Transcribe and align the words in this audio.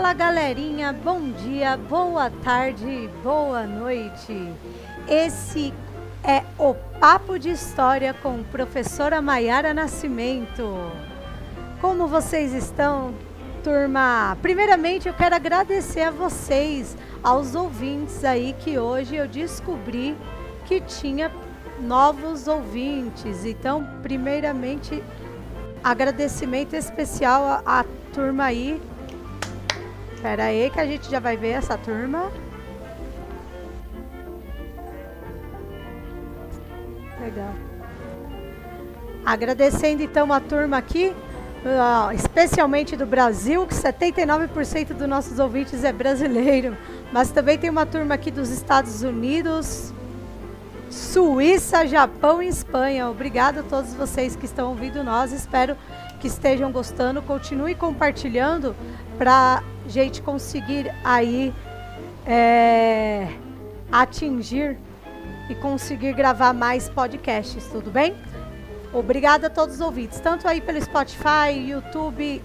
Fala, 0.00 0.14
galerinha, 0.14 0.94
bom 0.94 1.30
dia, 1.30 1.76
boa 1.76 2.30
tarde, 2.30 3.10
boa 3.22 3.66
noite. 3.66 4.50
Esse 5.06 5.74
é 6.24 6.42
o 6.58 6.72
Papo 6.98 7.38
de 7.38 7.50
História 7.50 8.14
com 8.14 8.42
professora 8.44 9.20
Maiara 9.20 9.74
Nascimento. 9.74 10.90
Como 11.82 12.08
vocês 12.08 12.54
estão, 12.54 13.12
turma? 13.62 14.38
Primeiramente, 14.40 15.06
eu 15.06 15.12
quero 15.12 15.34
agradecer 15.34 16.00
a 16.00 16.10
vocês, 16.10 16.96
aos 17.22 17.54
ouvintes 17.54 18.24
aí, 18.24 18.56
que 18.58 18.78
hoje 18.78 19.16
eu 19.16 19.28
descobri 19.28 20.16
que 20.64 20.80
tinha 20.80 21.30
novos 21.78 22.48
ouvintes. 22.48 23.44
Então, 23.44 23.86
primeiramente, 24.02 25.04
agradecimento 25.84 26.74
especial 26.74 27.44
à, 27.44 27.80
à 27.80 27.84
turma 28.14 28.44
aí. 28.44 28.80
Espera 30.20 30.44
aí 30.44 30.68
que 30.68 30.78
a 30.78 30.84
gente 30.84 31.10
já 31.10 31.18
vai 31.18 31.34
ver 31.34 31.52
essa 31.52 31.78
turma. 31.78 32.30
Legal. 37.18 37.54
Agradecendo 39.24 40.02
então 40.02 40.30
a 40.30 40.38
turma 40.38 40.76
aqui, 40.76 41.14
especialmente 42.14 42.96
do 42.96 43.06
Brasil, 43.06 43.66
que 43.66 43.74
79% 43.74 44.88
dos 44.92 45.08
nossos 45.08 45.38
ouvintes 45.38 45.84
é 45.84 45.92
brasileiro. 45.92 46.76
Mas 47.10 47.30
também 47.30 47.56
tem 47.56 47.70
uma 47.70 47.86
turma 47.86 48.14
aqui 48.14 48.30
dos 48.30 48.50
Estados 48.50 49.02
Unidos, 49.02 49.90
Suíça, 50.90 51.86
Japão 51.86 52.42
e 52.42 52.48
Espanha. 52.48 53.08
Obrigado 53.08 53.60
a 53.60 53.62
todos 53.62 53.94
vocês 53.94 54.36
que 54.36 54.44
estão 54.44 54.68
ouvindo 54.68 55.02
nós. 55.02 55.32
Espero 55.32 55.78
que 56.20 56.26
estejam 56.26 56.70
gostando. 56.70 57.22
Continue 57.22 57.74
compartilhando 57.74 58.76
para 59.16 59.62
gente 59.90 60.22
conseguir 60.22 60.94
aí 61.04 61.52
é, 62.26 63.28
atingir 63.90 64.78
e 65.48 65.54
conseguir 65.56 66.12
gravar 66.12 66.52
mais 66.52 66.88
podcasts, 66.88 67.66
tudo 67.66 67.90
bem? 67.90 68.14
Obrigada 68.92 69.48
a 69.48 69.50
todos 69.50 69.76
os 69.76 69.80
ouvintes, 69.80 70.18
tanto 70.20 70.48
aí 70.48 70.60
pelo 70.60 70.80
Spotify, 70.80 71.52
YouTube, 71.68 72.42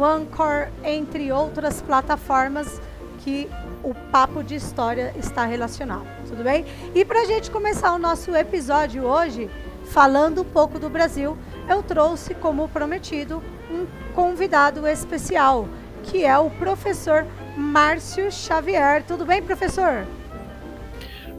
Anchor, 0.00 0.68
entre 0.84 1.32
outras 1.32 1.82
plataformas 1.82 2.80
que 3.20 3.48
o 3.82 3.94
papo 4.10 4.42
de 4.42 4.54
história 4.54 5.14
está 5.18 5.44
relacionado, 5.44 6.06
tudo 6.28 6.42
bem? 6.42 6.64
E 6.94 7.04
para 7.04 7.20
a 7.20 7.24
gente 7.24 7.50
começar 7.50 7.92
o 7.92 7.98
nosso 7.98 8.34
episódio 8.34 9.04
hoje, 9.04 9.50
falando 9.86 10.42
um 10.42 10.44
pouco 10.44 10.78
do 10.78 10.88
Brasil, 10.88 11.36
eu 11.68 11.82
trouxe, 11.82 12.34
como 12.34 12.68
prometido, 12.68 13.42
um 13.70 13.86
convidado 14.14 14.86
especial, 14.86 15.68
que 16.02 16.24
é 16.24 16.36
o 16.38 16.50
professor 16.50 17.26
Márcio 17.56 18.30
Xavier. 18.30 19.02
Tudo 19.04 19.24
bem, 19.24 19.42
professor? 19.42 20.06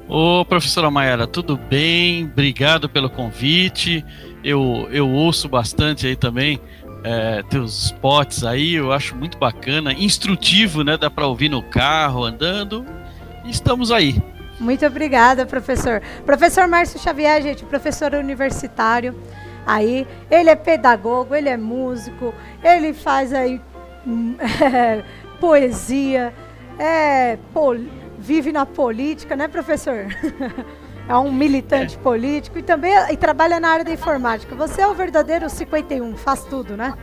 Ô, 0.07 0.43
professora 0.45 0.91
Mayara, 0.91 1.25
tudo 1.25 1.57
bem? 1.57 2.25
Obrigado 2.25 2.89
pelo 2.89 3.09
convite. 3.09 4.05
Eu, 4.43 4.87
eu 4.91 5.09
ouço 5.09 5.47
bastante 5.47 6.05
aí 6.05 6.15
também 6.15 6.59
é, 7.03 7.43
teus 7.49 7.85
spots 7.85 8.43
aí, 8.43 8.73
eu 8.75 8.91
acho 8.91 9.15
muito 9.15 9.37
bacana, 9.37 9.91
instrutivo, 9.93 10.83
né? 10.83 10.97
Dá 10.97 11.09
para 11.09 11.27
ouvir 11.27 11.49
no 11.49 11.61
carro, 11.61 12.23
andando. 12.23 12.85
Estamos 13.45 13.91
aí. 13.91 14.21
Muito 14.59 14.85
obrigada, 14.85 15.45
professor. 15.45 16.01
Professor 16.25 16.67
Márcio 16.67 16.99
Xavier, 16.99 17.41
gente, 17.41 17.65
professor 17.65 18.13
universitário. 18.13 19.13
Aí, 19.65 20.07
ele 20.31 20.49
é 20.49 20.55
pedagogo, 20.55 21.35
ele 21.35 21.49
é 21.49 21.57
músico, 21.57 22.33
ele 22.63 22.93
faz 22.93 23.33
aí 23.33 23.59
é, 24.71 25.03
poesia, 25.39 26.33
é, 26.79 27.37
pol 27.53 27.77
vive 28.17 28.51
na 28.51 28.65
política, 28.65 29.35
né, 29.35 29.47
professor? 29.47 30.07
é 31.07 31.15
um 31.17 31.31
militante 31.31 31.95
é. 31.95 31.99
político 31.99 32.57
e 32.57 32.63
também 32.63 32.93
e 33.11 33.17
trabalha 33.17 33.59
na 33.59 33.69
área 33.69 33.85
da 33.85 33.91
informática. 33.91 34.55
Você 34.55 34.81
é 34.81 34.87
o 34.87 34.93
verdadeiro 34.93 35.49
51, 35.49 36.15
faz 36.15 36.45
tudo, 36.45 36.77
né? 36.77 36.93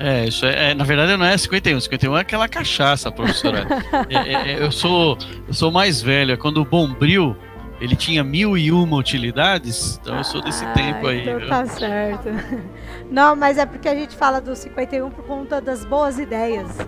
É, 0.00 0.24
isso 0.24 0.46
é, 0.46 0.70
é, 0.70 0.74
na 0.74 0.84
verdade 0.84 1.16
não 1.16 1.24
é 1.24 1.36
51, 1.36 1.78
51 1.78 2.16
é 2.16 2.20
aquela 2.20 2.48
cachaça, 2.48 3.12
professora. 3.12 3.66
é, 4.08 4.16
é, 4.16 4.52
é, 4.52 4.62
eu 4.62 4.72
sou 4.72 5.16
eu 5.46 5.54
sou 5.54 5.70
mais 5.70 6.00
velho, 6.00 6.32
é 6.32 6.36
quando 6.36 6.58
o 6.58 6.64
Bombril 6.64 7.36
ele 7.82 7.96
tinha 7.96 8.22
mil 8.22 8.56
e 8.56 8.70
uma 8.70 8.96
utilidades, 8.96 9.98
então 10.00 10.18
eu 10.18 10.22
sou 10.22 10.40
desse 10.40 10.64
ah, 10.64 10.72
tempo 10.72 11.04
aí. 11.04 11.28
Então 11.28 11.48
tá 11.48 11.66
certo. 11.66 12.28
Não, 13.10 13.34
mas 13.34 13.58
é 13.58 13.66
porque 13.66 13.88
a 13.88 13.94
gente 13.94 14.14
fala 14.14 14.40
do 14.40 14.54
51 14.54 15.10
por 15.10 15.24
conta 15.24 15.60
das 15.60 15.84
boas 15.84 16.16
ideias. 16.16 16.78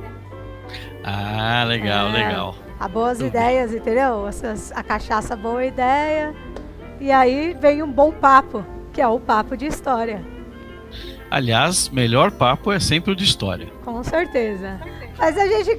Ah, 1.02 1.64
legal, 1.66 2.10
é, 2.10 2.12
legal. 2.12 2.54
A 2.78 2.86
boas 2.86 3.18
Tudo 3.18 3.26
ideias, 3.26 3.74
entendeu? 3.74 4.24
a 4.72 4.82
cachaça 4.84 5.34
boa 5.34 5.64
ideia. 5.64 6.32
E 7.00 7.10
aí 7.10 7.56
vem 7.60 7.82
um 7.82 7.90
bom 7.90 8.12
papo, 8.12 8.64
que 8.92 9.02
é 9.02 9.08
o 9.08 9.18
papo 9.18 9.56
de 9.56 9.66
história. 9.66 10.24
Aliás, 11.28 11.88
melhor 11.88 12.30
papo 12.30 12.70
é 12.70 12.78
sempre 12.78 13.10
o 13.10 13.16
de 13.16 13.24
história. 13.24 13.66
Com 13.84 14.04
certeza. 14.04 14.80
Mas 15.18 15.36
a 15.36 15.44
gente, 15.44 15.76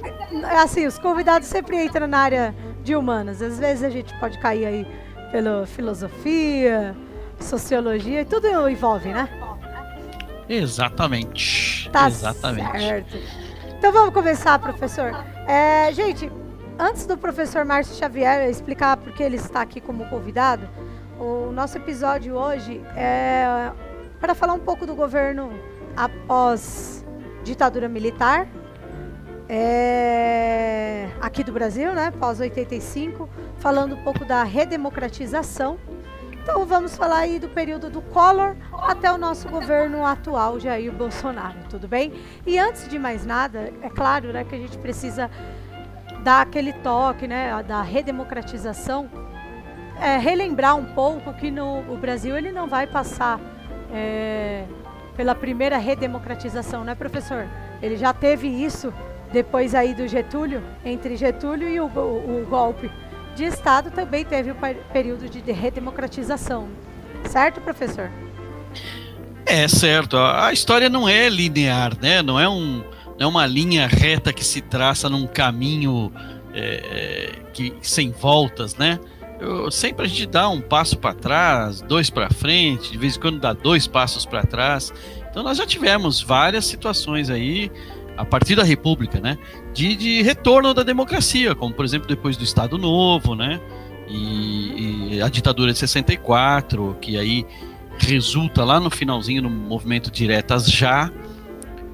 assim, 0.62 0.86
os 0.86 0.98
convidados 0.98 1.48
sempre 1.48 1.82
entram 1.82 2.06
na 2.06 2.18
área 2.18 2.54
de 2.84 2.94
humanas. 2.94 3.40
Às 3.40 3.58
vezes 3.58 3.82
a 3.82 3.88
gente 3.88 4.12
pode 4.20 4.38
cair 4.38 4.66
aí 4.66 5.05
pela 5.30 5.66
filosofia, 5.66 6.96
sociologia, 7.40 8.22
e 8.22 8.24
tudo 8.24 8.68
envolve, 8.68 9.08
né? 9.10 9.28
Exatamente. 10.48 11.90
Tá 11.90 12.08
Exatamente. 12.08 12.78
certo. 12.78 13.16
Então 13.78 13.92
vamos 13.92 14.14
começar, 14.14 14.58
professor. 14.58 15.12
É, 15.46 15.92
gente, 15.92 16.30
antes 16.78 17.06
do 17.06 17.16
professor 17.16 17.64
Márcio 17.64 17.94
Xavier 17.94 18.48
explicar 18.48 18.96
porque 18.96 19.22
ele 19.22 19.36
está 19.36 19.62
aqui 19.62 19.80
como 19.80 20.08
convidado, 20.08 20.68
o 21.18 21.50
nosso 21.52 21.76
episódio 21.76 22.34
hoje 22.34 22.80
é 22.96 23.70
para 24.20 24.34
falar 24.34 24.54
um 24.54 24.58
pouco 24.58 24.86
do 24.86 24.94
governo 24.94 25.52
após 25.96 27.04
ditadura 27.44 27.88
militar, 27.88 28.46
é, 29.48 31.08
aqui 31.20 31.44
do 31.44 31.52
Brasil, 31.52 31.92
né, 31.92 32.10
pós 32.10 32.40
85, 32.40 33.28
falando 33.58 33.94
um 33.94 34.02
pouco 34.02 34.24
da 34.24 34.42
redemocratização. 34.42 35.78
Então 36.32 36.64
vamos 36.64 36.96
falar 36.96 37.18
aí 37.18 37.38
do 37.38 37.48
período 37.48 37.90
do 37.90 38.00
Collor 38.00 38.54
até 38.72 39.12
o 39.12 39.18
nosso 39.18 39.48
governo 39.48 40.06
atual, 40.06 40.60
Jair 40.60 40.92
Bolsonaro, 40.92 41.58
tudo 41.68 41.88
bem? 41.88 42.12
E 42.46 42.58
antes 42.58 42.88
de 42.88 42.98
mais 42.98 43.26
nada, 43.26 43.72
é 43.82 43.90
claro, 43.90 44.32
né, 44.32 44.44
que 44.44 44.54
a 44.54 44.58
gente 44.58 44.78
precisa 44.78 45.30
dar 46.22 46.42
aquele 46.42 46.72
toque, 46.72 47.26
né, 47.26 47.62
da 47.64 47.82
redemocratização, 47.82 49.10
é, 50.00 50.18
relembrar 50.18 50.76
um 50.76 50.86
pouco 50.86 51.32
que 51.34 51.50
no 51.50 51.80
o 51.92 51.96
Brasil 51.96 52.36
ele 52.36 52.52
não 52.52 52.68
vai 52.68 52.86
passar 52.86 53.40
é, 53.92 54.64
pela 55.16 55.34
primeira 55.34 55.78
redemocratização, 55.78 56.84
né, 56.84 56.94
professor? 56.94 57.46
Ele 57.82 57.96
já 57.96 58.12
teve 58.12 58.46
isso 58.46 58.92
depois 59.32 59.74
aí 59.74 59.94
do 59.94 60.06
Getúlio, 60.06 60.62
entre 60.84 61.16
Getúlio 61.16 61.68
e 61.68 61.80
o, 61.80 61.86
o, 61.86 62.42
o 62.42 62.46
golpe 62.48 62.90
de 63.34 63.44
Estado, 63.44 63.90
também 63.90 64.24
teve 64.24 64.50
o 64.50 64.56
período 64.92 65.28
de 65.28 65.52
redemocratização. 65.52 66.68
Certo, 67.24 67.60
professor? 67.60 68.10
É 69.44 69.68
certo. 69.68 70.16
A 70.16 70.52
história 70.52 70.88
não 70.88 71.08
é 71.08 71.28
linear, 71.28 71.92
né? 72.00 72.22
Não 72.22 72.38
é, 72.38 72.48
um, 72.48 72.82
não 73.18 73.20
é 73.20 73.26
uma 73.26 73.46
linha 73.46 73.86
reta 73.86 74.32
que 74.32 74.44
se 74.44 74.60
traça 74.60 75.08
num 75.08 75.26
caminho 75.26 76.12
é, 76.52 77.32
que, 77.52 77.74
sem 77.82 78.10
voltas, 78.10 78.76
né? 78.76 78.98
Eu, 79.38 79.70
sempre 79.70 80.06
a 80.06 80.08
gente 80.08 80.26
dá 80.26 80.48
um 80.48 80.60
passo 80.60 80.96
para 80.96 81.14
trás, 81.14 81.82
dois 81.82 82.08
para 82.08 82.30
frente, 82.30 82.90
de 82.90 82.98
vez 82.98 83.16
em 83.16 83.20
quando 83.20 83.38
dá 83.38 83.52
dois 83.52 83.86
passos 83.86 84.24
para 84.24 84.42
trás. 84.42 84.92
Então 85.30 85.42
nós 85.42 85.58
já 85.58 85.66
tivemos 85.66 86.22
várias 86.22 86.64
situações 86.64 87.28
aí 87.28 87.70
a 88.16 88.24
partir 88.24 88.54
da 88.54 88.62
República, 88.62 89.20
né, 89.20 89.36
de, 89.72 89.94
de, 89.94 90.22
retorno 90.22 90.72
da 90.72 90.82
democracia, 90.82 91.54
como 91.54 91.74
por 91.74 91.84
exemplo 91.84 92.08
depois 92.08 92.36
do 92.36 92.44
Estado 92.44 92.78
Novo, 92.78 93.34
né, 93.34 93.60
e, 94.08 95.16
e, 95.16 95.22
a 95.22 95.28
ditadura 95.28 95.72
de 95.72 95.78
64, 95.78 96.96
que 97.00 97.18
aí 97.18 97.44
resulta 97.98 98.64
lá 98.64 98.78
no 98.78 98.90
finalzinho 98.90 99.42
no 99.42 99.50
movimento 99.50 100.10
Diretas 100.10 100.66
Já, 100.66 101.10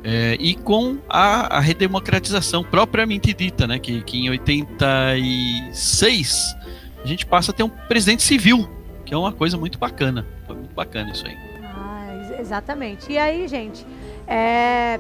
é, 0.04 0.36
e 0.40 0.54
com 0.54 0.98
a, 1.08 1.58
a, 1.58 1.60
redemocratização 1.60 2.64
propriamente 2.64 3.32
dita, 3.32 3.66
né, 3.66 3.78
que, 3.78 4.02
que 4.02 4.18
em 4.18 4.30
86 4.30 6.56
a 7.02 7.06
gente 7.06 7.24
passa 7.26 7.52
a 7.52 7.54
ter 7.54 7.62
um 7.62 7.68
presidente 7.68 8.22
civil, 8.22 8.68
que 9.04 9.14
é 9.14 9.16
uma 9.16 9.32
coisa 9.32 9.56
muito 9.56 9.78
bacana, 9.78 10.26
foi 10.46 10.56
muito 10.56 10.74
bacana 10.74 11.10
isso 11.10 11.26
aí. 11.26 11.36
Ah, 11.62 12.36
exatamente. 12.40 13.12
E 13.12 13.18
aí, 13.18 13.48
gente, 13.48 13.86
é, 14.26 14.98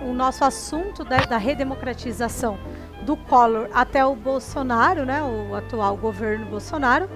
o 0.00 0.12
nosso 0.12 0.44
assunto 0.44 1.04
da, 1.04 1.18
da 1.18 1.36
redemocratização 1.36 2.58
do 3.02 3.16
Collor 3.16 3.68
até 3.72 4.04
o 4.04 4.14
Bolsonaro, 4.14 5.04
né, 5.04 5.22
o 5.22 5.54
atual 5.54 5.96
governo 5.96 6.46
Bolsonaro, 6.46 7.08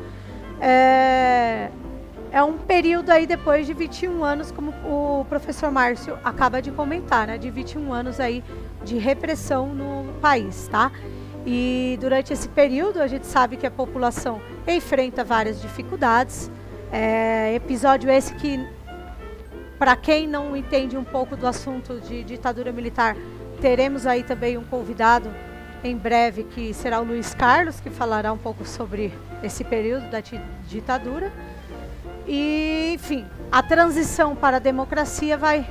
é, 0.61 1.71
é 2.31 2.43
um 2.43 2.59
período 2.59 3.11
aí 3.11 3.27
depois 3.27 3.67
de 3.67 3.73
21 3.73 4.25
anos, 4.25 4.53
como 4.53 4.73
o 4.85 5.25
professor 5.29 5.71
Márcio 5.71 6.19
acaba 6.23 6.61
de 6.61 6.71
comentar, 6.71 7.27
né, 7.27 7.39
de 7.39 7.51
21 7.51 7.93
anos 7.93 8.21
aí 8.21 8.45
de 8.85 8.99
repressão 8.99 9.69
no 9.69 10.13
país, 10.21 10.69
tá? 10.69 10.93
E 11.47 11.97
durante 12.01 12.33
esse 12.33 12.49
período 12.49 13.01
a 13.01 13.07
gente 13.07 13.27
sabe 13.27 13.57
que 13.57 13.67
a 13.67 13.71
população 13.71 14.41
enfrenta 14.67 15.25
várias 15.25 15.61
dificuldades. 15.61 16.51
É, 16.93 17.55
episódio 17.55 18.11
esse 18.11 18.35
que, 18.35 18.67
para 19.79 19.95
quem 19.95 20.27
não 20.27 20.57
entende 20.57 20.97
um 20.97 21.05
pouco 21.05 21.37
do 21.37 21.47
assunto 21.47 22.01
de 22.01 22.25
ditadura 22.25 22.73
militar, 22.73 23.17
teremos 23.61 24.07
aí 24.07 24.23
também 24.23 24.59
um 24.59 24.65
convidado 24.65 25.31
em 25.85 25.97
breve 25.97 26.43
que 26.43 26.75
será 26.75 27.01
o 27.01 27.05
Luiz 27.05 27.35
Carlos, 27.35 27.79
que 27.79 27.89
falará 27.89 28.33
um 28.33 28.39
pouco 28.39 28.65
sobre 28.65 29.13
esse 29.43 29.63
período 29.63 30.11
da 30.11 30.21
ditadura. 30.67 31.33
E, 32.27 32.93
enfim, 32.95 33.25
a 33.51 33.63
transição 33.63 34.35
para 34.35 34.57
a 34.57 34.61
democracia 34.61 35.39
vai 35.39 35.67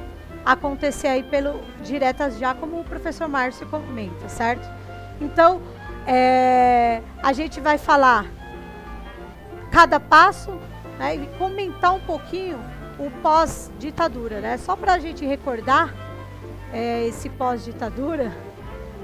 acontecer 0.45 1.07
aí 1.07 1.23
pelo 1.23 1.61
diretas 1.83 2.39
já, 2.39 2.53
como 2.53 2.79
o 2.79 2.83
professor 2.85 3.27
Márcio 3.27 3.67
comenta, 3.67 4.29
certo? 4.29 4.67
Então, 5.19 5.61
é, 6.05 7.01
a 7.21 7.33
gente 7.33 7.59
vai 7.59 7.77
falar 7.77 8.25
cada 9.71 9.99
passo 9.99 10.57
né, 10.97 11.15
e 11.15 11.27
comentar 11.37 11.93
um 11.93 11.99
pouquinho 11.99 12.57
o 12.99 13.09
pós-ditadura, 13.21 14.39
né? 14.39 14.57
Só 14.57 14.75
para 14.75 14.93
a 14.93 14.99
gente 14.99 15.25
recordar 15.25 15.93
é, 16.73 17.07
esse 17.07 17.29
pós-ditadura, 17.29 18.35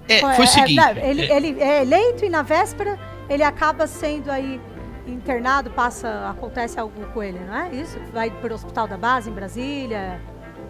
É, 0.08 0.20
foi, 0.20 0.30
o 0.30 0.44
é, 0.44 0.48
seguinte. 0.48 0.80
É, 0.80 1.10
ele, 1.10 1.32
ele 1.32 1.62
é 1.62 1.82
eleito 1.82 2.26
e 2.26 2.30
na 2.30 2.42
véspera 2.42 2.98
ele 3.30 3.44
acaba 3.44 3.86
sendo 3.86 4.32
aí 4.32 4.60
internado, 5.08 5.70
passa, 5.70 6.30
acontece 6.30 6.80
algo 6.80 6.94
com 7.08 7.22
ele, 7.22 7.40
não 7.40 7.56
é? 7.56 7.76
Isso? 7.76 7.98
Vai 8.14 8.30
para 8.30 8.52
o 8.52 8.56
hospital 8.56 8.88
da 8.88 8.98
base 8.98 9.30
em 9.30 9.34
Brasília. 9.34 10.22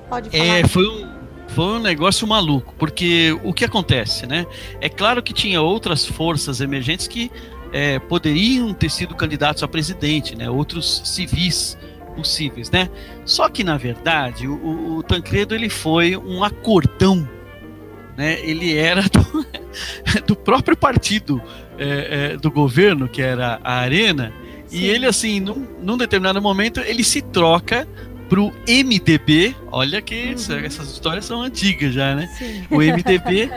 Pode 0.09 0.29
falar. 0.29 0.43
É, 0.43 0.67
foi 0.67 0.87
um 0.87 1.23
foi 1.47 1.65
um 1.65 1.79
negócio 1.79 2.27
maluco, 2.27 2.73
porque 2.79 3.37
o 3.43 3.53
que 3.53 3.63
acontece, 3.63 4.25
né? 4.25 4.45
É 4.81 4.89
claro 4.89 5.21
que 5.21 5.33
tinha 5.33 5.61
outras 5.61 6.05
forças 6.05 6.61
emergentes 6.61 7.07
que 7.07 7.31
é, 7.71 7.99
poderiam 7.99 8.73
ter 8.73 8.89
sido 8.89 9.13
candidatos 9.13 9.61
a 9.61 9.67
presidente, 9.67 10.35
né? 10.35 10.49
Outros 10.49 11.01
civis 11.05 11.77
possíveis, 12.15 12.71
né? 12.71 12.89
Só 13.25 13.49
que 13.49 13.63
na 13.63 13.77
verdade 13.77 14.47
o, 14.47 14.97
o 14.97 15.03
Tancredo 15.03 15.53
ele 15.53 15.69
foi 15.69 16.15
um 16.15 16.43
acordão, 16.43 17.27
né? 18.17 18.39
Ele 18.41 18.75
era 18.77 19.03
do, 19.09 19.45
do 20.27 20.35
próprio 20.35 20.75
partido 20.77 21.41
é, 21.77 22.33
é, 22.33 22.37
do 22.37 22.51
governo 22.51 23.07
que 23.07 23.21
era 23.21 23.59
a 23.63 23.75
Arena 23.75 24.31
Sim. 24.67 24.77
e 24.77 24.85
ele 24.85 25.05
assim 25.05 25.39
num, 25.39 25.67
num 25.81 25.97
determinado 25.97 26.41
momento 26.41 26.79
ele 26.79 27.03
se 27.03 27.21
troca 27.21 27.87
pro 28.29 28.51
MDB. 28.67 29.55
Olha 29.71 30.01
que 30.01 30.33
uhum. 30.33 30.65
essas 30.65 30.91
histórias 30.91 31.25
são 31.25 31.41
antigas 31.43 31.93
já, 31.93 32.15
né? 32.15 32.27
Sim. 32.37 32.65
O 32.71 32.77
MDB. 32.77 33.51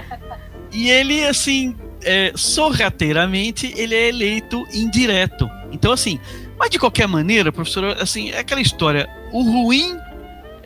e 0.70 0.90
ele, 0.90 1.24
assim, 1.24 1.74
é, 2.02 2.32
sorrateiramente, 2.34 3.72
ele 3.76 3.94
é 3.94 4.08
eleito 4.08 4.62
indireto. 4.74 5.48
Então, 5.72 5.92
assim, 5.92 6.20
mas 6.58 6.68
de 6.68 6.78
qualquer 6.78 7.08
maneira, 7.08 7.50
professor, 7.50 7.96
assim, 7.98 8.30
é 8.30 8.40
aquela 8.40 8.60
história. 8.60 9.08
O 9.32 9.42
ruim 9.42 9.96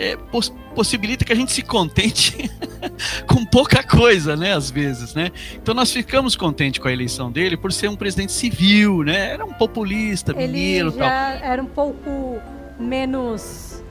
é, 0.00 0.16
poss 0.16 0.50
possibilita 0.74 1.24
que 1.24 1.32
a 1.32 1.36
gente 1.36 1.52
se 1.52 1.62
contente 1.62 2.48
com 3.26 3.44
pouca 3.44 3.82
coisa, 3.82 4.36
né, 4.36 4.54
às 4.54 4.70
vezes, 4.70 5.14
né? 5.14 5.30
Então 5.56 5.74
nós 5.74 5.92
ficamos 5.92 6.36
contentes 6.36 6.80
com 6.80 6.86
a 6.86 6.92
eleição 6.92 7.30
dele 7.30 7.56
por 7.56 7.72
ser 7.72 7.88
um 7.88 7.96
presidente 7.96 8.32
civil, 8.32 9.02
né? 9.02 9.32
Era 9.32 9.44
um 9.44 9.52
populista, 9.52 10.32
Ele 10.32 10.46
mineiro, 10.46 10.90
já 10.92 10.98
tal. 10.98 11.50
Era 11.50 11.62
um 11.62 11.66
pouco 11.66 12.40
menos 12.78 13.82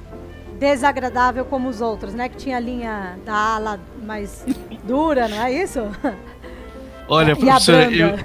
desagradável 0.58 1.46
como 1.46 1.70
os 1.70 1.80
outros, 1.82 2.14
né? 2.14 2.30
Que 2.30 2.38
tinha 2.38 2.58
a 2.58 2.62
linha 2.62 3.20
da 3.26 3.36
ala 3.36 3.80
mais 4.04 4.46
dura, 4.86 5.28
não 5.28 5.44
é 5.44 5.54
isso? 5.54 5.82
Olha, 7.08 7.36
professor, 7.38 7.94
eu, 7.94 8.18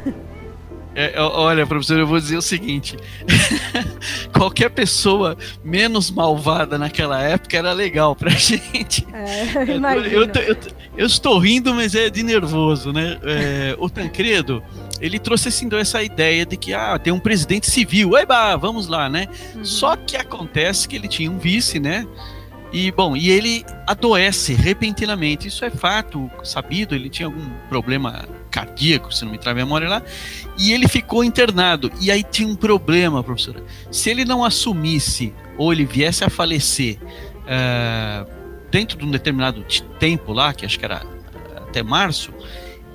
é, 0.94 1.20
olha, 1.20 1.66
professor, 1.66 1.98
eu 1.98 2.06
vou 2.06 2.18
dizer 2.18 2.36
o 2.36 2.42
seguinte: 2.42 2.96
qualquer 4.32 4.70
pessoa 4.70 5.36
menos 5.64 6.10
malvada 6.10 6.78
naquela 6.78 7.20
época 7.20 7.56
era 7.56 7.72
legal 7.72 8.14
pra 8.14 8.30
gente. 8.36 9.06
É, 9.12 9.44
eu, 9.56 10.04
eu, 10.04 10.24
eu, 10.24 10.56
eu, 10.96 11.06
estou 11.06 11.38
rindo, 11.38 11.74
mas 11.74 11.94
é 11.94 12.08
de 12.08 12.22
nervoso, 12.22 12.92
né? 12.92 13.18
É, 13.24 13.76
o 13.78 13.90
Tancredo, 13.90 14.62
ele 15.00 15.18
trouxe 15.18 15.48
assim, 15.48 15.68
essa 15.74 16.02
ideia 16.02 16.46
de 16.46 16.56
que 16.56 16.72
ah, 16.72 16.98
tem 16.98 17.12
um 17.12 17.18
presidente 17.18 17.68
civil, 17.68 18.16
eba, 18.16 18.56
vamos 18.56 18.86
lá, 18.86 19.08
né? 19.08 19.26
Uhum. 19.54 19.64
Só 19.64 19.96
que 19.96 20.16
acontece 20.16 20.88
que 20.88 20.94
ele 20.94 21.08
tinha 21.08 21.30
um 21.30 21.38
vice, 21.38 21.80
né? 21.80 22.06
E 22.72 22.90
bom, 22.90 23.16
e 23.16 23.30
ele 23.30 23.64
adoece 23.86 24.52
repentinamente. 24.52 25.46
Isso 25.46 25.64
é 25.64 25.70
fato, 25.70 26.28
sabido. 26.42 26.92
Ele 26.92 27.08
tinha 27.08 27.26
algum 27.26 27.48
problema 27.68 28.24
cardíaco, 28.54 29.12
se 29.12 29.24
não 29.24 29.32
me 29.32 29.38
trave 29.38 29.60
a 29.60 29.64
memória 29.64 29.88
lá, 29.88 30.00
e 30.56 30.72
ele 30.72 30.86
ficou 30.86 31.24
internado. 31.24 31.90
E 32.00 32.08
aí 32.08 32.22
tinha 32.22 32.46
um 32.46 32.54
problema, 32.54 33.24
professora. 33.24 33.60
Se 33.90 34.08
ele 34.10 34.24
não 34.24 34.44
assumisse 34.44 35.34
ou 35.58 35.72
ele 35.72 35.84
viesse 35.84 36.22
a 36.22 36.30
falecer 36.30 36.98
uh, 37.02 38.30
dentro 38.70 38.96
de 38.96 39.04
um 39.04 39.10
determinado 39.10 39.64
tempo 39.98 40.32
lá, 40.32 40.54
que 40.54 40.64
acho 40.64 40.78
que 40.78 40.84
era 40.84 41.02
até 41.56 41.82
março, 41.82 42.32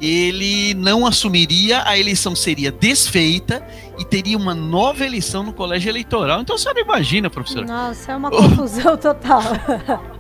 ele 0.02 0.74
não 0.76 1.06
assumiria, 1.06 1.84
a 1.86 2.00
eleição 2.00 2.34
seria 2.34 2.72
desfeita 2.72 3.62
e 4.00 4.06
teria 4.06 4.38
uma 4.38 4.56
nova 4.56 5.06
eleição 5.06 5.44
no 5.44 5.52
colégio 5.52 5.90
eleitoral. 5.90 6.42
Então 6.42 6.58
você 6.58 6.74
não 6.74 6.82
imagina, 6.82 7.30
professor. 7.30 7.66
Nossa, 7.66 8.14
é 8.14 8.16
uma 8.16 8.32
confusão 8.32 8.96
total. 8.98 9.42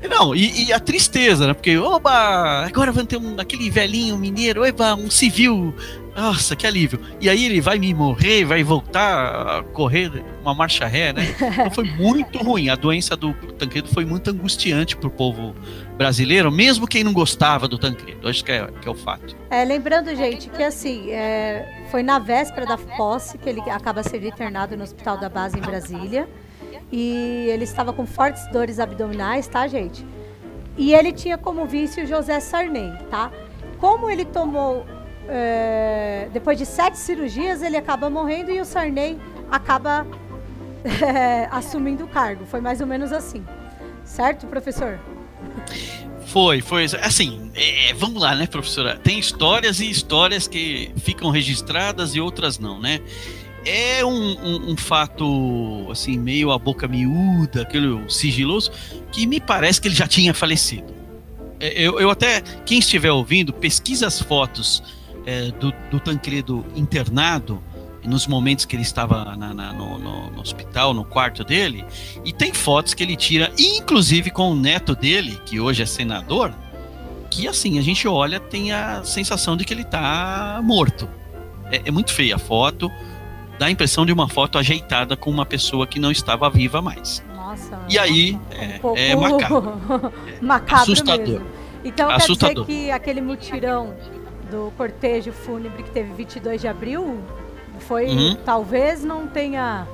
Não, 0.09 0.35
e, 0.35 0.65
e, 0.65 0.73
a 0.73 0.79
tristeza, 0.79 1.47
né? 1.47 1.53
Porque, 1.53 1.77
oba, 1.77 2.65
agora 2.65 2.91
vamos 2.91 3.07
ter 3.07 3.17
um, 3.17 3.39
aquele 3.39 3.69
velhinho 3.69 4.17
mineiro, 4.17 4.67
oba, 4.67 4.95
um 4.95 5.09
civil 5.09 5.73
nossa, 6.19 6.53
que 6.53 6.67
alívio. 6.67 6.99
E 7.21 7.29
aí 7.29 7.45
ele 7.45 7.61
vai 7.61 7.79
me 7.79 7.93
morrer, 7.93 8.43
vai 8.43 8.61
voltar 8.61 9.59
a 9.59 9.63
correr 9.63 10.11
uma 10.41 10.53
marcha 10.53 10.85
ré, 10.85 11.13
né? 11.13 11.33
Então 11.39 11.71
foi 11.71 11.85
muito 11.85 12.39
ruim. 12.39 12.67
A 12.67 12.75
doença 12.75 13.15
do 13.15 13.33
Tancredo 13.33 13.87
foi 13.87 14.03
muito 14.03 14.29
angustiante 14.29 14.97
para 14.97 15.07
o 15.07 15.11
povo 15.11 15.55
brasileiro, 15.97 16.51
mesmo 16.51 16.85
quem 16.85 17.05
não 17.05 17.13
gostava 17.13 17.69
do 17.69 17.77
Tancredo. 17.77 18.27
Acho 18.27 18.43
que 18.43 18.51
é, 18.51 18.67
que 18.81 18.87
é 18.87 18.91
o 18.91 18.95
fato. 18.95 19.37
É, 19.49 19.63
lembrando, 19.63 20.13
gente, 20.13 20.49
que 20.49 20.61
assim, 20.61 21.09
é, 21.09 21.85
foi 21.89 22.03
na 22.03 22.19
véspera 22.19 22.65
da 22.65 22.77
posse 22.77 23.37
que 23.37 23.47
ele 23.47 23.61
acaba 23.69 24.03
sendo 24.03 24.27
internado 24.27 24.75
no 24.75 24.83
Hospital 24.83 25.17
da 25.17 25.29
Base 25.29 25.57
em 25.57 25.61
Brasília. 25.61 26.27
E 26.91 27.47
ele 27.49 27.63
estava 27.63 27.93
com 27.93 28.05
fortes 28.05 28.45
dores 28.51 28.77
abdominais, 28.77 29.47
tá, 29.47 29.67
gente? 29.67 30.05
E 30.77 30.93
ele 30.93 31.13
tinha 31.13 31.37
como 31.37 31.65
vice 31.65 32.01
o 32.01 32.07
José 32.07 32.39
Sarney, 32.39 32.91
tá? 33.09 33.31
Como 33.77 34.09
ele 34.09 34.25
tomou 34.25 34.85
é, 35.29 36.27
depois 36.33 36.57
de 36.57 36.65
sete 36.65 36.97
cirurgias, 36.97 37.61
ele 37.61 37.77
acaba 37.77 38.09
morrendo 38.09 38.51
e 38.51 38.59
o 38.59 38.65
Sarney 38.65 39.19
acaba 39.49 40.05
é, 40.83 41.47
assumindo 41.51 42.03
o 42.03 42.07
cargo. 42.07 42.45
Foi 42.45 42.59
mais 42.59 42.81
ou 42.81 42.87
menos 42.87 43.11
assim. 43.11 43.45
Certo, 44.03 44.47
professor? 44.47 44.99
Foi, 46.25 46.61
foi. 46.61 46.85
Assim, 47.01 47.51
é, 47.55 47.93
vamos 47.93 48.21
lá, 48.21 48.35
né, 48.35 48.47
professora? 48.47 48.97
Tem 48.97 49.19
histórias 49.19 49.79
e 49.79 49.89
histórias 49.89 50.47
que 50.47 50.91
ficam 50.97 51.29
registradas 51.29 52.15
e 52.15 52.19
outras 52.19 52.57
não, 52.57 52.79
né? 52.79 52.99
É 53.65 54.03
um, 54.05 54.11
um, 54.11 54.71
um 54.71 54.77
fato, 54.77 55.87
assim, 55.91 56.17
meio 56.17 56.51
a 56.51 56.57
boca 56.57 56.87
miúda, 56.87 57.61
aquele 57.61 58.09
sigiloso, 58.09 58.71
que 59.11 59.27
me 59.27 59.39
parece 59.39 59.81
que 59.81 59.87
ele 59.87 59.95
já 59.95 60.07
tinha 60.07 60.33
falecido. 60.33 60.93
É, 61.59 61.81
eu, 61.81 61.99
eu 61.99 62.09
até, 62.09 62.41
quem 62.65 62.79
estiver 62.79 63.11
ouvindo, 63.11 63.51
pesquisa 63.51 64.07
as 64.07 64.19
fotos 64.19 64.81
é, 65.25 65.51
do, 65.51 65.73
do 65.91 65.99
Tancredo 65.99 66.65
internado, 66.75 67.61
nos 68.03 68.27
momentos 68.27 68.65
que 68.65 68.75
ele 68.75 68.83
estava 68.83 69.35
na, 69.35 69.53
na, 69.53 69.73
no, 69.73 69.99
no, 69.99 70.31
no, 70.31 70.41
hospital, 70.41 70.93
no 70.93 71.03
quarto 71.03 71.43
dele, 71.43 71.85
e 72.23 72.31
tem 72.31 72.53
fotos 72.53 72.93
que 72.93 73.03
ele 73.03 73.15
tira, 73.15 73.51
inclusive 73.57 74.31
com 74.31 74.51
o 74.51 74.55
neto 74.55 74.95
dele, 74.95 75.39
que 75.45 75.59
hoje 75.59 75.83
é 75.83 75.85
senador, 75.85 76.53
que 77.29 77.47
assim, 77.47 77.77
a 77.77 77.81
gente 77.81 78.07
olha, 78.07 78.39
tem 78.39 78.71
a 78.71 79.03
sensação 79.03 79.55
de 79.55 79.63
que 79.65 79.73
ele 79.73 79.83
está 79.83 80.59
morto. 80.63 81.07
É, 81.71 81.81
é, 81.85 81.91
muito 81.91 82.11
feia 82.11 82.35
a 82.35 82.39
foto, 82.39 82.91
dá 83.59 83.67
a 83.67 83.71
impressão 83.71 84.05
de 84.05 84.11
uma 84.11 84.27
foto 84.27 84.57
ajeitada 84.57 85.15
com 85.15 85.29
uma 85.29 85.45
pessoa 85.45 85.85
que 85.85 85.99
não 85.99 86.11
estava 86.11 86.49
viva 86.49 86.81
mais. 86.81 87.23
Nossa. 87.35 87.79
E 87.87 87.97
aí, 87.97 88.33
um 88.33 88.39
é, 88.51 88.79
pouco... 88.79 88.97
é 88.97 89.15
macabro. 89.15 90.13
macabro 90.41 90.83
assustador. 90.83 91.27
Mesmo. 91.27 91.45
Então 91.83 92.09
assustador. 92.09 92.65
quer 92.65 92.71
dizer 92.71 92.85
que 92.85 92.91
aquele 92.91 93.21
mutirão 93.21 93.95
do 94.49 94.73
cortejo 94.77 95.31
fúnebre 95.31 95.83
que 95.83 95.91
teve 95.91 96.11
22 96.13 96.61
de 96.61 96.67
abril 96.67 97.21
foi 97.79 98.07
uhum. 98.07 98.35
talvez 98.43 99.03
não 99.03 99.27
tenha 99.27 99.87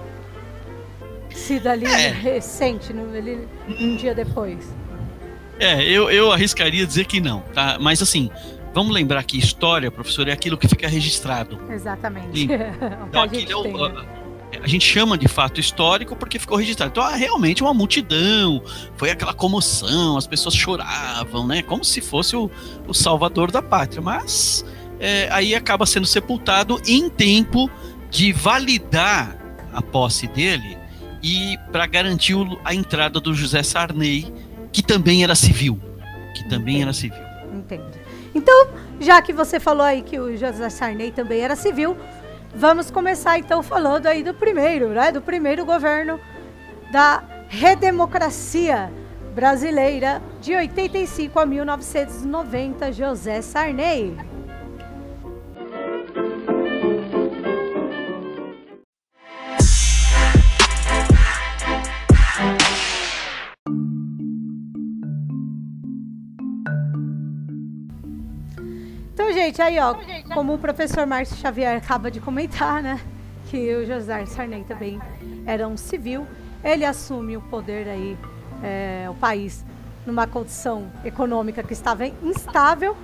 sido 1.29 1.67
ali 1.67 1.85
é. 1.85 2.09
recente, 2.09 2.93
no, 2.93 3.15
ele, 3.15 3.47
um 3.67 3.95
dia 3.95 4.15
depois. 4.15 4.73
É, 5.59 5.83
eu, 5.83 6.09
eu 6.09 6.31
arriscaria 6.31 6.85
dizer 6.85 7.05
que 7.05 7.21
não, 7.21 7.41
tá? 7.53 7.77
Mas 7.79 8.01
assim, 8.01 8.29
vamos 8.73 8.93
lembrar 8.93 9.23
que 9.23 9.37
história, 9.37 9.89
professor, 9.91 10.27
é 10.27 10.31
aquilo 10.31 10.57
que 10.57 10.67
fica 10.67 10.87
registrado. 10.87 11.59
Exatamente. 11.71 12.43
então, 13.07 13.21
aquilo 13.21 13.51
é 13.51 13.55
o, 13.55 13.87
né? 13.89 14.05
A 14.61 14.67
gente 14.67 14.85
chama 14.85 15.17
de 15.17 15.27
fato 15.27 15.59
histórico 15.59 16.15
porque 16.15 16.39
ficou 16.39 16.57
registrado. 16.57 16.91
Então, 16.91 17.03
ah, 17.03 17.15
realmente 17.15 17.63
uma 17.63 17.73
multidão, 17.73 18.61
foi 18.97 19.11
aquela 19.11 19.33
comoção, 19.33 20.17
as 20.17 20.27
pessoas 20.27 20.55
choravam, 20.55 21.45
né? 21.45 21.61
Como 21.61 21.83
se 21.83 22.01
fosse 22.01 22.35
o, 22.35 22.49
o 22.87 22.93
salvador 22.93 23.51
da 23.51 23.61
pátria. 23.61 24.01
Mas 24.01 24.65
é, 24.99 25.27
aí 25.31 25.55
acaba 25.55 25.85
sendo 25.85 26.05
sepultado 26.05 26.81
em 26.87 27.09
tempo 27.09 27.69
de 28.09 28.31
validar 28.31 29.37
a 29.73 29.81
posse 29.81 30.27
dele 30.27 30.77
e 31.21 31.57
para 31.71 31.85
garantir 31.85 32.35
a 32.63 32.73
entrada 32.73 33.19
do 33.19 33.33
José 33.33 33.63
Sarney, 33.63 34.31
que 34.71 34.83
também 34.83 35.23
era 35.23 35.35
civil. 35.35 35.79
Que 36.35 36.47
também 36.47 36.81
era 36.81 36.93
civil. 36.93 37.23
Entendo. 37.53 37.85
Então, 38.33 38.67
já 38.99 39.21
que 39.21 39.33
você 39.33 39.59
falou 39.59 39.83
aí 39.83 40.01
que 40.01 40.19
o 40.19 40.37
José 40.37 40.69
Sarney 40.69 41.11
também 41.11 41.39
era 41.39 41.55
civil, 41.55 41.97
Vamos 42.57 42.89
começar 42.89 43.37
então 43.37 43.61
falando 43.61 44.07
aí 44.07 44.23
do 44.23 44.33
primeiro, 44.33 44.89
né? 44.89 45.11
Do 45.11 45.21
primeiro 45.21 45.65
governo 45.65 46.17
da 46.89 47.21
redemocracia 47.49 48.89
brasileira 49.33 50.21
de 50.39 50.55
85 50.55 51.37
a 51.37 51.45
1990, 51.45 52.93
José 52.93 53.41
Sarney. 53.41 54.15
Gente, 69.45 69.61
aí 69.61 69.79
ó, 69.79 69.95
como 70.33 70.55
o 70.55 70.57
professor 70.57 71.05
Márcio 71.05 71.37
Xavier 71.37 71.77
acaba 71.77 72.09
de 72.09 72.19
comentar, 72.19 72.81
né, 72.81 72.99
que 73.47 73.75
o 73.75 73.85
José 73.85 74.25
Sarney 74.25 74.63
também 74.63 74.99
era 75.45 75.67
um 75.67 75.77
civil, 75.77 76.25
ele 76.63 76.83
assume 76.83 77.37
o 77.37 77.41
poder 77.41 77.87
aí, 77.87 78.17
é, 78.63 79.05
o 79.09 79.13
país, 79.13 79.63
numa 80.05 80.25
condição 80.25 80.87
econômica 81.03 81.61
que 81.61 81.73
estava 81.73 82.07
instável, 82.07 82.97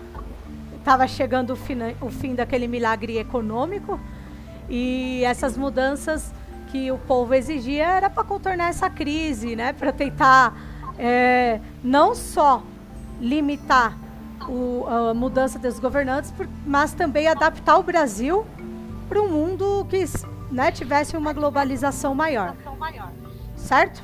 estava 0.80 1.08
chegando 1.08 1.52
o 1.52 1.56
fim, 1.56 1.78
o 2.02 2.10
fim 2.10 2.34
daquele 2.34 2.68
milagre 2.68 3.20
econômico 3.20 4.00
e 4.68 5.24
essas 5.24 5.56
mudanças 5.56 6.34
que 6.72 6.92
o 6.92 6.98
povo 6.98 7.36
exigia 7.36 7.86
era 7.86 8.10
para 8.10 8.24
contornar 8.24 8.70
essa 8.70 8.90
crise, 8.90 9.56
né, 9.56 9.74
para 9.74 9.92
tentar 9.92 10.58
é, 10.98 11.60
não 11.84 12.16
só 12.16 12.64
limitar 13.20 14.00
o, 14.48 14.86
a 14.88 15.14
mudança 15.14 15.60
dos 15.60 15.80
governantes, 15.80 16.34
mas 16.66 16.94
também 16.94 17.28
adaptar 17.28 17.78
o 17.78 17.84
Brasil 17.84 18.46
para 19.08 19.22
um 19.22 19.30
mundo 19.30 19.86
que 19.90 20.04
né, 20.52 20.72
tivesse 20.72 21.16
uma 21.16 21.34
globalização 21.34 22.16
maior. 22.16 22.56
Certo? 23.56 24.04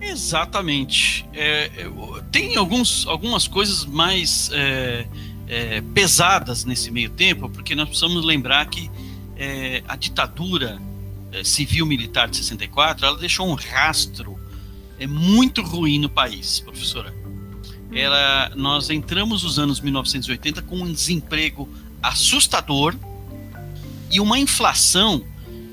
Exatamente. 0.00 1.28
É, 1.32 1.70
tem 2.30 2.56
alguns, 2.56 3.06
algumas 3.06 3.48
coisas 3.48 3.84
mais 3.84 4.50
é, 4.52 5.06
é, 5.48 5.80
pesadas 5.80 6.64
nesse 6.64 6.90
meio 6.90 7.10
tempo, 7.10 7.48
porque 7.48 7.74
nós 7.74 7.88
precisamos 7.88 8.24
lembrar 8.24 8.66
que 8.66 8.90
é, 9.36 9.82
a 9.88 9.96
ditadura 9.96 10.80
é, 11.32 11.42
civil-militar 11.42 12.28
de 12.28 12.36
64 12.36 13.06
ela 13.06 13.18
deixou 13.18 13.48
um 13.48 13.54
rastro 13.54 14.38
é, 14.98 15.06
muito 15.06 15.62
ruim 15.62 15.98
no 15.98 16.08
país, 16.08 16.60
professora 16.60 17.12
ela, 17.92 18.52
nós 18.54 18.90
entramos 18.90 19.42
nos 19.42 19.58
anos 19.58 19.80
1980 19.80 20.62
com 20.62 20.76
um 20.76 20.92
desemprego 20.92 21.68
assustador 22.02 22.94
e 24.10 24.20
uma 24.20 24.38
inflação. 24.38 25.24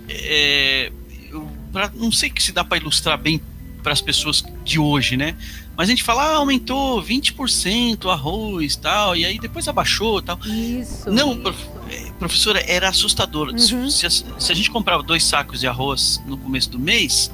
É, 0.10 0.92
eu, 1.30 1.50
pra, 1.72 1.92
não 1.94 2.12
sei 2.12 2.32
se 2.38 2.52
dá 2.52 2.64
para 2.64 2.78
ilustrar 2.78 3.18
bem 3.18 3.42
para 3.84 3.94
as 3.94 4.02
pessoas 4.02 4.44
de 4.64 4.80
hoje, 4.80 5.16
né? 5.16 5.36
Mas 5.78 5.90
a 5.90 5.92
gente 5.92 6.04
fala, 6.04 6.24
ah, 6.24 6.36
aumentou 6.38 7.04
20% 7.04 8.06
o 8.06 8.10
arroz 8.10 8.76
tal, 8.78 9.16
e 9.16 9.26
aí 9.26 9.38
depois 9.38 9.68
abaixou 9.68 10.22
tal. 10.22 10.40
Isso. 10.46 11.12
Não, 11.12 11.38
prof, 11.38 11.68
é, 11.92 12.12
professora, 12.18 12.64
era 12.66 12.88
assustador. 12.88 13.50
Uhum. 13.50 13.90
Se, 13.90 14.10
se, 14.10 14.52
a 14.52 14.56
gente 14.56 14.72
comprava 14.72 15.04
dois 15.04 15.24
sacos 15.24 15.60
de 15.60 15.68
arroz 15.68 16.22
no 16.26 16.38
começo 16.38 16.70
do 16.70 16.80
mês, 16.80 17.30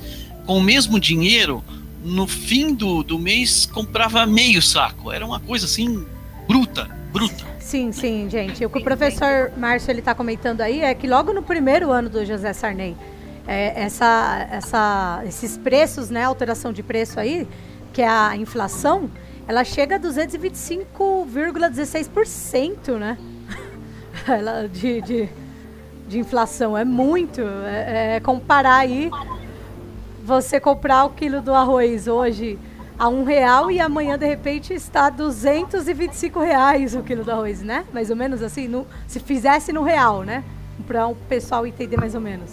com 0.46 0.58
o 0.58 0.62
mesmo 0.62 1.00
dinheiro, 1.00 1.64
no 2.04 2.28
fim 2.28 2.74
do, 2.74 3.04
do 3.04 3.20
mês 3.20 3.66
comprava 3.66 4.26
meio 4.26 4.62
saco. 4.62 5.12
Era 5.12 5.26
uma 5.26 5.40
coisa 5.40 5.66
assim 5.66 6.06
bruta, 6.48 6.90
bruta. 7.12 7.46
Sim, 7.60 7.92
sim, 7.92 8.30
gente. 8.30 8.66
O 8.66 8.70
que 8.70 8.80
o 8.80 8.84
professor 8.84 9.52
Márcio 9.58 9.92
ele 9.92 10.00
está 10.00 10.14
comentando 10.14 10.62
aí 10.62 10.82
é 10.82 10.94
que 10.94 11.08
logo 11.08 11.32
no 11.32 11.42
primeiro 11.42 11.92
ano 11.92 12.10
do 12.10 12.26
José 12.26 12.52
Sarney, 12.54 12.98
é, 13.48 13.84
essa, 13.84 14.48
essa, 14.52 15.24
esses 15.26 15.58
preços, 15.58 16.10
né, 16.10 16.24
alteração 16.24 16.74
de 16.74 16.84
preço 16.84 17.20
aí, 17.20 17.48
que 17.94 18.02
é 18.02 18.08
a 18.08 18.36
inflação, 18.36 19.10
ela 19.48 19.64
chega 19.64 19.98
a 19.98 20.00
225,16%, 20.00 22.98
né? 22.98 23.18
ela 24.28 24.68
de, 24.68 25.02
de, 25.02 25.30
de 26.08 26.20
inflação 26.20 26.78
é 26.78 26.86
muito. 26.86 27.42
É, 27.42 28.16
é 28.16 28.20
comparar 28.20 28.78
aí 28.78 29.10
você 30.32 30.62
comprar 30.62 31.04
o 31.04 31.10
quilo 31.10 31.42
do 31.42 31.54
arroz 31.54 32.08
hoje 32.08 32.58
a 32.98 33.10
um 33.10 33.26
real 33.26 33.70
e 33.70 33.82
amanhã 33.82 34.18
de 34.18 34.26
repente 34.26 34.74
está 34.74 35.10
225 35.10 36.40
reais 36.40 36.96
o 36.96 37.04
quilo 37.04 37.26
do 37.26 37.32
arroz, 37.32 37.62
né? 37.62 37.86
Mais 37.92 38.10
ou 38.10 38.16
menos 38.16 38.42
assim, 38.42 38.66
no, 38.68 38.88
se 39.08 39.20
fizesse 39.20 39.74
no 39.74 39.84
real, 39.84 40.24
né? 40.24 40.42
Para 40.88 41.08
o 41.08 41.16
pessoal 41.16 41.68
entender 41.68 41.98
mais 41.98 42.16
ou 42.16 42.22
menos. 42.22 42.52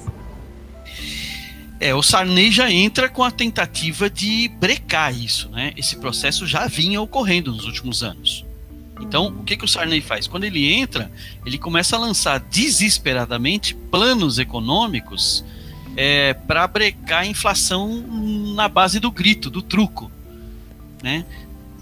É, 1.78 1.94
o 1.94 2.02
Sarney 2.02 2.50
já 2.50 2.68
entra 2.68 3.08
com 3.08 3.22
a 3.22 3.30
tentativa 3.30 4.10
de 4.10 4.48
brecar 4.58 5.16
isso, 5.16 5.48
né? 5.50 5.72
Esse 5.76 5.96
processo 5.96 6.48
já 6.48 6.66
vinha 6.66 7.00
ocorrendo 7.00 7.52
nos 7.52 7.64
últimos 7.64 8.02
anos. 8.02 8.44
Então, 9.00 9.28
o 9.28 9.44
que, 9.44 9.56
que 9.56 9.64
o 9.64 9.68
Sarney 9.68 10.00
faz? 10.00 10.26
Quando 10.26 10.42
ele 10.42 10.72
entra, 10.72 11.12
ele 11.46 11.58
começa 11.58 11.94
a 11.94 11.98
lançar 11.98 12.40
desesperadamente 12.40 13.72
planos 13.72 14.40
econômicos 14.40 15.44
é, 16.00 16.32
para 16.32 16.64
brecar 16.68 17.22
a 17.22 17.26
inflação 17.26 18.04
na 18.54 18.68
base 18.68 19.00
do 19.00 19.10
grito, 19.10 19.50
do 19.50 19.60
truco. 19.60 20.08
Né? 21.02 21.24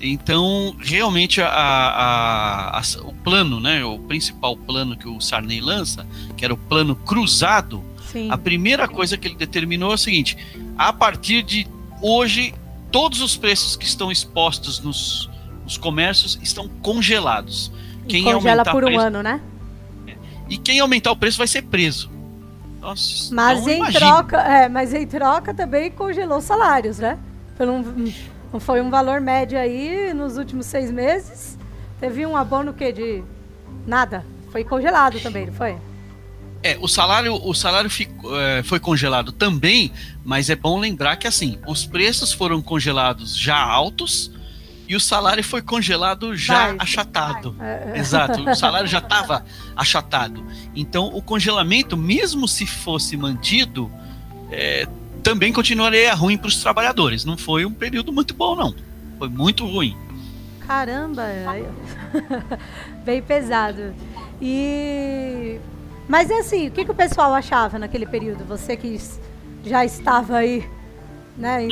Então, 0.00 0.75
realmente, 0.78 1.42
a, 1.42 1.49
a, 1.49 2.78
a, 2.78 2.82
o 3.02 3.12
plano, 3.12 3.61
né, 3.61 3.85
o 3.85 3.99
principal 3.99 4.56
plano 4.56 4.96
que 4.96 5.06
o 5.06 5.20
Sarney 5.20 5.61
lança, 5.61 6.06
que 6.35 6.46
era 6.46 6.54
o 6.54 6.56
plano 6.56 6.96
cruzado, 6.96 7.85
Sim. 8.11 8.30
a 8.30 8.38
primeira 8.38 8.88
coisa 8.88 9.18
que 9.18 9.28
ele 9.28 9.35
determinou 9.35 9.90
é 9.90 9.94
o 9.96 9.99
seguinte: 9.99 10.35
a 10.78 10.94
partir 10.94 11.42
de 11.42 11.66
hoje, 12.00 12.54
todos 12.90 13.20
os 13.20 13.37
preços 13.37 13.76
que 13.76 13.85
estão 13.85 14.11
expostos 14.11 14.80
nos, 14.80 15.28
nos 15.62 15.76
comércios 15.76 16.38
estão 16.42 16.70
congelados. 16.80 17.70
Quem 18.08 18.25
congela 18.25 18.64
por 18.64 18.82
um 18.82 18.99
ano, 18.99 19.23
né? 19.23 19.42
É. 20.06 20.14
E 20.49 20.56
quem 20.56 20.80
aumentar 20.80 21.12
o 21.12 21.16
preço 21.16 21.37
vai 21.37 21.46
ser 21.46 21.62
preso. 21.62 22.15
Nossa, 22.80 23.35
mas 23.35 23.66
em 23.66 23.85
troca, 23.92 24.38
é, 24.38 24.68
mas 24.68 24.95
em 24.95 25.06
troca 25.06 25.52
também 25.52 25.90
congelou 25.90 26.40
salários, 26.40 26.99
né? 26.99 27.18
Pelo 27.56 27.83
não 28.52 28.61
foi 28.61 28.80
um 28.80 28.90
valor 28.90 29.21
médio 29.21 29.59
aí 29.59 30.14
nos 30.14 30.37
últimos 30.37 30.66
seis 30.66 30.90
meses. 30.90 31.59
Teve 32.00 32.25
um 32.25 32.37
abono 32.37 32.73
que 32.73 32.92
de 32.92 33.23
nada. 33.87 34.25
Foi 34.50 34.64
congelado 34.64 35.21
também, 35.21 35.47
não 35.47 35.52
foi? 35.52 35.76
É, 36.62 36.76
o 36.80 36.88
salário, 36.88 37.35
o 37.35 37.54
salário 37.54 37.90
ficou, 37.90 38.38
é, 38.40 38.62
foi 38.62 38.80
congelado 38.80 39.30
também, 39.30 39.92
mas 40.25 40.49
é 40.49 40.56
bom 40.56 40.78
lembrar 40.78 41.16
que 41.16 41.26
assim, 41.26 41.59
os 41.66 41.85
preços 41.85 42.33
foram 42.33 42.62
congelados 42.62 43.37
já 43.37 43.56
altos 43.56 44.30
e 44.88 44.95
o 44.95 45.00
salário 45.00 45.43
foi 45.43 45.62
congelado 45.62 46.37
já 46.37 46.69
vai, 46.69 46.76
achatado. 46.78 47.52
Vai. 47.52 47.66
É, 47.66 47.93
é. 47.95 47.99
Exato, 47.99 48.49
o 48.49 48.55
salário 48.55 48.88
já 48.88 48.99
estava 49.00 49.45
achatado. 49.75 50.45
Então, 50.75 51.07
o 51.07 51.21
congelamento, 51.21 51.97
mesmo 51.97 52.47
se 52.47 52.66
fosse 52.66 53.16
mantido, 53.16 53.90
é, 54.50 54.87
também 55.23 55.52
continuaria 55.52 56.14
ruim 56.14 56.38
para 56.38 56.49
os 56.49 56.62
trabalhadores. 56.62 57.25
Não 57.25 57.37
foi 57.37 57.64
um 57.64 57.73
período 57.73 58.12
muito 58.12 58.35
bom, 58.35 58.55
não. 58.55 58.75
Foi 59.19 59.28
muito 59.28 59.66
ruim. 59.66 59.97
Caramba, 60.61 61.25
bem 63.05 63.23
pesado. 63.23 63.95
E 64.40 65.61
mas 66.09 66.31
é 66.31 66.38
assim, 66.38 66.69
o 66.69 66.71
que, 66.71 66.85
que 66.85 66.90
o 66.90 66.95
pessoal 66.95 67.35
achava 67.35 67.78
naquele 67.78 68.07
período? 68.07 68.45
Você 68.45 68.76
que 68.76 68.99
já 69.64 69.85
estava 69.85 70.37
aí, 70.37 70.69
né, 71.37 71.66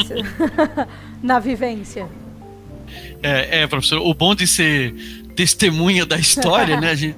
na 1.23 1.39
vivência. 1.39 2.09
É, 3.23 3.63
é, 3.63 3.67
professor, 3.67 4.01
o 4.01 4.13
bom 4.15 4.35
de 4.35 4.47
ser 4.47 4.95
testemunha 5.35 6.07
da 6.07 6.19
história, 6.19 6.81
né? 6.81 6.95
Gente, 6.95 7.17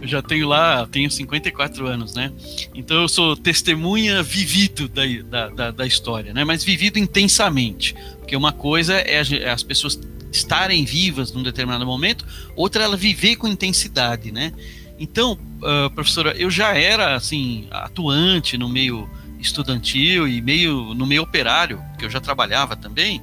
eu 0.00 0.06
já 0.06 0.22
tenho 0.22 0.46
lá, 0.46 0.86
tenho 0.86 1.10
54 1.10 1.86
anos, 1.86 2.14
né? 2.14 2.32
Então 2.74 3.02
eu 3.02 3.08
sou 3.08 3.36
testemunha 3.36 4.22
vivido 4.22 4.88
da, 4.88 5.02
da, 5.24 5.48
da, 5.48 5.70
da 5.72 5.86
história, 5.86 6.32
né? 6.32 6.44
Mas 6.44 6.62
vivido 6.62 6.98
intensamente. 6.98 7.94
Porque 8.18 8.36
uma 8.36 8.52
coisa 8.52 8.94
é, 8.94 9.20
é 9.20 9.50
as 9.50 9.62
pessoas 9.62 9.98
estarem 10.30 10.84
vivas 10.84 11.32
num 11.32 11.42
determinado 11.42 11.84
momento, 11.86 12.24
outra 12.54 12.82
é 12.82 12.84
ela 12.84 12.96
viver 12.96 13.36
com 13.36 13.48
intensidade, 13.48 14.30
né? 14.30 14.52
Então, 14.98 15.38
uh, 15.62 15.90
professora, 15.90 16.34
eu 16.36 16.50
já 16.50 16.76
era 16.76 17.14
assim 17.14 17.66
atuante 17.70 18.58
no 18.58 18.68
meio 18.68 19.08
estudantil 19.40 20.26
e 20.26 20.40
meio 20.40 20.94
no 20.94 21.06
meio 21.06 21.22
operário, 21.22 21.80
que 21.98 22.04
eu 22.04 22.10
já 22.10 22.20
trabalhava 22.20 22.76
também. 22.76 23.22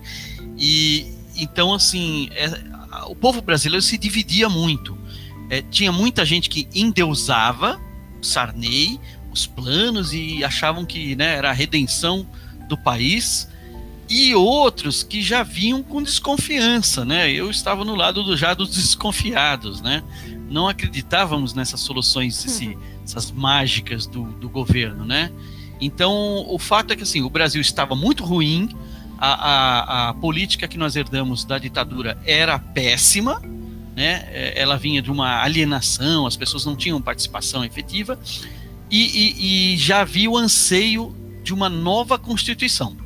E 0.58 1.15
então 1.36 1.74
assim, 1.74 2.30
é, 2.32 2.50
o 3.08 3.16
povo 3.16 3.42
brasileiro 3.42 3.82
se 3.82 3.98
dividia 3.98 4.50
muito 4.50 4.98
é, 5.50 5.62
tinha 5.62 5.92
muita 5.92 6.26
gente 6.26 6.50
que 6.50 6.68
endeusava 6.74 7.80
Sarney, 8.22 9.00
os 9.32 9.46
planos 9.46 10.14
e 10.14 10.44
achavam 10.44 10.86
que 10.86 11.16
né, 11.16 11.36
era 11.36 11.50
a 11.50 11.54
redenção 11.54 12.26
do 12.68 12.78
país, 12.78 13.48
e 14.10 14.34
outros 14.34 15.04
que 15.04 15.22
já 15.22 15.44
vinham 15.44 15.82
com 15.84 16.02
desconfiança, 16.02 17.04
né? 17.04 17.32
Eu 17.32 17.50
estava 17.50 17.84
no 17.84 17.96
lado 17.96 18.24
do, 18.24 18.38
já 18.38 18.54
dos 18.54 18.70
desconfiados, 18.76 19.82
né? 19.82 20.04
Não 20.50 20.68
acreditávamos 20.68 21.56
nessas 21.56 21.80
soluções, 21.80 22.46
esse, 22.46 22.68
uhum. 22.68 22.80
essas 23.04 23.32
mágicas 23.32 24.06
do, 24.06 24.26
do 24.34 24.48
governo, 24.48 25.06
né? 25.06 25.32
Então, 25.82 26.46
o 26.48 26.58
fato 26.60 26.94
é 26.94 26.96
que 26.96 27.04
assim, 27.04 27.22
o 27.22 27.30
Brasil 27.30 27.60
estava 27.60 27.96
muito 27.96 28.24
ruim, 28.24 28.70
a, 29.18 30.08
a, 30.08 30.10
a 30.10 30.14
política 30.14 30.68
que 30.68 30.78
nós 30.78 30.96
herdamos 30.96 31.46
da 31.46 31.58
ditadura 31.58 32.18
era 32.26 32.60
péssima, 32.60 33.42
né? 33.96 34.28
É, 34.32 34.62
ela 34.62 34.78
vinha 34.78 35.02
de 35.02 35.12
uma 35.12 35.42
alienação, 35.42 36.26
as 36.28 36.36
pessoas 36.36 36.66
não 36.66 36.76
tinham 36.76 37.02
participação 37.02 37.64
efetiva, 37.64 38.20
e, 38.90 39.06
e, 39.06 39.74
e 39.74 39.78
já 39.78 40.02
havia 40.02 40.30
o 40.30 40.38
anseio 40.38 41.16
de 41.44 41.54
uma 41.54 41.70
nova 41.70 42.20
Constituição. 42.20 42.98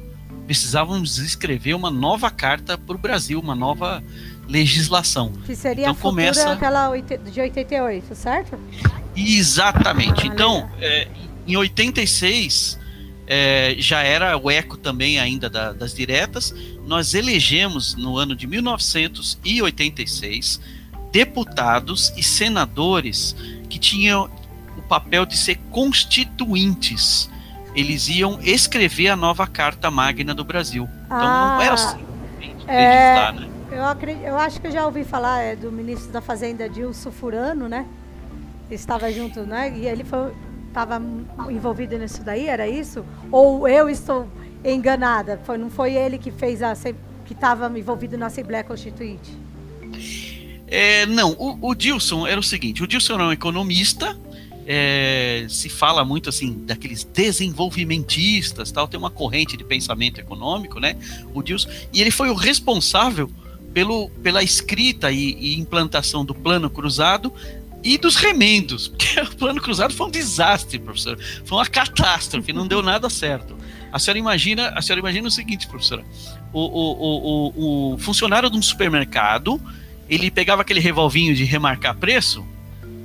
Precisávamos 0.45 1.19
escrever 1.19 1.75
uma 1.75 1.91
nova 1.91 2.31
carta 2.31 2.77
para 2.77 2.95
o 2.95 2.97
Brasil, 2.97 3.39
uma 3.39 3.53
nova 3.53 4.03
legislação. 4.47 5.31
Que 5.45 5.55
seria 5.55 5.83
então, 5.83 5.93
a 5.93 5.95
começa 5.95 6.51
aquela 6.51 6.91
de 6.97 7.39
88, 7.39 8.15
certo? 8.15 8.57
Exatamente. 9.15 10.23
Ah, 10.23 10.25
então, 10.25 10.69
é, 10.81 11.07
em 11.47 11.55
86, 11.55 12.79
é, 13.31 13.75
já 13.77 14.01
era 14.01 14.35
o 14.35 14.49
eco 14.49 14.75
também 14.75 15.19
ainda 15.19 15.47
da, 15.47 15.71
das 15.71 15.93
diretas. 15.93 16.51
Nós 16.87 17.13
elegemos 17.13 17.93
no 17.95 18.17
ano 18.17 18.35
de 18.35 18.47
1986 18.47 20.59
deputados 21.11 22.11
e 22.17 22.23
senadores 22.23 23.35
que 23.69 23.77
tinham 23.77 24.27
o 24.75 24.81
papel 24.81 25.27
de 25.27 25.37
ser 25.37 25.57
constituintes. 25.69 27.29
Eles 27.75 28.09
iam 28.09 28.39
escrever 28.41 29.09
a 29.09 29.15
nova 29.15 29.45
Carta 29.45 29.91
Magna 29.91 30.33
do 30.33 30.43
Brasil. 30.43 30.89
Então 31.05 31.19
ah, 31.19 31.55
não 31.55 31.61
era 31.61 31.75
assim. 31.75 32.03
É, 32.67 33.31
né? 33.31 33.47
eu, 33.71 33.85
acredito, 33.85 34.25
eu 34.25 34.37
acho 34.37 34.59
que 34.59 34.65
eu 34.65 34.71
já 34.71 34.87
ouvi 34.87 35.03
falar 35.03 35.41
é, 35.41 35.55
do 35.55 35.71
ministro 35.71 36.11
da 36.11 36.19
Fazenda 36.19 36.67
Dilson 36.67 37.11
Furano, 37.11 37.69
né? 37.69 37.85
Estava 38.71 39.11
junto, 39.11 39.41
né? 39.41 39.71
E 39.77 39.85
ele 39.85 40.03
foi 40.03 40.33
estava 40.69 41.01
envolvido 41.49 41.97
nisso 41.97 42.23
daí, 42.23 42.47
era 42.47 42.67
isso? 42.67 43.03
Ou 43.31 43.67
eu 43.67 43.89
estou 43.89 44.27
enganada? 44.63 45.39
Foi, 45.43 45.57
não 45.57 45.69
foi 45.69 45.93
ele 45.93 46.17
que 46.17 46.31
fez 46.31 46.63
a 46.63 46.73
que 47.25 47.33
estava 47.33 47.77
envolvido 47.77 48.17
na 48.17 48.27
Assembleia 48.27 48.63
Constituinte? 48.63 49.29
É, 50.67 51.05
não, 51.05 51.31
o, 51.33 51.69
o, 51.69 51.75
Dilson 51.75 52.25
era 52.25 52.39
o 52.39 52.43
seguinte: 52.43 52.81
o 52.83 52.87
Dilson 52.87 53.15
era 53.15 53.23
um 53.25 53.31
economista. 53.31 54.17
É, 54.71 55.47
se 55.49 55.67
fala 55.67 56.05
muito 56.05 56.29
assim 56.29 56.63
daqueles 56.63 57.03
desenvolvimentistas, 57.03 58.71
tal, 58.71 58.87
tem 58.87 58.99
uma 58.99 59.09
corrente 59.09 59.57
de 59.57 59.63
pensamento 59.63 60.19
econômico, 60.19 60.79
né? 60.79 60.95
O 61.33 61.41
Dilson, 61.41 61.69
e 61.91 62.01
ele 62.01 62.11
foi 62.11 62.29
o 62.29 62.35
responsável 62.35 63.31
pelo, 63.73 64.09
pela 64.21 64.43
escrita 64.43 65.11
e, 65.11 65.33
e 65.39 65.59
implantação 65.59 66.23
do 66.23 66.35
plano 66.35 66.69
cruzado 66.69 67.33
e 67.83 67.97
dos 67.97 68.15
remendos, 68.15 68.87
porque 68.89 69.19
o 69.19 69.35
plano 69.35 69.61
cruzado 69.61 69.93
foi 69.93 70.07
um 70.07 70.11
desastre, 70.11 70.79
professor. 70.79 71.17
Foi 71.45 71.57
uma 71.57 71.65
catástrofe, 71.65 72.53
não 72.53 72.67
deu 72.67 72.81
nada 72.81 73.09
certo. 73.09 73.57
A 73.91 73.97
senhora 73.97 74.19
imagina, 74.19 74.69
a 74.75 74.81
senhora 74.81 74.99
imagina 74.99 75.27
o 75.27 75.31
seguinte, 75.31 75.67
professora: 75.67 76.03
o, 76.53 76.59
o, 76.59 77.91
o, 77.91 77.93
o 77.93 77.97
funcionário 77.97 78.49
de 78.49 78.57
um 78.57 78.61
supermercado 78.61 79.59
ele 80.09 80.31
pegava 80.31 80.63
aquele 80.63 80.79
revolvinho 80.79 81.35
de 81.35 81.43
remarcar 81.43 81.95
preço, 81.95 82.43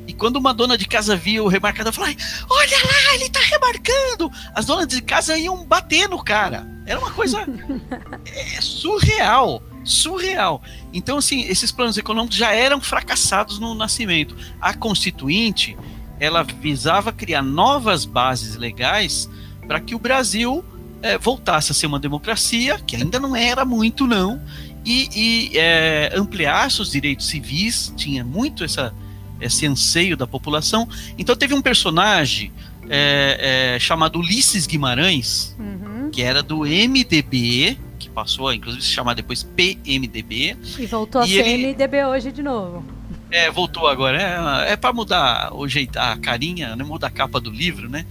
e 0.06 0.12
quando 0.12 0.36
uma 0.36 0.52
dona 0.52 0.76
de 0.76 0.86
casa 0.86 1.16
via 1.16 1.42
o 1.42 1.48
remarcador, 1.48 1.92
falava: 1.92 2.14
Olha 2.48 2.76
lá, 2.76 3.14
ele 3.14 3.28
tá 3.30 3.40
remarcando! 3.40 4.30
As 4.54 4.66
donas 4.66 4.86
de 4.86 5.00
casa 5.02 5.36
iam 5.36 5.64
bater 5.64 6.08
no 6.08 6.22
cara. 6.22 6.66
Era 6.86 6.98
uma 6.98 7.10
coisa 7.10 7.46
é, 8.26 8.60
surreal. 8.60 9.62
Surreal. 9.84 10.62
Então, 10.92 11.18
assim, 11.18 11.42
esses 11.42 11.70
planos 11.70 11.98
econômicos 11.98 12.36
já 12.36 12.52
eram 12.52 12.80
fracassados 12.80 13.58
no 13.58 13.74
nascimento. 13.74 14.36
A 14.60 14.74
Constituinte, 14.74 15.76
ela 16.18 16.42
visava 16.42 17.12
criar 17.12 17.42
novas 17.42 18.04
bases 18.04 18.56
legais 18.56 19.28
para 19.66 19.80
que 19.80 19.94
o 19.94 19.98
Brasil 19.98 20.64
é, 21.02 21.18
voltasse 21.18 21.70
a 21.70 21.74
ser 21.74 21.86
uma 21.86 21.98
democracia, 21.98 22.80
que 22.86 22.96
ainda 22.96 23.20
não 23.20 23.36
era 23.36 23.64
muito, 23.64 24.06
não, 24.06 24.40
e, 24.84 25.08
e 25.14 25.58
é, 25.58 26.12
ampliar 26.14 26.70
seus 26.70 26.90
direitos 26.90 27.26
civis, 27.26 27.92
tinha 27.96 28.24
muito 28.24 28.64
essa, 28.64 28.94
esse 29.40 29.66
anseio 29.66 30.16
da 30.16 30.26
população. 30.26 30.88
Então 31.18 31.34
teve 31.34 31.54
um 31.54 31.62
personagem 31.62 32.52
é, 32.88 33.74
é, 33.76 33.78
chamado 33.78 34.18
Ulisses 34.18 34.66
Guimarães, 34.66 35.56
uhum. 35.58 36.10
que 36.10 36.22
era 36.22 36.42
do 36.42 36.60
MDB, 36.60 37.78
passou 38.14 38.52
inclusive 38.52 38.82
se 38.82 38.90
chamar 38.90 39.14
depois 39.14 39.42
PMDB. 39.42 40.56
E 40.78 40.86
voltou 40.86 41.22
e 41.22 41.24
a 41.24 41.26
ser 41.26 41.48
ele, 41.48 41.66
MDB 41.68 42.04
hoje 42.04 42.32
de 42.32 42.42
novo. 42.42 42.84
É, 43.30 43.50
voltou 43.50 43.88
agora. 43.88 44.64
É, 44.66 44.72
é 44.72 44.76
para 44.76 44.92
mudar 44.92 45.54
o 45.54 45.66
jeito, 45.68 45.98
a 45.98 46.16
carinha, 46.16 46.76
né, 46.76 46.84
mudar 46.84 47.08
a 47.08 47.10
capa 47.10 47.40
do 47.40 47.50
livro, 47.50 47.88
né? 47.88 48.06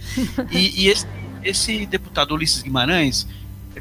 e, 0.52 0.82
e 0.84 0.88
esse, 0.88 1.06
esse 1.42 1.86
deputado 1.86 2.34
Ulisses 2.34 2.62
Guimarães 2.62 3.26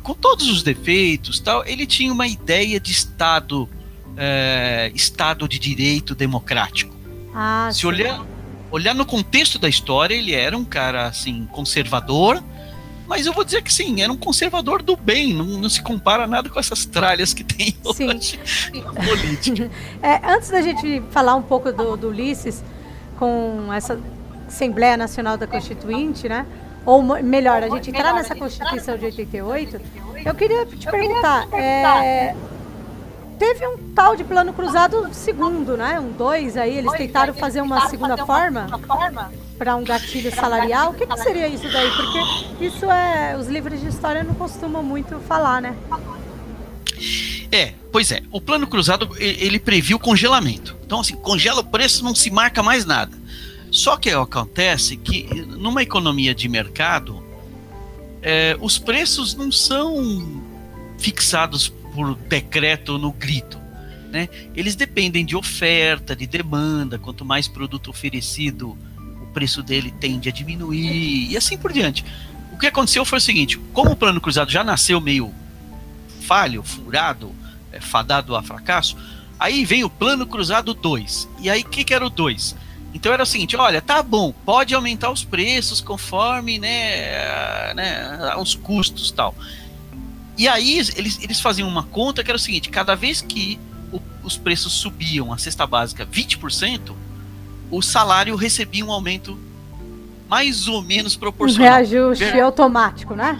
com 0.01 0.13
todos 0.13 0.49
os 0.49 0.63
defeitos, 0.63 1.39
tal, 1.39 1.65
ele 1.65 1.85
tinha 1.85 2.11
uma 2.11 2.27
ideia 2.27 2.79
de 2.79 2.91
Estado 2.91 3.69
é, 4.17 4.91
Estado 4.93 5.47
de 5.47 5.59
Direito 5.59 6.15
democrático. 6.15 6.95
Ah, 7.33 7.69
Se 7.71 7.85
olhar, 7.87 8.23
olhar 8.71 8.93
no 8.93 9.05
contexto 9.05 9.57
da 9.57 9.67
história, 9.67 10.15
ele 10.15 10.33
era 10.33 10.57
um 10.57 10.65
cara 10.65 11.07
assim 11.07 11.45
conservador, 11.51 12.43
mas 13.07 13.25
eu 13.25 13.33
vou 13.33 13.43
dizer 13.43 13.61
que 13.61 13.71
sim, 13.71 14.01
era 14.01 14.11
um 14.11 14.17
conservador 14.17 14.81
do 14.81 14.95
bem, 14.95 15.33
não, 15.33 15.45
não 15.45 15.69
se 15.69 15.81
compara 15.81 16.25
nada 16.25 16.49
com 16.49 16.59
essas 16.59 16.85
tralhas 16.85 17.33
que 17.33 17.43
tem 17.43 17.75
Sim. 17.93 18.09
hoje 18.09 18.39
na 18.73 18.93
política. 18.93 19.69
É, 20.01 20.19
antes 20.33 20.49
da 20.49 20.61
gente 20.61 21.01
falar 21.11 21.35
um 21.35 21.41
pouco 21.41 21.71
do, 21.71 21.95
do 21.95 22.09
Ulisses 22.09 22.63
com 23.17 23.71
essa 23.73 23.99
Assembleia 24.47 24.97
Nacional 24.97 25.37
da 25.37 25.47
Constituinte, 25.47 26.27
né? 26.27 26.45
Ou 26.85 27.01
melhor, 27.01 27.63
a 27.63 27.69
gente 27.69 27.89
entrar 27.89 28.13
nessa 28.13 28.35
Constituição 28.35 28.97
de 28.97 29.05
88, 29.05 29.79
eu 30.25 30.35
queria 30.35 30.65
te 30.65 30.85
perguntar, 30.85 31.47
é, 31.53 32.35
teve 33.39 33.65
um 33.65 33.77
tal 33.95 34.15
de 34.15 34.23
plano 34.23 34.51
cruzado 34.51 35.07
segundo, 35.13 35.77
né? 35.77 35.99
Um 35.99 36.11
dois 36.11 36.57
aí, 36.57 36.77
eles 36.77 36.91
tentaram 36.93 37.33
fazer 37.33 37.61
uma 37.61 37.87
segunda 37.87 38.17
forma 38.25 38.67
para 39.63 39.77
um 39.77 39.83
gatilho 39.85 40.29
salarial. 40.35 40.91
O 40.91 40.93
que, 40.93 41.07
que 41.07 41.17
seria 41.19 41.47
isso 41.47 41.71
daí? 41.71 41.89
Porque 41.91 42.65
isso 42.65 42.91
é. 42.91 43.37
Os 43.37 43.47
livros 43.47 43.79
de 43.79 43.87
história 43.87 44.21
não 44.21 44.33
costumam 44.33 44.83
muito 44.83 45.17
falar, 45.21 45.61
né? 45.61 45.73
É, 47.49 47.73
pois 47.89 48.11
é. 48.11 48.21
O 48.29 48.41
plano 48.41 48.67
cruzado 48.67 49.09
ele 49.17 49.57
previu 49.59 49.97
congelamento. 49.97 50.75
Então, 50.85 50.99
assim, 50.99 51.15
congela 51.15 51.61
o 51.61 51.63
preço, 51.63 52.03
não 52.03 52.13
se 52.13 52.29
marca 52.29 52.61
mais 52.61 52.85
nada. 52.85 53.17
Só 53.71 53.95
que 53.95 54.09
acontece 54.09 54.97
que 54.97 55.23
numa 55.45 55.81
economia 55.81 56.35
de 56.35 56.49
mercado, 56.49 57.23
é, 58.21 58.57
os 58.59 58.77
preços 58.77 59.33
não 59.33 59.49
são 59.49 60.43
fixados 60.99 61.69
por 61.69 62.15
decreto 62.15 62.97
no 62.97 63.13
grito. 63.13 63.57
Né? 64.11 64.27
Eles 64.53 64.75
dependem 64.75 65.25
de 65.25 65.37
oferta, 65.37 66.13
de 66.13 66.27
demanda. 66.27 66.99
Quanto 66.99 67.23
mais 67.23 67.47
produto 67.47 67.89
oferecido, 67.89 68.77
preço 69.33 69.63
dele 69.63 69.93
tende 69.99 70.29
a 70.29 70.31
diminuir 70.31 71.31
e 71.31 71.37
assim 71.37 71.57
por 71.57 71.71
diante. 71.73 72.05
O 72.51 72.57
que 72.57 72.67
aconteceu 72.67 73.03
foi 73.03 73.17
o 73.17 73.21
seguinte: 73.21 73.57
como 73.73 73.91
o 73.91 73.95
plano 73.95 74.21
cruzado 74.21 74.51
já 74.51 74.63
nasceu 74.63 75.01
meio 75.01 75.33
falho, 76.21 76.63
furado, 76.63 77.33
é, 77.71 77.79
fadado 77.81 78.35
a 78.35 78.43
fracasso, 78.43 78.95
aí 79.39 79.65
vem 79.65 79.83
o 79.83 79.89
plano 79.89 80.25
cruzado 80.25 80.73
2. 80.73 81.27
E 81.39 81.49
aí 81.49 81.61
o 81.61 81.65
que, 81.65 81.83
que 81.83 81.93
era 81.93 82.05
o 82.05 82.09
2? 82.09 82.55
Então 82.93 83.11
era 83.11 83.23
o 83.23 83.25
seguinte, 83.25 83.55
olha, 83.55 83.81
tá 83.81 84.03
bom, 84.03 84.31
pode 84.45 84.75
aumentar 84.75 85.09
os 85.11 85.23
preços 85.23 85.81
conforme, 85.81 86.59
né, 86.59 87.73
né 87.73 88.35
os 88.37 88.53
custos 88.53 89.09
tal. 89.11 89.35
E 90.37 90.47
aí 90.47 90.77
eles, 90.95 91.19
eles 91.21 91.39
faziam 91.39 91.67
uma 91.67 91.83
conta 91.83 92.23
que 92.23 92.29
era 92.29 92.37
o 92.37 92.39
seguinte, 92.39 92.69
cada 92.69 92.95
vez 92.95 93.19
que 93.21 93.59
o- 93.91 94.01
os 94.23 94.37
preços 94.37 94.73
subiam 94.73 95.33
a 95.33 95.37
cesta 95.37 95.65
básica 95.65 96.05
20%, 96.05 96.95
o 97.73 97.81
salário 97.81 98.35
recebia 98.35 98.85
um 98.85 98.91
aumento 98.91 99.37
mais 100.29 100.67
ou 100.67 100.81
menos 100.81 101.15
Um 101.15 101.19
proporcional. 101.19 101.69
reajuste 101.69 102.25
Ver- 102.25 102.41
automático, 102.41 103.15
né? 103.15 103.37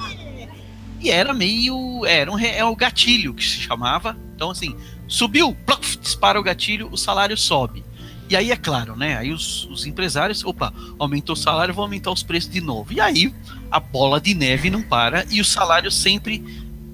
E 1.00 1.10
era 1.10 1.34
meio. 1.34 2.06
Era 2.06 2.32
um, 2.32 2.40
é 2.40 2.64
o 2.64 2.76
gatilho 2.76 3.34
que 3.34 3.44
se 3.44 3.60
chamava. 3.60 4.18
Então, 4.36 4.50
assim, 4.50 4.76
subiu, 5.08 5.56
plof, 5.66 5.98
dispara 5.98 6.40
o 6.40 6.44
gatilho, 6.44 6.90
o 6.92 6.98
salário 6.98 7.38
sobe. 7.38 7.84
E 8.30 8.36
aí, 8.36 8.52
é 8.52 8.56
claro, 8.56 8.96
né? 8.96 9.18
Aí 9.18 9.32
os, 9.32 9.66
os 9.66 9.86
empresários, 9.86 10.44
opa, 10.46 10.74
aumentou 10.98 11.34
o 11.34 11.38
salário, 11.38 11.74
vou 11.74 11.84
aumentar 11.84 12.10
os 12.10 12.24
preços 12.24 12.50
de 12.50 12.62
novo. 12.62 12.94
E 12.94 13.02
aí 13.02 13.34
a 13.70 13.80
bola 13.80 14.20
de 14.20 14.34
neve 14.34 14.70
não 14.70 14.82
para 14.82 15.26
e 15.30 15.42
o 15.42 15.46
salário 15.46 15.92
sempre, 15.92 16.44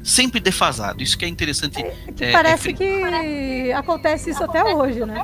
sempre 0.04 0.39
defasado. 0.39 1.04
Isso 1.04 1.17
que 1.17 1.23
é 1.23 1.28
interessante. 1.28 1.84
Que 2.15 2.25
é, 2.25 2.32
parece 2.32 2.69
é, 2.69 2.73
que 2.73 3.71
acontece 3.73 4.32
isso 4.32 4.43
até 4.43 4.63
hoje, 4.63 5.06
né? 5.06 5.21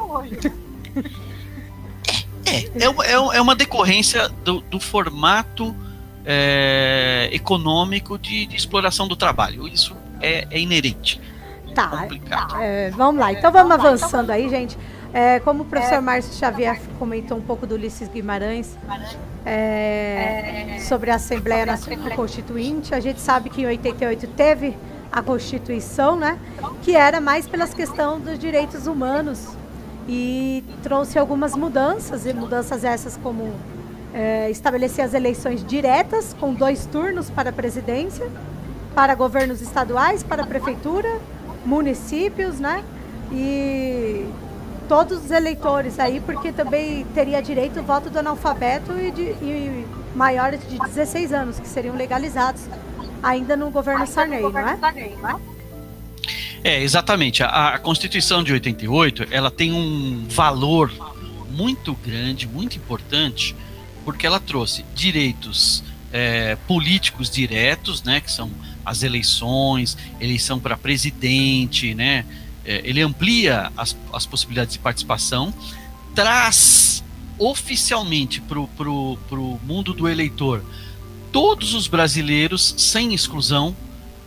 É, 0.96 1.25
é, 2.80 2.90
uma- 2.90 3.06
é 3.06 3.18
uma- 3.20 3.36
é 3.36 3.42
uma 3.42 3.56
decorrência 3.56 4.30
do, 4.44 4.62
do 4.62 4.80
formato 4.80 5.76
é, 6.26 7.30
econômico 7.32 8.18
de, 8.18 8.46
de 8.48 8.56
exploração 8.56 9.08
do 9.08 9.16
trabalho. 9.16 9.68
Isso 9.68 9.96
é, 10.22 10.48
é 10.50 10.60
inerente. 10.60 11.22
Tá. 11.76 11.90
complicado. 11.90 12.56
é, 12.62 12.90
vamos 12.92 13.20
lá, 13.20 13.34
então 13.34 13.52
vamos 13.52 13.70
avançando 13.74 14.30
aí, 14.32 14.48
gente. 14.50 14.78
É, 15.14 15.40
como 15.42 15.64
o 15.64 15.66
professor 15.66 16.02
Márcio 16.02 16.34
Xavier 16.34 16.80
comentou 16.98 17.38
um 17.38 17.42
pouco 17.42 17.68
do 17.68 17.76
Ulisses 17.76 18.08
Guimarães 18.08 18.78
é, 19.46 20.78
sobre 20.88 21.12
a 21.12 21.16
Assembleia 21.16 21.66
Nacional 21.66 22.10
Constituinte, 22.12 22.94
a 22.96 23.00
gente 23.00 23.20
sabe 23.20 23.50
que 23.50 23.62
em 23.62 23.66
88 23.68 24.28
teve 24.28 24.76
a 25.12 25.22
Constituição, 25.22 26.16
né? 26.18 26.38
Que 26.82 26.96
era 26.96 27.22
mais 27.22 27.48
pelas 27.48 27.74
questões 27.74 28.22
dos 28.24 28.40
direitos 28.40 28.88
humanos 28.88 29.48
e 30.08 30.64
trouxe 30.84 31.18
algumas 31.18 31.56
mudanças, 31.56 32.26
e 32.26 32.34
mudanças 32.34 32.84
essas 32.84 33.18
como 33.18 33.52
é, 34.14 34.50
estabelecer 34.50 35.04
as 35.04 35.14
eleições 35.14 35.66
diretas 35.66 36.36
com 36.40 36.54
dois 36.54 36.86
turnos 36.86 37.30
para 37.30 37.50
a 37.50 37.54
presidência, 37.54 38.28
para 38.94 39.16
governos 39.16 39.62
estaduais, 39.62 40.24
para 40.24 40.44
a 40.44 40.46
prefeitura, 40.46 41.20
municípios, 41.66 42.60
né? 42.60 42.84
E 43.32 44.26
todos 44.88 45.26
os 45.26 45.32
eleitores 45.32 46.00
aí, 46.00 46.22
porque 46.22 46.52
também 46.52 47.06
teria 47.14 47.42
direito 47.42 47.80
ao 47.80 47.84
voto 47.86 48.10
do 48.10 48.20
analfabeto 48.20 48.94
e, 48.94 49.12
de, 49.12 49.22
e 49.22 49.88
maiores 50.16 50.62
de 50.70 50.78
16 50.78 51.34
anos, 51.34 51.60
que 51.60 51.68
seriam 51.68 51.96
legalizados 51.96 52.62
ainda 53.22 53.58
no 53.58 53.72
governo 53.72 54.06
Sarney, 54.06 54.42
não 54.42 54.60
é? 54.60 54.78
É, 56.66 56.82
exatamente. 56.82 57.44
A, 57.44 57.76
a 57.76 57.78
Constituição 57.78 58.44
de 58.44 58.52
88, 58.52 59.28
ela 59.30 59.52
tem 59.52 59.72
um 59.72 60.26
valor 60.28 60.92
muito 61.52 61.94
grande, 61.94 62.48
muito 62.48 62.76
importante, 62.76 63.56
porque 64.04 64.26
ela 64.26 64.40
trouxe 64.40 64.84
direitos 64.96 65.84
é, 66.12 66.56
políticos 66.68 67.30
diretos, 67.30 68.02
né, 68.02 68.20
que 68.20 68.32
são 68.32 68.50
as 68.84 69.04
eleições, 69.04 69.96
eleição 70.20 70.60
para 70.60 70.76
presidente, 70.76 71.94
né, 71.94 72.26
é, 72.66 72.82
ele 72.84 73.00
amplia 73.00 73.72
as, 73.78 73.96
as 74.12 74.26
possibilidades 74.26 74.74
de 74.74 74.80
participação, 74.80 75.54
traz 76.16 77.04
oficialmente 77.38 78.42
para 78.42 78.90
o 78.90 79.60
mundo 79.64 79.94
do 79.94 80.10
eleitor 80.10 80.64
todos 81.32 81.76
os 81.76 81.88
brasileiros, 81.88 82.74
sem 82.76 83.14
exclusão, 83.14 83.76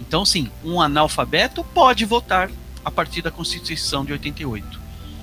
então, 0.01 0.25
sim, 0.25 0.51
um 0.65 0.81
analfabeto 0.81 1.63
pode 1.65 2.05
votar 2.05 2.51
a 2.85 2.91
partir 2.91 3.23
da 3.23 3.31
Constituição 3.31 4.05
de 4.05 4.13
88. 4.13 4.79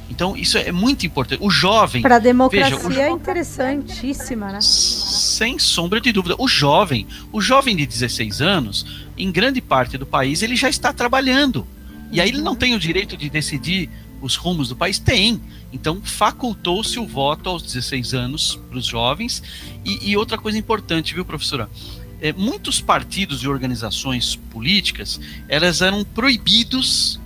Então, 0.09 0.37
isso 0.37 0.57
é 0.57 0.71
muito 0.71 1.05
importante. 1.05 1.41
O 1.43 1.49
jovem, 1.49 2.03
Para 2.03 2.17
a 2.17 2.19
democracia 2.19 2.77
Veja, 2.77 2.87
o- 2.87 3.01
é 3.01 3.09
interessantíssima, 3.09 4.51
né? 4.51 4.59
sem 4.61 5.57
sombra 5.57 5.99
de 5.99 6.11
dúvida, 6.11 6.35
o 6.37 6.47
jovem, 6.47 7.07
o 7.31 7.41
jovem 7.41 7.75
de 7.75 7.85
16 7.87 8.39
anos, 8.41 8.85
em 9.17 9.31
grande 9.31 9.61
parte 9.61 9.97
do 9.97 10.05
país, 10.05 10.43
ele 10.43 10.55
já 10.55 10.69
está 10.69 10.93
trabalhando. 10.93 11.65
E 12.11 12.21
aí 12.21 12.29
ele 12.29 12.41
não 12.41 12.55
tem 12.55 12.75
o 12.75 12.79
direito 12.79 13.17
de 13.17 13.29
decidir 13.29 13.89
os 14.21 14.35
rumos 14.35 14.69
do 14.69 14.75
país? 14.75 14.99
Tem. 14.99 15.41
Então, 15.73 15.99
facultou-se 16.03 16.99
o 16.99 17.05
voto 17.05 17.49
aos 17.49 17.63
16 17.63 18.13
anos 18.13 18.59
para 18.69 18.77
os 18.77 18.85
jovens. 18.85 19.41
E, 19.83 20.11
e 20.11 20.15
outra 20.17 20.37
coisa 20.37 20.57
importante, 20.57 21.13
viu, 21.15 21.25
professora? 21.25 21.69
É, 22.25 22.33
muitos 22.33 22.81
partidos 22.81 23.43
e 23.43 23.47
organizações 23.47 24.35
políticas, 24.35 25.19
elas 25.47 25.79
eram 25.79 26.03
proibidos 26.03 27.19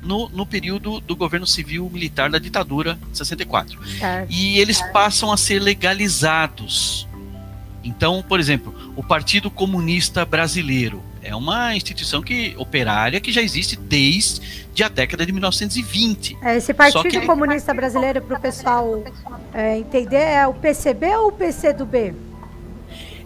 no, 0.00 0.28
no 0.28 0.46
período 0.46 1.00
do 1.00 1.16
governo 1.16 1.44
civil 1.44 1.90
militar 1.92 2.30
da 2.30 2.38
ditadura 2.38 2.96
de 3.10 3.18
64 3.18 3.80
Certo. 3.98 4.30
e 4.32 4.60
eles 4.60 4.80
passam 4.92 5.32
a 5.32 5.36
ser 5.36 5.58
legalizados. 5.58 7.04
Então, 7.82 8.22
por 8.28 8.38
exemplo, 8.38 8.72
o 8.94 9.02
Partido 9.02 9.50
Comunista 9.50 10.24
Brasileiro 10.24 11.02
é 11.20 11.34
uma 11.34 11.74
instituição 11.74 12.22
que 12.22 12.54
operária 12.58 13.18
que 13.20 13.32
já 13.32 13.42
existe 13.42 13.74
desde 13.74 14.84
a 14.84 14.88
década 14.88 15.26
de 15.26 15.32
1920. 15.32 16.38
É, 16.42 16.56
Esse 16.58 16.72
Partido 16.72 17.08
que- 17.08 17.26
Comunista 17.26 17.74
Brasileiro, 17.74 18.22
para 18.22 18.38
o 18.38 18.40
pessoal 18.40 19.02
é, 19.52 19.78
entender, 19.78 20.16
é 20.16 20.46
o 20.46 20.54
PCB 20.54 21.06
ou 21.16 21.28
o 21.30 21.32
PCdoB? 21.32 22.27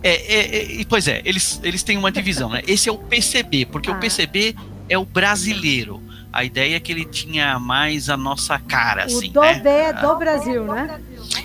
É, 0.02 0.10
é, 0.10 0.56
é, 0.56 0.72
e, 0.80 0.84
pois 0.84 1.06
é, 1.06 1.22
eles, 1.24 1.60
eles 1.62 1.82
têm 1.82 1.96
uma 1.96 2.10
divisão, 2.10 2.50
né? 2.50 2.62
Esse 2.66 2.88
é 2.88 2.92
o 2.92 2.98
PCB, 2.98 3.66
porque 3.66 3.90
Ah. 3.90 3.94
o 3.94 4.00
PCB 4.00 4.54
é 4.88 4.98
o 4.98 5.04
brasileiro. 5.04 6.02
A 6.32 6.44
ideia 6.44 6.76
é 6.76 6.80
que 6.80 6.90
ele 6.90 7.04
tinha 7.04 7.58
mais 7.58 8.08
a 8.08 8.16
nossa 8.16 8.58
cara, 8.58 9.04
assim, 9.04 9.28
o 9.28 9.32
do 9.32 9.40
né? 9.42 9.54
B 9.60 9.68
é 9.68 9.92
do 9.92 10.16
Brasil, 10.16 10.64
né? 10.64 11.00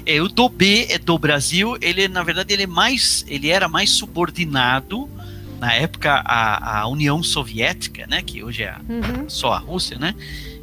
É, 0.05 0.21
o 0.21 0.29
do 0.29 0.47
B 0.47 0.87
é 0.89 0.97
do 0.97 1.17
Brasil, 1.19 1.77
ele 1.81 2.07
na 2.07 2.23
verdade 2.23 2.53
ele 2.53 2.63
é 2.63 2.67
mais, 2.67 3.25
ele 3.27 3.49
era 3.49 3.67
mais 3.67 3.89
subordinado 3.91 5.09
na 5.59 5.73
época 5.73 6.21
à, 6.25 6.79
à 6.81 6.87
União 6.87 7.21
Soviética, 7.21 8.05
né, 8.07 8.21
que 8.21 8.43
hoje 8.43 8.63
é 8.63 8.75
Uhum. 8.87 9.27
só 9.27 9.53
a 9.53 9.57
Rússia, 9.57 9.97
né? 9.99 10.15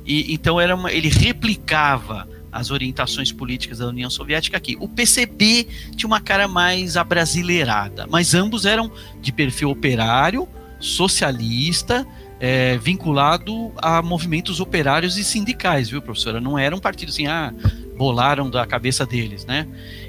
E 0.07 0.33
então 0.33 0.59
era 0.61 0.75
uma, 0.75 0.91
ele 0.91 1.09
replicava 1.09 2.27
as 2.55 2.71
orientações 2.71 3.33
políticas 3.33 3.79
da 3.79 3.89
União 3.89 4.09
Soviética 4.09 4.57
aqui. 4.57 4.77
O 4.79 4.89
PCB 4.89 5.67
tinha 5.97 6.07
uma 6.07 6.21
cara 6.21 6.47
mais 6.47 6.97
abrasileirada, 6.97 8.07
mas 8.07 8.33
ambos 8.33 8.65
eram 8.65 8.93
de 9.21 9.33
perfil 9.33 9.71
operário, 9.71 10.49
socialista, 10.79 12.07
é, 12.39 12.79
vinculado 12.79 13.73
a 13.77 14.01
movimentos 14.01 14.61
operários 14.61 15.19
e 15.19 15.25
sindicais, 15.25 15.91
viu, 15.91 16.01
professora? 16.01 16.41
Não 16.41 16.57
era 16.57 16.77
um 16.77 16.79
partido 16.79 17.09
assim, 17.09 17.27
ah, 17.27 17.53
bolaram 17.97 18.49
da 18.49 18.65
cabeça 18.65 19.05
deles, 19.05 19.45
né? 19.45 19.67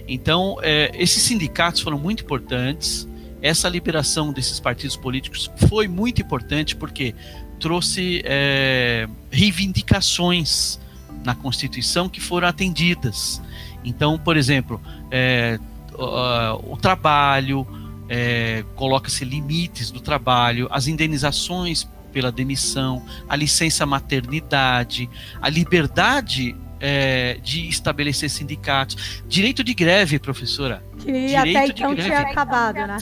Então, 0.08 0.58
é, 0.62 0.92
esses 0.94 1.24
sindicatos 1.24 1.82
foram 1.82 1.98
muito 1.98 2.24
importantes. 2.24 3.08
Essa 3.42 3.68
liberação 3.68 4.32
desses 4.32 4.60
partidos 4.60 4.96
políticos 4.96 5.50
foi 5.68 5.88
muito 5.88 6.22
importante 6.22 6.76
porque 6.76 7.16
trouxe 7.60 8.22
é, 8.24 9.08
reivindicações 9.32 10.80
na 11.26 11.36
Constituição 11.36 12.08
que 12.08 12.22
foram 12.22 12.48
atendidas. 12.48 13.42
Então, 13.84 14.18
por 14.18 14.38
exemplo, 14.38 14.80
é, 15.12 15.60
o, 15.94 16.74
o 16.74 16.78
trabalho, 16.78 17.68
é, 18.08 18.64
coloca-se 18.76 19.26
limites 19.26 19.92
do 19.92 20.00
trabalho, 20.00 20.68
as 20.72 20.88
indenizações 20.88 21.88
pela 22.14 22.32
demissão, 22.32 23.04
a 23.28 23.36
licença 23.36 23.86
maternidade, 23.86 25.10
a 25.42 25.50
liberdade 25.50 26.56
é, 26.80 27.38
de 27.44 27.68
estabelecer 27.68 28.30
sindicatos, 28.30 29.24
direito 29.28 29.64
de 29.64 29.74
greve, 29.74 30.20
professora. 30.20 30.84
Que 31.00 31.12
direito 31.12 31.58
até 31.58 31.68
então 31.68 31.96
tinha 31.96 32.20
acabado, 32.20 32.76
né? 32.76 32.98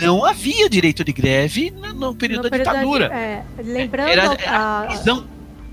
Não 0.00 0.24
havia 0.24 0.68
direito 0.68 1.04
de 1.04 1.12
greve 1.12 1.70
no, 1.70 1.92
no 1.92 2.14
período 2.14 2.44
no 2.44 2.50
da 2.50 2.56
ditadura. 2.56 3.08
Da, 3.08 3.16
é, 3.16 3.44
lembrando, 3.58 4.08
era, 4.08 4.24
era 4.24 4.50
a, 4.50 4.96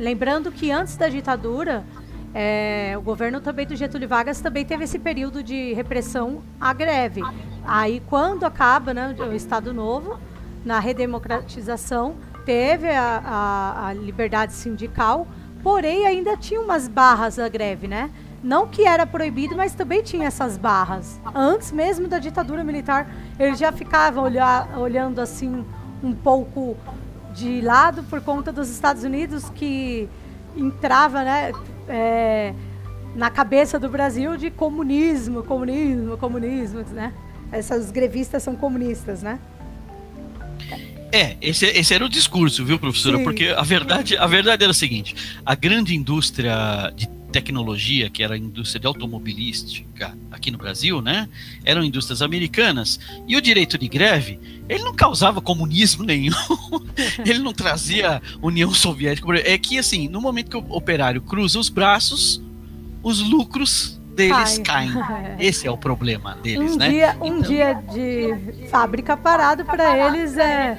lembrando 0.02 0.52
que 0.52 0.72
antes 0.72 0.98
da 0.98 1.08
ditadura, 1.08 1.86
é, 2.34 2.96
o 2.98 3.02
governo 3.02 3.40
também 3.40 3.68
do 3.68 3.76
Getúlio 3.76 4.10
Vargas 4.10 4.42
também 4.42 4.66
teve 4.66 4.86
esse 4.86 4.98
período 4.98 5.44
de 5.44 5.74
repressão 5.74 6.42
à 6.60 6.74
greve. 6.74 7.22
Aí, 7.64 8.02
quando 8.10 8.44
acaba 8.44 8.94
né, 8.96 9.16
o 9.20 9.34
Estado 9.34 9.72
Novo, 9.72 10.20
na 10.66 10.80
redemocratização, 10.80 12.16
teve 12.44 12.90
a, 12.90 13.22
a, 13.24 13.88
a 13.88 13.94
liberdade 13.94 14.54
sindical, 14.54 15.28
porém 15.62 16.08
ainda 16.08 16.36
tinha 16.36 16.60
umas 16.60 16.88
barras 16.88 17.38
à 17.38 17.48
greve, 17.48 17.88
né? 17.88 18.10
Não 18.44 18.68
que 18.68 18.88
era 18.88 19.06
proibido, 19.06 19.56
mas 19.56 19.76
também 19.76 20.02
tinha 20.02 20.26
essas 20.26 20.58
barras. 20.58 21.22
Antes 21.36 21.72
mesmo 21.72 22.08
da 22.08 22.18
ditadura 22.18 22.64
militar, 22.64 23.08
eles 23.38 23.60
já 23.60 23.72
ficavam 23.72 24.24
olhar, 24.24 24.80
olhando 24.80 25.22
assim 25.22 25.64
um 26.04 26.12
pouco 26.12 26.76
de 27.34 27.62
lado 27.62 28.04
por 28.04 28.22
conta 28.22 28.52
dos 28.52 28.70
Estados 28.70 29.04
Unidos 29.04 29.50
que 29.50 30.08
entrava, 30.56 31.24
né, 31.24 31.52
é, 31.88 32.54
na 33.16 33.30
cabeça 33.30 33.80
do 33.80 33.90
Brasil 33.90 34.38
de 34.38 34.50
comunismo, 34.50 35.44
comunismo, 35.44 36.18
comunismo, 36.18 36.82
né? 36.92 37.14
Essas 37.52 37.92
grevistas 37.92 38.44
são 38.44 38.56
comunistas, 38.56 39.22
né? 39.22 39.40
É, 41.12 41.36
esse, 41.42 41.66
esse 41.66 41.94
era 41.94 42.06
o 42.06 42.10
discurso, 42.10 42.64
viu, 42.64 42.80
professora? 42.80 43.18
Sim. 43.18 43.24
Porque 43.24 43.48
a 43.48 43.64
verdade, 43.64 44.18
a 44.18 44.26
verdade 44.26 44.64
era 44.64 44.72
a 44.72 44.74
seguinte: 44.74 45.14
a 45.46 45.54
grande 45.56 45.94
indústria 45.94 46.92
de 46.96 47.08
tecnologia, 47.32 48.10
que 48.10 48.24
era 48.24 48.36
a 48.36 48.38
indústria 48.38 48.80
de 48.80 48.88
automobilística 48.88 50.16
aqui 50.32 50.52
no 50.52 50.58
Brasil, 50.58 51.02
né? 51.02 51.28
Eram 51.64 51.84
indústrias 51.84 52.22
americanas. 52.22 53.00
E 53.28 53.36
o 53.36 53.42
direito 53.42 53.78
de 53.78 53.88
greve, 53.88 54.40
ele 54.68 54.84
não 54.84 54.94
causava 54.94 55.42
comunismo 55.42 56.04
nenhum. 56.06 56.34
ele 57.26 57.40
não 57.40 57.54
trazia 57.54 58.22
União 58.42 58.74
Soviética. 58.74 59.28
É 59.40 59.58
que, 59.58 59.80
assim, 59.80 60.08
no 60.08 60.22
momento 60.22 60.50
que 60.50 60.58
o 60.58 60.76
operário 60.76 61.22
cruza 61.22 61.60
os 61.60 61.70
braços, 61.70 62.42
os 63.02 63.20
lucros 63.20 64.00
deles 64.16 64.60
caem. 64.60 64.92
Esse 65.40 65.68
é 65.68 65.72
o 65.72 65.78
problema 65.78 66.38
deles, 66.44 66.74
um 66.74 66.78
né? 66.78 66.90
Dia, 66.90 67.18
um 67.22 67.26
então... 67.26 67.42
dia 67.42 67.74
de 67.92 68.68
fábrica 68.70 69.16
parado 69.18 69.66
para 69.66 69.98
eles 70.08 70.38
é, 70.38 70.78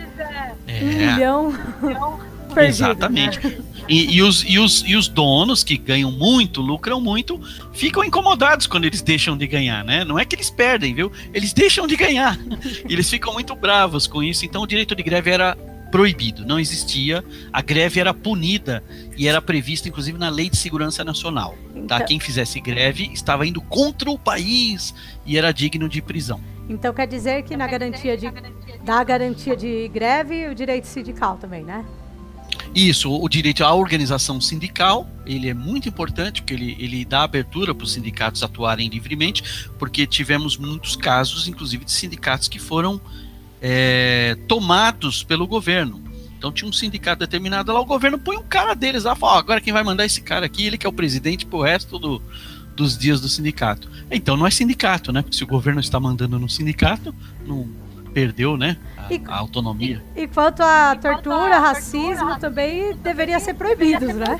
é, 0.66 0.84
um 0.84 0.86
milhão 0.86 1.52
perdido. 2.54 2.56
Né? 2.56 2.68
Exatamente. 2.68 3.46
Né? 3.46 3.56
E, 3.88 4.16
e, 4.16 4.22
os, 4.22 4.44
e, 4.46 4.58
os, 4.58 4.84
e 4.86 4.96
os 4.96 5.08
donos 5.08 5.64
que 5.64 5.76
ganham 5.76 6.10
muito, 6.10 6.60
lucram 6.60 7.00
muito, 7.00 7.40
ficam 7.72 8.04
incomodados 8.04 8.66
quando 8.66 8.84
eles 8.84 9.02
deixam 9.02 9.36
de 9.36 9.46
ganhar, 9.46 9.84
né? 9.84 10.04
Não 10.04 10.18
é 10.18 10.24
que 10.24 10.36
eles 10.36 10.50
perdem, 10.50 10.94
viu? 10.94 11.10
Eles 11.34 11.52
deixam 11.52 11.86
de 11.86 11.96
ganhar. 11.96 12.38
eles 12.88 13.10
ficam 13.10 13.32
muito 13.32 13.54
bravos 13.54 14.06
com 14.06 14.22
isso. 14.22 14.44
Então 14.44 14.62
o 14.62 14.66
direito 14.66 14.94
de 14.94 15.02
greve 15.02 15.30
era 15.30 15.56
proibido, 15.90 16.46
não 16.46 16.58
existia. 16.58 17.22
A 17.52 17.60
greve 17.60 18.00
era 18.00 18.14
punida 18.14 18.82
e 19.16 19.28
era 19.28 19.42
prevista, 19.42 19.88
inclusive, 19.88 20.18
na 20.18 20.30
Lei 20.30 20.48
de 20.48 20.56
Segurança 20.56 21.04
Nacional. 21.04 21.50
Tá? 21.50 21.56
Então... 21.74 21.86
Tá? 21.86 22.04
Quem 22.04 22.18
fizesse 22.18 22.60
greve 22.60 23.10
estava 23.12 23.46
indo 23.46 23.60
contra 23.60 24.10
o 24.10 24.18
país 24.18 24.94
e 25.26 25.36
era 25.36 25.52
digno 25.52 25.88
de 25.88 26.00
prisão. 26.00 26.40
Então 26.68 26.94
quer 26.94 27.06
dizer 27.06 27.42
que 27.42 27.56
na 27.56 27.66
garantia 27.66 28.16
de, 28.16 28.26
da 28.82 29.04
garantia 29.04 29.56
de 29.56 29.88
greve, 29.88 30.48
o 30.48 30.54
direito 30.54 30.86
sindical 30.86 31.36
também, 31.36 31.62
né? 31.62 31.84
Isso, 32.74 33.12
o 33.12 33.28
direito 33.28 33.62
à 33.64 33.74
organização 33.74 34.40
sindical, 34.40 35.06
ele 35.26 35.48
é 35.48 35.54
muito 35.54 35.88
importante, 35.88 36.40
porque 36.40 36.54
ele, 36.54 36.74
ele 36.78 37.04
dá 37.04 37.22
abertura 37.22 37.74
para 37.74 37.84
os 37.84 37.92
sindicatos 37.92 38.42
atuarem 38.42 38.88
livremente, 38.88 39.42
porque 39.78 40.06
tivemos 40.06 40.56
muitos 40.56 40.96
casos, 40.96 41.46
inclusive, 41.46 41.84
de 41.84 41.92
sindicatos 41.92 42.48
que 42.48 42.58
foram 42.58 42.98
é, 43.60 44.36
tomados 44.48 45.22
pelo 45.22 45.46
governo. 45.46 46.02
Então 46.38 46.50
tinha 46.50 46.68
um 46.68 46.72
sindicato 46.72 47.20
determinado 47.20 47.72
lá, 47.72 47.80
o 47.80 47.84
governo 47.84 48.18
põe 48.18 48.36
um 48.36 48.42
cara 48.42 48.74
deles 48.74 49.04
lá, 49.04 49.14
fala, 49.14 49.34
oh, 49.34 49.38
agora 49.38 49.60
quem 49.60 49.72
vai 49.72 49.84
mandar 49.84 50.04
esse 50.04 50.20
cara 50.20 50.46
aqui, 50.46 50.66
ele 50.66 50.76
que 50.76 50.86
é 50.86 50.88
o 50.88 50.92
presidente 50.92 51.46
pro 51.46 51.60
resto 51.60 51.98
do, 52.00 52.20
dos 52.74 52.98
dias 52.98 53.20
do 53.20 53.28
sindicato. 53.28 53.88
Então 54.10 54.36
não 54.36 54.46
é 54.46 54.50
sindicato, 54.50 55.12
né? 55.12 55.22
Porque 55.22 55.36
se 55.36 55.44
o 55.44 55.46
governo 55.46 55.80
está 55.80 56.00
mandando 56.00 56.38
no 56.40 56.48
sindicato, 56.48 57.14
não 57.46 57.68
perdeu, 58.12 58.56
né? 58.56 58.76
A, 59.12 59.14
e, 59.14 59.22
a 59.26 59.38
autonomia. 59.38 60.02
E, 60.16 60.26
quanto 60.26 60.62
à 60.62 60.96
tortura, 60.96 61.58
racismo, 61.58 62.38
também 62.38 62.94
deveria 62.96 63.38
ser 63.40 63.54
proibidos, 63.54 64.14
né? 64.14 64.38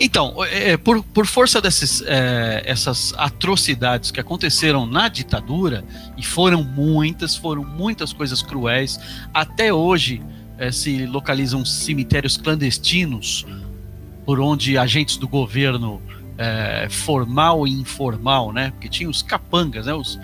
Então, 0.00 0.34
é, 0.44 0.76
por, 0.76 1.02
por 1.02 1.26
força 1.26 1.60
dessas 1.60 2.02
é, 2.06 2.62
essas 2.64 3.14
atrocidades 3.16 4.10
que 4.10 4.20
aconteceram 4.20 4.86
na 4.86 5.08
ditadura, 5.08 5.84
e 6.16 6.22
foram 6.22 6.62
muitas, 6.62 7.36
foram 7.36 7.64
muitas 7.64 8.12
coisas 8.12 8.42
cruéis, 8.42 8.98
até 9.32 9.72
hoje 9.72 10.22
é, 10.58 10.70
se 10.72 11.06
localizam 11.06 11.64
cemitérios 11.64 12.36
clandestinos 12.36 13.46
por 14.24 14.40
onde 14.40 14.76
agentes 14.76 15.16
do 15.16 15.26
governo 15.26 16.02
é, 16.36 16.88
formal 16.90 17.66
e 17.66 17.72
informal, 17.72 18.52
né? 18.52 18.70
Porque 18.70 18.88
tinha 18.88 19.08
os 19.08 19.22
capangas, 19.22 19.86
né? 19.86 19.94
Os, 19.94 20.18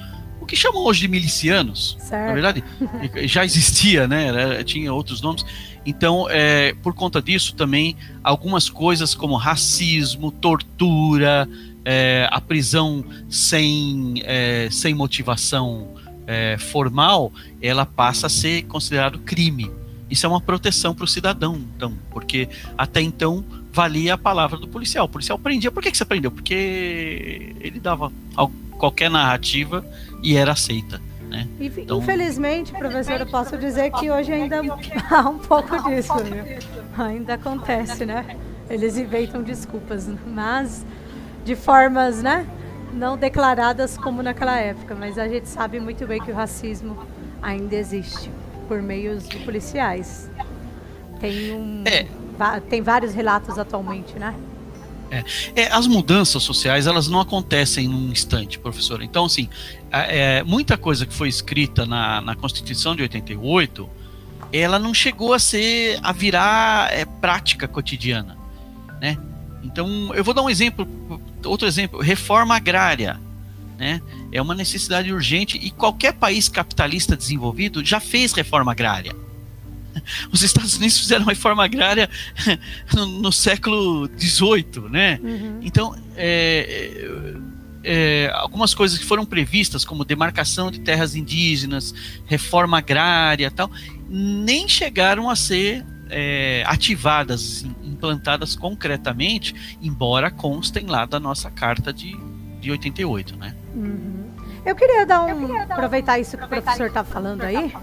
que 0.54 0.60
chamam 0.60 0.84
hoje 0.84 1.00
de 1.00 1.08
milicianos. 1.08 1.96
Certo. 1.98 2.28
Na 2.28 2.32
verdade, 2.32 2.64
já 3.26 3.44
existia, 3.44 4.06
né? 4.06 4.28
Era, 4.28 4.64
tinha 4.64 4.92
outros 4.92 5.20
nomes. 5.20 5.44
Então, 5.84 6.26
é, 6.30 6.72
por 6.82 6.94
conta 6.94 7.20
disso 7.20 7.54
também, 7.54 7.96
algumas 8.22 8.70
coisas 8.70 9.14
como 9.14 9.34
racismo, 9.36 10.30
tortura, 10.30 11.48
é, 11.84 12.28
a 12.30 12.40
prisão 12.40 13.04
sem, 13.28 14.22
é, 14.24 14.68
sem 14.70 14.94
motivação 14.94 15.88
é, 16.26 16.56
formal, 16.56 17.32
ela 17.60 17.84
passa 17.84 18.28
a 18.28 18.30
ser 18.30 18.62
considerado 18.62 19.18
crime. 19.18 19.70
Isso 20.08 20.24
é 20.24 20.28
uma 20.28 20.40
proteção 20.40 20.94
para 20.94 21.04
o 21.04 21.08
cidadão, 21.08 21.60
então, 21.76 21.92
porque 22.10 22.48
até 22.78 23.02
então 23.02 23.44
valia 23.74 24.14
a 24.14 24.18
palavra 24.18 24.56
do 24.56 24.68
policial. 24.68 25.06
O 25.06 25.08
policial 25.08 25.36
prendia. 25.36 25.70
Por 25.70 25.82
que, 25.82 25.90
que 25.90 25.96
você 25.96 26.04
prendeu? 26.04 26.30
Porque 26.30 27.56
ele 27.60 27.80
dava 27.80 28.12
qualquer 28.78 29.10
narrativa 29.10 29.84
e 30.22 30.36
era 30.36 30.52
aceita. 30.52 31.02
Né? 31.28 31.48
Então, 31.58 31.98
Infelizmente, 31.98 32.72
professor, 32.72 33.20
eu 33.20 33.26
posso 33.26 33.58
dizer 33.58 33.90
que 33.90 34.08
hoje 34.10 34.32
ainda 34.32 34.60
há 35.10 35.28
um 35.28 35.38
pouco 35.38 35.76
disso. 35.88 36.14
Viu? 36.18 37.04
Ainda 37.04 37.34
acontece, 37.34 38.06
né? 38.06 38.36
Eles 38.70 38.96
inventam 38.96 39.42
desculpas, 39.42 40.08
mas 40.26 40.86
de 41.44 41.56
formas, 41.56 42.22
né? 42.22 42.46
Não 42.92 43.16
declaradas 43.16 43.98
como 43.98 44.22
naquela 44.22 44.56
época, 44.56 44.94
mas 44.94 45.18
a 45.18 45.26
gente 45.26 45.48
sabe 45.48 45.80
muito 45.80 46.06
bem 46.06 46.22
que 46.22 46.30
o 46.30 46.34
racismo 46.34 46.96
ainda 47.42 47.74
existe 47.74 48.30
por 48.68 48.80
meios 48.80 49.28
de 49.28 49.40
policiais. 49.40 50.30
Tem 51.18 51.52
um, 51.52 51.82
é. 51.84 52.06
Tem 52.68 52.82
vários 52.82 53.14
relatos 53.14 53.58
atualmente, 53.58 54.18
né? 54.18 54.34
É, 55.10 55.24
é, 55.54 55.72
as 55.72 55.86
mudanças 55.86 56.42
sociais 56.42 56.86
elas 56.86 57.08
não 57.08 57.20
acontecem 57.20 57.86
num 57.86 58.10
instante, 58.10 58.58
professor. 58.58 59.02
Então, 59.02 59.26
assim, 59.26 59.48
é, 59.90 60.42
muita 60.42 60.76
coisa 60.76 61.06
que 61.06 61.14
foi 61.14 61.28
escrita 61.28 61.86
na, 61.86 62.20
na 62.20 62.34
Constituição 62.34 62.96
de 62.96 63.02
88, 63.02 63.88
ela 64.52 64.78
não 64.78 64.94
chegou 64.94 65.32
a 65.32 65.38
ser 65.38 65.98
a 66.02 66.12
virar 66.12 66.92
é, 66.92 67.04
prática 67.04 67.68
cotidiana, 67.68 68.36
né? 69.00 69.16
Então, 69.62 70.12
eu 70.14 70.22
vou 70.22 70.34
dar 70.34 70.42
um 70.42 70.50
exemplo, 70.50 70.86
outro 71.44 71.66
exemplo, 71.66 72.00
reforma 72.00 72.56
agrária, 72.56 73.20
né? 73.78 74.00
É 74.32 74.40
uma 74.42 74.54
necessidade 74.54 75.12
urgente 75.12 75.58
e 75.58 75.70
qualquer 75.70 76.14
país 76.14 76.48
capitalista 76.48 77.16
desenvolvido 77.16 77.84
já 77.84 78.00
fez 78.00 78.32
reforma 78.32 78.72
agrária. 78.72 79.14
Os 80.32 80.42
Estados 80.42 80.76
Unidos 80.76 80.98
fizeram 80.98 81.24
reforma 81.24 81.64
agrária 81.64 82.08
no, 82.94 83.06
no 83.06 83.32
século 83.32 84.08
XVIII, 84.18 84.88
né? 84.90 85.20
Uhum. 85.22 85.60
Então, 85.62 85.96
é, 86.16 87.08
é, 87.84 88.30
algumas 88.34 88.74
coisas 88.74 88.98
que 88.98 89.04
foram 89.04 89.24
previstas, 89.26 89.84
como 89.84 90.04
demarcação 90.04 90.70
de 90.70 90.80
terras 90.80 91.14
indígenas, 91.14 91.94
reforma 92.26 92.78
agrária 92.78 93.50
tal, 93.50 93.70
nem 94.08 94.66
chegaram 94.68 95.28
a 95.28 95.36
ser 95.36 95.84
é, 96.10 96.64
ativadas, 96.66 97.64
implantadas 97.82 98.56
concretamente, 98.56 99.54
embora 99.82 100.30
constem 100.30 100.86
lá 100.86 101.04
da 101.04 101.20
nossa 101.20 101.50
carta 101.50 101.92
de, 101.92 102.16
de 102.60 102.70
88, 102.70 103.36
né? 103.36 103.54
Uhum. 103.74 104.23
Eu 104.64 104.74
queria 104.74 105.04
dar 105.04 105.22
um. 105.22 105.46
Queria 105.46 105.66
dar 105.66 105.74
aproveitar 105.74 106.18
isso 106.18 106.36
que 106.38 106.44
o 106.44 106.48
professor 106.48 106.86
está 106.86 107.04
falando, 107.04 107.40
tá 107.40 107.46
aí. 107.46 107.74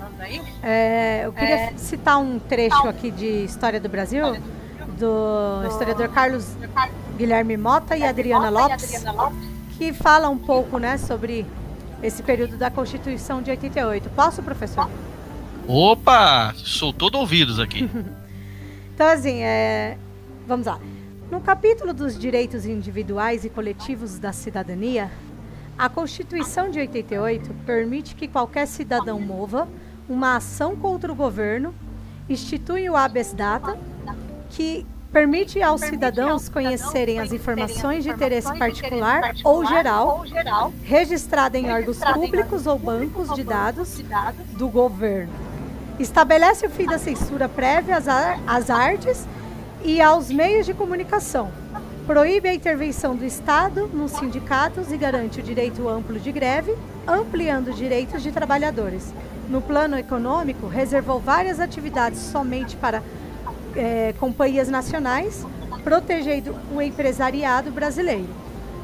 É, 0.64 1.22
eu 1.26 1.34
queria 1.34 1.56
é, 1.56 1.74
citar 1.78 2.20
um 2.20 2.40
trecho 2.40 2.88
aqui 2.88 3.12
de 3.12 3.44
História 3.46 3.80
do 3.80 3.88
Brasil, 3.88 4.26
do 4.98 5.68
historiador 5.68 6.10
Carlos 6.10 6.56
Guilherme 7.18 7.56
Mota 7.56 7.96
e 7.96 8.04
Adriana 8.04 8.50
Lopes, 8.50 9.04
que 9.78 9.94
fala 9.94 10.30
um 10.30 10.38
pouco 10.38 10.80
né, 10.80 10.98
sobre 10.98 11.46
esse 12.02 12.24
período 12.24 12.58
da 12.58 12.72
Constituição 12.72 13.42
de 13.42 13.52
88. 13.52 14.10
Posso, 14.10 14.42
professor? 14.42 14.90
Opa! 15.68 16.54
Sou 16.56 16.92
todo 16.92 17.16
ouvidos 17.16 17.60
aqui. 17.60 17.88
então, 18.94 19.08
assim, 19.08 19.44
é... 19.44 19.98
vamos 20.48 20.66
lá. 20.66 20.80
No 21.30 21.40
capítulo 21.40 21.94
dos 21.94 22.20
direitos 22.20 22.66
individuais 22.66 23.46
e 23.46 23.50
coletivos 23.50 24.20
da 24.20 24.34
cidadania, 24.34 25.10
a 25.82 25.90
Constituição 25.90 26.70
de 26.70 26.78
88 26.78 27.56
permite 27.66 28.14
que 28.14 28.28
qualquer 28.28 28.68
cidadão 28.68 29.20
mova 29.20 29.68
uma 30.08 30.36
ação 30.36 30.76
contra 30.76 31.12
o 31.12 31.16
governo, 31.16 31.74
institui 32.30 32.88
o 32.88 32.96
habeas 32.96 33.34
data, 33.34 33.76
que 34.52 34.86
permite 35.12 35.60
aos 35.60 35.82
cidadãos 35.82 36.48
conhecerem 36.50 37.20
as 37.20 37.34
informações 37.34 38.04
de 38.04 38.12
interesse 38.12 38.56
particular 38.60 39.34
ou 39.44 39.66
geral, 39.66 40.24
registrada 40.84 41.58
em 41.58 41.72
órgãos 41.72 41.98
públicos 42.14 42.68
ou 42.68 42.78
bancos 42.78 43.34
de 43.34 43.44
dados 43.44 44.04
do 44.56 44.70
governo. 44.70 45.34
Estabelece 45.98 46.68
o 46.68 46.70
fim 46.70 46.86
da 46.86 47.00
censura 47.00 47.50
prévia 47.50 47.98
às 48.46 48.70
artes 48.70 49.26
e 49.84 50.00
aos 50.00 50.30
meios 50.30 50.68
de 50.68 50.76
comunicação. 50.76 51.52
Proíbe 52.12 52.50
a 52.50 52.54
intervenção 52.54 53.16
do 53.16 53.24
Estado 53.24 53.88
nos 53.88 54.12
sindicatos 54.12 54.92
e 54.92 54.98
garante 54.98 55.40
o 55.40 55.44
direito 55.44 55.88
amplo 55.88 56.20
de 56.20 56.30
greve, 56.30 56.76
ampliando 57.08 57.74
direitos 57.74 58.22
de 58.22 58.34
trabalhadores. 58.34 59.14
No 59.48 59.62
plano 59.62 59.98
econômico, 59.98 60.68
reservou 60.68 61.22
várias 61.22 61.62
atividades 61.62 62.20
somente 62.20 62.76
para 62.76 63.02
é, 63.78 64.14
companhias 64.20 64.68
nacionais, 64.68 65.48
protegendo 65.86 66.54
o 66.76 66.82
empresariado 66.82 67.72
brasileiro. 67.72 68.28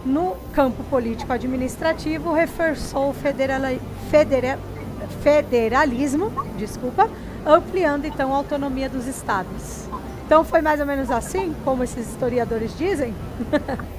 No 0.06 0.38
campo 0.54 0.82
político-administrativo, 0.86 2.32
reforçou 2.32 3.10
o 3.10 3.14
federa, 3.14 4.58
federalismo, 5.22 6.32
desculpa, 6.58 7.10
ampliando 7.46 8.06
então 8.06 8.34
a 8.34 8.38
autonomia 8.38 8.88
dos 8.88 9.06
estados. 9.06 9.87
Então 10.28 10.44
foi 10.44 10.62
mais 10.62 10.78
ou 10.82 10.86
menos 10.86 11.10
assim, 11.10 11.56
como 11.64 11.86
esses 11.86 12.06
historiadores 12.06 12.78
dizem? 12.78 13.16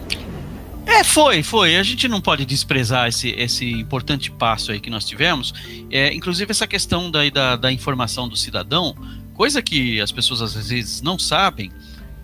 É, 0.90 1.04
foi, 1.04 1.42
foi. 1.42 1.76
A 1.76 1.82
gente 1.82 2.08
não 2.08 2.18
pode 2.18 2.46
desprezar 2.46 3.08
esse, 3.08 3.28
esse 3.32 3.70
importante 3.70 4.30
passo 4.30 4.72
aí 4.72 4.80
que 4.80 4.88
nós 4.88 5.04
tivemos. 5.04 5.52
É, 5.90 6.14
inclusive 6.14 6.50
essa 6.50 6.66
questão 6.66 7.10
da, 7.10 7.28
da, 7.28 7.56
da 7.56 7.70
informação 7.70 8.26
do 8.26 8.34
cidadão, 8.34 8.96
coisa 9.34 9.60
que 9.60 10.00
as 10.00 10.10
pessoas 10.10 10.40
às 10.40 10.54
vezes 10.54 11.02
não 11.02 11.18
sabem, 11.18 11.70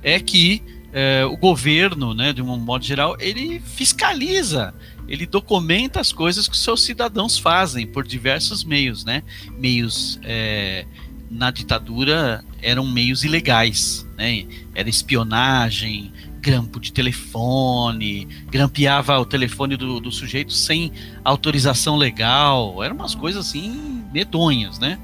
é 0.03 0.19
que 0.19 0.63
é, 0.95 1.27
o 1.27 1.37
governo, 1.37 2.15
né, 2.15 2.33
de 2.33 2.41
um 2.41 2.57
modo 2.57 2.83
geral, 2.83 3.17
ele 3.21 3.61
fiscaliza, 3.61 4.73
ele 5.07 5.27
documenta 5.27 6.01
as 6.01 6.11
coisas 6.11 6.49
que 6.49 6.55
os 6.55 6.63
seus 6.63 6.83
cidadãos 6.83 7.39
fazem 7.39 7.87
por 7.87 8.07
diversos 8.07 8.65
meios, 8.65 9.05
né? 9.05 9.23
Meios 9.59 10.19
é, 10.23 10.87
na 11.35 11.51
ditadura 11.51 12.45
eram 12.63 12.87
meios 12.87 13.25
ilegais, 13.25 14.07
né? 14.17 14.47
Era 14.75 14.89
espionagem, 14.89 16.13
grampo 16.41 16.79
de 16.79 16.93
telefone, 16.93 18.29
grampeava 18.51 19.19
o 19.19 19.27
telefone 19.27 19.77
do, 19.77 19.99
do 19.99 20.13
sujeito 20.13 20.53
sem 20.53 20.93
autorização 21.25 21.97
legal, 21.97 22.83
eram 22.83 22.95
umas 22.95 23.15
coisas 23.15 23.49
assim 23.49 24.05
medonhas, 24.13 24.79
né? 24.79 24.99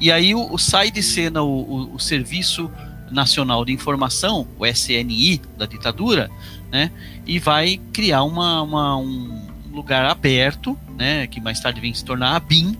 E 0.00 0.10
aí 0.10 0.34
o, 0.34 0.52
o 0.52 0.58
sai 0.58 0.90
de 0.90 1.02
cena 1.02 1.42
o, 1.42 1.48
o, 1.48 1.94
o, 1.94 2.00
Serviço 2.00 2.70
Nacional 3.10 3.64
de 3.64 3.72
Informação, 3.72 4.48
o 4.58 4.66
SNI 4.66 5.40
da 5.56 5.66
ditadura, 5.66 6.30
né? 6.72 6.90
E 7.26 7.38
vai 7.38 7.78
criar 7.92 8.22
uma, 8.24 8.62
uma 8.62 8.96
um 8.96 9.42
lugar 9.70 10.06
aberto, 10.06 10.78
né? 10.96 11.26
Que 11.26 11.40
mais 11.40 11.60
tarde 11.60 11.80
vem 11.80 11.92
se 11.92 12.04
tornar 12.04 12.36
a 12.36 12.40
BIM, 12.40 12.76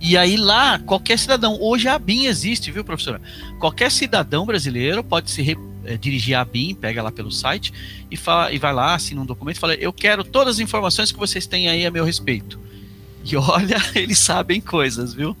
e 0.00 0.16
aí 0.16 0.36
lá, 0.36 0.78
qualquer 0.78 1.18
cidadão, 1.18 1.58
hoje 1.60 1.88
a 1.88 1.98
BIM 1.98 2.26
existe, 2.26 2.70
viu, 2.70 2.84
professora? 2.84 3.20
Qualquer 3.58 3.90
cidadão 3.90 4.46
brasileiro 4.46 5.02
pode 5.02 5.30
se 5.30 5.42
re, 5.42 5.56
é, 5.84 5.96
dirigir 5.96 6.36
à 6.36 6.44
BIM, 6.44 6.74
pega 6.74 7.02
lá 7.02 7.10
pelo 7.10 7.32
site 7.32 7.72
e, 8.10 8.16
fala, 8.16 8.52
e 8.52 8.58
vai 8.58 8.72
lá, 8.72 8.94
assina 8.94 9.20
um 9.20 9.26
documento 9.26 9.56
e 9.56 9.60
fala: 9.60 9.74
Eu 9.74 9.92
quero 9.92 10.22
todas 10.22 10.56
as 10.56 10.60
informações 10.60 11.10
que 11.10 11.18
vocês 11.18 11.46
têm 11.46 11.68
aí 11.68 11.84
a 11.84 11.90
meu 11.90 12.04
respeito. 12.04 12.60
E 13.24 13.36
olha, 13.36 13.76
eles 13.94 14.18
sabem 14.18 14.60
coisas, 14.60 15.12
viu? 15.12 15.36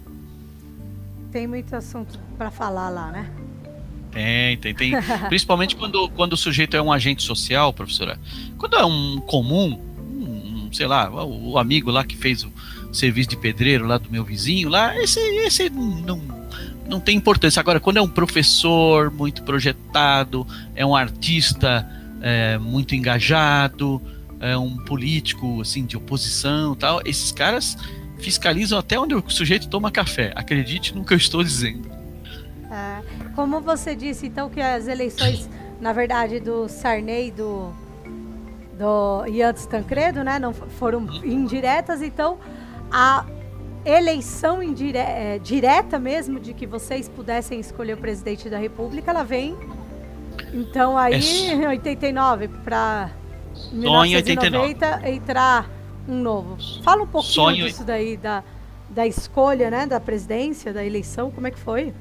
Tem 1.30 1.46
muito 1.46 1.76
assunto 1.76 2.18
para 2.36 2.50
falar 2.50 2.88
lá, 2.88 3.12
né? 3.12 3.30
Tem, 4.10 4.56
tem, 4.56 4.74
tem. 4.74 4.92
Principalmente 5.28 5.76
quando, 5.76 6.08
quando 6.10 6.32
o 6.32 6.36
sujeito 6.36 6.76
é 6.76 6.82
um 6.82 6.92
agente 6.92 7.22
social, 7.22 7.72
professora. 7.72 8.18
Quando 8.56 8.74
é 8.74 8.84
um 8.84 9.20
comum, 9.20 9.80
um, 9.98 10.68
sei 10.72 10.86
lá, 10.86 11.08
o, 11.10 11.52
o 11.52 11.58
amigo 11.58 11.90
lá 11.92 12.02
que 12.02 12.16
fez 12.16 12.42
o 12.42 12.52
serviço 12.92 13.30
de 13.30 13.36
pedreiro 13.36 13.86
lá 13.86 13.98
do 13.98 14.10
meu 14.10 14.24
vizinho, 14.24 14.68
lá, 14.68 14.96
esse, 14.98 15.20
esse 15.20 15.70
não, 15.70 16.20
não 16.86 17.00
tem 17.00 17.16
importância. 17.16 17.60
Agora, 17.60 17.78
quando 17.78 17.98
é 17.98 18.02
um 18.02 18.08
professor 18.08 19.10
muito 19.10 19.42
projetado, 19.42 20.46
é 20.74 20.84
um 20.84 20.96
artista 20.96 21.88
é, 22.20 22.58
muito 22.58 22.94
engajado, 22.94 24.00
é 24.40 24.56
um 24.56 24.76
político 24.76 25.60
assim 25.60 25.84
de 25.84 25.96
oposição 25.96 26.74
tal, 26.74 27.00
esses 27.04 27.32
caras 27.32 27.76
fiscalizam 28.18 28.78
até 28.78 28.98
onde 28.98 29.14
o 29.14 29.30
sujeito 29.30 29.68
toma 29.68 29.90
café. 29.90 30.32
Acredite 30.34 30.94
no 30.94 31.04
que 31.04 31.12
eu 31.12 31.18
estou 31.18 31.42
dizendo. 31.42 31.88
É, 32.70 33.02
como 33.34 33.60
você 33.60 33.94
disse, 33.94 34.26
então, 34.26 34.50
que 34.50 34.60
as 34.60 34.88
eleições, 34.88 35.48
na 35.80 35.92
verdade, 35.92 36.40
do 36.40 36.68
Sarney 36.68 37.30
do, 37.30 37.72
do 38.76 39.26
Iantos 39.26 39.66
Tancredo, 39.66 40.24
né, 40.24 40.38
não 40.38 40.52
foram 40.52 41.06
indiretas, 41.24 42.02
então 42.02 42.38
a 42.90 43.24
eleição 43.84 44.62
indire 44.62 44.98
é, 44.98 45.38
direta 45.38 45.98
mesmo 45.98 46.38
de 46.38 46.52
que 46.52 46.66
vocês 46.66 47.08
pudessem 47.08 47.60
escolher 47.60 47.94
o 47.94 47.96
presidente 47.96 48.48
da 48.48 48.58
República, 48.58 49.10
ela 49.10 49.22
vem 49.22 49.56
então 50.52 50.96
aí 50.96 51.14
é. 51.14 51.52
em 51.54 51.66
89 51.66 52.48
para 52.64 53.10
1990 53.72 55.10
entrar 55.10 55.70
um 56.08 56.20
novo. 56.20 56.56
Fala 56.82 57.02
um 57.02 57.06
pouquinho 57.06 57.32
Sonho... 57.32 57.66
disso 57.66 57.84
daí 57.84 58.16
da, 58.16 58.42
da 58.88 59.06
escolha, 59.06 59.70
né, 59.70 59.86
da 59.86 60.00
presidência, 60.00 60.72
da 60.72 60.84
eleição, 60.84 61.30
como 61.30 61.46
é 61.46 61.50
que 61.50 61.58
foi? 61.58 61.92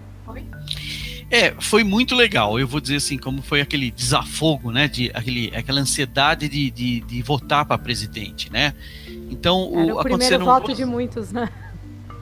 É, 1.30 1.54
foi 1.60 1.84
muito 1.84 2.16
legal. 2.16 2.58
Eu 2.58 2.68
vou 2.68 2.80
dizer 2.80 2.98
assim, 2.98 3.18
como 3.18 3.42
foi 3.42 3.60
aquele 3.60 3.92
desafogo, 3.92 4.72
né, 4.72 4.88
de 4.88 5.12
aquele, 5.14 5.52
aquela 5.54 5.82
ansiedade 5.82 6.48
de, 6.48 6.72
de, 6.72 7.02
de 7.02 7.22
votar 7.22 7.66
para 7.66 7.78
presidente, 7.78 8.52
né? 8.52 8.74
Então, 9.30 9.72
Era 9.74 9.96
o, 9.96 10.00
o 10.00 10.04
primeiro 10.04 10.46
voto 10.46 10.74
de 10.74 10.86
muitos, 10.86 11.32
né? 11.32 11.50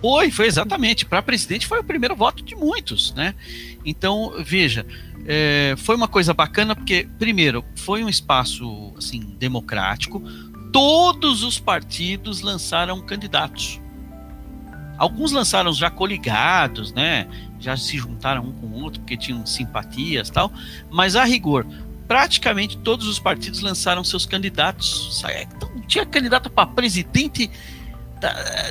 Foi, 0.02 0.30
foi 0.30 0.48
exatamente. 0.48 1.06
Para 1.06 1.22
presidente 1.22 1.66
foi 1.66 1.80
o 1.80 1.84
primeiro 1.84 2.16
voto 2.16 2.44
de 2.44 2.56
muitos, 2.56 3.14
né? 3.14 3.34
Então, 3.84 4.34
veja, 4.40 4.86
é, 5.26 5.74
foi 5.78 5.96
uma 5.96 6.08
coisa 6.08 6.34
bacana 6.34 6.76
porque, 6.76 7.08
primeiro, 7.18 7.66
foi 7.76 8.04
um 8.04 8.10
espaço 8.10 8.94
assim 8.98 9.20
democrático. 9.40 10.22
Todos 10.72 11.44
os 11.44 11.60
partidos 11.60 12.42
lançaram 12.42 13.02
candidatos. 13.02 13.80
Alguns 14.98 15.32
lançaram 15.32 15.74
já 15.74 15.90
coligados, 15.90 16.94
né? 16.94 17.28
Já 17.60 17.76
se 17.76 17.98
juntaram 17.98 18.44
um 18.44 18.52
com 18.52 18.68
o 18.68 18.84
outro 18.84 19.02
porque 19.02 19.18
tinham 19.18 19.46
simpatias 19.46 20.30
tal. 20.30 20.52
Mas 20.92 21.16
a 21.16 21.24
rigor, 21.24 21.66
praticamente 22.08 22.78
todos 22.78 23.08
os 23.08 23.20
partidos 23.20 23.62
lançaram 23.62 24.04
seus 24.04 24.26
candidatos. 24.26 25.24
Então, 25.56 25.70
tinha 25.88 26.06
candidato 26.06 26.50
para 26.50 26.68
presidente 26.68 27.50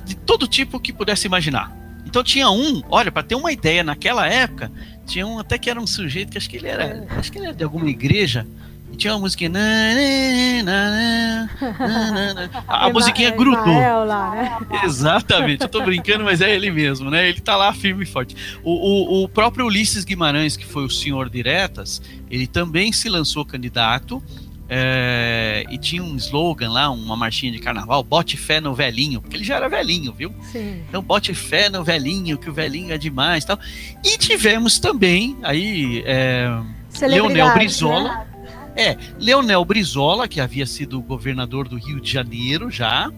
de 0.04 0.16
todo 0.16 0.48
tipo 0.48 0.80
que 0.80 0.92
pudesse 0.92 1.26
imaginar. 1.26 1.72
Então 2.06 2.22
tinha 2.22 2.48
um, 2.50 2.82
olha, 2.88 3.10
para 3.10 3.22
ter 3.22 3.34
uma 3.34 3.50
ideia, 3.50 3.82
naquela 3.82 4.26
época, 4.26 4.70
tinha 5.06 5.26
um 5.26 5.38
até 5.38 5.58
que 5.58 5.68
era 5.68 5.80
um 5.80 5.86
sujeito 5.86 6.30
que 6.30 6.38
acho 6.38 6.48
que 6.48 6.56
ele 6.56 6.68
era, 6.68 7.06
acho 7.18 7.30
que 7.32 7.38
ele 7.38 7.46
era 7.46 7.54
de 7.54 7.64
alguma 7.64 7.88
igreja, 7.88 8.46
e 8.94 8.96
tinha 8.96 9.12
uma 9.12 9.20
musiquinha. 9.20 9.50
a 12.66 12.90
musiquinha 12.90 13.30
grudou. 13.30 13.66
Né? 13.66 14.58
Exatamente, 14.84 15.62
eu 15.62 15.68
tô 15.68 15.82
brincando, 15.82 16.24
mas 16.24 16.40
é 16.40 16.54
ele 16.54 16.70
mesmo, 16.70 17.10
né? 17.10 17.28
Ele 17.28 17.40
tá 17.40 17.56
lá 17.56 17.72
firme 17.72 18.04
e 18.04 18.06
forte. 18.06 18.36
O, 18.62 18.70
o, 18.70 19.24
o 19.24 19.28
próprio 19.28 19.66
Ulisses 19.66 20.04
Guimarães, 20.04 20.56
que 20.56 20.64
foi 20.64 20.84
o 20.84 20.90
senhor 20.90 21.28
diretas, 21.28 22.00
ele 22.30 22.46
também 22.46 22.92
se 22.92 23.08
lançou 23.08 23.44
candidato 23.44 24.22
É, 24.66 25.66
e 25.68 25.76
tinha 25.76 26.02
um 26.02 26.16
slogan 26.16 26.70
lá, 26.70 26.88
uma 26.88 27.14
marchinha 27.14 27.52
de 27.52 27.58
carnaval, 27.58 28.02
bote 28.02 28.36
fé 28.38 28.62
no 28.62 28.74
velhinho, 28.74 29.20
porque 29.20 29.36
ele 29.36 29.44
já 29.44 29.56
era 29.56 29.68
velhinho, 29.68 30.10
viu? 30.12 30.34
Sim. 30.50 30.82
Então 30.88 31.02
bote 31.02 31.34
fé 31.34 31.68
no 31.68 31.84
velhinho, 31.84 32.38
que 32.38 32.48
o 32.48 32.52
velhinho 32.52 32.90
é 32.90 32.96
demais 32.96 33.44
tal. 33.44 33.58
E 34.02 34.16
tivemos 34.16 34.78
também 34.78 35.36
aí 35.42 36.02
é, 36.06 36.48
Leonel 37.02 37.52
Brizola. 37.52 38.08
Né? 38.08 38.33
É, 38.76 38.96
Leonel 39.18 39.64
Brizola, 39.64 40.26
que 40.26 40.40
havia 40.40 40.66
sido 40.66 41.00
governador 41.00 41.68
do 41.68 41.76
Rio 41.76 42.00
de 42.00 42.10
Janeiro 42.10 42.70
já. 42.70 43.10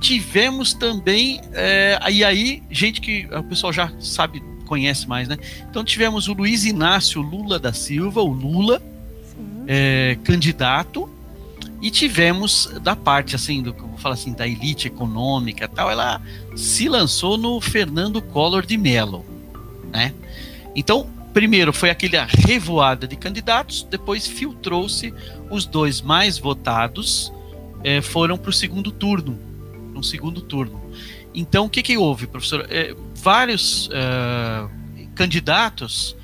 Tivemos 0.00 0.74
também, 0.74 1.40
é, 1.52 1.98
e 2.10 2.24
aí, 2.24 2.62
gente 2.70 3.00
que 3.00 3.26
o 3.26 3.42
pessoal 3.44 3.72
já 3.72 3.92
sabe, 4.00 4.42
conhece 4.66 5.08
mais, 5.08 5.28
né? 5.28 5.38
Então 5.70 5.84
tivemos 5.84 6.28
o 6.28 6.32
Luiz 6.32 6.64
Inácio 6.64 7.22
Lula 7.22 7.58
da 7.58 7.72
Silva, 7.72 8.20
o 8.20 8.32
Lula, 8.32 8.82
é, 9.66 10.18
candidato 10.24 11.08
e 11.80 11.90
tivemos 11.90 12.70
da 12.82 12.96
parte 12.96 13.34
assim 13.34 13.62
do 13.62 13.72
vou 13.72 13.98
falar 13.98 14.14
assim 14.14 14.32
da 14.32 14.46
elite 14.46 14.86
econômica 14.86 15.68
tal 15.68 15.90
ela 15.90 16.20
se 16.56 16.88
lançou 16.88 17.36
no 17.36 17.60
Fernando 17.60 18.20
Collor 18.22 18.64
de 18.64 18.76
Mello 18.76 19.24
né 19.90 20.12
então 20.74 21.08
primeiro 21.34 21.72
foi 21.72 21.90
aquela 21.90 22.24
revoada 22.24 23.06
de 23.06 23.16
candidatos 23.16 23.82
depois 23.82 24.26
filtrou-se 24.26 25.12
os 25.50 25.66
dois 25.66 26.00
mais 26.00 26.38
votados 26.38 27.30
é, 27.82 28.00
foram 28.00 28.38
para 28.38 28.50
o 28.50 28.52
segundo 28.52 28.90
turno 28.90 29.38
no 29.92 30.02
segundo 30.02 30.40
turno 30.40 30.80
então 31.34 31.66
o 31.66 31.68
que 31.68 31.82
que 31.82 31.98
houve 31.98 32.26
professor 32.26 32.66
é, 32.70 32.94
vários 33.16 33.88
uh, 33.88 34.70
candidatos 35.14 36.16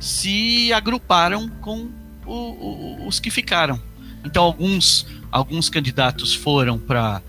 se 0.00 0.72
agruparam 0.72 1.48
com 1.60 1.88
o, 2.26 2.32
o, 2.32 3.06
os 3.06 3.18
que 3.18 3.30
ficaram. 3.30 3.80
Então 4.24 4.42
alguns 4.42 5.06
alguns 5.30 5.68
candidatos 5.68 6.34
foram 6.34 6.78
para 6.78 7.22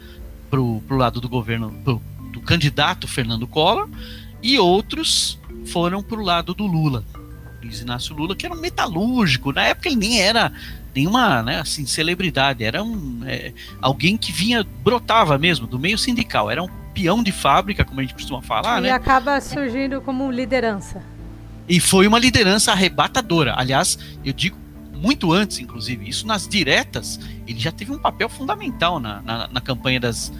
pro 0.50 0.82
lado 0.90 1.20
do 1.20 1.30
governo 1.30 1.72
pro, 1.84 2.02
do 2.32 2.42
candidato 2.42 3.08
Fernando 3.08 3.46
Collor 3.46 3.90
e 4.42 4.58
outros 4.58 5.38
foram 5.66 6.02
para 6.02 6.20
o 6.20 6.24
lado 6.24 6.54
do 6.54 6.66
Lula. 6.66 7.04
Luiz 7.62 7.82
Inácio 7.82 8.16
Lula, 8.16 8.36
que 8.36 8.45
era 8.45 8.55
um 8.55 8.60
metalúrgico, 8.60 9.51
na 9.51 9.64
época 9.64 9.89
ele 9.89 9.97
nem 9.97 10.22
era 10.22 10.51
nenhuma 10.95 11.43
né, 11.43 11.60
assim, 11.60 11.86
celebridade, 11.86 12.64
era 12.64 12.84
um, 12.84 13.22
é, 13.26 13.53
alguém 13.82 14.18
que 14.18 14.32
vinha, 14.32 14.66
brotava 14.84 15.38
mesmo 15.38 15.68
do 15.68 15.78
meio 15.78 15.97
sindical, 15.97 16.49
era 16.49 16.64
um 16.64 16.70
peão 16.93 17.24
de 17.24 17.32
fábrica, 17.32 17.86
como 17.86 17.99
a 17.99 18.03
gente 18.03 18.14
costuma 18.14 18.41
falar. 18.41 18.80
E 18.80 18.84
né? 18.84 18.91
acaba 18.91 19.39
surgindo 19.39 20.01
como 20.01 20.32
liderança. 20.32 21.03
E 21.68 21.80
foi 21.80 22.07
uma 22.07 22.18
liderança 22.18 22.72
arrebatadora. 22.72 23.53
Aliás, 23.55 23.97
eu 24.26 24.34
digo 24.34 24.57
muito 24.99 25.32
antes, 25.32 25.60
inclusive. 25.60 26.10
Isso 26.10 26.28
nas 26.28 26.47
diretas, 26.47 27.20
ele 27.47 27.60
já 27.60 27.72
teve 27.72 27.91
um 27.91 27.99
papel 27.99 28.28
fundamental 28.28 28.99
na, 28.99 29.22
na, 29.22 29.47
na 29.47 29.62
campanha 29.62 29.99
das 29.99 30.32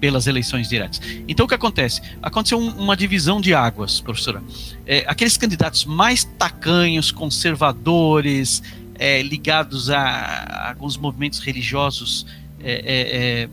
pelas 0.00 0.26
eleições 0.26 0.68
diretas. 0.68 1.00
Então 1.28 1.44
o 1.46 1.48
que 1.48 1.54
acontece? 1.54 2.00
Aconteceu 2.22 2.58
um, 2.58 2.68
uma 2.70 2.96
divisão 2.96 3.40
de 3.40 3.54
águas, 3.54 4.00
professora. 4.00 4.42
É, 4.86 5.04
aqueles 5.06 5.36
candidatos 5.36 5.84
mais 5.84 6.24
tacanhos, 6.24 7.12
conservadores, 7.12 8.62
é, 8.98 9.22
ligados 9.22 9.90
a, 9.90 10.00
a, 10.00 10.68
alguns 10.70 10.96
movimentos 10.96 11.38
religiosos 11.40 12.26
é, 12.60 12.72
é, 12.72 13.42
é 13.44 13.48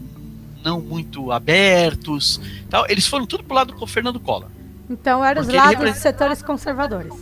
não 0.63 0.81
muito 0.81 1.31
abertos, 1.31 2.41
tal, 2.69 2.85
eles 2.89 3.07
foram 3.07 3.25
tudo 3.25 3.43
pro 3.43 3.55
lado 3.55 3.73
do 3.73 3.87
Fernando 3.87 4.19
Collor. 4.19 4.49
Então 4.89 5.23
eram 5.23 5.41
os 5.41 5.47
lados 5.47 5.91
dos 5.91 5.97
setores 5.99 6.41
conservadores. 6.41 7.13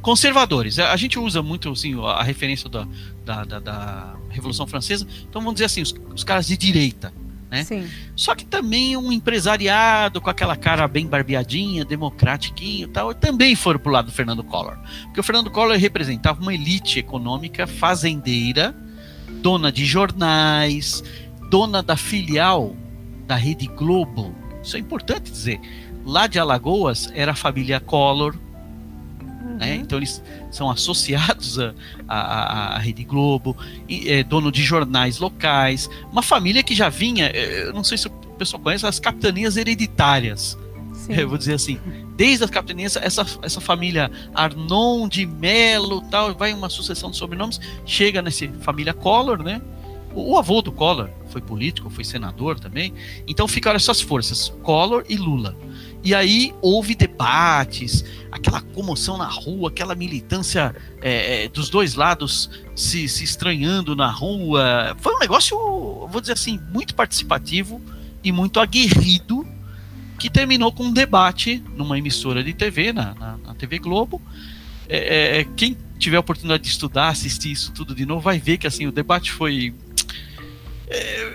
Conservadores. 0.00 0.78
A 0.78 0.96
gente 0.96 1.18
usa 1.18 1.42
muito 1.42 1.70
assim, 1.70 2.00
a 2.04 2.22
referência 2.22 2.68
da, 2.68 2.86
da, 3.24 3.44
da, 3.44 3.58
da 3.58 4.14
Revolução 4.30 4.66
Francesa. 4.66 5.06
Então 5.28 5.42
vamos 5.42 5.54
dizer 5.54 5.66
assim, 5.66 5.82
os, 5.82 5.94
os 6.14 6.24
caras 6.24 6.46
de 6.46 6.56
direita. 6.56 7.12
Né? 7.52 7.64
Sim. 7.64 7.86
Só 8.16 8.34
que 8.34 8.46
também 8.46 8.96
um 8.96 9.12
empresariado 9.12 10.20
com 10.20 10.30
aquela 10.30 10.56
cara 10.56 10.88
bem 10.88 11.06
barbeadinha, 11.06 11.84
democratiquinho 11.84 12.88
e 12.88 12.90
tal, 12.90 13.14
também 13.14 13.54
foram 13.54 13.78
pro 13.78 13.92
lado 13.92 14.06
do 14.06 14.12
Fernando 14.12 14.42
Collor. 14.42 14.78
Porque 15.04 15.20
o 15.20 15.22
Fernando 15.22 15.50
Collor 15.50 15.76
representava 15.76 16.40
uma 16.40 16.54
elite 16.54 16.98
econômica 16.98 17.66
fazendeira, 17.66 18.74
dona 19.42 19.70
de 19.70 19.84
jornais, 19.84 21.04
dona 21.50 21.82
da 21.82 21.94
filial 21.94 22.74
da 23.26 23.36
Rede 23.36 23.66
Globo. 23.66 24.34
Isso 24.62 24.76
é 24.76 24.80
importante 24.80 25.30
dizer 25.30 25.60
Lá 26.04 26.26
de 26.26 26.38
Alagoas 26.38 27.10
era 27.14 27.30
a 27.30 27.34
família 27.34 27.78
Collor, 27.78 28.34
uhum. 29.42 29.56
né? 29.56 29.76
então 29.76 29.98
eles 29.98 30.22
são 30.50 30.70
associados 30.70 31.58
à, 32.08 32.78
Rede 32.78 33.04
Globo, 33.04 33.56
e, 33.88 34.10
é, 34.10 34.22
dono 34.22 34.50
de 34.50 34.62
jornais 34.62 35.18
locais, 35.18 35.88
uma 36.10 36.22
família 36.22 36.62
que 36.62 36.74
já 36.74 36.88
vinha, 36.88 37.26
é, 37.26 37.64
eu 37.64 37.72
não 37.72 37.84
sei 37.84 37.98
se 37.98 38.06
o 38.06 38.10
pessoal 38.38 38.62
conhece, 38.62 38.86
as 38.86 38.98
capitanias 38.98 39.56
hereditárias. 39.56 40.58
Eu 41.08 41.28
vou 41.28 41.36
dizer 41.36 41.54
assim, 41.54 41.80
desde 42.16 42.44
as 42.44 42.50
capitanias, 42.50 42.96
essa, 42.96 43.26
essa 43.42 43.60
família 43.60 44.10
Arnon 44.34 45.08
de 45.08 45.26
Melo, 45.26 46.00
tal, 46.02 46.34
vai 46.34 46.52
uma 46.52 46.68
sucessão 46.68 47.10
de 47.10 47.16
sobrenomes, 47.16 47.60
chega 47.84 48.22
nessa 48.22 48.48
família 48.60 48.94
Collor, 48.94 49.42
né? 49.42 49.60
O, 50.14 50.32
o 50.32 50.38
avô 50.38 50.62
do 50.62 50.70
Collor 50.70 51.08
foi 51.28 51.40
político, 51.40 51.90
foi 51.90 52.04
senador 52.04 52.60
também. 52.60 52.92
Então 53.26 53.48
ficaram 53.48 53.76
essas 53.76 54.00
forças, 54.00 54.50
Collor 54.62 55.04
e 55.08 55.16
Lula. 55.16 55.56
E 56.04 56.14
aí 56.14 56.52
houve 56.60 56.94
debates, 56.94 58.04
aquela 58.30 58.60
comoção 58.60 59.16
na 59.16 59.26
rua, 59.26 59.68
aquela 59.68 59.94
militância 59.94 60.74
é, 61.00 61.44
é, 61.44 61.48
dos 61.48 61.70
dois 61.70 61.94
lados 61.94 62.50
se, 62.74 63.08
se 63.08 63.22
estranhando 63.22 63.94
na 63.94 64.10
rua. 64.10 64.96
Foi 64.98 65.14
um 65.14 65.18
negócio, 65.18 65.56
vou 66.08 66.20
dizer 66.20 66.32
assim, 66.32 66.60
muito 66.72 66.94
participativo 66.94 67.80
e 68.24 68.32
muito 68.32 68.58
aguerrido, 68.58 69.46
que 70.18 70.28
terminou 70.28 70.72
com 70.72 70.84
um 70.84 70.92
debate 70.92 71.62
numa 71.76 71.98
emissora 71.98 72.42
de 72.42 72.52
TV, 72.52 72.92
na, 72.92 73.14
na, 73.14 73.36
na 73.38 73.54
TV 73.54 73.78
Globo. 73.78 74.20
É, 74.88 75.40
é, 75.40 75.44
quem 75.56 75.76
tiver 75.98 76.16
a 76.16 76.20
oportunidade 76.20 76.64
de 76.64 76.68
estudar, 76.68 77.08
assistir 77.08 77.52
isso 77.52 77.72
tudo 77.72 77.94
de 77.94 78.04
novo, 78.04 78.20
vai 78.20 78.38
ver 78.38 78.58
que 78.58 78.66
assim 78.66 78.86
o 78.86 78.92
debate 78.92 79.30
foi 79.30 79.72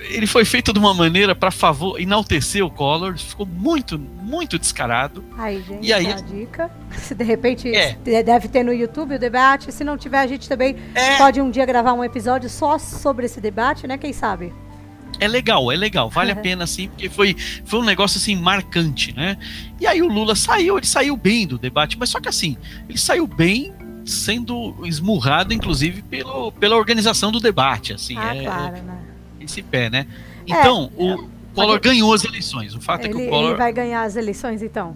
ele 0.10 0.28
foi 0.28 0.46
feito 0.46 0.72
de 0.72 0.80
uma 0.80 0.94
maneira 0.94 1.36
para 1.36 1.52
favor 1.52 2.00
enaltecer 2.00 2.66
o 2.66 2.70
Collor, 2.70 3.18
ficou 3.18 3.46
muito, 3.46 3.98
muito 3.98 4.58
descarado. 4.58 5.24
Aí, 5.38 5.64
gente, 5.68 5.86
e 5.86 5.94
aí, 5.94 6.08
a 6.08 6.16
dica. 6.16 6.72
Se 6.92 7.14
de 7.14 7.24
repente 7.24 7.74
é. 7.74 7.98
deve 8.24 8.48
ter 8.48 8.64
no 8.64 8.74
YouTube 8.74 9.16
o 9.16 9.20
debate, 9.20 9.72
se 9.72 9.84
não 9.84 9.98
tiver, 9.98 10.20
a 10.20 10.28
gente 10.28 10.48
também 10.48 10.76
é. 10.94 11.18
pode 11.18 11.42
um 11.42 11.50
dia 11.50 11.66
gravar 11.66 11.94
um 11.94 12.04
episódio 12.04 12.50
só 12.50 12.78
sobre 12.78 13.26
esse 13.26 13.42
debate, 13.42 13.88
né? 13.88 13.98
Quem 13.98 14.14
sabe? 14.14 14.54
É 15.20 15.28
legal, 15.28 15.72
é 15.72 15.76
legal, 15.76 16.10
vale 16.10 16.32
a 16.32 16.36
pena 16.36 16.68
sim, 16.68 16.90
porque 16.90 17.10
foi, 17.10 17.36
foi 17.66 17.80
um 17.80 17.84
negócio 17.84 18.18
assim 18.18 18.36
marcante, 18.36 19.16
né? 19.16 19.38
E 19.80 19.88
aí 19.88 20.02
o 20.02 20.08
Lula 20.08 20.36
saiu, 20.36 20.78
ele 20.78 20.86
saiu 20.86 21.18
bem 21.18 21.48
do 21.48 21.58
debate, 21.58 21.98
mas 21.98 22.10
só 22.10 22.20
que 22.20 22.30
assim, 22.30 22.56
ele 22.88 23.00
saiu 23.00 23.26
bem 23.26 23.74
sendo 24.06 24.76
esmurrado, 24.86 25.54
inclusive, 25.54 26.02
pelo, 26.02 26.52
pela 26.54 26.76
organização 26.76 27.32
do 27.32 27.40
debate, 27.40 27.94
assim. 27.94 28.16
Ah, 28.18 28.36
é, 28.36 28.44
claro, 28.44 28.84
né? 28.84 29.07
Esse 29.48 29.62
pé, 29.62 29.90
né? 29.90 30.08
É, 30.48 30.52
então, 30.52 30.92
é, 30.98 31.14
o 31.16 31.30
Collor 31.54 31.80
ganhou 31.80 32.14
as 32.14 32.24
eleições. 32.24 32.76
O 32.76 32.82
fato 32.82 33.06
ele, 33.06 33.14
é 33.14 33.18
que 33.18 33.28
o 33.28 33.30
Collor. 33.30 33.50
Ele 33.50 33.58
vai 33.58 33.74
ganhar 33.74 34.04
as 34.04 34.16
eleições, 34.16 34.62
então? 34.62 34.96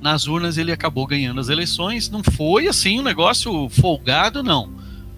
Nas 0.00 0.26
urnas 0.26 0.56
ele 0.56 0.72
acabou 0.72 1.06
ganhando 1.06 1.40
as 1.40 1.48
eleições. 1.48 2.08
Não 2.08 2.22
foi 2.22 2.68
assim 2.68 3.00
um 3.00 3.02
negócio 3.02 3.68
folgado, 3.68 4.42
não. 4.42 4.70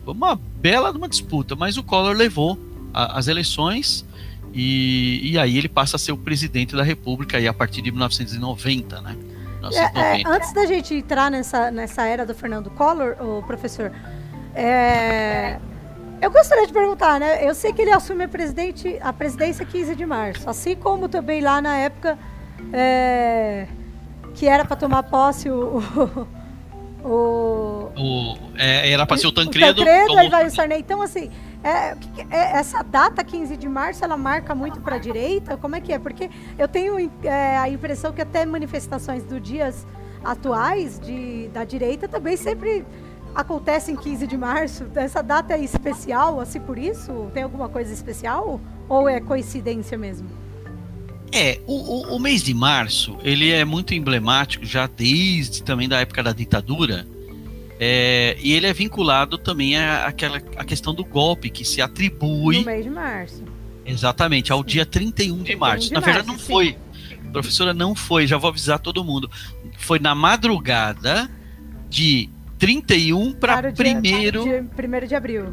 Foi 0.05 0.15
uma 0.15 0.35
bela 0.35 0.91
uma 0.91 1.09
disputa, 1.09 1.55
mas 1.55 1.77
o 1.77 1.83
Collor 1.83 2.17
levou 2.17 2.59
a, 2.93 3.19
as 3.19 3.29
eleições 3.29 4.05
e, 4.53 5.21
e 5.23 5.39
aí 5.39 5.57
ele 5.57 5.69
passa 5.69 5.97
a 5.97 5.99
ser 5.99 6.13
o 6.13 6.17
presidente 6.17 6.75
da 6.75 6.83
República 6.83 7.39
aí 7.39 7.47
a 7.47 7.55
partir 7.55 7.83
de 7.83 7.91
1990, 7.91 9.01
né? 9.01 9.17
1990. 9.61 9.99
É, 9.99 10.21
é, 10.21 10.27
antes 10.27 10.53
da 10.53 10.67
gente 10.67 10.95
entrar 10.95 11.31
nessa, 11.31 11.71
nessa 11.71 12.03
era 12.03 12.27
do 12.27 12.35
Fernando 12.35 12.71
Collor, 12.71 13.17
o 13.21 13.43
professor, 13.45 13.93
é, 14.55 15.59
eu 16.23 16.31
gostaria 16.31 16.65
de 16.65 16.73
perguntar, 16.73 17.19
né? 17.19 17.45
Eu 17.45 17.53
sei 17.53 17.73
que 17.73 17.83
ele 17.83 17.91
assume 17.91 18.23
a, 18.23 18.29
presidente, 18.29 18.97
a 19.01 19.13
presidência 19.13 19.67
15 19.67 19.97
de 19.97 20.07
março, 20.07 20.49
assim 20.49 20.77
como 20.77 21.09
também 21.09 21.41
lá 21.41 21.61
na 21.61 21.77
época 21.77 22.17
é, 22.73 23.67
que 24.33 24.47
era 24.47 24.65
para 24.65 24.77
tomar 24.77 25.03
posse 25.03 25.51
o. 25.51 25.83
o, 27.05 27.91
o 27.97 28.39
é, 28.57 28.93
era 28.93 29.05
para 29.05 29.17
ser 29.17 29.27
o 29.27 29.33
Tancredo. 29.33 29.83
O 29.83 29.85
Tancredo, 29.85 30.07
tomou... 30.07 30.21
aí 30.21 30.29
vai 30.29 30.47
o 30.47 30.51
Sarney. 30.51 30.79
Então, 30.79 31.03
assim, 31.03 31.29
é, 31.65 31.97
é, 32.31 32.57
essa 32.57 32.85
data 32.85 33.25
15 33.25 33.57
de 33.57 33.69
março, 33.69 34.05
ela 34.05 34.17
marca 34.17 34.55
muito 34.55 34.81
para 34.81 34.95
a 34.95 34.99
direita? 35.01 35.57
Como 35.57 35.75
é 35.75 35.81
que 35.81 35.93
é? 35.93 35.99
Porque 35.99 36.31
eu 36.57 36.69
tenho 36.69 37.11
é, 37.25 37.59
a 37.59 37.69
impressão 37.69 38.13
que 38.13 38.23
até 38.23 38.47
manifestações 38.47 39.25
do 39.25 39.41
dias 39.41 39.85
atuais 40.23 41.01
de, 41.01 41.49
da 41.49 41.65
direita 41.65 42.07
também 42.07 42.37
sempre 42.37 42.85
acontece 43.35 43.91
em 43.91 43.97
15 43.97 44.27
de 44.27 44.37
março? 44.37 44.87
Essa 44.95 45.23
data 45.23 45.55
é 45.55 45.63
especial, 45.63 46.41
assim, 46.41 46.61
por 46.61 46.79
isso? 46.79 47.31
Tem 47.33 47.43
alguma 47.43 47.69
coisa 47.69 47.93
especial? 47.93 48.61
Ou 48.89 49.09
é 49.09 49.21
coincidência 49.21 49.97
mesmo? 49.97 50.29
É, 51.33 51.61
o, 51.67 51.73
o, 51.73 52.17
o, 52.17 52.21
mês 52.21 52.43
de 52.43 52.53
março, 52.53 53.17
ele 53.23 53.51
é 53.51 53.65
muito 53.65 53.95
emblemático, 53.95 54.67
já 54.67 54.87
desde 54.87 55.63
também 55.63 55.89
da 55.89 55.99
época 55.99 56.23
da 56.23 56.33
ditadura, 56.33 57.07
É, 57.81 58.37
e 58.41 58.53
ele 58.53 58.67
é 58.67 58.73
vinculado 58.73 59.37
também 59.39 59.77
à, 59.77 60.07
àquela, 60.07 60.37
à 60.57 60.65
questão 60.65 60.95
do 60.95 61.05
golpe 61.05 61.51
que 61.51 61.65
se 61.65 61.81
atribui. 61.81 62.59
No 62.59 62.67
mês 62.67 62.85
de 62.85 62.91
março. 62.91 63.43
Exatamente, 63.85 64.53
ao 64.53 64.61
sim. 64.61 64.67
dia 64.67 64.87
31 64.87 65.43
de 65.43 65.57
março. 65.57 65.89
De 65.89 65.95
Na 65.95 66.01
verdade, 66.01 66.29
não 66.29 66.39
sim. 66.39 66.53
foi. 66.53 66.77
Professora, 67.33 67.73
não 67.73 67.95
foi, 67.95 68.27
já 68.27 68.37
vou 68.37 68.51
avisar 68.51 68.79
todo 68.79 69.03
mundo. 69.03 69.29
Foi 69.79 69.99
na 69.99 70.15
madrugada 70.15 71.29
de 71.89 72.29
31 72.63 73.33
para 73.33 73.73
primeiro. 73.73 74.45
Primeiro 74.77 75.09
de 75.09 75.17
abril. 75.17 75.53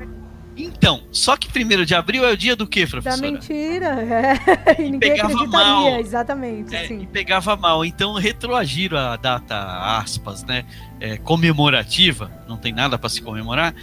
Então, 0.55 1.01
só 1.11 1.35
que 1.35 1.49
primeiro 1.51 1.83
de 1.83 1.95
abril 1.95 2.23
é 2.23 2.31
o 2.31 2.37
dia 2.37 2.55
do 2.55 2.67
quê, 2.67 2.85
professora? 2.85 3.19
Da 3.19 3.31
mentira. 3.31 3.85
É. 3.87 4.77
E 4.79 4.91
ninguém 4.91 5.13
pegava 5.13 5.47
mal. 5.47 5.99
exatamente. 5.99 6.75
É, 6.75 6.85
e 6.85 7.07
pegava 7.07 7.55
mal. 7.55 7.83
Então 7.83 8.13
retroagiram 8.13 8.99
a 8.99 9.15
data, 9.15 9.55
aspas, 9.97 10.43
né? 10.43 10.65
É, 10.99 11.17
comemorativa, 11.17 12.31
não 12.47 12.57
tem 12.57 12.73
nada 12.73 12.95
para 12.99 13.09
se 13.09 13.21
comemorar, 13.23 13.73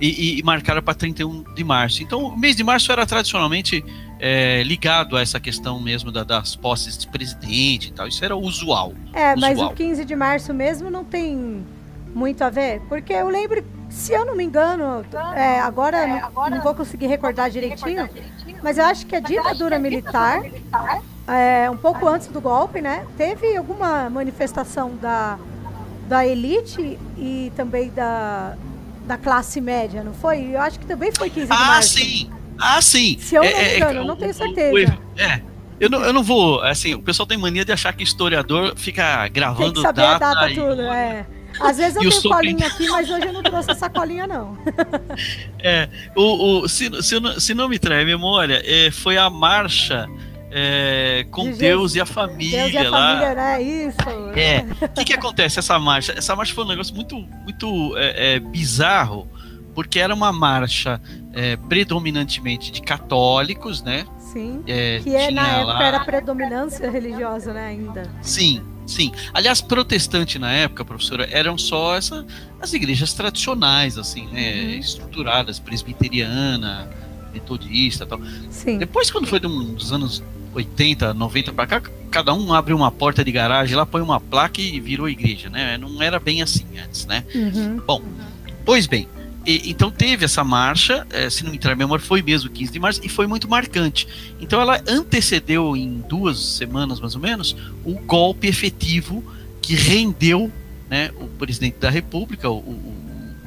e, 0.00 0.38
e 0.38 0.42
marcaram 0.44 0.80
para 0.82 0.94
31 0.94 1.42
de 1.54 1.64
março. 1.64 2.02
Então, 2.02 2.22
o 2.22 2.38
mês 2.38 2.54
de 2.54 2.62
março 2.62 2.92
era 2.92 3.04
tradicionalmente 3.04 3.84
é, 4.20 4.62
ligado 4.62 5.16
a 5.16 5.22
essa 5.22 5.40
questão 5.40 5.80
mesmo 5.80 6.12
da, 6.12 6.22
das 6.22 6.54
posses 6.54 6.96
de 6.96 7.08
presidente 7.08 7.88
e 7.88 7.92
tal. 7.92 8.06
Isso 8.06 8.24
era 8.24 8.36
usual. 8.36 8.92
É, 9.12 9.34
usual. 9.34 9.40
mas 9.40 9.58
o 9.58 9.70
15 9.70 10.04
de 10.04 10.14
março 10.14 10.54
mesmo 10.54 10.90
não 10.90 11.02
tem 11.02 11.64
muito 12.14 12.42
a 12.42 12.50
ver, 12.50 12.80
porque 12.88 13.12
eu 13.12 13.28
lembro 13.28 13.64
se 13.88 14.12
eu 14.12 14.24
não 14.24 14.36
me 14.36 14.44
engano, 14.44 15.04
é, 15.34 15.60
agora, 15.60 15.98
é, 15.98 16.18
agora 16.18 16.56
não, 16.56 16.62
vou 16.62 16.74
conseguir 16.74 17.06
recordar 17.06 17.48
direitinho, 17.50 18.02
recordar 18.02 18.08
direitinho, 18.08 18.58
mas 18.62 18.78
eu 18.78 18.84
acho 18.84 19.06
que 19.06 19.14
a 19.14 19.20
ditadura 19.20 19.78
militar, 19.78 20.40
militar 20.40 21.02
é, 21.28 21.70
um 21.70 21.76
pouco 21.76 22.06
antes 22.06 22.26
do 22.28 22.40
golpe, 22.40 22.80
né, 22.80 23.06
teve 23.16 23.56
alguma 23.56 24.10
manifestação 24.10 24.96
da, 24.96 25.38
da 26.08 26.26
elite 26.26 26.98
e 27.16 27.52
também 27.56 27.90
da, 27.90 28.56
da 29.06 29.16
classe 29.16 29.60
média, 29.60 30.02
não 30.02 30.12
foi? 30.14 30.54
Eu 30.54 30.60
acho 30.60 30.78
que 30.78 30.86
também 30.86 31.12
foi 31.12 31.30
15 31.30 31.46
de 31.46 31.52
ah, 31.52 31.56
março. 31.56 31.76
Ah, 31.76 31.82
sim! 31.82 32.30
Ah, 32.58 32.82
sim! 32.82 33.18
Se 33.20 33.34
eu 33.34 33.42
não 33.42 33.50
me 33.50 33.56
é, 33.56 33.62
é, 33.62 33.76
engano, 33.76 34.00
eu 34.00 34.04
não 34.04 34.16
tenho 34.16 34.34
certeza. 34.34 34.98
É, 35.16 35.40
eu 35.78 35.90
não, 35.90 36.02
eu 36.02 36.12
não 36.12 36.22
vou, 36.22 36.60
assim, 36.62 36.94
o 36.94 37.02
pessoal 37.02 37.26
tem 37.26 37.36
mania 37.36 37.64
de 37.64 37.72
achar 37.72 37.92
que 37.92 38.02
historiador 38.02 38.74
fica 38.76 39.28
gravando 39.28 39.64
tem 39.64 39.74
que 39.74 39.80
saber 39.82 40.00
data, 40.02 40.26
a 40.26 40.34
data 40.34 40.50
e, 40.50 40.54
tudo, 40.54 40.82
é. 40.82 41.26
Às 41.60 41.78
vezes 41.78 41.96
eu 41.96 42.10
tenho 42.10 42.22
colinha 42.22 42.66
aqui, 42.66 42.88
mas 42.88 43.08
hoje 43.10 43.26
eu 43.26 43.32
não 43.32 43.42
trouxe 43.42 43.70
essa 43.70 43.88
colinha, 43.88 44.26
não. 44.26 44.56
é, 45.58 45.88
o, 46.14 46.60
o, 46.62 46.68
se, 46.68 46.90
se, 47.02 47.40
se 47.40 47.54
não 47.54 47.68
me 47.68 47.78
trai 47.78 48.02
a 48.02 48.04
memória, 48.04 48.62
é, 48.64 48.90
foi 48.90 49.16
a 49.16 49.28
marcha 49.30 50.06
é, 50.50 51.26
com 51.30 51.44
de 51.44 51.58
Deus 51.58 51.92
Jesus, 51.92 51.94
e 51.96 52.00
a 52.00 52.06
família 52.06 52.62
Deus 52.62 52.72
e 52.72 52.78
a 52.78 52.90
lá. 52.90 53.08
família, 53.08 53.34
né? 53.34 53.62
Isso. 53.62 53.96
É. 54.34 54.66
O 54.84 54.88
que, 54.94 55.04
que 55.04 55.12
acontece 55.12 55.58
essa 55.58 55.78
marcha? 55.78 56.12
Essa 56.16 56.34
marcha 56.34 56.54
foi 56.54 56.64
um 56.64 56.68
negócio 56.68 56.94
muito, 56.94 57.16
muito 57.42 57.96
é, 57.96 58.34
é, 58.34 58.40
bizarro, 58.40 59.28
porque 59.74 59.98
era 59.98 60.14
uma 60.14 60.32
marcha 60.32 61.00
é, 61.34 61.56
predominantemente 61.56 62.72
de 62.72 62.80
católicos, 62.80 63.82
né? 63.82 64.06
Sim. 64.36 64.62
É, 64.66 65.00
que 65.02 65.16
é, 65.16 65.30
na 65.30 65.48
época 65.48 65.72
lá... 65.72 65.84
era 65.84 66.00
predominância 66.00 66.90
religiosa, 66.90 67.54
né? 67.54 67.68
Ainda. 67.68 68.10
Sim. 68.20 68.62
Sim. 68.86 69.10
Aliás, 69.32 69.62
protestante 69.62 70.38
na 70.38 70.52
época, 70.52 70.84
professora, 70.84 71.26
eram 71.32 71.56
só 71.56 71.96
essa, 71.96 72.24
as 72.60 72.72
igrejas 72.74 73.14
tradicionais, 73.14 73.96
assim, 73.96 74.26
né? 74.26 74.52
Uhum. 74.52 74.70
Estruturadas, 74.78 75.58
presbiteriana, 75.58 76.88
metodista 77.32 78.04
tal. 78.04 78.20
Sim. 78.50 78.78
Depois, 78.78 79.10
quando 79.10 79.26
foi 79.26 79.40
dos 79.40 79.90
anos 79.90 80.22
80, 80.54 81.14
90 81.14 81.52
para 81.52 81.66
cá, 81.66 81.82
cada 82.10 82.34
um 82.34 82.52
abre 82.52 82.74
uma 82.74 82.90
porta 82.90 83.24
de 83.24 83.32
garagem 83.32 83.74
lá, 83.74 83.86
põe 83.86 84.02
uma 84.02 84.20
placa 84.20 84.60
e 84.60 84.78
virou 84.78 85.08
igreja, 85.08 85.48
né? 85.48 85.78
Não 85.78 86.00
era 86.02 86.20
bem 86.20 86.42
assim 86.42 86.66
antes, 86.78 87.06
né? 87.06 87.24
Uhum. 87.34 87.80
Bom, 87.86 88.02
pois 88.64 88.86
bem, 88.86 89.08
e, 89.46 89.70
então 89.70 89.90
teve 89.90 90.24
essa 90.24 90.42
marcha, 90.42 91.06
é, 91.10 91.30
se 91.30 91.44
não 91.44 91.50
me 91.50 91.56
entrar 91.56 91.72
a 91.72 91.76
memória, 91.76 92.04
foi 92.04 92.20
mesmo 92.20 92.50
15 92.50 92.72
de 92.72 92.78
março, 92.78 93.00
e 93.04 93.08
foi 93.08 93.26
muito 93.26 93.48
marcante. 93.48 94.08
Então 94.40 94.60
ela 94.60 94.80
antecedeu 94.88 95.76
em 95.76 96.04
duas 96.08 96.38
semanas, 96.38 96.98
mais 96.98 97.14
ou 97.14 97.20
menos, 97.20 97.56
o 97.84 97.94
golpe 97.94 98.48
efetivo 98.48 99.22
que 99.62 99.74
rendeu 99.74 100.50
né, 100.90 101.10
o 101.20 101.26
presidente 101.26 101.78
da 101.78 101.90
República, 101.90 102.50
o, 102.50 102.58
o, 102.58 102.94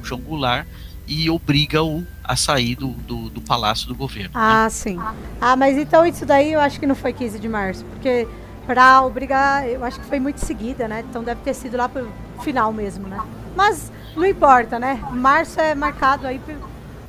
o 0.00 0.04
João 0.04 0.20
Goulart, 0.20 0.66
e 1.06 1.28
obriga-o 1.28 2.06
a 2.22 2.36
sair 2.36 2.76
do, 2.76 2.88
do, 2.88 3.28
do, 3.30 3.40
palácio 3.40 3.88
do 3.88 3.94
governo. 3.96 4.30
Ah, 4.32 4.64
né? 4.64 4.70
sim. 4.70 4.98
Ah, 5.40 5.56
mas 5.56 5.76
então 5.76 6.06
isso 6.06 6.24
daí 6.24 6.52
eu 6.52 6.60
acho 6.60 6.78
que 6.78 6.86
não 6.86 6.94
foi 6.94 7.12
15 7.12 7.38
de 7.38 7.48
março, 7.48 7.84
porque 7.86 8.28
para 8.64 9.02
obrigar, 9.02 9.68
eu 9.68 9.82
acho 9.84 9.98
que 9.98 10.06
foi 10.06 10.20
muito 10.20 10.38
seguida, 10.38 10.86
né? 10.86 11.04
Então 11.08 11.24
deve 11.24 11.40
ter 11.40 11.52
sido 11.52 11.76
lá 11.76 11.88
pro 11.88 12.08
final 12.42 12.72
mesmo, 12.72 13.08
né? 13.08 13.20
Mas 13.56 13.90
não 14.20 14.26
importa, 14.26 14.78
né? 14.78 15.02
Março 15.12 15.58
é 15.60 15.74
marcado 15.74 16.26
aí 16.26 16.40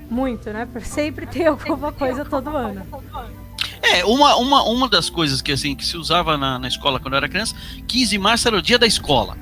muito, 0.09 0.49
né? 0.51 0.67
Por 0.71 0.81
sempre 0.81 1.25
ter 1.27 1.47
alguma 1.47 1.91
coisa 1.91 2.25
todo 2.25 2.49
ano. 2.55 2.85
É, 3.81 4.05
uma, 4.05 4.35
uma, 4.35 4.63
uma 4.63 4.89
das 4.89 5.09
coisas 5.09 5.41
que 5.41 5.51
assim 5.51 5.75
que 5.75 5.85
se 5.85 5.97
usava 5.97 6.37
na, 6.37 6.57
na 6.57 6.67
escola 6.67 6.99
quando 6.99 7.13
eu 7.13 7.17
era 7.17 7.29
criança, 7.29 7.55
15 7.87 8.09
de 8.09 8.17
março 8.17 8.47
era 8.47 8.57
o 8.57 8.61
dia 8.61 8.77
da 8.77 8.87
escola. 8.87 9.37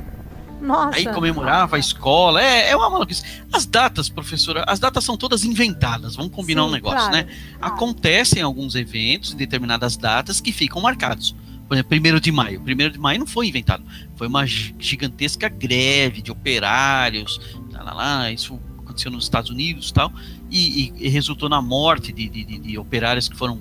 Nossa. 0.62 0.98
Aí 0.98 1.06
comemorava 1.06 1.78
a 1.78 1.80
escola. 1.80 2.42
É, 2.42 2.72
é 2.72 2.76
uma 2.76 2.90
maluquice. 2.90 3.24
As 3.52 3.66
datas, 3.66 4.10
professora, 4.10 4.64
as 4.68 4.80
datas 4.80 5.04
são 5.04 5.16
todas 5.16 5.44
inventadas. 5.44 6.16
Vamos 6.16 6.34
combinar 6.34 6.64
Sim, 6.64 6.68
um 6.68 6.72
negócio, 6.72 7.10
claro. 7.10 7.14
né? 7.14 7.28
Acontecem 7.62 8.42
alguns 8.42 8.76
eventos, 8.76 9.34
determinadas 9.34 9.96
datas 9.96 10.42
que 10.42 10.52
ficam 10.52 10.82
marcados. 10.82 11.34
Por 11.70 11.76
exemplo, 11.76 11.98
1 11.98 12.20
de 12.20 12.32
maio. 12.32 12.62
1 12.62 12.90
de 12.90 13.00
maio 13.00 13.20
não 13.20 13.28
foi 13.28 13.48
inventado. 13.48 13.84
Foi 14.16 14.28
uma 14.28 14.44
gigantesca 14.46 15.48
greve 15.48 16.20
de 16.20 16.32
operários. 16.32 17.40
Lá, 17.80 17.94
lá, 17.94 17.94
lá, 17.94 18.32
isso 18.32 18.60
aconteceu 18.80 19.12
nos 19.12 19.24
Estados 19.24 19.50
Unidos 19.50 19.92
tal, 19.92 20.12
e, 20.50 20.94
e, 21.00 21.06
e 21.06 21.10
resultou 21.10 21.48
na 21.48 21.62
morte 21.62 22.12
de, 22.12 22.28
de, 22.28 22.44
de 22.44 22.78
operários 22.78 23.30
que 23.30 23.36
foram 23.36 23.60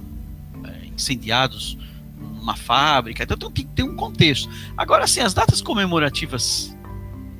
é, 0.64 0.86
incendiados 0.86 1.76
numa 2.18 2.56
fábrica. 2.56 3.22
Então 3.22 3.50
tem, 3.50 3.66
tem 3.66 3.84
um 3.84 3.94
contexto. 3.94 4.48
Agora, 4.76 5.04
assim, 5.04 5.20
as 5.20 5.34
datas 5.34 5.60
comemorativas 5.60 6.74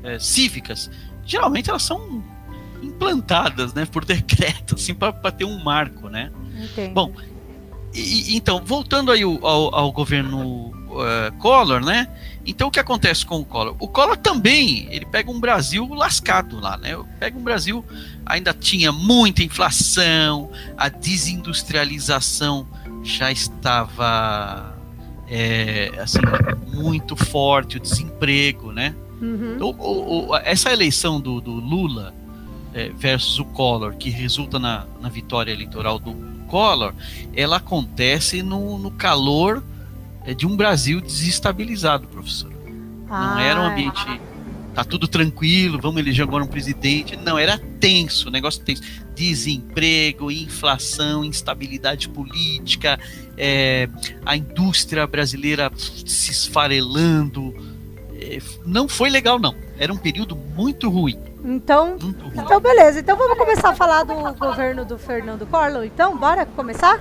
é, 0.02 0.18
cívicas, 0.18 0.90
geralmente 1.24 1.70
elas 1.70 1.82
são 1.82 2.22
implantadas 2.82 3.74
né, 3.74 3.86
por 3.86 4.04
decreto, 4.06 4.74
assim, 4.74 4.94
para 4.94 5.12
ter 5.32 5.44
um 5.44 5.62
marco, 5.62 6.08
né? 6.08 6.30
Entendo. 6.56 6.92
Bom, 6.92 7.12
e, 7.94 8.36
então, 8.36 8.62
voltando 8.64 9.10
aí 9.10 9.22
ao, 9.22 9.74
ao 9.74 9.92
governo 9.92 10.68
uh, 10.88 11.32
Collor, 11.38 11.84
né? 11.84 12.08
Então, 12.48 12.68
o 12.68 12.70
que 12.70 12.80
acontece 12.80 13.26
com 13.26 13.40
o 13.40 13.44
Collor? 13.44 13.76
O 13.78 13.86
Collor 13.86 14.16
também, 14.16 14.88
ele 14.90 15.04
pega 15.04 15.30
um 15.30 15.38
Brasil 15.38 15.86
lascado 15.92 16.58
lá, 16.58 16.78
né? 16.78 16.98
Pega 17.20 17.38
um 17.38 17.42
Brasil, 17.42 17.84
ainda 18.24 18.54
tinha 18.54 18.90
muita 18.90 19.42
inflação, 19.42 20.50
a 20.74 20.88
desindustrialização 20.88 22.66
já 23.04 23.30
estava 23.30 24.74
é, 25.28 25.92
assim, 25.98 26.20
muito 26.68 27.14
forte, 27.14 27.76
o 27.76 27.80
desemprego, 27.80 28.72
né? 28.72 28.94
Uhum. 29.20 29.52
Então, 29.54 29.68
o, 29.78 30.30
o, 30.30 30.36
essa 30.36 30.72
eleição 30.72 31.20
do, 31.20 31.42
do 31.42 31.52
Lula 31.52 32.14
é, 32.72 32.88
versus 32.88 33.38
o 33.38 33.44
Collor, 33.44 33.94
que 33.96 34.08
resulta 34.08 34.58
na, 34.58 34.86
na 35.02 35.10
vitória 35.10 35.52
eleitoral 35.52 35.98
do 35.98 36.14
Collor, 36.46 36.94
ela 37.36 37.58
acontece 37.58 38.42
no, 38.42 38.78
no 38.78 38.90
calor 38.90 39.62
é, 40.28 40.34
de 40.34 40.46
um 40.46 40.54
Brasil 40.54 41.00
desestabilizado, 41.00 42.06
professor. 42.06 42.52
Ah, 43.08 43.30
Não 43.30 43.38
era 43.38 43.60
um 43.62 43.64
ambiente. 43.64 44.20
Tá 44.74 44.84
tudo 44.84 45.08
tranquilo, 45.08 45.80
vamos 45.80 46.02
eleger 46.02 46.22
agora 46.22 46.44
um 46.44 46.46
presidente. 46.46 47.16
Não, 47.16 47.38
era 47.38 47.58
tenso, 47.80 48.30
negócio 48.30 48.62
tenso. 48.62 48.82
Desemprego, 49.14 50.30
inflação, 50.30 51.24
instabilidade 51.24 52.10
política, 52.10 53.00
é, 53.38 53.88
a 54.26 54.36
indústria 54.36 55.06
brasileira 55.06 55.72
se 55.74 56.30
esfarelando. 56.30 57.54
É, 58.20 58.38
não 58.66 58.86
foi 58.86 59.08
legal, 59.08 59.38
não. 59.38 59.54
Era 59.78 59.90
um 59.90 59.96
período 59.96 60.36
muito 60.36 60.90
ruim. 60.90 61.18
Então, 61.42 61.96
então 62.34 62.60
beleza. 62.60 63.00
Então 63.00 63.16
vamos 63.16 63.38
começar 63.38 63.70
a 63.70 63.74
falar 63.74 64.04
do 64.04 64.14
governo 64.34 64.84
do 64.84 64.98
Fernando 64.98 65.46
Collor. 65.46 65.84
Então, 65.84 66.18
bora 66.18 66.44
começar? 66.44 67.00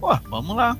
Pô, 0.00 0.16
vamos 0.30 0.54
lá. 0.54 0.78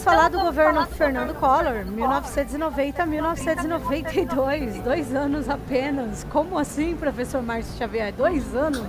Vamos 0.00 0.04
falar 0.04 0.28
do 0.28 0.40
governo 0.40 0.86
Fernando 0.86 1.34
Collor, 1.34 1.84
1990 1.84 3.02
a 3.02 3.06
1992, 3.06 4.82
dois 4.82 5.14
anos 5.14 5.48
apenas. 5.48 6.24
Como 6.30 6.58
assim, 6.58 6.96
professor 6.96 7.42
Márcio 7.42 7.76
Xavier? 7.76 8.12
Dois 8.12 8.54
anos? 8.54 8.88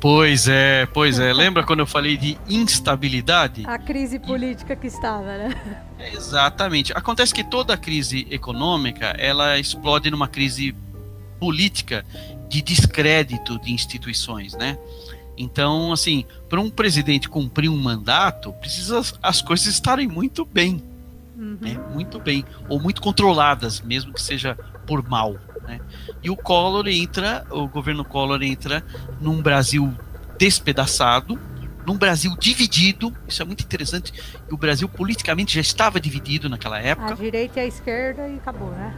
Pois 0.00 0.48
é, 0.48 0.86
pois 0.86 1.18
é. 1.18 1.32
Lembra 1.32 1.62
quando 1.62 1.80
eu 1.80 1.86
falei 1.86 2.16
de 2.16 2.36
instabilidade? 2.48 3.62
A 3.66 3.78
crise 3.78 4.18
política 4.18 4.74
que 4.74 4.88
estava, 4.88 5.38
né? 5.38 5.80
Exatamente. 6.12 6.92
Acontece 6.92 7.32
que 7.32 7.44
toda 7.44 7.76
crise 7.76 8.26
econômica, 8.30 9.14
ela 9.18 9.58
explode 9.58 10.10
numa 10.10 10.26
crise 10.26 10.74
política 11.38 12.04
de 12.48 12.60
descrédito 12.60 13.58
de 13.60 13.72
instituições, 13.72 14.54
né? 14.54 14.76
Então, 15.36 15.92
assim, 15.92 16.24
para 16.48 16.60
um 16.60 16.70
presidente 16.70 17.28
cumprir 17.28 17.68
um 17.68 17.76
mandato, 17.76 18.52
precisa 18.54 19.00
as 19.22 19.42
coisas 19.42 19.66
estarem 19.66 20.06
muito 20.06 20.44
bem. 20.44 20.82
Uhum. 21.36 21.58
Né? 21.60 21.80
Muito 21.92 22.18
bem. 22.20 22.44
Ou 22.68 22.80
muito 22.80 23.02
controladas, 23.02 23.80
mesmo 23.80 24.12
que 24.12 24.22
seja 24.22 24.56
por 24.86 25.06
mal. 25.08 25.36
Né? 25.62 25.80
E 26.22 26.30
o 26.30 26.36
Collor 26.36 26.86
entra, 26.88 27.44
o 27.50 27.66
governo 27.66 28.04
Collor 28.04 28.42
entra 28.42 28.84
num 29.20 29.42
Brasil 29.42 29.92
despedaçado, 30.38 31.38
num 31.86 31.96
Brasil 31.96 32.34
dividido. 32.38 33.14
Isso 33.26 33.42
é 33.42 33.44
muito 33.44 33.62
interessante. 33.62 34.12
O 34.50 34.56
Brasil 34.56 34.88
politicamente 34.88 35.54
já 35.54 35.60
estava 35.60 36.00
dividido 36.00 36.48
naquela 36.48 36.78
época. 36.78 37.12
A 37.12 37.16
direita 37.16 37.60
e 37.60 37.62
a 37.62 37.66
esquerda 37.66 38.28
e 38.28 38.36
acabou, 38.36 38.70
né? 38.70 38.94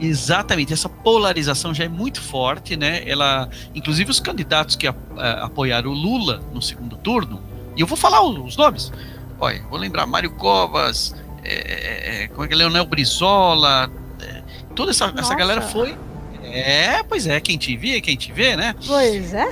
Exatamente, 0.00 0.72
essa 0.72 0.88
polarização 0.88 1.74
já 1.74 1.84
é 1.84 1.88
muito 1.88 2.20
forte, 2.20 2.76
né? 2.76 3.02
Ela, 3.08 3.48
inclusive 3.74 4.10
os 4.10 4.18
candidatos 4.18 4.76
que 4.76 4.86
a, 4.86 4.94
a, 5.16 5.44
apoiaram 5.44 5.90
o 5.90 5.94
Lula 5.94 6.42
no 6.52 6.62
segundo 6.62 6.96
turno, 6.96 7.42
e 7.76 7.80
eu 7.80 7.86
vou 7.86 7.96
falar 7.96 8.22
os, 8.22 8.56
nomes. 8.56 8.92
Olha, 9.38 9.62
vou 9.68 9.78
lembrar 9.78 10.06
Mário 10.06 10.30
Covas, 10.30 11.14
é, 11.44 11.54
é, 11.54 12.24
é 12.24 12.28
como 12.28 12.44
é 12.44 12.48
que 12.48 12.54
é 12.54 12.56
Leonel 12.56 12.86
Brizola, 12.86 13.90
é, 14.20 14.42
toda 14.74 14.90
essa, 14.90 15.12
essa 15.16 15.34
galera 15.34 15.60
foi 15.60 15.96
é, 16.42 17.02
pois 17.04 17.26
é, 17.26 17.38
quem 17.40 17.56
te 17.56 17.76
vê, 17.76 18.00
quem 18.00 18.16
te 18.16 18.32
vê, 18.32 18.56
né? 18.56 18.74
Pois 18.84 19.34
é. 19.34 19.48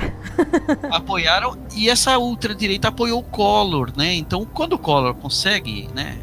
apoiaram 0.91 1.57
e 1.75 1.89
essa 1.89 2.19
ultradireita 2.19 2.89
apoiou 2.89 3.21
o 3.21 3.23
Collor, 3.23 3.93
né? 3.97 4.15
Então, 4.15 4.45
quando 4.45 4.73
o 4.73 4.79
Collor 4.79 5.15
consegue, 5.15 5.89
né, 5.95 6.19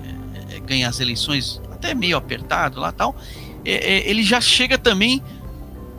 ganhar 0.65 0.89
as 0.89 0.99
eleições 0.99 1.61
até 1.71 1.93
meio 1.93 2.17
apertado 2.17 2.79
lá 2.79 2.91
tal, 2.91 3.15
é, 3.65 3.73
é, 3.73 4.09
ele 4.09 4.23
já 4.23 4.39
chega 4.39 4.77
também 4.77 5.21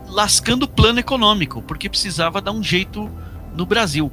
lascando 0.09 0.65
o 0.65 0.69
plano 0.69 1.01
econômico, 1.01 1.61
porque 1.63 1.89
precisava 1.89 2.41
dar 2.41 2.53
um 2.53 2.63
jeito 2.63 3.11
no 3.55 3.67
Brasil. 3.67 4.11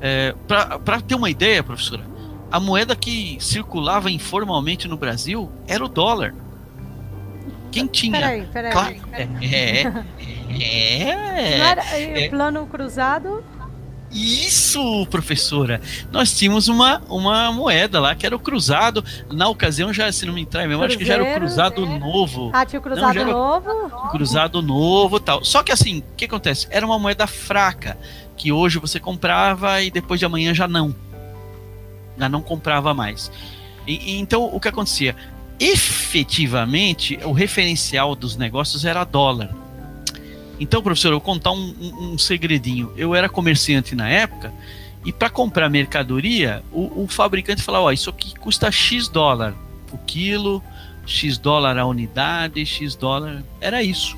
É, 0.00 0.34
Para 0.46 1.00
ter 1.00 1.14
uma 1.14 1.30
ideia, 1.30 1.62
professora, 1.62 2.04
a 2.50 2.60
moeda 2.60 2.94
que 2.94 3.36
circulava 3.40 4.10
informalmente 4.10 4.86
no 4.86 4.96
Brasil 4.96 5.50
era 5.66 5.84
o 5.84 5.88
dólar. 5.88 6.34
Quem 7.70 7.86
tinha. 7.86 8.20
Peraí, 8.20 8.46
peraí. 8.52 8.72
Claro, 8.72 8.96
é, 9.12 9.22
é, 9.42 9.80
é, 10.60 11.58
Não 11.58 11.64
era 11.64 11.98
é, 11.98 12.28
plano 12.28 12.66
cruzado? 12.66 13.42
Isso, 14.12 15.06
professora. 15.06 15.80
Nós 16.10 16.36
tínhamos 16.36 16.68
uma, 16.68 17.02
uma 17.08 17.50
moeda 17.50 17.98
lá 17.98 18.14
que 18.14 18.26
era 18.26 18.36
o 18.36 18.38
cruzado. 18.38 19.04
Na 19.30 19.48
ocasião, 19.48 19.92
já, 19.92 20.10
se 20.12 20.26
não 20.26 20.34
me 20.34 20.42
entrar 20.42 20.68
mesmo, 20.68 20.82
acho 20.84 20.98
que 20.98 21.04
já 21.04 21.14
era 21.14 21.24
o 21.24 21.34
cruzado 21.34 21.84
é. 21.84 21.98
novo. 21.98 22.50
Ah, 22.52 22.66
tinha 22.66 22.78
o 22.78 22.82
cruzado 22.82 23.14
não, 23.14 23.32
novo? 23.32 24.10
Cruzado 24.10 24.62
novo 24.62 25.18
tal. 25.18 25.44
Só 25.44 25.62
que 25.62 25.72
assim, 25.72 26.00
o 26.00 26.16
que 26.16 26.26
acontece? 26.26 26.66
Era 26.70 26.84
uma 26.84 26.98
moeda 26.98 27.26
fraca, 27.26 27.96
que 28.36 28.52
hoje 28.52 28.78
você 28.78 29.00
comprava 29.00 29.80
e 29.80 29.90
depois 29.90 30.20
de 30.20 30.26
amanhã 30.26 30.52
já 30.52 30.68
não. 30.68 30.94
Já 32.18 32.28
não 32.28 32.42
comprava 32.42 32.92
mais. 32.92 33.32
E, 33.86 34.12
e, 34.12 34.18
então, 34.18 34.44
o 34.44 34.60
que 34.60 34.68
acontecia? 34.68 35.16
efetivamente 35.62 37.20
o 37.24 37.30
referencial 37.30 38.16
dos 38.16 38.36
negócios 38.36 38.84
era 38.84 39.04
dólar. 39.04 39.54
Então, 40.62 40.80
professor, 40.80 41.08
eu 41.08 41.14
vou 41.14 41.20
contar 41.20 41.50
um, 41.50 41.74
um, 41.80 42.12
um 42.12 42.18
segredinho. 42.18 42.92
Eu 42.96 43.16
era 43.16 43.28
comerciante 43.28 43.96
na 43.96 44.08
época 44.08 44.52
e 45.04 45.12
para 45.12 45.28
comprar 45.28 45.68
mercadoria, 45.68 46.62
o, 46.70 47.02
o, 47.02 47.08
fabricante 47.08 47.60
falava: 47.60 47.86
Ó, 47.86 47.90
isso 47.90 48.08
aqui 48.08 48.32
custa 48.38 48.70
X 48.70 49.08
dólar 49.08 49.54
o 49.90 49.98
quilo, 49.98 50.62
X 51.04 51.36
dólar 51.36 51.76
a 51.76 51.84
unidade, 51.84 52.64
X 52.64 52.94
dólar. 52.94 53.42
Era 53.60 53.82
isso. 53.82 54.16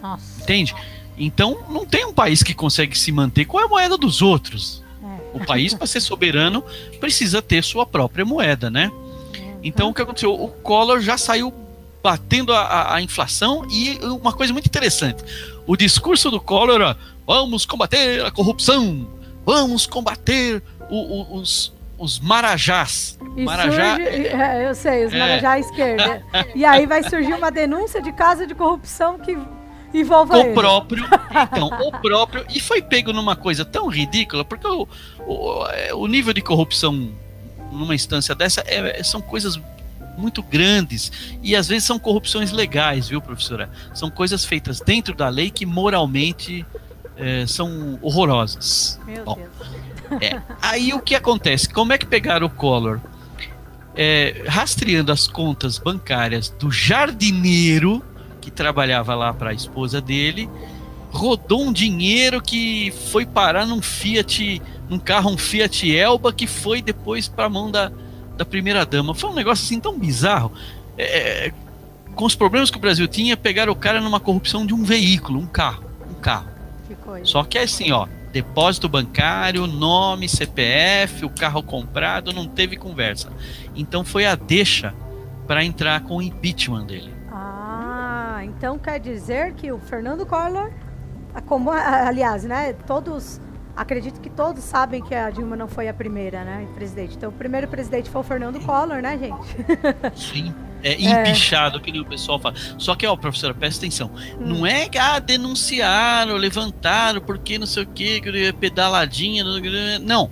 Nossa. 0.00 0.40
Entende? 0.40 0.76
Então, 1.18 1.64
não 1.68 1.84
tem 1.84 2.06
um 2.06 2.12
país 2.12 2.40
que 2.40 2.54
consegue 2.54 2.96
se 2.96 3.10
manter 3.10 3.44
com 3.44 3.58
a 3.58 3.66
moeda 3.66 3.98
dos 3.98 4.22
outros. 4.22 4.84
É. 5.02 5.36
O 5.36 5.44
país, 5.44 5.74
para 5.74 5.88
ser 5.88 6.00
soberano, 6.00 6.62
precisa 7.00 7.42
ter 7.42 7.64
sua 7.64 7.84
própria 7.84 8.24
moeda, 8.24 8.70
né? 8.70 8.92
Então 9.60 9.90
o 9.90 9.94
que 9.94 10.00
aconteceu? 10.00 10.32
O 10.32 10.46
Collor 10.48 11.00
já 11.00 11.18
saiu 11.18 11.52
batendo 12.02 12.52
a, 12.52 12.60
a, 12.60 12.94
a 12.94 13.02
inflação 13.02 13.66
e 13.70 13.98
uma 14.02 14.32
coisa 14.32 14.52
muito 14.52 14.66
interessante. 14.66 15.22
O 15.70 15.76
discurso 15.76 16.32
do 16.32 16.40
Collor 16.40 16.80
era: 16.80 16.96
vamos 17.24 17.64
combater 17.64 18.24
a 18.24 18.30
corrupção, 18.32 19.06
vamos 19.46 19.86
combater 19.86 20.60
o, 20.90 20.96
o, 20.96 21.36
os, 21.36 21.72
os 21.96 22.18
marajás. 22.18 23.16
E 23.36 23.44
Marajá, 23.44 23.94
surge, 23.94 24.26
é, 24.26 24.68
eu 24.68 24.74
sei, 24.74 25.04
os 25.04 25.12
é. 25.12 25.18
marajá 25.20 25.50
à 25.52 25.58
esquerda. 25.60 26.24
e 26.56 26.64
aí 26.64 26.86
vai 26.86 27.08
surgir 27.08 27.32
uma 27.34 27.52
denúncia 27.52 28.02
de 28.02 28.10
caso 28.10 28.48
de 28.48 28.54
corrupção 28.56 29.16
que 29.20 29.38
envolve 29.94 30.32
o 30.32 30.40
ele. 30.40 30.54
próprio, 30.54 31.04
então, 31.52 31.68
o 31.68 31.92
próprio 32.00 32.44
e 32.52 32.58
foi 32.58 32.82
pego 32.82 33.12
numa 33.12 33.36
coisa 33.36 33.64
tão 33.64 33.86
ridícula 33.86 34.44
porque 34.44 34.66
o, 34.66 34.88
o, 35.20 35.66
é, 35.68 35.94
o 35.94 36.08
nível 36.08 36.32
de 36.32 36.40
corrupção 36.40 37.12
numa 37.70 37.94
instância 37.94 38.34
dessa 38.34 38.64
é, 38.66 39.00
são 39.04 39.20
coisas 39.20 39.56
muito 40.20 40.42
grandes 40.42 41.10
e 41.42 41.56
às 41.56 41.66
vezes 41.68 41.84
são 41.84 41.98
corrupções 41.98 42.52
legais, 42.52 43.08
viu, 43.08 43.20
professora? 43.20 43.70
São 43.94 44.10
coisas 44.10 44.44
feitas 44.44 44.80
dentro 44.80 45.14
da 45.14 45.28
lei 45.28 45.50
que 45.50 45.64
moralmente 45.64 46.64
é, 47.16 47.46
são 47.46 47.98
horrorosas. 48.02 49.00
Meu 49.06 49.24
Bom, 49.24 49.36
Deus. 49.36 50.22
É, 50.22 50.40
aí 50.60 50.92
o 50.92 51.00
que 51.00 51.14
acontece? 51.14 51.68
Como 51.68 51.92
é 51.92 51.98
que 51.98 52.06
pegaram 52.06 52.46
o 52.46 52.50
Collor? 52.50 53.00
É, 53.94 54.44
rastreando 54.46 55.12
as 55.12 55.26
contas 55.26 55.78
bancárias 55.78 56.48
do 56.48 56.70
jardineiro 56.70 58.04
que 58.40 58.50
trabalhava 58.50 59.14
lá 59.14 59.32
para 59.34 59.50
a 59.50 59.52
esposa 59.52 60.00
dele, 60.00 60.48
rodou 61.10 61.62
um 61.62 61.72
dinheiro 61.72 62.40
que 62.40 62.92
foi 63.10 63.26
parar 63.26 63.66
num 63.66 63.82
Fiat 63.82 64.62
num 64.88 64.98
carro, 64.98 65.30
um 65.30 65.38
Fiat 65.38 65.94
Elba, 65.94 66.32
que 66.32 66.48
foi 66.48 66.82
depois 66.82 67.28
para 67.28 67.44
a 67.44 67.48
mão 67.48 67.70
da, 67.70 67.92
da 68.40 68.44
primeira 68.46 68.86
dama. 68.86 69.14
Foi 69.14 69.28
um 69.28 69.34
negócio 69.34 69.66
assim 69.66 69.78
tão 69.78 69.98
bizarro. 69.98 70.50
É, 70.96 71.48
é, 71.48 71.52
com 72.14 72.24
os 72.24 72.34
problemas 72.34 72.70
que 72.70 72.78
o 72.78 72.80
Brasil 72.80 73.06
tinha, 73.06 73.36
pegaram 73.36 73.70
o 73.70 73.76
cara 73.76 74.00
numa 74.00 74.18
corrupção 74.18 74.64
de 74.64 74.72
um 74.72 74.82
veículo, 74.82 75.38
um 75.38 75.46
carro. 75.46 75.84
Um 76.10 76.14
carro. 76.14 76.48
Que 76.88 76.96
Só 77.28 77.44
que 77.44 77.58
é 77.58 77.64
assim, 77.64 77.92
ó. 77.92 78.08
Depósito 78.32 78.88
bancário, 78.88 79.66
nome, 79.66 80.26
CPF, 80.26 81.26
o 81.26 81.30
carro 81.30 81.62
comprado, 81.62 82.32
não 82.32 82.46
teve 82.46 82.76
conversa. 82.76 83.30
Então 83.76 84.04
foi 84.04 84.24
a 84.24 84.34
deixa 84.34 84.94
para 85.46 85.62
entrar 85.62 86.00
com 86.00 86.16
o 86.16 86.22
impeachment 86.22 86.86
dele. 86.86 87.12
Ah, 87.30 88.40
então 88.44 88.78
quer 88.78 89.00
dizer 89.00 89.52
que 89.54 89.70
o 89.70 89.78
Fernando 89.78 90.24
Collor, 90.24 90.70
como 91.46 91.70
aliás, 91.72 92.44
né, 92.44 92.72
todos 92.86 93.40
acredito 93.76 94.20
que 94.20 94.30
todos 94.30 94.62
sabem 94.62 95.02
que 95.02 95.14
a 95.14 95.30
Dilma 95.30 95.56
não 95.56 95.68
foi 95.68 95.88
a 95.88 95.94
primeira, 95.94 96.44
né, 96.44 96.66
presidente. 96.74 97.16
Então, 97.16 97.30
o 97.30 97.32
primeiro 97.32 97.68
presidente 97.68 98.10
foi 98.10 98.20
o 98.20 98.24
Fernando 98.24 98.60
Collor, 98.60 99.00
né, 99.00 99.18
gente? 99.18 99.46
Sim. 100.14 100.54
É, 100.82 100.92
é. 100.92 101.22
empichado, 101.22 101.78
é. 101.78 101.80
que 101.80 102.00
o 102.00 102.04
pessoal 102.04 102.38
fala. 102.38 102.54
Só 102.78 102.94
que, 102.94 103.06
ó, 103.06 103.16
professora, 103.16 103.54
presta 103.54 103.80
atenção. 103.80 104.10
Hum. 104.38 104.46
Não 104.46 104.66
é 104.66 104.88
que 104.88 104.98
ah, 104.98 105.18
denunciaram, 105.18 106.36
levantaram, 106.36 107.20
porque 107.20 107.58
não 107.58 107.66
sei 107.66 107.82
o 107.82 107.86
que, 107.86 108.52
pedaladinha. 108.54 109.44
Não. 110.00 110.30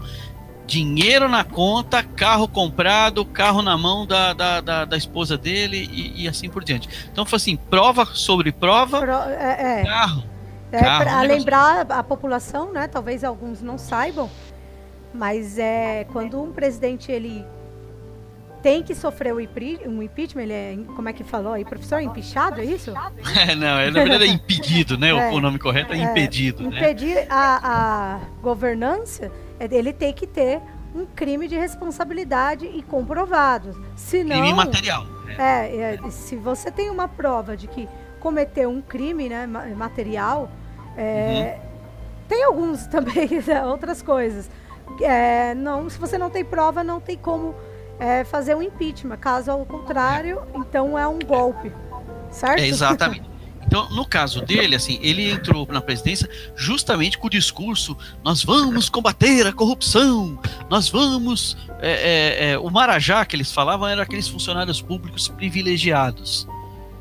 Dinheiro 0.66 1.28
na 1.28 1.44
conta, 1.44 2.02
carro 2.02 2.46
comprado, 2.46 3.24
carro 3.24 3.62
na 3.62 3.76
mão 3.78 4.06
da, 4.06 4.34
da, 4.34 4.60
da, 4.60 4.84
da 4.84 4.96
esposa 4.98 5.36
dele 5.38 5.88
e, 5.90 6.24
e, 6.24 6.28
assim 6.28 6.50
por 6.50 6.62
diante. 6.62 6.88
Então, 7.10 7.24
foi 7.24 7.36
assim: 7.38 7.56
prova 7.56 8.04
sobre 8.04 8.52
prova, 8.52 9.00
Pro, 9.00 9.12
é, 9.12 9.80
é. 9.80 9.84
carro 9.84 10.37
é, 10.72 10.80
para 10.80 11.22
lembrar 11.22 11.86
a 11.90 12.02
população, 12.02 12.72
né? 12.72 12.88
Talvez 12.88 13.24
alguns 13.24 13.62
não 13.62 13.78
saibam, 13.78 14.30
mas 15.12 15.58
é 15.58 16.06
quando 16.12 16.40
um 16.40 16.52
presidente 16.52 17.10
ele 17.10 17.44
tem 18.62 18.82
que 18.82 18.94
sofrer 18.94 19.32
um 19.32 19.40
impeachment, 20.02 20.42
ele 20.42 20.52
é, 20.52 20.78
como 20.94 21.08
é 21.08 21.12
que 21.12 21.22
falou 21.22 21.52
aí, 21.52 21.64
professor, 21.64 22.00
empichado, 22.00 22.60
é 22.60 22.64
isso? 22.64 22.92
É, 23.38 23.54
não, 23.54 23.78
é, 23.78 23.90
na 23.90 24.00
verdade 24.02 24.24
é 24.24 24.26
impedido, 24.26 24.98
né? 24.98 25.10
É, 25.10 25.30
o 25.30 25.40
nome 25.40 25.58
correto 25.58 25.92
é, 25.92 25.98
é 25.98 26.02
impedido. 26.02 26.68
Né? 26.68 26.76
Impedir 26.76 27.26
a, 27.30 27.60
a 27.62 28.20
governança, 28.42 29.30
é, 29.60 29.68
ele 29.70 29.92
tem 29.92 30.12
que 30.12 30.26
ter 30.26 30.60
um 30.94 31.06
crime 31.06 31.46
de 31.46 31.56
responsabilidade 31.56 32.66
e 32.66 32.82
comprovado. 32.82 33.80
Senão, 33.94 34.40
crime 34.40 34.54
material. 34.54 35.04
Né? 35.24 35.36
É, 35.38 36.00
é, 36.04 36.10
se 36.10 36.36
você 36.36 36.70
tem 36.70 36.90
uma 36.90 37.06
prova 37.06 37.56
de 37.56 37.68
que 37.68 37.88
cometeu 38.18 38.70
um 38.70 38.80
crime 38.80 39.28
né, 39.28 39.46
material, 39.46 40.50
é, 40.98 41.56
uhum. 41.56 41.68
tem 42.28 42.44
alguns 42.44 42.86
também, 42.88 43.28
né, 43.46 43.64
outras 43.64 44.02
coisas. 44.02 44.50
É, 45.00 45.54
não, 45.54 45.88
se 45.88 45.98
você 45.98 46.18
não 46.18 46.28
tem 46.28 46.44
prova, 46.44 46.82
não 46.82 47.00
tem 47.00 47.16
como 47.16 47.54
é, 48.00 48.24
fazer 48.24 48.54
um 48.56 48.62
impeachment. 48.62 49.16
Caso 49.18 49.50
ao 49.50 49.64
contrário, 49.64 50.42
então 50.54 50.98
é 50.98 51.06
um 51.06 51.18
golpe. 51.18 51.72
Certo? 52.30 52.60
É, 52.60 52.66
exatamente. 52.66 53.28
Então, 53.64 53.86
no 53.90 54.06
caso 54.06 54.40
dele, 54.40 54.74
assim, 54.74 54.98
ele 55.02 55.30
entrou 55.30 55.66
na 55.70 55.82
presidência 55.82 56.28
justamente 56.56 57.18
com 57.18 57.26
o 57.26 57.30
discurso: 57.30 57.96
nós 58.24 58.42
vamos 58.42 58.88
combater 58.88 59.46
a 59.46 59.52
corrupção, 59.52 60.38
nós 60.70 60.88
vamos. 60.88 61.56
É, 61.80 61.90
é, 61.90 62.50
é, 62.52 62.58
o 62.58 62.70
Marajá 62.70 63.24
que 63.26 63.36
eles 63.36 63.52
falavam 63.52 63.86
era 63.86 64.02
aqueles 64.02 64.26
funcionários 64.26 64.80
públicos 64.80 65.28
privilegiados. 65.28 66.48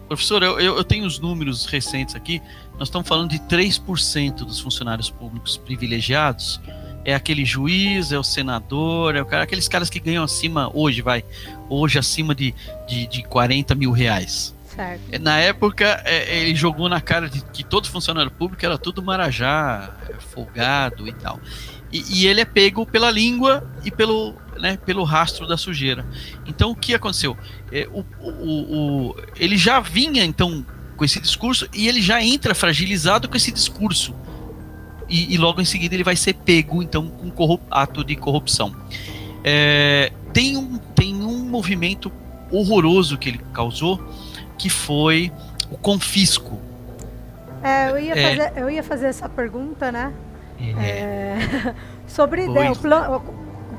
Professor, 0.07 0.41
eu, 0.41 0.59
eu, 0.59 0.83
tenho 0.83 1.05
os 1.05 1.19
números 1.19 1.65
recentes 1.65 2.15
aqui. 2.15 2.41
Nós 2.79 2.87
estamos 2.87 3.07
falando 3.07 3.29
de 3.29 3.39
3% 3.39 4.37
dos 4.37 4.59
funcionários 4.59 5.09
públicos 5.09 5.57
privilegiados 5.57 6.59
é 7.07 7.15
aquele 7.15 7.45
juiz, 7.45 8.11
é 8.11 8.19
o 8.19 8.23
senador, 8.23 9.15
é 9.15 9.21
o 9.21 9.25
cara, 9.25 9.43
aqueles 9.43 9.69
caras 9.69 9.89
que 9.89 9.97
ganham 9.97 10.25
acima, 10.25 10.69
hoje 10.73 11.01
vai, 11.01 11.23
hoje 11.69 11.97
acima 11.97 12.35
de, 12.35 12.53
de, 12.85 13.07
de 13.07 13.23
40 13.23 13.73
mil 13.75 13.91
reais. 13.91 14.53
Certo. 14.65 15.17
Na 15.21 15.39
época, 15.39 16.01
é, 16.03 16.41
ele 16.41 16.53
jogou 16.53 16.89
na 16.89 16.99
cara 16.99 17.29
de 17.29 17.41
que 17.41 17.63
todo 17.63 17.87
funcionário 17.87 18.29
público 18.29 18.65
era 18.65 18.77
tudo 18.77 19.01
marajá, 19.01 19.95
folgado 20.33 21.07
e 21.07 21.13
tal. 21.13 21.39
E, 21.93 22.03
e, 22.09 22.27
ele 22.27 22.41
é 22.41 22.45
pego 22.45 22.85
pela 22.85 23.09
língua 23.09 23.65
e 23.85 23.89
pelo, 23.89 24.35
né, 24.59 24.77
pelo 24.85 25.03
rastro 25.03 25.47
da 25.47 25.57
sujeira. 25.57 26.05
Então, 26.45 26.71
o 26.71 26.75
que 26.75 26.93
aconteceu? 26.93 27.37
É, 27.71 27.87
o, 27.91 28.05
o, 28.21 29.09
o, 29.09 29.15
ele 29.37 29.57
já 29.57 29.79
vinha, 29.79 30.23
então, 30.23 30.65
com 30.97 31.05
esse 31.05 31.19
discurso 31.19 31.69
e 31.73 31.87
ele 31.87 32.01
já 32.01 32.21
entra 32.21 32.55
fragilizado 32.55 33.29
com 33.29 33.37
esse 33.37 33.51
discurso 33.51 34.15
e, 35.07 35.33
e 35.33 35.37
logo 35.37 35.61
em 35.61 35.65
seguida 35.65 35.95
ele 35.95 36.03
vai 36.03 36.15
ser 36.15 36.33
pego 36.33 36.81
então 36.81 37.07
com 37.07 37.59
ato 37.69 38.03
de 38.03 38.15
corrupção. 38.15 38.75
É, 39.43 40.11
tem, 40.33 40.57
um, 40.57 40.77
tem 40.77 41.15
um 41.15 41.47
movimento 41.47 42.11
horroroso 42.51 43.17
que 43.17 43.29
ele 43.29 43.39
causou 43.53 44.03
que 44.57 44.69
foi 44.69 45.31
o 45.71 45.77
confisco. 45.77 46.59
É, 47.63 47.91
eu, 47.91 47.99
ia 47.99 48.13
é. 48.13 48.29
fazer, 48.29 48.59
eu 48.59 48.69
ia 48.69 48.83
fazer 48.83 49.07
essa 49.07 49.29
pergunta, 49.29 49.91
né? 49.91 50.13
É. 50.59 50.71
é 50.71 51.75
sobre 52.07 52.47
né, 52.47 52.71
o, 52.71 52.75
plan, 52.75 53.09
o, 53.09 53.19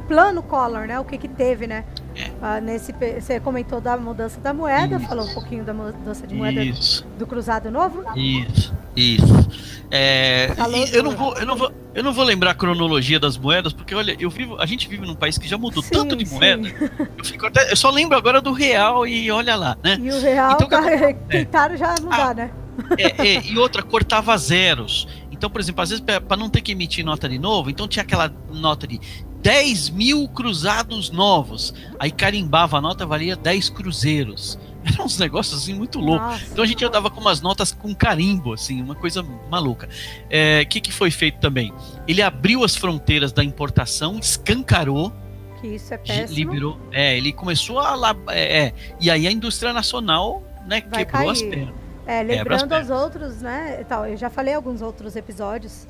plano 0.09 0.43
Collor, 0.43 0.87
né? 0.87 0.99
O 0.99 1.05
que, 1.05 1.19
que 1.19 1.29
teve, 1.29 1.67
né? 1.67 1.85
É. 2.17 2.31
Ah, 2.41 2.61
nesse, 2.61 2.93
você 2.93 3.39
comentou 3.39 3.81
da 3.81 3.97
mudança 3.97 4.41
da 4.41 4.53
moeda, 4.55 4.97
isso. 4.97 5.07
falou 5.07 5.27
um 5.27 5.35
pouquinho 5.35 5.63
da 5.63 5.75
mudança 5.75 6.27
de 6.27 6.35
moeda 6.35 6.65
isso. 6.65 7.07
do 7.19 7.27
Cruzado 7.27 7.71
Novo. 7.71 8.03
Isso, 8.17 8.75
isso. 8.97 9.49
É, 9.91 10.51
eu, 10.93 11.03
não 11.03 11.13
vou, 11.13 11.37
eu, 11.37 11.47
não 11.47 11.57
vou, 11.57 11.73
eu 11.95 12.03
não 12.03 12.13
vou 12.13 12.25
lembrar 12.25 12.51
a 12.51 12.55
cronologia 12.55 13.21
das 13.21 13.37
moedas, 13.37 13.73
porque 13.73 13.95
olha, 13.95 14.17
eu 14.19 14.29
vivo, 14.29 14.57
a 14.59 14.67
gente 14.67 14.89
vive 14.89 15.07
num 15.07 15.15
país 15.15 15.39
que 15.39 15.47
já 15.47 15.57
mudou 15.57 15.83
sim, 15.83 15.91
tanto 15.91 16.17
de 16.17 16.27
sim. 16.27 16.35
moeda. 16.35 16.69
Eu, 17.41 17.47
até, 17.47 17.73
eu, 17.73 17.77
só 17.77 17.91
lembro 17.91 18.17
agora 18.17 18.41
do 18.41 18.53
real 18.53 19.07
e 19.07 19.31
olha 19.31 19.55
lá, 19.55 19.77
né? 19.83 19.99
E 20.01 20.11
o 20.11 20.21
real 20.21 20.53
então, 20.53 20.69
tá, 20.69 20.83
tentaram 21.29 21.77
já 21.77 21.95
mudar, 22.01 22.31
ah, 22.31 22.35
né? 22.35 22.51
É, 22.97 23.29
é, 23.29 23.43
e 23.45 23.59
outra, 23.59 23.83
cortava 23.83 24.37
zeros. 24.37 25.07
Então, 25.31 25.49
por 25.49 25.61
exemplo, 25.61 25.83
às 25.83 25.91
vezes 25.91 26.05
para 26.05 26.37
não 26.37 26.49
ter 26.49 26.61
que 26.61 26.73
emitir 26.73 27.05
nota 27.05 27.29
de 27.29 27.39
novo, 27.39 27.71
então 27.71 27.87
tinha 27.87 28.03
aquela 28.03 28.33
nota 28.53 28.87
de 28.87 29.01
10 29.41 29.91
mil 29.91 30.29
cruzados 30.29 31.11
novos. 31.11 31.75
Aí 31.99 32.11
carimbava 32.11 32.79
a 32.79 32.81
nota, 32.81 33.07
valia 33.07 33.37
10 33.37 33.71
cruzeiros. 33.71 34.59
Eram 34.85 35.05
uns 35.05 35.19
negócios 35.19 35.63
assim 35.63 35.75
muito 35.75 35.99
loucos. 35.99 36.43
Então 36.51 36.65
a 36.65 36.67
gente 36.67 36.85
andava 36.85 37.11
com 37.11 37.21
umas 37.21 37.41
notas 37.41 37.73
com 37.73 37.95
carimbo, 37.95 38.53
assim, 38.53 38.81
uma 38.81 38.95
coisa 38.95 39.23
maluca. 39.51 39.87
O 39.87 39.91
é, 40.31 40.65
que, 40.65 40.81
que 40.81 40.93
foi 40.93 41.11
feito 41.11 41.39
também? 41.41 41.73
Ele 42.07 42.23
abriu 42.23 42.65
as 42.65 42.77
fronteiras 42.77 43.33
da 43.33 43.45
importação, 43.45 44.19
escancarou. 44.19 45.13
Que 45.61 45.69
isso 45.69 45.93
é 45.93 45.99
péssimo. 45.99 46.39
Liberou. 46.39 46.81
É, 46.93 47.17
ele 47.17 47.33
começou 47.33 47.81
a. 47.81 48.15
É, 48.31 48.67
é, 48.67 48.75
e 49.01 49.11
aí 49.11 49.27
a 49.27 49.33
indústria 49.33 49.73
nacional 49.73 50.43
né, 50.67 50.81
quebrou 50.81 51.07
cair. 51.07 51.31
as 51.31 51.43
pernas. 51.43 51.75
É, 52.07 52.23
lembrando 52.23 52.73
aos 52.73 52.89
outros, 52.89 53.43
né? 53.43 53.85
Tal, 53.87 54.07
eu 54.07 54.17
já 54.17 54.31
falei 54.31 54.55
alguns 54.55 54.81
outros 54.81 55.15
episódios. 55.15 55.87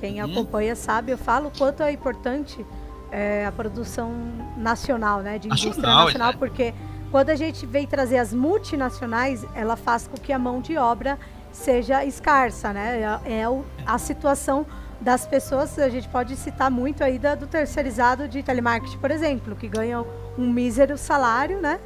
Quem 0.00 0.22
hum. 0.22 0.24
acompanha 0.24 0.74
sabe, 0.74 1.12
eu 1.12 1.18
falo 1.18 1.48
o 1.48 1.52
quanto 1.56 1.82
é 1.82 1.92
importante 1.92 2.64
é, 3.12 3.44
a 3.44 3.52
produção 3.52 4.12
nacional, 4.56 5.20
né? 5.20 5.38
De 5.38 5.46
indústria 5.46 5.70
nacional, 5.70 6.04
nacional 6.06 6.30
é. 6.30 6.36
porque 6.36 6.74
quando 7.10 7.30
a 7.30 7.36
gente 7.36 7.66
vem 7.66 7.86
trazer 7.86 8.18
as 8.18 8.32
multinacionais, 8.32 9.44
ela 9.54 9.76
faz 9.76 10.08
com 10.08 10.16
que 10.16 10.32
a 10.32 10.38
mão 10.38 10.60
de 10.60 10.76
obra 10.76 11.18
seja 11.52 12.04
escassa, 12.04 12.72
né? 12.72 13.00
É, 13.26 13.32
é 13.32 13.44
a 13.84 13.98
situação 13.98 14.64
das 15.00 15.26
pessoas, 15.26 15.78
a 15.78 15.88
gente 15.88 16.08
pode 16.08 16.36
citar 16.36 16.70
muito 16.70 17.02
aí 17.02 17.18
da, 17.18 17.34
do 17.34 17.46
terceirizado 17.46 18.28
de 18.28 18.42
telemarketing, 18.42 18.98
por 18.98 19.10
exemplo, 19.10 19.56
que 19.56 19.66
ganham 19.66 20.06
um 20.38 20.50
mísero 20.50 20.96
salário, 20.98 21.60
né? 21.60 21.80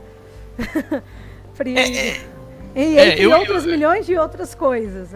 Frio. 1.55 1.79
É, 1.79 1.89
é, 1.89 2.21
e 2.75 2.99
é, 2.99 3.09
entre 3.13 3.25
eu, 3.25 3.31
outros 3.31 3.65
eu, 3.65 3.71
milhões 3.71 4.05
de 4.05 4.17
outras 4.17 4.55
coisas. 4.55 5.15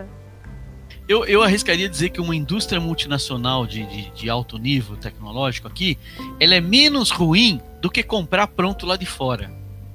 Eu, 1.09 1.25
eu 1.25 1.43
arriscaria 1.43 1.89
dizer 1.89 2.11
que 2.11 2.21
uma 2.21 2.37
indústria 2.37 2.79
multinacional 2.79 3.67
de, 3.67 3.87
de, 3.87 4.11
de, 4.11 4.29
alto 4.29 4.59
nível 4.59 4.95
tecnológico 4.95 5.67
aqui, 5.67 5.99
ela 6.39 6.55
é 6.55 6.61
menos 6.61 7.11
ruim 7.11 7.63
do 7.81 7.91
que 7.91 8.03
comprar 8.03 8.47
pronto 8.47 8.85
lá 8.85 8.95
de 8.95 9.07
fora. 9.07 9.51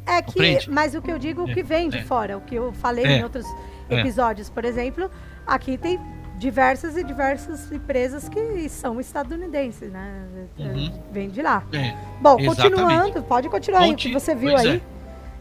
É 0.08 0.22
que, 0.22 0.28
Compreende? 0.28 0.70
mas 0.72 0.96
o 0.96 1.02
que 1.02 1.12
eu 1.12 1.20
digo, 1.20 1.44
o 1.44 1.54
que 1.54 1.60
é, 1.60 1.64
vem 1.64 1.90
de 1.90 2.00
é. 2.00 2.04
fora, 2.04 2.36
o 2.36 2.42
que 2.42 2.56
eu 2.56 2.74
falei 2.74 3.06
é, 3.06 3.20
em 3.20 3.24
outros 3.24 3.46
é. 3.90 4.00
episódios, 4.00 4.50
por 4.50 4.66
exemplo, 4.66 5.10
aqui 5.46 5.78
tem 5.78 6.00
diversas 6.40 6.98
e 6.98 7.04
diversas 7.04 7.72
empresas 7.72 8.28
que 8.28 8.68
são 8.68 9.00
estadunidenses, 9.00 9.92
né? 9.92 10.26
Uhum. 10.58 10.92
Vem 11.12 11.30
de 11.30 11.44
lá. 11.44 11.64
É, 11.72 11.94
Bom, 12.20 12.40
exatamente. 12.40 12.46
continuando, 12.46 13.24
pode 13.24 13.50
continuar 13.50 13.82
Conti... 13.82 14.08
aí, 14.08 14.14
o 14.14 14.18
que 14.18 14.20
você 14.20 14.36
viu 14.36 14.58
aí. 14.58 14.82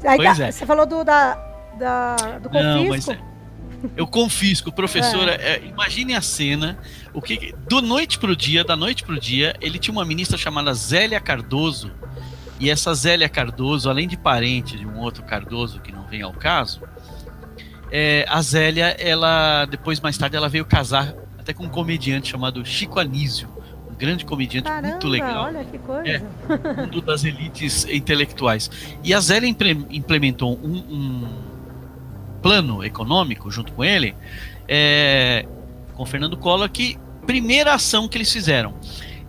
aí 0.05 0.19
tá, 0.23 0.53
Você 0.53 0.67
falou 0.67 0.85
do, 0.85 1.03
da, 1.03 1.35
da, 1.79 2.17
do 2.39 2.51
confisco. 2.51 3.15
Não, 3.15 3.32
eu 3.97 4.07
confisco, 4.07 4.73
professora. 4.73 5.35
É. 5.35 5.57
É, 5.57 5.67
imagine 5.67 6.15
a 6.15 6.21
cena. 6.21 6.79
O 7.13 7.21
que 7.21 7.55
do 7.69 7.81
noite 7.83 8.19
pro 8.19 8.35
dia, 8.35 8.65
da 8.65 8.77
noite 8.77 9.03
pro 9.03 9.19
dia, 9.19 9.55
ele 9.61 9.79
tinha 9.79 9.93
uma 9.93 10.05
ministra 10.05 10.39
chamada 10.39 10.73
Zélia 10.75 11.21
Cardoso. 11.21 11.91
E 12.59 12.71
essa 12.71 12.95
Zélia 12.95 13.29
Cardoso, 13.29 13.91
além 13.91 14.07
de 14.07 14.17
parente 14.17 14.79
de 14.79 14.87
um 14.87 14.99
outro 15.01 15.23
Cardoso 15.25 15.81
que 15.81 15.91
não 15.91 16.07
vem 16.07 16.23
ao 16.23 16.33
caso, 16.33 16.81
é, 17.91 18.25
a 18.29 18.41
Zélia, 18.41 18.97
ela 18.99 19.67
depois 19.67 20.01
mais 20.01 20.17
tarde 20.17 20.37
ela 20.37 20.49
veio 20.49 20.65
casar 20.65 21.15
até 21.39 21.53
com 21.53 21.65
um 21.65 21.69
comediante 21.69 22.31
chamado 22.31 22.65
Chico 22.65 23.01
Anísio, 23.01 23.49
um 23.91 23.95
grande 23.95 24.25
comediante 24.25 24.69
Caramba, 24.69 24.89
muito 24.89 25.09
legal. 25.09 25.45
Olha 25.47 25.65
que 25.65 25.77
coisa. 25.79 26.09
É, 26.09 26.23
um 26.97 27.01
das 27.01 27.25
elites 27.25 27.85
intelectuais. 27.85 28.71
E 29.03 29.13
a 29.13 29.21
Zélia 29.21 29.49
implementou 29.91 30.59
um, 30.63 30.77
um 30.77 31.52
plano 32.43 32.85
econômico 32.85 33.51
junto 33.51 33.73
com 33.73 33.85
ele, 33.85 34.15
é, 34.69 35.47
com 35.95 36.05
Fernando 36.05 36.37
Collor, 36.37 36.69
que 36.69 36.99
primeira 37.27 37.75
ação 37.75 38.09
que 38.09 38.19
eles 38.19 38.33
fizeram, 38.33 38.75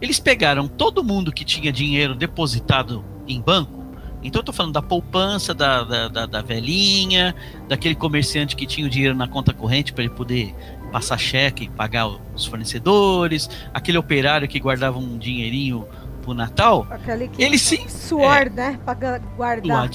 eles 0.02 0.20
pegaram 0.20 0.68
todo 0.68 1.04
mundo 1.04 1.32
que 1.32 1.46
tinha 1.46 1.72
dinheiro 1.72 2.16
depositado 2.16 3.06
em 3.28 3.40
banco. 3.40 3.84
Então 4.24 4.40
eu 4.40 4.46
tô 4.46 4.54
falando 4.54 4.74
da 4.74 4.82
poupança, 4.82 5.54
da, 5.54 5.84
da, 5.84 6.08
da, 6.08 6.26
da 6.26 6.42
velhinha, 6.42 7.36
daquele 7.68 7.94
comerciante 7.94 8.56
que 8.56 8.66
tinha 8.66 8.88
o 8.88 8.90
dinheiro 8.90 9.16
na 9.16 9.28
conta 9.28 9.54
corrente 9.54 9.92
para 9.92 10.06
ele 10.06 10.14
poder 10.14 10.56
passar 10.92 11.18
cheque 11.18 11.66
e 11.66 11.70
pagar 11.70 12.08
os 12.08 12.46
fornecedores, 12.46 13.50
aquele 13.74 13.98
operário 13.98 14.48
que 14.48 14.60
guardava 14.60 14.98
um 14.98 15.18
dinheirinho 15.18 15.86
pro 16.22 16.34
Natal. 16.34 16.88
Aquele 16.90 17.28
que 17.28 17.44
ele 17.44 17.58
sim, 17.58 17.88
suor, 17.90 18.48
é, 18.48 18.50
né, 18.50 18.80
para 18.86 19.20
guardar. 19.20 19.90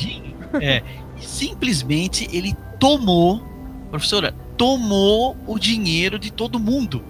é, 0.61 0.83
simplesmente 1.21 2.29
ele 2.33 2.57
tomou, 2.79 3.43
professora, 3.91 4.35
tomou 4.57 5.37
o 5.47 5.59
dinheiro 5.59 6.19
de 6.19 6.33
todo 6.33 6.59
mundo. 6.59 7.03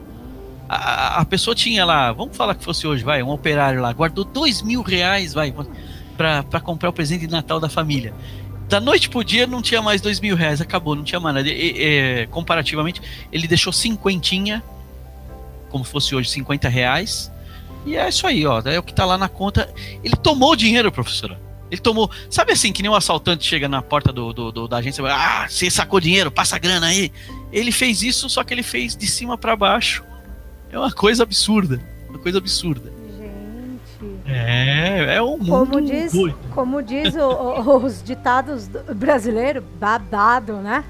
A, 0.68 1.20
a, 1.20 1.24
pessoa 1.24 1.54
tinha 1.54 1.84
lá, 1.84 2.12
vamos 2.12 2.36
falar 2.36 2.54
que 2.54 2.62
fosse 2.62 2.86
hoje, 2.86 3.02
vai, 3.02 3.22
um 3.22 3.30
operário 3.30 3.80
lá, 3.80 3.90
guardou 3.92 4.24
dois 4.24 4.60
mil 4.60 4.82
reais, 4.82 5.32
vai, 5.32 5.54
para 6.16 6.60
comprar 6.60 6.90
o 6.90 6.92
presente 6.92 7.26
de 7.26 7.32
Natal 7.32 7.58
da 7.58 7.68
família. 7.68 8.12
Da 8.68 8.78
noite 8.78 9.08
pro 9.08 9.24
dia 9.24 9.46
não 9.46 9.62
tinha 9.62 9.80
mais 9.80 10.02
dois 10.02 10.20
mil 10.20 10.36
reais, 10.36 10.60
acabou, 10.60 10.94
não 10.94 11.02
tinha 11.02 11.18
mais 11.18 11.34
nada. 11.36 11.48
E, 11.48 11.52
e, 11.52 12.26
comparativamente, 12.26 13.00
ele 13.32 13.48
deixou 13.48 13.72
cinquentinha, 13.72 14.62
como 15.70 15.84
se 15.86 15.90
fosse 15.90 16.14
hoje, 16.14 16.28
50 16.28 16.68
reais. 16.68 17.32
E 17.86 17.96
é 17.96 18.06
isso 18.06 18.26
aí, 18.26 18.44
ó, 18.46 18.60
é 18.66 18.78
o 18.78 18.82
que 18.82 18.92
tá 18.92 19.06
lá 19.06 19.16
na 19.16 19.28
conta. 19.28 19.72
Ele 20.04 20.14
tomou 20.16 20.52
o 20.52 20.56
dinheiro, 20.56 20.92
professora. 20.92 21.47
Ele 21.70 21.80
tomou. 21.80 22.10
Sabe 22.30 22.52
assim, 22.52 22.72
que 22.72 22.82
nem 22.82 22.90
um 22.90 22.94
assaltante 22.94 23.44
chega 23.44 23.68
na 23.68 23.82
porta 23.82 24.12
do, 24.12 24.32
do, 24.32 24.52
do 24.52 24.68
da 24.68 24.78
agência 24.78 25.02
e 25.02 25.06
Ah, 25.06 25.46
você 25.48 25.70
sacou 25.70 26.00
dinheiro, 26.00 26.30
passa 26.30 26.56
a 26.56 26.58
grana 26.58 26.86
aí. 26.86 27.12
Ele 27.52 27.72
fez 27.72 28.02
isso, 28.02 28.28
só 28.28 28.42
que 28.42 28.54
ele 28.54 28.62
fez 28.62 28.96
de 28.96 29.06
cima 29.06 29.36
para 29.36 29.54
baixo. 29.56 30.04
É 30.70 30.78
uma 30.78 30.92
coisa 30.92 31.22
absurda. 31.22 31.80
Uma 32.08 32.18
coisa 32.18 32.38
absurda. 32.38 32.92
Gente. 33.18 34.20
É, 34.26 35.16
é 35.16 35.22
um 35.22 35.38
mundo 35.38 35.66
como 35.66 35.80
diz, 35.80 36.12
doido. 36.12 36.38
Como 36.54 36.82
diz 36.82 37.14
o, 37.14 37.78
os 37.84 38.02
ditados 38.02 38.68
brasileiros, 38.68 39.62
babado, 39.78 40.54
né? 40.56 40.84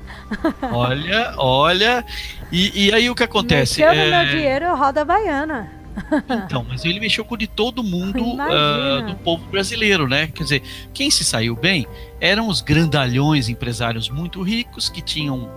Olha, 0.72 1.34
olha. 1.36 2.04
E, 2.50 2.86
e 2.86 2.92
aí 2.92 3.10
o 3.10 3.14
que 3.14 3.24
acontece? 3.24 3.80
Mexeu 3.80 4.00
é... 4.00 4.24
meu 4.24 4.36
dinheiro, 4.36 4.76
roda 4.76 5.04
baiana. 5.04 5.77
Então, 6.46 6.64
mas 6.66 6.84
ele 6.84 7.00
mexeu 7.00 7.24
com 7.24 7.36
de 7.36 7.46
todo 7.46 7.82
mundo 7.82 8.22
uh, 8.22 9.06
do 9.06 9.14
povo 9.16 9.44
brasileiro, 9.46 10.08
né? 10.08 10.28
Quer 10.28 10.42
dizer, 10.42 10.62
quem 10.94 11.10
se 11.10 11.24
saiu 11.24 11.54
bem 11.54 11.86
eram 12.20 12.48
os 12.48 12.60
grandalhões 12.60 13.48
empresários 13.48 14.08
muito 14.08 14.42
ricos 14.42 14.88
que 14.88 15.02
tinham 15.02 15.50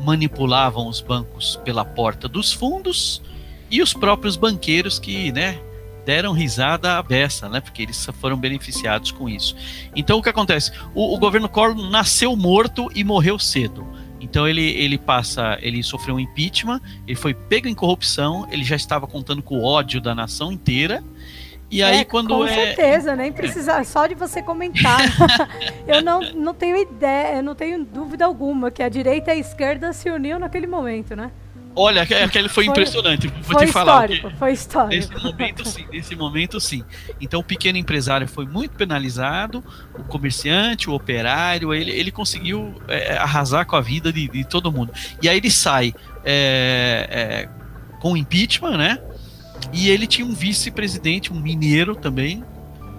manipulavam 0.00 0.88
os 0.88 1.00
bancos 1.00 1.58
pela 1.64 1.84
porta 1.84 2.28
dos 2.28 2.52
fundos 2.52 3.22
e 3.70 3.80
os 3.80 3.94
próprios 3.94 4.36
banqueiros 4.36 4.98
que, 4.98 5.32
né, 5.32 5.58
deram 6.04 6.32
risada 6.32 6.98
à 6.98 7.02
beça, 7.02 7.48
né? 7.48 7.60
Porque 7.60 7.82
eles 7.82 8.06
foram 8.20 8.36
beneficiados 8.36 9.10
com 9.10 9.28
isso. 9.28 9.56
Então 9.96 10.18
o 10.18 10.22
que 10.22 10.28
acontece? 10.28 10.72
O, 10.94 11.14
o 11.14 11.18
governo 11.18 11.48
Collor 11.48 11.74
nasceu 11.90 12.36
morto 12.36 12.90
e 12.94 13.02
morreu 13.02 13.38
cedo. 13.38 13.86
Então 14.20 14.48
ele, 14.48 14.62
ele 14.62 14.96
passa, 14.96 15.58
ele 15.60 15.82
sofreu 15.82 16.14
um 16.14 16.20
impeachment, 16.20 16.80
ele 17.06 17.16
foi 17.16 17.34
pego 17.34 17.68
em 17.68 17.74
corrupção, 17.74 18.46
ele 18.50 18.64
já 18.64 18.76
estava 18.76 19.06
contando 19.06 19.42
com 19.42 19.58
o 19.58 19.64
ódio 19.64 20.00
da 20.00 20.14
nação 20.14 20.50
inteira. 20.50 21.02
E 21.70 21.82
aí 21.82 21.98
é, 21.98 22.04
quando 22.04 22.28
com 22.28 22.46
é... 22.46 22.54
certeza, 22.54 23.16
nem 23.16 23.32
precisa 23.32 23.82
só 23.84 24.06
de 24.06 24.14
você 24.14 24.42
comentar. 24.42 25.00
eu 25.88 26.02
não, 26.02 26.20
não 26.32 26.54
tenho 26.54 26.76
ideia, 26.76 27.38
eu 27.38 27.42
não 27.42 27.54
tenho 27.54 27.84
dúvida 27.84 28.24
alguma 28.24 28.70
que 28.70 28.82
a 28.82 28.88
direita 28.88 29.30
e 29.30 29.36
a 29.36 29.36
esquerda 29.36 29.92
se 29.92 30.08
uniu 30.10 30.38
naquele 30.38 30.66
momento, 30.66 31.16
né? 31.16 31.30
Olha, 31.76 32.02
aquele 32.02 32.48
foi, 32.48 32.64
foi 32.64 32.66
impressionante. 32.66 33.26
Vou 33.26 33.58
foi 33.58 33.66
te 33.66 33.72
falar. 33.72 34.10
Histórico, 34.10 34.38
foi 34.38 34.52
histórico. 34.52 34.94
Nesse 34.94 35.24
momento, 35.24 35.68
sim. 35.68 35.86
Nesse 35.90 36.16
momento, 36.16 36.60
sim. 36.60 36.84
Então, 37.20 37.40
o 37.40 37.44
pequeno 37.44 37.76
empresário 37.78 38.28
foi 38.28 38.46
muito 38.46 38.76
penalizado, 38.76 39.62
o 39.98 40.04
comerciante, 40.04 40.88
o 40.88 40.94
operário, 40.94 41.74
ele, 41.74 41.90
ele 41.90 42.10
conseguiu 42.12 42.80
é, 42.86 43.16
arrasar 43.16 43.66
com 43.66 43.74
a 43.74 43.80
vida 43.80 44.12
de, 44.12 44.28
de, 44.28 44.44
todo 44.44 44.70
mundo. 44.70 44.92
E 45.20 45.28
aí 45.28 45.36
ele 45.36 45.50
sai 45.50 45.92
é, 46.24 47.08
é, 47.10 47.48
com 48.00 48.16
impeachment, 48.16 48.76
né? 48.76 48.98
E 49.72 49.90
ele 49.90 50.06
tinha 50.06 50.26
um 50.26 50.34
vice-presidente, 50.34 51.32
um 51.32 51.40
mineiro 51.40 51.96
também, 51.96 52.44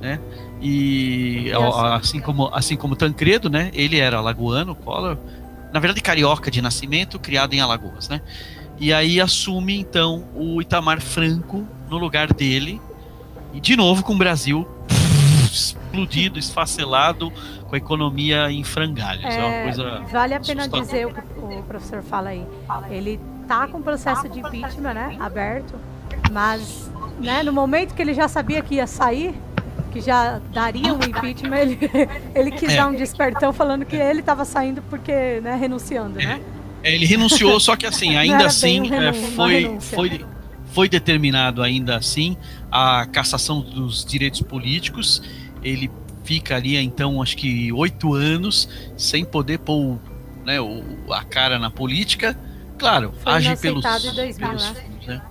né? 0.01 0.19
E 0.61 1.51
assim 1.93 2.19
como 2.19 2.49
assim 2.53 2.76
como 2.76 2.95
Tancredo, 2.95 3.49
né? 3.49 3.71
Ele 3.73 3.99
era 3.99 4.17
alagoano, 4.17 4.73
Collor, 4.73 5.17
na 5.71 5.80
verdade 5.80 6.01
carioca 6.01 6.49
de 6.49 6.61
nascimento, 6.61 7.19
criado 7.19 7.53
em 7.53 7.59
Alagoas, 7.59 8.09
né? 8.09 8.21
E 8.80 8.93
aí 8.93 9.21
assume 9.21 9.80
então 9.80 10.26
o 10.36 10.61
Itamar 10.61 11.01
Franco 11.01 11.65
no 11.89 11.97
lugar 11.97 12.34
dele. 12.34 12.82
E 13.53 13.59
de 13.59 13.76
novo 13.76 14.03
com 14.03 14.13
o 14.13 14.17
Brasil 14.17 14.67
explodido, 15.55 16.38
esfacelado, 16.38 17.32
com 17.67 17.76
a 17.76 17.78
economia 17.78 18.51
em 18.51 18.63
frangalhos. 18.63 19.23
É, 19.23 19.39
é 19.39 19.43
uma 19.43 19.63
coisa. 19.63 20.01
Vale 20.11 20.34
a 20.34 20.39
pena 20.39 20.67
dizer 20.67 21.07
o 21.07 21.13
que 21.13 21.21
o 21.39 21.63
professor 21.63 22.03
fala 22.03 22.30
aí. 22.30 22.45
Ele 22.89 23.19
tá 23.47 23.67
com 23.67 23.78
o 23.78 23.84
processo 23.84 24.28
de 24.28 24.39
impeachment, 24.39 24.93
né? 24.93 25.17
Aberto. 25.19 25.76
Mas 26.32 26.91
né, 27.19 27.43
no 27.43 27.53
momento 27.53 27.93
que 27.93 28.01
ele 28.01 28.13
já 28.13 28.28
sabia 28.28 28.61
que 28.61 28.76
ia 28.76 28.88
sair, 28.88 29.34
que 29.91 30.01
já 30.01 30.41
daria 30.51 30.93
um 30.93 31.01
impeachment, 31.01 31.57
ele, 31.57 31.80
ele 32.36 32.51
quis 32.51 32.73
é. 32.73 32.78
dar 32.78 32.88
um 32.88 32.95
despertão 32.95 33.53
falando 33.53 33.86
que 33.86 33.95
ele 33.95 34.19
estava 34.19 34.43
saindo 34.43 34.82
porque, 34.84 35.39
né, 35.41 35.55
renunciando, 35.55 36.17
né? 36.17 36.41
É. 36.41 36.54
Ele 36.93 37.05
renunciou, 37.05 37.59
só 37.59 37.75
que 37.75 37.86
assim, 37.86 38.15
ainda 38.15 38.45
assim, 38.45 38.93
é, 38.93 39.11
foi, 39.11 39.77
foi, 39.79 40.25
foi 40.71 40.88
determinado 40.88 41.63
ainda 41.63 41.97
assim 41.97 42.38
a 42.71 43.05
cassação 43.07 43.59
dos 43.59 44.05
direitos 44.05 44.41
políticos. 44.41 45.21
Ele 45.63 45.89
ficaria 46.23 46.81
então, 46.81 47.21
acho 47.21 47.38
que 47.38 47.71
oito 47.73 48.13
anos 48.13 48.69
sem 48.95 49.25
poder 49.25 49.59
pôr 49.59 49.99
né, 50.45 50.61
o, 50.61 50.83
a 51.11 51.23
cara 51.23 51.57
na 51.57 51.71
política. 51.71 52.38
Claro, 52.77 53.13
foi 53.23 53.33
age 53.33 53.55
pelos, 53.57 53.81
2000, 53.81 54.36
pelos 54.36 54.71
né? 54.73 54.86
né? 55.07 55.21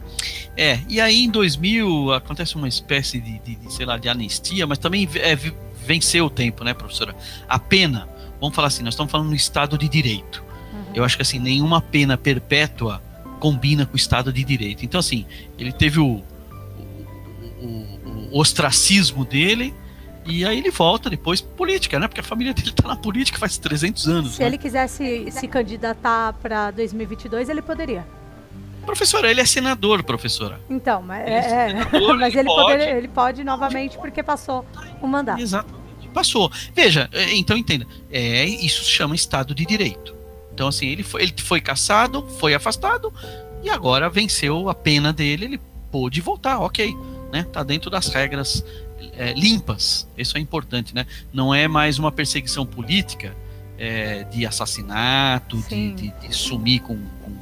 É, 0.56 0.80
e 0.88 1.00
aí 1.00 1.24
em 1.24 1.30
2000 1.30 2.12
acontece 2.12 2.56
uma 2.56 2.68
espécie 2.68 3.20
de, 3.20 3.38
de, 3.40 3.56
de 3.56 3.72
sei 3.72 3.84
lá, 3.84 3.98
de 3.98 4.08
anistia, 4.08 4.66
mas 4.66 4.78
também 4.78 5.08
é, 5.16 5.36
venceu 5.84 6.26
o 6.26 6.30
tempo, 6.30 6.64
né, 6.64 6.72
professora? 6.74 7.14
A 7.48 7.58
pena, 7.58 8.08
vamos 8.40 8.54
falar 8.54 8.68
assim, 8.68 8.82
nós 8.82 8.94
estamos 8.94 9.10
falando 9.10 9.28
no 9.28 9.36
Estado 9.36 9.76
de 9.76 9.88
Direito. 9.88 10.42
Eu 10.94 11.04
acho 11.04 11.16
que 11.16 11.22
assim, 11.22 11.38
nenhuma 11.38 11.80
pena 11.80 12.16
perpétua 12.16 13.02
combina 13.40 13.84
com 13.84 13.92
o 13.92 13.96
Estado 13.96 14.32
de 14.32 14.42
Direito. 14.42 14.84
Então, 14.84 14.98
assim, 14.98 15.26
ele 15.58 15.72
teve 15.72 16.00
o, 16.00 16.22
o, 17.60 17.66
o, 17.66 18.28
o 18.32 18.40
ostracismo 18.40 19.24
dele, 19.24 19.74
e 20.24 20.44
aí 20.46 20.58
ele 20.58 20.70
volta 20.70 21.10
depois 21.10 21.40
política, 21.40 21.98
né? 21.98 22.08
Porque 22.08 22.20
a 22.20 22.24
família 22.24 22.54
dele 22.54 22.72
tá 22.72 22.88
na 22.88 22.96
política 22.96 23.38
faz 23.38 23.58
300 23.58 24.08
anos. 24.08 24.34
Se 24.34 24.40
né? 24.40 24.46
ele 24.46 24.56
quisesse 24.56 25.30
se 25.30 25.46
candidatar 25.46 26.32
para 26.34 26.70
2022, 26.70 27.48
ele 27.48 27.60
poderia. 27.60 28.06
Professora, 28.86 29.30
ele 29.30 29.40
é 29.40 29.46
senador, 29.46 30.02
professora. 30.02 30.60
Então, 30.68 31.02
mas, 31.02 31.26
é, 31.26 31.32
é, 31.32 31.36
é. 31.36 31.68
senador, 31.68 32.16
mas 32.18 32.34
ele, 32.34 32.40
ele, 32.40 32.48
pode... 32.48 32.82
Ele 32.82 33.08
pode 33.08 33.44
novamente 33.44 33.98
porque 33.98 34.22
passou 34.22 34.64
o 35.02 35.06
mandato. 35.06 35.40
Exatamente. 35.40 35.84
Passou. 36.14 36.50
Veja, 36.72 37.10
é, 37.12 37.34
então 37.34 37.56
entenda, 37.56 37.86
é, 38.10 38.44
isso 38.44 38.84
se 38.84 38.90
chama 38.90 39.14
Estado 39.14 39.54
de 39.54 39.66
Direito. 39.66 40.14
Então, 40.54 40.68
assim, 40.68 40.86
ele 40.86 41.02
foi, 41.02 41.24
ele 41.24 41.34
foi 41.38 41.60
caçado, 41.60 42.24
foi 42.38 42.54
afastado 42.54 43.12
e 43.62 43.68
agora 43.68 44.08
venceu 44.08 44.68
a 44.68 44.74
pena 44.74 45.12
dele, 45.12 45.44
ele 45.46 45.60
pôde 45.90 46.20
voltar, 46.20 46.60
ok, 46.60 46.96
né? 47.32 47.44
Tá 47.52 47.64
dentro 47.64 47.90
das 47.90 48.06
regras 48.06 48.64
é, 49.16 49.32
limpas. 49.32 50.08
Isso 50.16 50.38
é 50.38 50.40
importante, 50.40 50.94
né? 50.94 51.06
Não 51.32 51.52
é 51.52 51.66
mais 51.66 51.98
uma 51.98 52.12
perseguição 52.12 52.64
política 52.64 53.34
é, 53.76 54.22
de 54.24 54.46
assassinato, 54.46 55.56
de, 55.68 55.92
de, 55.92 56.10
de, 56.10 56.34
sumir 56.34 56.80
com, 56.82 56.96
com, 56.96 57.32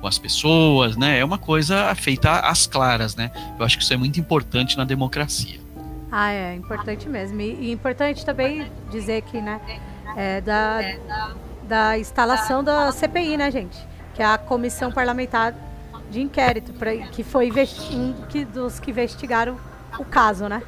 com, 0.00 0.06
as 0.06 0.18
pessoas, 0.18 0.96
né? 0.96 1.20
É 1.20 1.24
uma 1.24 1.38
coisa 1.38 1.94
feita 1.94 2.40
às 2.40 2.66
claras, 2.66 3.14
né? 3.14 3.30
Eu 3.56 3.64
acho 3.64 3.76
que 3.78 3.84
isso 3.84 3.92
é 3.92 3.96
muito 3.96 4.18
importante 4.18 4.76
na 4.76 4.84
democracia. 4.84 5.60
Ah, 6.10 6.32
é 6.32 6.54
importante 6.54 7.08
mesmo. 7.08 7.40
E, 7.40 7.68
e 7.68 7.70
importante 7.70 8.24
também 8.24 8.66
dizer 8.90 9.22
que, 9.22 9.40
né? 9.40 9.60
É, 10.16 10.40
da, 10.40 10.80
da 11.66 11.98
instalação 11.98 12.62
da 12.62 12.90
CPI, 12.92 13.36
né, 13.36 13.50
gente? 13.50 13.76
Que 14.14 14.22
é 14.22 14.26
a 14.26 14.38
Comissão 14.38 14.90
Parlamentar 14.90 15.54
de 16.10 16.20
Inquérito, 16.20 16.72
pra, 16.72 16.96
que 16.96 17.22
foi 17.22 17.50
que, 18.28 18.44
dos 18.44 18.78
que 18.80 18.90
investigaram 18.90 19.58
o 19.98 20.04
caso, 20.04 20.48
né? 20.48 20.62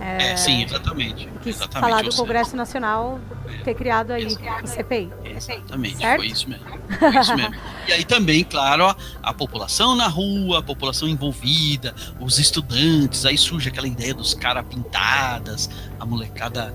É, 0.00 0.32
é, 0.32 0.36
sim, 0.36 0.64
exatamente. 0.64 1.28
Quis 1.42 1.56
exatamente, 1.56 1.90
falar 1.90 2.02
do 2.02 2.14
Congresso 2.14 2.56
Nacional 2.56 3.20
ter 3.64 3.74
criado 3.74 4.12
aí 4.12 4.26
o 4.26 4.66
CPI. 4.66 5.10
Exatamente, 5.24 5.98
certo? 5.98 6.16
foi 6.16 6.26
isso 6.26 6.48
mesmo. 6.48 6.64
Foi 6.98 7.20
isso 7.20 7.36
mesmo. 7.36 7.54
e 7.86 7.92
aí 7.92 8.04
também, 8.04 8.42
claro, 8.42 8.86
a, 8.86 8.96
a, 9.22 9.34
população 9.34 9.94
na 9.94 10.06
rua, 10.06 10.60
a 10.60 10.62
população 10.62 11.06
envolvida, 11.06 11.94
os 12.18 12.38
estudantes, 12.38 13.26
aí 13.26 13.36
surge 13.36 13.68
aquela 13.68 13.86
ideia 13.86 14.14
dos 14.14 14.32
caras 14.32 14.64
pintadas, 14.66 15.68
a 15.98 16.06
molecada 16.06 16.74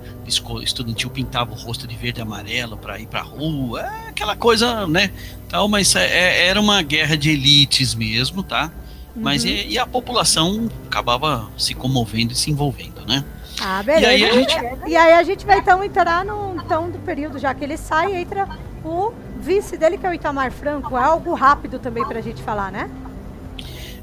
estudantil 0.61 1.09
pintava 1.09 1.51
o 1.51 1.55
rosto 1.55 1.87
de 1.87 1.95
verde 1.95 2.19
e 2.19 2.21
amarelo 2.21 2.77
para 2.77 2.99
ir 2.99 3.07
pra 3.07 3.21
rua, 3.21 3.81
é 3.81 4.09
aquela 4.09 4.35
coisa, 4.35 4.85
né? 4.85 5.11
Tal, 5.49 5.67
mas 5.67 5.95
é, 5.95 6.05
é, 6.05 6.47
era 6.47 6.61
uma 6.61 6.81
guerra 6.83 7.17
de 7.17 7.31
elites 7.31 7.95
mesmo, 7.95 8.43
tá? 8.43 8.71
Mas 9.15 9.43
uhum. 9.43 9.49
e, 9.49 9.73
e, 9.73 9.79
a 9.79 9.85
população 9.85 10.69
acabava 10.87 11.49
se 11.57 11.73
comovendo 11.73 12.33
e 12.33 12.35
se 12.35 12.51
envolvendo, 12.51 13.05
né? 13.07 13.23
Ah, 13.61 13.81
beleza. 13.81 14.05
E 14.05 14.05
aí 14.07 14.25
a 14.25 14.33
gente, 14.33 14.55
e 14.87 14.95
aí 14.95 15.13
a 15.13 15.23
gente 15.23 15.45
vai 15.45 15.59
então 15.59 15.83
entrar 15.83 16.25
no 16.25 16.55
então 16.55 16.89
do 16.89 16.99
período, 16.99 17.39
já 17.39 17.53
que 17.53 17.63
ele 17.63 17.77
sai, 17.77 18.15
entra 18.15 18.47
o 18.83 19.13
vice 19.39 19.77
dele, 19.77 19.97
que 19.97 20.05
é 20.05 20.09
o 20.09 20.13
Itamar 20.13 20.51
Franco. 20.51 20.97
É 20.97 21.03
algo 21.03 21.33
rápido 21.33 21.79
também 21.79 22.05
pra 22.05 22.19
gente 22.19 22.41
falar, 22.41 22.71
né? 22.71 22.89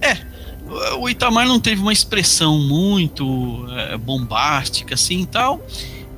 É. 0.01 0.33
O 0.99 1.09
Itamar 1.09 1.47
não 1.47 1.61
teve 1.61 1.83
uma 1.83 1.93
expressão 1.93 2.59
muito 2.59 3.67
é, 3.71 3.99
bombástica 3.99 4.95
assim 4.95 5.23
e 5.23 5.27
tal. 5.27 5.61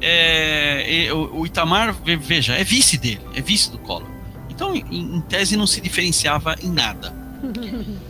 É, 0.01 1.09
o 1.13 1.47
Itamar, 1.47 1.95
veja, 2.05 2.55
é 2.55 2.63
vice 2.63 2.99
dele, 2.99 3.23
é 3.35 3.41
vice 3.41 3.71
do 3.71 3.79
Collor. 3.79 4.07
Então, 4.51 4.77
em, 4.77 5.17
em 5.17 5.21
tese, 5.23 5.57
não 5.57 5.67
se 5.67 5.81
diferenciava 5.81 6.55
em 6.63 6.71
nada. 6.71 7.24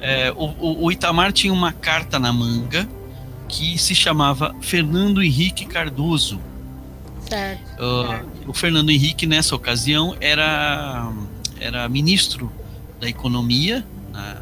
É, 0.01 0.32
o, 0.32 0.85
o, 0.85 0.93
Itamar 0.93 1.32
tinha 1.32 1.53
uma 1.53 1.72
carta 1.72 2.18
na 2.18 2.32
manga 2.32 2.89
que 3.49 3.78
se 3.78 3.95
chamava 3.95 4.55
Fernando 4.61 5.22
Henrique 5.22 5.64
Cardoso. 5.64 6.41
Certo. 7.28 7.82
Uh, 7.82 8.51
o 8.51 8.53
Fernando 8.53 8.91
Henrique, 8.91 9.26
nessa 9.26 9.55
ocasião, 9.55 10.16
era, 10.20 11.11
era 11.59 11.89
ministro 11.89 12.53
da 13.01 13.09
Economia, 13.09 13.85
na, 14.12 14.35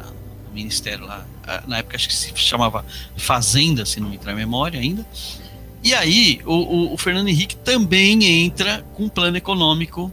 no 0.47 0.53
Ministério 0.53 1.05
lá, 1.05 1.25
na 1.67 1.77
época 1.77 1.95
acho 1.95 2.07
que 2.07 2.15
se 2.15 2.31
chamava 2.35 2.85
Fazenda, 3.15 3.85
se 3.85 3.99
não 3.99 4.09
me 4.09 4.15
entrar 4.15 4.33
a 4.33 4.35
memória 4.35 4.79
ainda. 4.79 5.05
E 5.83 5.93
aí, 5.93 6.39
o, 6.45 6.53
o, 6.53 6.93
o 6.93 6.97
Fernando 6.97 7.27
Henrique 7.27 7.55
também 7.57 8.23
entra 8.23 8.85
com 8.93 9.03
um 9.03 9.09
plano 9.09 9.37
econômico 9.37 10.11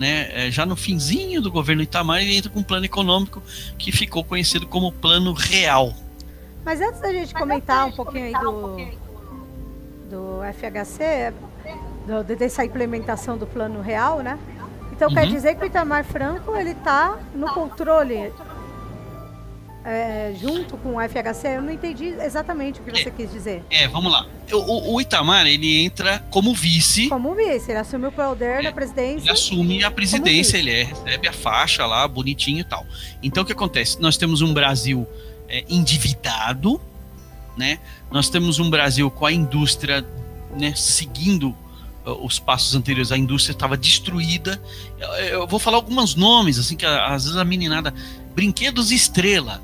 né, 0.00 0.30
é, 0.32 0.50
já 0.50 0.64
no 0.64 0.74
finzinho 0.74 1.42
do 1.42 1.52
governo 1.52 1.82
Itamar, 1.82 2.22
ele 2.22 2.34
entra 2.34 2.50
com 2.50 2.60
um 2.60 2.62
plano 2.62 2.86
econômico 2.86 3.42
que 3.76 3.92
ficou 3.92 4.24
conhecido 4.24 4.66
como 4.66 4.90
Plano 4.90 5.34
Real. 5.34 5.92
Mas 6.64 6.80
antes 6.80 7.00
da 7.00 7.12
gente 7.12 7.34
comentar 7.34 7.86
um 7.86 7.92
pouquinho 7.92 8.24
aí 8.24 8.32
do, 8.32 8.76
do 10.08 10.40
FHC, 10.54 11.34
do, 12.06 12.24
dessa 12.34 12.64
implementação 12.64 13.36
do 13.36 13.46
Plano 13.46 13.82
Real, 13.82 14.20
né? 14.20 14.38
Então 14.90 15.08
uhum. 15.08 15.14
quer 15.14 15.26
dizer 15.26 15.54
que 15.56 15.64
o 15.64 15.66
Itamar 15.66 16.02
Franco 16.02 16.56
ele 16.56 16.70
está 16.70 17.18
no 17.34 17.52
controle 17.52 18.32
é, 19.84 20.34
junto 20.40 20.76
com 20.76 20.96
o 20.96 21.00
FHC? 21.00 21.56
Eu 21.56 21.62
não 21.62 21.72
entendi 21.72 22.06
exatamente 22.06 22.80
o 22.80 22.82
que 22.82 22.90
você 22.90 23.08
é, 23.08 23.12
quis 23.12 23.30
dizer. 23.30 23.64
É, 23.70 23.88
vamos 23.88 24.12
lá. 24.12 24.26
O, 24.52 24.94
o, 24.94 25.00
Itamar, 25.00 25.46
ele 25.46 25.82
entra 25.82 26.24
como 26.30 26.54
vice. 26.54 27.08
Como 27.08 27.34
vice, 27.34 27.70
ele 27.70 27.78
assume 27.78 28.06
o 28.06 28.12
poder 28.12 28.60
é, 28.60 28.62
da 28.64 28.72
presidência. 28.72 29.24
Ele 29.24 29.30
assume 29.30 29.84
a 29.84 29.90
presidência, 29.90 30.58
ele 30.58 30.70
é, 30.70 30.82
recebe 30.82 31.28
a 31.28 31.32
faixa 31.32 31.86
lá, 31.86 32.06
bonitinho 32.06 32.60
e 32.60 32.64
tal. 32.64 32.86
Então 33.22 33.42
o 33.42 33.46
que 33.46 33.52
acontece? 33.52 34.00
Nós 34.00 34.16
temos 34.16 34.42
um 34.42 34.52
Brasil 34.52 35.06
é, 35.48 35.64
endividado, 35.68 36.80
né? 37.56 37.78
Nós 38.10 38.28
temos 38.28 38.58
um 38.58 38.68
Brasil 38.68 39.10
com 39.10 39.24
a 39.24 39.32
indústria 39.32 40.04
né, 40.56 40.74
seguindo 40.74 41.54
os 42.04 42.38
passos 42.38 42.74
anteriores, 42.74 43.12
a 43.12 43.18
indústria 43.18 43.52
estava 43.52 43.76
destruída. 43.76 44.60
Eu, 44.98 45.08
eu, 45.08 45.46
vou 45.46 45.60
falar 45.60 45.76
alguns 45.76 46.14
nomes, 46.14 46.58
assim, 46.58 46.74
que 46.74 46.84
às 46.86 47.24
vezes 47.24 47.36
a 47.36 47.44
meninada. 47.44 47.94
Brinquedos 48.34 48.90
Estrela, 48.90 49.62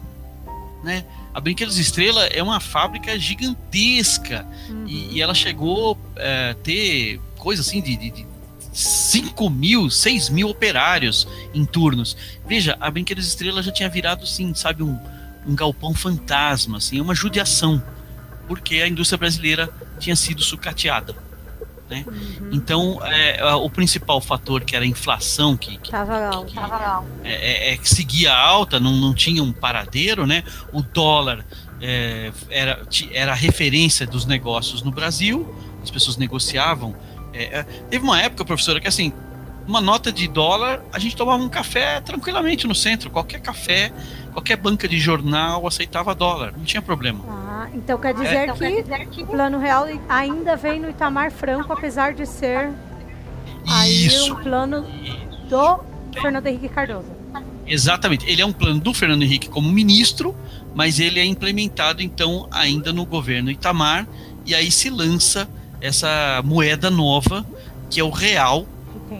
né? 0.86 1.04
A 1.34 1.40
Brinquedos 1.40 1.78
Estrela 1.78 2.26
é 2.26 2.40
uma 2.40 2.60
fábrica 2.60 3.18
gigantesca 3.18 4.46
uhum. 4.70 4.86
e, 4.86 5.16
e, 5.16 5.20
ela 5.20 5.34
chegou 5.34 5.98
a 6.16 6.22
é, 6.22 6.54
ter 6.54 7.20
coisa 7.36 7.60
assim 7.60 7.82
de, 7.82 7.96
de, 7.96 8.10
de 8.12 8.26
5 8.72 9.50
mil, 9.50 9.90
6 9.90 10.30
mil 10.30 10.48
operários 10.48 11.26
em 11.52 11.64
turnos. 11.64 12.16
Veja, 12.46 12.76
a 12.80 12.88
Brinquedos 12.88 13.26
Estrela 13.26 13.62
já 13.62 13.72
tinha 13.72 13.88
virado, 13.88 14.22
assim, 14.22 14.54
sabe, 14.54 14.84
um, 14.84 14.96
um 15.44 15.56
galpão 15.56 15.92
fantasma, 15.92 16.78
assim, 16.78 17.00
uma 17.00 17.14
judiação, 17.14 17.82
porque 18.46 18.76
a 18.76 18.86
indústria 18.86 19.18
brasileira 19.18 19.68
tinha 19.98 20.14
sido 20.14 20.40
sucateada. 20.42 21.16
Né? 21.88 22.04
Uhum. 22.06 22.50
Então, 22.52 22.98
é, 23.04 23.54
o 23.54 23.70
principal 23.70 24.20
fator 24.20 24.64
que 24.64 24.74
era 24.74 24.84
a 24.84 24.88
inflação, 24.88 25.56
que, 25.56 25.78
que, 25.78 25.90
tava 25.90 26.44
que, 26.44 26.54
tava 26.54 27.04
é, 27.22 27.32
é, 27.32 27.72
é, 27.72 27.76
que 27.76 27.88
seguia 27.88 28.34
alta, 28.34 28.80
não, 28.80 28.92
não 28.92 29.14
tinha 29.14 29.42
um 29.42 29.52
paradeiro, 29.52 30.26
né? 30.26 30.42
o 30.72 30.82
dólar 30.82 31.44
é, 31.80 32.32
era, 32.50 32.82
era 33.12 33.32
a 33.32 33.34
referência 33.34 34.06
dos 34.06 34.26
negócios 34.26 34.82
no 34.82 34.90
Brasil, 34.90 35.54
as 35.82 35.90
pessoas 35.90 36.16
negociavam. 36.16 36.94
É, 37.32 37.58
é, 37.58 37.62
teve 37.62 38.02
uma 38.02 38.20
época, 38.20 38.44
professora, 38.44 38.80
que 38.80 38.88
assim, 38.88 39.12
uma 39.66 39.80
nota 39.80 40.10
de 40.10 40.26
dólar, 40.28 40.82
a 40.92 40.98
gente 40.98 41.16
tomava 41.16 41.42
um 41.42 41.48
café 41.48 42.00
tranquilamente 42.00 42.66
no 42.66 42.74
centro, 42.74 43.10
qualquer 43.10 43.40
café, 43.40 43.92
qualquer 44.36 44.56
banca 44.56 44.86
de 44.86 44.98
jornal 45.00 45.66
aceitava 45.66 46.14
dólar, 46.14 46.52
não 46.54 46.62
tinha 46.62 46.82
problema. 46.82 47.24
Ah, 47.26 47.68
então 47.72 47.98
quer 47.98 48.12
dizer, 48.12 48.34
é. 48.34 48.44
então, 48.44 48.56
que, 48.56 48.70
quer 48.70 48.82
dizer 48.82 49.06
que 49.06 49.22
o 49.22 49.26
plano 49.28 49.58
real 49.58 49.86
ainda 50.10 50.54
vem 50.56 50.78
no 50.78 50.90
Itamar 50.90 51.30
Franco, 51.30 51.72
apesar 51.72 52.12
de 52.12 52.26
ser 52.26 52.70
aí 53.66 54.08
um 54.30 54.34
plano 54.36 54.84
do 55.48 55.80
Fernando 56.20 56.46
Henrique 56.48 56.68
Cardoso. 56.68 57.08
Exatamente, 57.66 58.30
ele 58.30 58.42
é 58.42 58.46
um 58.46 58.52
plano 58.52 58.78
do 58.78 58.92
Fernando 58.92 59.22
Henrique 59.22 59.48
como 59.48 59.72
ministro, 59.72 60.36
mas 60.74 61.00
ele 61.00 61.18
é 61.18 61.24
implementado 61.24 62.02
então 62.02 62.46
ainda 62.50 62.92
no 62.92 63.06
governo 63.06 63.50
Itamar, 63.50 64.06
e 64.44 64.54
aí 64.54 64.70
se 64.70 64.90
lança 64.90 65.48
essa 65.80 66.42
moeda 66.44 66.90
nova, 66.90 67.44
que 67.88 68.00
é 68.00 68.04
o 68.04 68.10
real, 68.10 68.66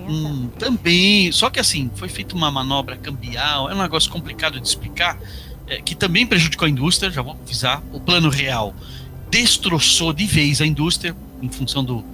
Hum, 0.09 0.49
também, 0.59 1.31
só 1.33 1.51
que 1.51 1.59
assim, 1.59 1.91
foi 1.95 2.09
feita 2.09 2.35
uma 2.35 2.51
manobra 2.51 2.97
cambial, 2.97 3.71
é 3.71 3.75
um 3.75 3.83
negócio 3.83 4.11
complicado 4.11 4.61
de 4.61 4.67
explicar, 4.67 5.19
é, 5.67 5.81
que 5.81 5.95
também 5.95 6.27
prejudicou 6.27 6.67
a 6.67 6.69
indústria, 6.69 7.11
já 7.11 7.23
vou 7.23 7.33
avisar, 7.33 7.83
o 7.93 8.01
plano 8.01 8.29
real 8.29 8.75
destroçou 9.31 10.13
de 10.13 10.25
vez 10.25 10.61
a 10.61 10.67
indústria 10.67 11.15
em 11.43 11.49
função 11.49 11.85
do, 11.85 12.05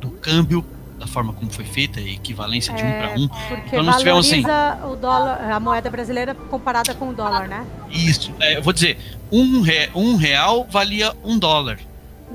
do 0.00 0.10
câmbio, 0.10 0.64
da 0.98 1.06
forma 1.06 1.32
como 1.32 1.50
foi 1.50 1.64
feita, 1.64 2.00
a 2.00 2.02
equivalência 2.02 2.72
de 2.74 2.82
é, 2.82 2.86
um 2.86 2.98
para 2.98 3.20
um. 3.20 3.28
Porque 3.28 3.66
então 3.68 3.82
nós 3.82 3.98
tivemos 3.98 4.26
assim, 4.26 4.42
o 4.90 4.96
dólar, 4.96 5.50
a 5.50 5.60
moeda 5.60 5.90
brasileira 5.90 6.34
comparada 6.34 6.94
com 6.94 7.10
o 7.10 7.14
dólar, 7.14 7.48
né? 7.48 7.66
Isso, 7.90 8.32
é, 8.40 8.56
eu 8.56 8.62
vou 8.62 8.72
dizer, 8.72 8.98
um, 9.30 9.60
re, 9.60 9.90
um 9.94 10.16
real 10.16 10.66
valia 10.70 11.12
um 11.24 11.38
dólar. 11.38 11.78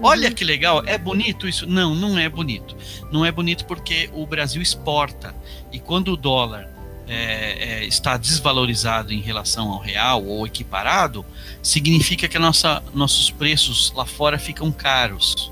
Olha 0.02 0.32
que 0.32 0.44
legal, 0.44 0.84
é 0.86 0.98
bonito 0.98 1.48
isso? 1.48 1.68
Não, 1.68 1.96
não 1.96 2.18
é 2.18 2.30
bonito. 2.30 2.76
Não 3.12 3.26
é 3.26 3.32
bonito 3.32 3.66
porque 3.66 4.10
o 4.14 4.26
Brasil 4.26 4.62
exporta 4.62 5.36
e 5.72 5.80
quando 5.80 6.14
o 6.14 6.18
dólar 6.18 6.70
é, 7.08 7.82
é, 7.82 7.86
está 7.86 8.16
desvalorizado 8.16 9.12
em 9.12 9.20
relação 9.20 9.70
ao 9.70 9.80
real 9.80 10.24
ou 10.24 10.48
equiparado, 10.48 11.26
significa 11.62 12.28
que 12.28 12.40
nossa, 12.40 12.82
nossos 12.94 13.30
preços 13.30 13.92
lá 13.94 14.06
fora 14.06 14.40
ficam 14.40 14.72
caros. 14.72 15.52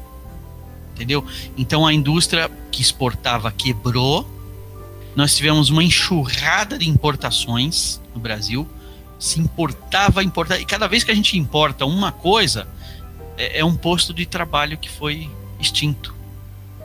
Entendeu? 0.94 1.26
Então 1.58 1.86
a 1.86 1.94
indústria 1.94 2.50
que 2.72 2.82
exportava 2.82 3.52
quebrou. 3.52 4.26
Nós 5.16 5.36
tivemos 5.36 5.70
uma 5.70 5.84
enxurrada 5.84 6.78
de 6.78 6.88
importações 6.88 8.00
no 8.14 8.22
Brasil. 8.22 8.68
Se 9.18 9.40
importava, 9.40 10.24
importava. 10.24 10.62
E 10.62 10.66
cada 10.66 10.88
vez 10.88 11.04
que 11.04 11.12
a 11.12 11.16
gente 11.16 11.38
importa 11.38 11.86
uma 11.86 12.12
coisa, 12.12 12.68
é, 13.40 13.60
é 13.60 13.66
um 13.66 13.76
posto 13.76 14.14
de 14.14 14.26
trabalho 14.26 14.78
que 14.78 14.90
foi 14.90 15.30
extinto. 15.60 16.14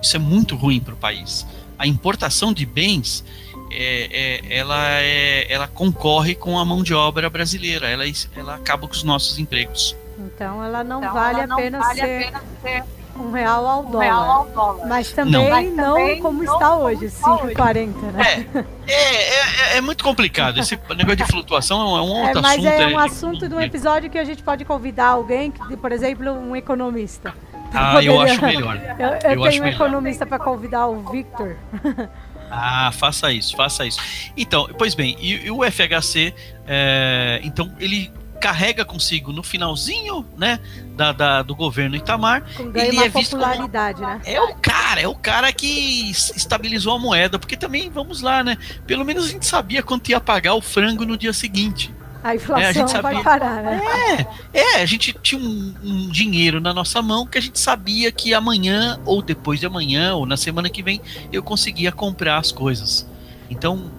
Isso 0.01 0.17
é 0.17 0.19
muito 0.19 0.57
ruim 0.57 0.81
para 0.81 0.95
o 0.95 0.97
país. 0.97 1.47
A 1.79 1.87
importação 1.87 2.53
de 2.53 2.65
bens, 2.65 3.25
é, 3.71 4.41
é, 4.49 4.59
ela, 4.59 5.01
é, 5.01 5.53
ela 5.53 5.67
concorre 5.67 6.35
com 6.35 6.59
a 6.59 6.65
mão 6.65 6.83
de 6.83 6.95
obra 6.95 7.29
brasileira, 7.29 7.89
ela, 7.89 8.05
ela 8.37 8.55
acaba 8.55 8.87
com 8.87 8.95
os 8.95 9.03
nossos 9.03 9.39
empregos. 9.39 9.97
Então 10.19 10.63
ela 10.63 10.85
não, 10.85 11.01
então, 11.01 11.13
vale, 11.13 11.39
ela 11.41 11.47
não 11.47 11.59
a 11.59 11.81
vale 11.81 12.01
ser... 12.01 12.05
a 12.05 12.25
pena 12.25 12.43
ser 12.63 12.85
um 13.19 13.31
real 13.31 13.67
ao, 13.67 13.83
um 13.83 13.91
dólar. 13.91 14.05
Real 14.05 14.31
ao 14.31 14.47
dólar. 14.47 14.87
Mas 14.87 15.13
também 15.13 15.33
não, 15.33 15.51
Mas 15.51 15.73
não 15.73 15.95
também 15.95 16.21
como 16.21 16.43
não 16.43 16.55
está 16.55 16.71
como 16.71 16.83
hoje, 16.83 17.07
5,40, 17.07 17.87
né? 18.13 18.47
É, 18.87 18.93
é, 18.93 19.75
é, 19.75 19.77
é, 19.77 19.81
muito 19.81 20.03
complicado. 20.03 20.59
Esse 20.59 20.77
negócio 20.97 21.17
de 21.17 21.25
flutuação 21.27 21.97
é 21.97 22.03
um 22.03 22.09
outro 22.09 22.39
é, 22.39 22.43
mas 22.43 22.53
assunto. 22.53 22.65
Mas 22.65 22.81
é 22.81 22.87
um 22.87 22.99
assunto 22.99 23.49
de 23.49 23.55
um 23.55 23.61
episódio 23.61 24.11
que 24.11 24.19
a 24.19 24.25
gente 24.25 24.43
pode 24.43 24.65
convidar 24.65 25.09
alguém, 25.09 25.51
por 25.51 25.93
exemplo, 25.93 26.31
um 26.31 26.55
economista. 26.57 27.35
Ah, 27.73 28.03
eu 28.03 28.21
acho 28.21 28.41
melhor. 28.41 28.77
Eu, 28.99 29.09
eu, 29.09 29.43
eu 29.43 29.51
tenho 29.51 29.65
um 29.65 29.67
economista 29.67 30.25
para 30.25 30.39
convidar 30.39 30.87
o 30.87 31.11
Victor. 31.11 31.57
Ah, 32.57 32.93
faça 32.93 33.33
isso, 33.33 33.57
faça 33.57 33.85
isso. 33.85 33.99
Então, 34.37 34.69
pois 34.79 34.95
bem, 34.95 35.17
e, 35.19 35.47
e 35.47 35.51
o 35.51 35.65
FHC, 35.65 36.33
é, 36.69 37.41
então 37.43 37.73
ele 37.81 38.13
carrega 38.45 38.85
consigo 38.85 39.33
no 39.33 39.43
finalzinho, 39.43 40.23
né, 40.37 40.61
da, 40.95 41.13
da 41.13 41.43
do 41.43 41.57
governo 41.57 41.97
Itamar. 41.97 42.45
Ganha 42.73 42.89
ele 42.89 42.97
uma 42.99 43.07
é 43.07 43.09
popularidade, 43.09 44.01
como, 44.03 44.13
né? 44.13 44.21
É 44.27 44.39
o 44.39 44.55
cara, 44.57 45.01
é 45.01 45.09
o 45.09 45.15
cara 45.15 45.51
que 45.51 46.11
estabilizou 46.11 46.93
a 46.93 46.99
moeda, 46.99 47.39
porque 47.39 47.57
também, 47.57 47.89
vamos 47.89 48.21
lá, 48.21 48.45
né, 48.45 48.59
pelo 48.87 49.03
menos 49.03 49.25
a 49.25 49.29
gente 49.29 49.47
sabia 49.47 49.83
quanto 49.83 50.11
ia 50.11 50.21
pagar 50.21 50.53
o 50.53 50.61
frango 50.61 51.07
no 51.07 51.17
dia 51.17 51.33
seguinte. 51.33 51.91
A 52.23 52.35
inflação 52.35 52.63
é, 52.63 52.69
a 52.69 52.73
gente 52.73 52.91
sabia, 52.91 53.15
vai 53.15 53.23
parar, 53.23 53.63
né? 53.63 54.27
É, 54.53 54.61
é, 54.61 54.83
a 54.83 54.87
gente 54.87 55.15
tinha 55.23 55.41
um, 55.41 55.75
um, 55.83 56.09
dinheiro 56.11 56.61
na 56.61 56.75
nossa 56.75 57.01
mão 57.01 57.27
que 57.27 57.39
a 57.39 57.41
gente 57.41 57.59
sabia 57.59 58.13
que 58.13 58.35
amanhã, 58.35 59.01
ou 59.07 59.23
depois 59.23 59.59
de 59.59 59.65
amanhã, 59.65 60.15
ou 60.15 60.27
na 60.27 60.37
semana 60.37 60.69
que 60.69 60.83
vem, 60.83 61.01
eu 61.33 61.43
conseguia 61.43 61.91
comprar 61.91 62.37
as 62.37 62.53
coisas. 62.53 63.07
Então, 63.49 63.91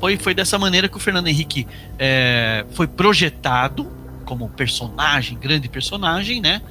foi, 0.00 0.16
foi 0.16 0.34
dessa 0.34 0.58
maneira 0.58 0.88
que 0.88 0.96
o 0.96 1.00
Fernando 1.00 1.28
Henrique 1.28 1.68
é, 1.98 2.64
foi 2.72 2.86
projetado 2.86 3.86
como 4.24 4.48
personagem, 4.48 5.38
grande 5.38 5.68
personagem, 5.68 6.40
né? 6.40 6.62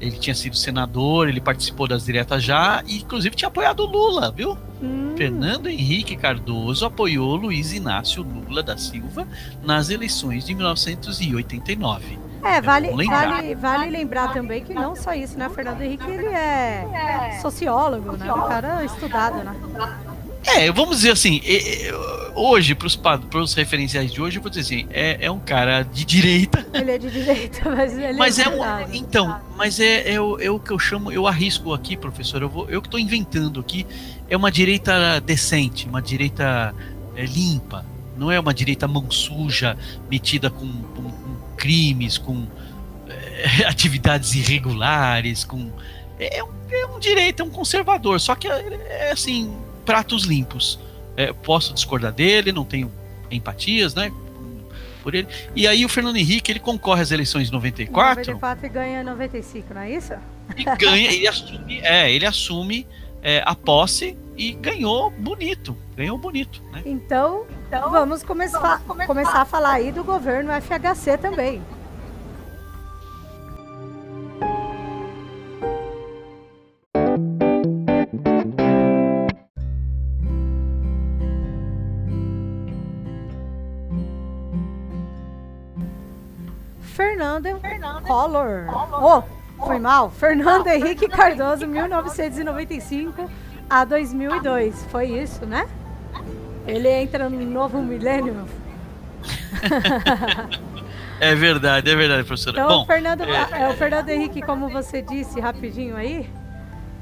Ele 0.00 0.18
tinha 0.18 0.34
sido 0.34 0.56
senador, 0.56 1.28
ele 1.28 1.40
participou 1.40 1.86
das 1.86 2.04
diretas 2.04 2.42
já, 2.42 2.82
e 2.86 2.98
inclusive 2.98 3.36
tinha 3.36 3.46
apoiado 3.46 3.80
o 3.80 3.86
Lula, 3.86 4.32
viu? 4.32 4.58
Hum. 4.82 5.14
Fernando 5.16 5.68
Henrique 5.68 6.16
Cardoso 6.16 6.84
apoiou 6.84 7.36
Luiz 7.36 7.72
Inácio 7.72 8.24
Lula 8.24 8.64
da 8.64 8.76
Silva 8.76 9.28
nas 9.62 9.90
eleições 9.90 10.44
de 10.44 10.52
1989. 10.54 12.18
É, 12.42 12.60
vale, 12.60 12.90
vale, 12.90 13.54
vale 13.54 13.90
lembrar 13.90 14.32
também 14.32 14.64
que 14.64 14.74
não 14.74 14.96
só 14.96 15.14
isso, 15.14 15.38
né? 15.38 15.48
Fernando 15.48 15.82
Henrique 15.82 16.10
ele 16.10 16.26
é 16.26 17.38
sociólogo, 17.40 18.16
né? 18.16 18.32
Um 18.32 18.48
cara 18.48 18.84
estudado, 18.84 19.44
né? 19.44 19.54
É, 20.46 20.70
vamos 20.72 20.96
dizer 20.96 21.12
assim, 21.12 21.40
hoje, 22.34 22.74
para 22.74 23.40
os 23.40 23.54
referenciais 23.54 24.12
de 24.12 24.20
hoje, 24.20 24.38
eu 24.38 24.42
vou 24.42 24.50
dizer 24.50 24.62
assim, 24.62 24.86
é, 24.90 25.26
é 25.26 25.30
um 25.30 25.38
cara 25.38 25.82
de 25.82 26.04
direita. 26.04 26.66
Ele 26.72 26.90
é 26.90 26.98
de 26.98 27.10
direita, 27.10 27.70
mas 27.70 27.96
ele 27.96 28.12
mas 28.14 28.38
é, 28.38 28.42
é 28.42 28.48
um, 28.48 28.94
Então, 28.94 29.40
mas 29.56 29.80
é, 29.80 30.14
é, 30.14 30.20
o, 30.20 30.38
é 30.40 30.50
o 30.50 30.58
que 30.58 30.70
eu 30.70 30.78
chamo, 30.78 31.12
eu 31.12 31.26
arrisco 31.26 31.72
aqui, 31.72 31.96
professor, 31.96 32.42
eu, 32.42 32.48
vou, 32.48 32.68
eu 32.68 32.80
que 32.80 32.88
estou 32.88 33.00
inventando 33.00 33.60
aqui, 33.60 33.86
é 34.28 34.36
uma 34.36 34.50
direita 34.50 35.20
decente, 35.20 35.86
uma 35.86 36.02
direita 36.02 36.74
é, 37.14 37.24
limpa, 37.24 37.84
não 38.16 38.30
é 38.30 38.38
uma 38.38 38.52
direita 38.52 38.88
mão 38.88 39.10
suja, 39.10 39.76
metida 40.10 40.50
com, 40.50 40.66
com, 40.66 41.02
com 41.02 41.56
crimes, 41.56 42.18
com 42.18 42.46
é, 43.08 43.64
atividades 43.66 44.34
irregulares, 44.34 45.44
com... 45.44 45.70
É, 46.18 46.38
é 46.38 46.44
um, 46.44 46.50
é 46.70 46.86
um 46.86 46.98
direito, 46.98 47.42
é 47.42 47.44
um 47.44 47.50
conservador, 47.50 48.20
só 48.20 48.34
que 48.34 48.48
é, 48.48 49.08
é 49.08 49.12
assim 49.12 49.52
pratos 49.84 50.24
limpos. 50.24 50.78
É, 51.16 51.32
posso 51.32 51.74
discordar 51.74 52.12
dele, 52.12 52.52
não 52.52 52.64
tenho 52.64 52.90
empatias, 53.30 53.94
né? 53.94 54.12
Por 55.02 55.14
ele. 55.14 55.26
E 55.54 55.66
aí 55.66 55.84
o 55.84 55.88
Fernando 55.88 56.16
Henrique 56.16 56.50
ele 56.52 56.60
concorre 56.60 57.02
às 57.02 57.10
eleições 57.10 57.46
de 57.46 57.52
94. 57.52 58.32
94 58.32 58.66
e 58.66 58.68
ganha 58.68 59.02
95, 59.02 59.74
não 59.74 59.80
é 59.80 59.90
isso? 59.90 60.12
E 60.56 60.64
ganha, 60.76 61.12
ele 61.12 61.26
assume, 61.26 61.80
é, 61.80 62.12
ele 62.12 62.26
assume 62.26 62.86
é, 63.22 63.42
a 63.44 63.54
posse 63.54 64.16
e 64.36 64.52
ganhou 64.52 65.10
bonito. 65.10 65.76
Ganhou 65.96 66.16
bonito. 66.18 66.62
Né? 66.72 66.82
Então, 66.84 67.46
então 67.68 67.90
vamos, 67.90 68.22
começar, 68.22 68.60
vamos 68.60 68.86
começar. 68.86 69.06
começar 69.06 69.40
a 69.42 69.44
falar 69.44 69.72
aí 69.72 69.92
do 69.92 70.04
governo 70.04 70.52
FHC 70.60 71.18
também. 71.18 71.62
Collor. 88.12 88.66
Oh, 88.92 89.22
foi 89.64 89.78
mal. 89.78 90.10
Fernando 90.10 90.66
Henrique 90.66 91.08
Cardoso, 91.08 91.66
1995 91.66 93.30
a 93.70 93.86
2002. 93.86 94.84
Foi 94.90 95.06
isso, 95.06 95.46
né? 95.46 95.66
Ele 96.66 96.88
entra 96.90 97.30
no 97.30 97.40
novo 97.40 97.80
milênio. 97.80 98.46
é 101.20 101.34
verdade, 101.34 101.90
é 101.90 101.96
verdade, 101.96 102.24
professora. 102.24 102.58
Então, 102.58 102.68
Bom, 102.68 102.82
o, 102.82 102.86
Fernando, 102.86 103.22
é... 103.22 103.68
o 103.70 103.72
Fernando 103.78 104.10
Henrique, 104.10 104.42
como 104.42 104.68
você 104.68 105.00
disse 105.00 105.40
rapidinho 105.40 105.96
aí, 105.96 106.28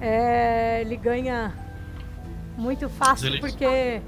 é, 0.00 0.80
ele 0.82 0.96
ganha 0.96 1.52
muito 2.56 2.88
fácil 2.88 3.40
porque 3.40 4.00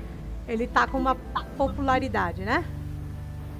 ele 0.46 0.68
tá 0.68 0.86
com 0.86 0.98
uma 0.98 1.16
popularidade, 1.56 2.42
né? 2.42 2.64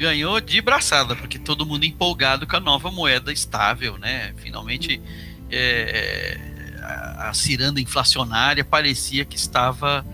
Ganhou 0.03 0.40
de 0.40 0.61
braçada, 0.61 1.14
porque 1.14 1.38
todo 1.38 1.64
mundo 1.64 1.84
empolgado 1.84 2.44
com 2.44 2.57
a 2.57 2.61
nova 2.61 2.90
moeda 2.90 3.32
estável, 3.32 3.96
né? 3.98 4.34
Finalmente 4.38 5.00
é, 5.48 6.36
a, 6.82 7.28
a 7.28 7.34
ciranda 7.34 7.80
inflacionária 7.80 8.64
parecia 8.64 9.24
que 9.24 9.36
estava 9.36 10.05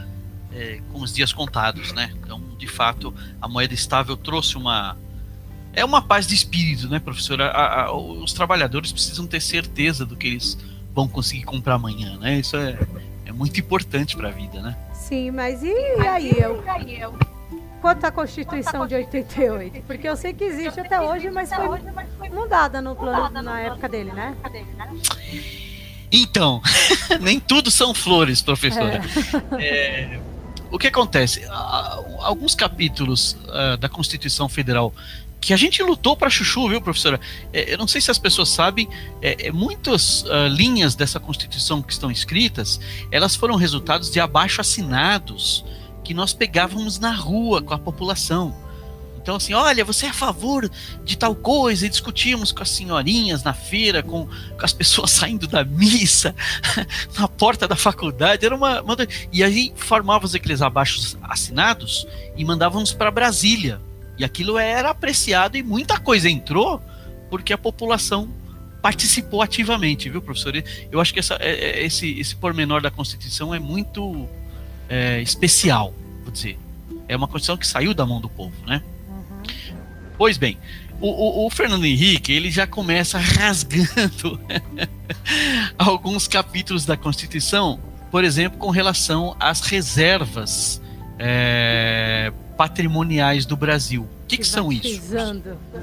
é, 0.53 0.83
com 0.93 1.01
os 1.01 1.15
dias 1.15 1.33
contados, 1.33 1.91
né? 1.95 2.13
Então, 2.23 2.39
de 2.59 2.67
fato, 2.67 3.15
a 3.41 3.49
moeda 3.49 3.73
estável 3.73 4.15
trouxe 4.15 4.59
uma 4.59 4.95
é 5.73 5.83
uma 5.83 6.03
paz 6.03 6.27
de 6.27 6.35
espírito, 6.35 6.87
né, 6.87 6.99
professora? 6.99 7.49
A, 7.49 7.85
a, 7.85 7.93
os 7.97 8.35
trabalhadores 8.35 8.93
precisam 8.93 9.27
ter 9.27 9.41
certeza 9.41 10.05
do 10.05 10.17
que 10.17 10.27
eles 10.27 10.59
vão 10.93 11.09
conseguir 11.09 11.45
comprar 11.45 11.77
amanhã, 11.77 12.19
né? 12.19 12.39
Isso 12.39 12.59
é, 12.59 12.79
é 13.25 13.33
muito 13.33 13.59
importante 13.59 14.15
para 14.15 14.29
a 14.29 14.33
vida, 14.33 14.61
né? 14.61 14.77
Sim, 14.93 15.31
mas 15.31 15.63
e 15.63 15.73
aí 16.07 16.39
eu? 16.39 16.63
Quanto 17.81 18.05
à 18.05 18.11
Constituição 18.11 18.87
de 18.87 18.95
88? 18.95 19.83
Porque 19.87 20.09
eu 20.09 20.17
sei 20.17 20.33
que 20.33 20.45
existe 20.45 20.81
até 20.81 21.01
hoje, 21.01 21.31
mas 21.31 21.51
foi 22.19 22.29
mudada 22.29 22.83
no 22.83 22.95
plano 22.97 23.41
na 23.43 23.61
época 23.61 23.89
dele, 23.89 24.13
né? 24.13 24.37
Então, 26.11 26.61
nem 27.21 27.39
tudo 27.39 27.71
são 27.71 27.95
flores, 27.95 28.43
professora. 28.43 29.01
É. 29.53 29.59
É, 29.61 30.21
o 30.71 30.79
que 30.79 30.87
acontece? 30.87 31.45
Alguns 32.21 32.55
capítulos 32.55 33.33
uh, 33.33 33.77
da 33.79 33.89
Constituição 33.89 34.49
Federal 34.49 34.93
que 35.41 35.53
a 35.53 35.57
gente 35.57 35.83
lutou 35.83 36.17
para 36.17 36.29
chuchu, 36.29 36.69
viu, 36.69 36.81
professora? 36.81 37.21
É, 37.53 37.73
eu 37.73 37.79
não 37.79 37.87
sei 37.87 38.01
se 38.01 38.11
as 38.11 38.19
pessoas 38.19 38.49
sabem, 38.49 38.89
é, 39.23 39.47
é 39.47 39.53
muitas 39.53 40.23
uh, 40.23 40.49
linhas 40.49 40.95
dessa 40.95 41.21
Constituição 41.21 41.81
que 41.81 41.93
estão 41.93 42.11
escritas, 42.11 42.81
elas 43.11 43.37
foram 43.37 43.55
resultados 43.55 44.11
de 44.11 44.21
abaixo 44.21 44.61
assinados 44.61 45.65
que 46.09 46.15
nós 46.15 46.33
pegávamos 46.33 46.99
na 46.99 47.13
rua 47.13 47.61
com 47.61 47.75
a 47.75 47.79
população. 47.79 48.57
Então, 49.21 49.37
assim, 49.37 49.53
olha, 49.53 49.85
você 49.85 50.07
é 50.07 50.09
a 50.09 50.15
favor 50.15 50.67
de 51.05 51.19
tal 51.19 51.35
coisa, 51.35 51.85
e 51.85 51.89
discutíamos 51.91 52.51
com 52.51 52.63
as 52.63 52.71
senhorinhas 52.71 53.43
na 53.43 53.53
feira, 53.53 54.03
com, 54.03 54.27
com 54.27 54.65
as 54.65 54.73
pessoas 54.73 55.11
saindo 55.21 55.47
da 55.47 55.63
missa, 55.63 56.35
na 57.19 57.29
porta 57.29 57.69
da 57.69 57.77
faculdade, 57.77 58.47
era 58.47 58.57
uma, 58.57 58.81
uma. 58.81 58.97
E 59.31 59.45
aí 59.45 59.71
formávamos 59.77 60.35
aqueles 60.35 60.63
abaixos 60.63 61.15
assinados 61.25 62.07
e 62.35 62.43
mandávamos 62.43 62.95
para 62.95 63.11
Brasília. 63.11 63.79
E 64.17 64.25
aquilo 64.25 64.57
era 64.57 64.89
apreciado 64.89 65.59
e 65.59 65.63
muita 65.63 66.01
coisa 66.01 66.31
entrou 66.31 66.83
porque 67.29 67.53
a 67.53 67.59
população 67.59 68.31
participou 68.81 69.43
ativamente, 69.43 70.09
viu, 70.09 70.23
professor? 70.23 70.55
Eu 70.91 71.03
acho 71.03 71.13
que 71.13 71.21
essa, 71.21 71.35
é, 71.35 71.51
é, 71.51 71.85
esse, 71.85 72.19
esse 72.19 72.35
pormenor 72.35 72.81
da 72.81 72.91
Constituição 72.91 73.55
é 73.55 73.59
muito 73.59 74.27
é, 74.89 75.21
especial, 75.21 75.95
vou 76.23 76.33
dizer. 76.33 76.59
É 77.07 77.17
uma 77.17 77.27
Constituição 77.27 77.57
que 77.57 77.67
saiu 77.67 77.95
da 77.95 78.05
mão 78.05 78.21
do 78.21 78.29
povo, 78.29 78.55
né? 78.67 78.83
Pois 80.17 80.37
bem, 80.37 80.59
o, 81.01 81.09
o, 81.09 81.47
o, 81.47 81.51
Fernando 81.51 81.85
Henrique 81.85 82.33
ele 82.33 82.51
já 82.51 82.67
começa 82.67 83.19
rasgando 83.23 84.41
alguns 85.79 86.27
capítulos 86.27 86.85
da 86.85 86.97
Constituição, 86.97 87.79
por 88.11 88.25
exemplo, 88.25 88.59
com 88.59 88.71
relação 88.71 89.37
às 89.39 89.61
reservas 89.61 90.83
é, 91.19 92.33
patrimoniais 92.57 93.47
do 93.47 93.57
Brasil. 93.57 94.03
O 94.03 94.27
que, 94.27 94.39
que 94.39 94.47
são 94.47 94.71
isso? 94.71 94.87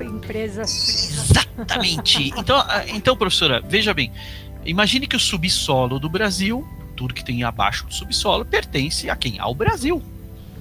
empresas. 0.05 1.09
Exatamente. 1.09 2.33
Então, 2.37 2.63
então, 2.89 3.17
professora, 3.17 3.61
veja 3.61 3.93
bem. 3.93 4.11
Imagine 4.65 5.07
que 5.07 5.15
o 5.15 5.19
subsolo 5.19 5.99
do 5.99 6.09
Brasil, 6.09 6.67
tudo 6.95 7.13
que 7.13 7.23
tem 7.23 7.43
abaixo 7.43 7.85
do 7.85 7.93
subsolo, 7.93 8.45
pertence 8.45 9.09
a 9.09 9.15
quem? 9.15 9.39
Ao 9.39 9.53
Brasil. 9.53 10.01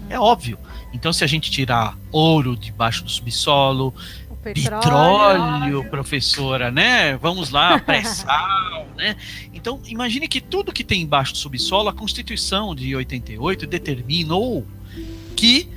É 0.09 0.19
óbvio. 0.19 0.59
Então, 0.93 1.13
se 1.13 1.25
a 1.25 1.27
gente 1.27 1.51
tirar 1.51 1.99
ouro 2.13 2.57
debaixo 2.57 3.03
do 3.05 3.11
subsolo, 3.11 3.95
petróleo, 4.45 4.83
petróleo 4.83 5.91
professora, 5.91 6.71
né? 6.71 7.17
Vamos 7.17 7.51
lá, 7.51 7.79
pré-sal, 7.81 8.87
né? 8.97 9.17
Então, 9.53 9.81
imagine 9.87 10.29
que 10.29 10.41
tudo 10.41 10.73
que 10.73 10.85
tem 10.85 11.03
embaixo 11.03 11.33
do 11.33 11.39
subsolo, 11.39 11.89
a 11.89 11.93
Constituição 11.93 12.75
de 12.75 12.95
88 12.95 13.67
determinou 13.67 14.67
que 15.35 15.69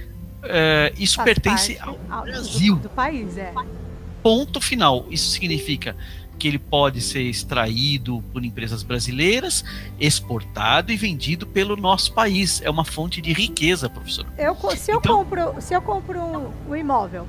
uh, 0.44 0.94
isso 1.00 1.16
Faz 1.16 1.26
pertence 1.26 1.78
ao 1.80 1.98
Brasil. 2.24 2.76
Do, 2.76 2.82
do 2.84 2.90
país, 2.90 3.38
é. 3.38 3.54
Ponto 4.22 4.60
final. 4.60 5.06
Isso 5.10 5.30
significa 5.30 5.96
que 6.38 6.48
ele 6.48 6.60
pode 6.60 7.02
ser 7.02 7.24
extraído 7.24 8.24
por 8.32 8.44
empresas 8.44 8.84
brasileiras, 8.84 9.64
exportado 10.00 10.92
e 10.92 10.98
vendido 10.98 11.46
pelo 11.48 11.76
nosso 11.76 12.14
país. 12.14 12.62
É 12.62 12.70
uma 12.70 12.86
fonte 12.86 13.22
de 13.22 13.34
riqueza, 13.34 13.90
professor. 13.90 14.26
Eu, 14.38 14.56
se, 14.76 14.92
eu 14.92 15.00
então, 15.00 15.18
compro, 15.18 15.62
se 15.62 15.74
eu 15.74 15.82
compro 15.82 16.20
um, 16.20 16.52
um 16.70 16.76
imóvel 16.76 17.28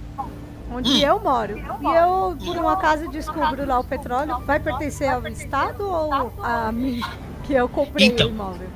onde 0.70 0.90
hum. 0.90 0.98
eu 0.98 1.20
moro 1.20 1.56
e 1.58 1.96
eu, 1.96 2.36
por 2.44 2.56
um 2.56 2.68
acaso, 2.68 3.08
descubro 3.08 3.66
lá 3.66 3.78
o 3.78 3.84
petróleo, 3.84 4.38
vai 4.40 4.60
pertencer 4.60 5.08
ao 5.08 5.26
Estado 5.26 5.82
ou 5.82 6.32
a 6.42 6.70
mim 6.70 7.00
que 7.44 7.54
eu 7.54 7.68
comprei 7.68 8.06
então, 8.06 8.26
o 8.26 8.30
imóvel? 8.30 8.68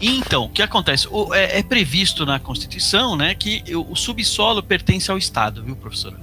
Então, 0.00 0.44
o 0.44 0.48
que 0.50 0.60
acontece? 0.60 1.08
O, 1.10 1.32
é, 1.32 1.58
é, 1.58 1.62
previsto 1.62 2.26
na 2.26 2.38
Constituição 2.38 3.16
né, 3.16 3.34
que 3.34 3.64
o, 3.74 3.92
o 3.92 3.96
subsolo 3.96 4.62
pertence 4.62 5.10
ao 5.10 5.16
Estado, 5.16 5.62
viu, 5.62 5.74
professora? 5.74 6.18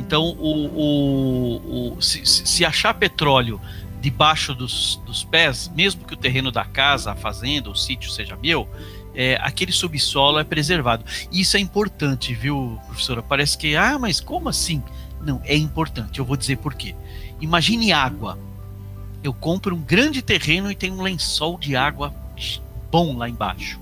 Então, 0.00 0.24
o, 0.24 0.66
o, 0.66 1.96
o 1.96 2.00
se, 2.00 2.24
se, 2.24 2.64
achar 2.64 2.94
petróleo 2.94 3.60
debaixo 4.00 4.54
dos, 4.54 4.98
dos 5.04 5.22
pés, 5.22 5.70
mesmo 5.76 6.06
que 6.06 6.14
o 6.14 6.16
terreno 6.16 6.50
da 6.50 6.64
casa, 6.64 7.12
a 7.12 7.14
fazenda, 7.14 7.68
o 7.68 7.76
sítio 7.76 8.10
seja 8.10 8.34
meu, 8.34 8.66
é, 9.14 9.38
aquele 9.42 9.70
subsolo 9.70 10.38
é 10.38 10.44
preservado. 10.44 11.04
Isso 11.30 11.58
é 11.58 11.60
importante, 11.60 12.32
viu, 12.32 12.80
professora? 12.86 13.22
Parece 13.22 13.58
que, 13.58 13.76
ah, 13.76 13.98
mas 13.98 14.22
como 14.22 14.48
assim? 14.48 14.82
Não, 15.20 15.38
é 15.44 15.54
importante. 15.54 16.18
Eu 16.18 16.24
vou 16.24 16.36
dizer 16.36 16.56
por 16.56 16.72
quê. 16.72 16.94
Imagine 17.38 17.92
água. 17.92 18.38
Eu 19.22 19.34
compro 19.34 19.76
um 19.76 19.82
grande 19.82 20.22
terreno 20.22 20.72
e 20.72 20.74
tem 20.74 20.90
um 20.90 21.02
lençol 21.02 21.58
de 21.58 21.76
água 21.76 22.14
bom 22.90 23.18
lá 23.18 23.28
embaixo. 23.28 23.78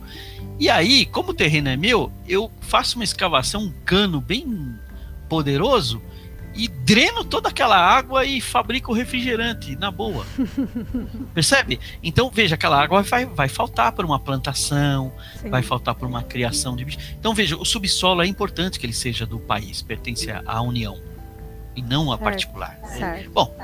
E 0.59 0.69
aí, 0.69 1.07
como 1.07 1.31
o 1.31 1.35
terreno 1.35 1.69
é 1.69 1.77
meu, 1.77 2.11
eu 2.27 2.51
faço 2.61 2.97
uma 2.97 3.05
escavação, 3.05 3.63
um 3.63 3.73
cano 3.85 4.21
bem 4.21 4.77
poderoso 5.29 6.01
e 6.55 6.67
dreno 6.67 7.25
toda 7.25 7.49
aquela 7.49 7.77
água 7.77 8.25
e 8.25 8.41
fabrico 8.41 8.93
refrigerante 8.93 9.77
na 9.77 9.91
boa. 9.91 10.27
Percebe? 11.33 11.79
Então, 12.03 12.31
veja, 12.35 12.57
aquela 12.57 12.83
água 12.83 13.03
vai, 13.03 13.27
vai 13.27 13.49
faltar 13.49 13.93
para 13.93 14.05
uma 14.05 14.19
plantação, 14.19 15.13
Sim. 15.41 15.51
vai 15.51 15.63
faltar 15.63 15.95
para 15.95 16.09
uma 16.09 16.23
criação 16.23 16.75
de 16.75 16.85
bicho. 16.85 16.99
Então, 17.19 17.33
veja, 17.33 17.57
o 17.57 17.65
subsolo 17.65 18.23
é 18.23 18.27
importante 18.27 18.79
que 18.81 18.87
ele 18.87 18.93
seja 18.93 19.25
do 19.25 19.39
país, 19.39 19.83
pertence 19.83 20.29
à 20.31 20.61
União 20.61 20.99
e 21.77 21.83
não 21.83 22.11
a 22.11 22.19
particular. 22.19 22.77
Certo. 22.97 23.31
Bom, 23.31 23.57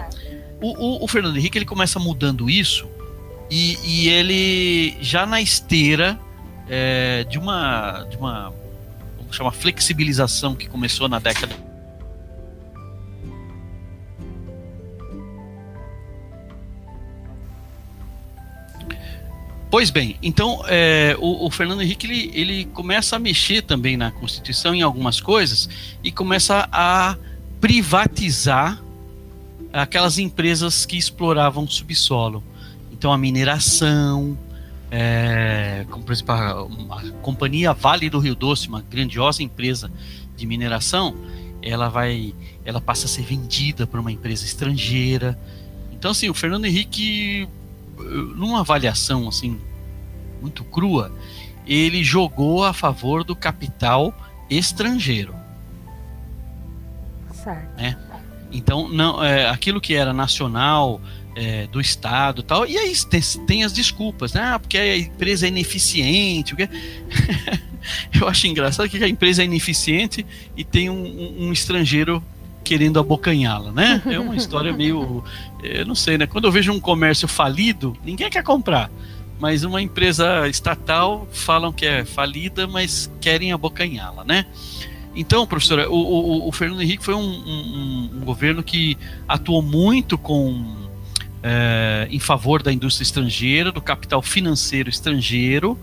o, 0.60 0.68
o, 0.68 1.05
o, 1.05 1.09
Fernando 1.09 1.36
Henrique 1.36 1.59
ele 1.59 1.64
começa 1.64 1.98
mudando 1.98 2.48
isso 2.48 2.89
e, 3.51 3.76
e 3.84 4.09
ele 4.09 4.97
já 5.01 5.26
na 5.26 5.40
esteira 5.40 6.18
é, 6.68 7.24
de 7.24 7.39
uma 7.39 8.06
de 8.09 8.16
uma 8.16 8.52
chamar 9.35 9.52
flexibilização 9.52 10.55
que 10.55 10.69
começou 10.69 11.09
na 11.09 11.19
década 11.19 11.55
Pois 19.77 19.90
bem, 19.90 20.16
então 20.23 20.62
é, 20.69 21.16
o, 21.19 21.47
o, 21.47 21.51
Fernando 21.51 21.82
Henrique 21.82 22.06
ele, 22.06 22.31
ele 22.32 22.65
começa 22.66 23.16
a 23.16 23.19
mexer 23.19 23.61
também 23.61 23.97
na 23.97 24.12
Constituição 24.12 24.73
em 24.73 24.82
algumas 24.82 25.20
coisas 25.20 25.69
e 26.01 26.12
começa 26.12 26.69
a 26.70 27.16
privatizar 27.61 28.81
aquelas 29.73 30.16
empresas 30.16 30.86
que 30.86 30.97
exploravam 30.97 31.66
subsolo. 31.66 32.40
Então 32.93 33.12
a 33.12 33.19
mineração, 33.19 34.39
é, 34.96 35.84
como 35.90 36.04
por 36.04 36.12
exemplo 36.12 36.32
a, 36.32 37.02
companhia 37.20 37.72
Vale 37.72 38.08
do 38.08 38.20
Rio 38.20 38.36
Doce, 38.36 38.68
uma 38.68 38.80
grandiosa 38.80 39.42
empresa 39.42 39.90
de 40.36 40.46
mineração, 40.46 41.16
ela 41.60 41.88
vai, 41.88 42.32
ela 42.64 42.80
passa 42.80 43.06
a 43.06 43.08
ser 43.08 43.22
vendida 43.22 43.88
por 43.88 43.98
uma 43.98 44.12
empresa 44.12 44.44
estrangeira. 44.44 45.36
Então 45.92 46.12
assim, 46.12 46.28
o 46.28 46.34
Fernando 46.34 46.66
Henrique 46.66 47.48
numa 48.36 48.60
avaliação 48.60 49.26
assim 49.26 49.58
muito 50.40 50.62
crua, 50.62 51.10
ele 51.66 52.04
jogou 52.04 52.64
a 52.64 52.72
favor 52.72 53.24
do 53.24 53.34
capital 53.34 54.14
estrangeiro. 54.48 55.34
Certo. 57.32 57.76
Né? 57.76 57.98
Então, 58.52 58.88
não, 58.88 59.24
é, 59.24 59.50
aquilo 59.50 59.80
que 59.80 59.94
era 59.94 60.12
nacional, 60.12 61.00
é, 61.35 61.66
do 61.66 61.81
Estado 61.81 62.43
tal, 62.43 62.66
e 62.66 62.77
aí 62.77 62.94
tem, 63.11 63.20
tem, 63.47 63.65
as 63.65 63.73
desculpas, 63.73 64.32
né? 64.32 64.40
Ah, 64.43 64.59
porque 64.59 64.78
a 64.78 64.97
empresa 64.97 65.47
é 65.47 65.48
ineficiente. 65.48 66.55
Porque... 66.55 66.69
Eu 68.19 68.27
acho 68.28 68.47
engraçado 68.47 68.89
que 68.89 69.02
a 69.02 69.09
empresa 69.09 69.43
é 69.43 69.44
ineficiente 69.44 70.24
e 70.56 70.65
tem 70.65 70.89
um, 70.89 71.44
um, 71.44 71.52
estrangeiro 71.52 72.23
querendo 72.62 72.98
abocanhá-la, 72.98 73.73
né? 73.73 74.02
É 74.06 74.19
uma 74.19 74.35
história 74.35 74.73
meio. 74.73 75.23
Eu 75.62 75.85
não 75.85 75.94
sei, 75.94 76.16
né? 76.16 76.27
Quando 76.27 76.47
eu 76.47 76.52
vejo 76.52 76.73
um 76.73 76.81
comércio 76.81 77.28
falido, 77.28 77.94
ninguém 78.02 78.31
quer 78.31 78.43
comprar. 78.43 78.90
Mas 79.39 79.65
uma 79.65 79.82
empresa 79.82 80.48
estatal 80.48 81.28
falam 81.31 81.73
que 81.73 81.85
é 81.85 82.05
falida, 82.05 82.66
mas 82.66 83.11
querem 83.20 83.52
abocanhá-la, 83.52 84.24
né? 84.24 84.47
Então, 85.15 85.47
professora, 85.47 85.89
o, 85.90 85.94
o, 85.94 86.48
o 86.48 86.52
Fernando 86.52 86.82
Henrique 86.82 87.05
foi 87.05 87.15
um, 87.15 87.20
um, 87.20 88.11
um, 88.15 88.20
governo 88.24 88.62
que 88.62 88.97
atuou 89.28 89.62
muito 89.62 90.19
com 90.19 90.84
é, 91.46 92.08
em 92.10 92.18
favor 92.18 92.62
da 92.62 92.72
indústria 92.72 93.02
estrangeira, 93.02 93.70
do 93.70 93.82
capital 93.82 94.22
financeiro 94.22 94.88
estrangeiro 94.88 95.78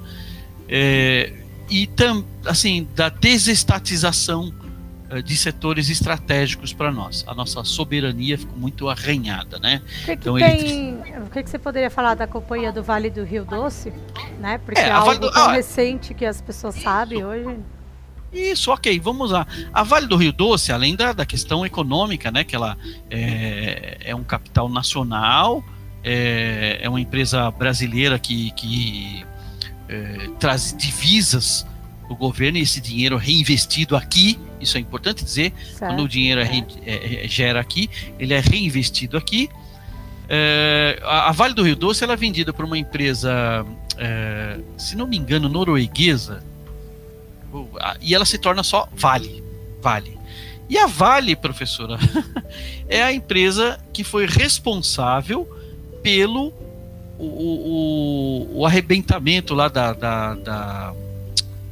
é, 0.68 1.32
e 1.70 1.86
tam, 1.86 2.26
assim 2.48 2.88
da 2.96 3.10
desestatização 3.10 4.52
é, 5.12 5.22
de 5.22 5.38
setores 5.38 5.88
estratégicos 5.88 6.74
para 6.74 6.92
nós. 6.92 7.24
A 7.28 7.36
nossa 7.36 7.64
soberania 7.64 8.40
ficou 8.40 8.58
muito 8.58 8.90
arranhada, 8.90 9.60
né? 9.60 9.84
O 9.84 10.06
que, 10.06 10.06
que 10.06 10.12
então, 10.14 10.36
tem, 10.36 10.60
ele... 10.68 11.20
o 11.20 11.30
que, 11.30 11.44
que 11.44 11.50
você 11.50 11.60
poderia 11.60 11.92
falar 11.92 12.16
da 12.16 12.26
companhia 12.26 12.72
do 12.72 12.82
Vale 12.82 13.12
do 13.12 13.24
Rio 13.24 13.46
Doce, 13.46 13.94
né? 14.40 14.58
Porque 14.66 14.82
é, 14.82 14.88
é 14.88 14.92
algo 14.92 15.20
do... 15.20 15.32
tão 15.32 15.44
ah, 15.44 15.52
recente 15.52 16.16
que 16.16 16.26
as 16.26 16.42
pessoas 16.42 16.74
sabem 16.74 17.24
hoje. 17.24 17.56
Isso, 18.34 18.72
ok, 18.72 18.98
vamos 19.00 19.32
lá. 19.32 19.46
A 19.74 19.84
Vale 19.84 20.08
do 20.08 20.16
Rio 20.16 20.32
Doce, 20.32 20.72
além 20.72 20.96
da, 20.96 21.12
da 21.12 21.26
questão 21.26 21.66
econômica, 21.66 22.32
né, 22.32 22.44
que 22.44 22.56
ela 22.56 22.78
é, 23.10 23.98
é 24.06 24.16
um 24.16 24.24
capital 24.24 24.70
nacional, 24.70 25.64
é, 26.04 26.80
é, 26.82 26.90
uma 26.90 27.00
empresa 27.00 27.52
brasileira 27.52 28.18
que, 28.18 28.52
que 28.52 29.24
é, 29.88 30.30
traz 30.40 30.76
divisas 30.78 31.66
do 32.08 32.16
governo 32.16 32.58
e 32.58 32.62
esse 32.62 32.82
dinheiro 32.82 33.18
reinvestido 33.18 33.96
aqui, 33.96 34.40
isso 34.60 34.78
é 34.78 34.82
importante 34.82 35.24
dizer, 35.24 35.54
certo. 35.78 35.92
quando 35.92 36.04
o 36.04 36.08
dinheiro 36.08 36.42
é, 36.42 36.66
é, 36.86 37.26
é, 37.26 37.28
gera 37.28 37.60
aqui, 37.60 37.90
ele 38.18 38.34
é 38.34 38.40
reinvestido 38.40 39.18
aqui. 39.18 39.50
A, 41.04 41.28
a, 41.28 41.32
Vale 41.34 41.54
do 41.54 41.62
Rio 41.62 41.76
Doce 41.76 42.06
ela 42.06 42.14
é 42.14 42.16
vendida 42.16 42.54
por 42.54 42.64
uma 42.64 42.78
empresa, 42.78 43.66
se 44.78 44.96
não 44.96 45.06
me 45.06 45.18
engano, 45.18 45.50
norueguesa, 45.50 46.42
e 48.02 48.14
ela 48.14 48.26
se 48.26 48.38
torna 48.38 48.64
só 48.64 48.88
Vale. 48.94 49.44
Vale. 49.82 50.18
E 50.70 50.78
a 50.78 50.88
Vale, 50.88 51.36
professora, 51.36 51.98
é 52.88 53.04
a 53.04 53.12
empresa 53.12 53.80
que 53.92 54.04
foi 54.04 54.26
responsável 54.26 55.46
pelo 56.02 56.54
o, 57.20 58.56
o, 58.56 58.60
o 58.60 58.66
arrebentamento 58.66 59.54
lá 59.54 59.68
da, 59.68 59.94
da, 59.94 60.34
da, 60.36 60.94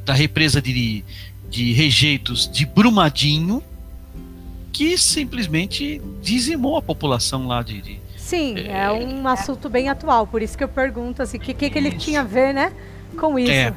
da, 0.04 0.12
represa 0.12 0.62
de, 0.62 1.02
de 1.48 1.72
rejeitos 1.72 2.48
de 2.48 2.64
Brumadinho, 2.64 3.62
que 4.72 4.96
simplesmente 4.96 6.00
dizimou 6.22 6.76
a 6.76 6.82
população 6.82 7.46
lá 7.46 7.62
de. 7.62 7.80
de 7.80 8.00
Sim, 8.16 8.58
é, 8.58 8.84
é, 8.84 8.92
um 8.92 9.26
assunto 9.26 9.68
bem 9.68 9.88
atual, 9.88 10.26
por 10.26 10.40
isso 10.40 10.56
que 10.56 10.62
eu 10.62 10.68
pergunto 10.68 11.20
assim, 11.22 11.38
o 11.38 11.40
que, 11.40 11.52
que, 11.52 11.68
que 11.68 11.78
ele 11.78 11.92
tinha 11.92 12.20
a 12.20 12.24
ver, 12.24 12.54
né, 12.54 12.72
com 13.18 13.36
isso. 13.38 13.50
É. 13.50 13.74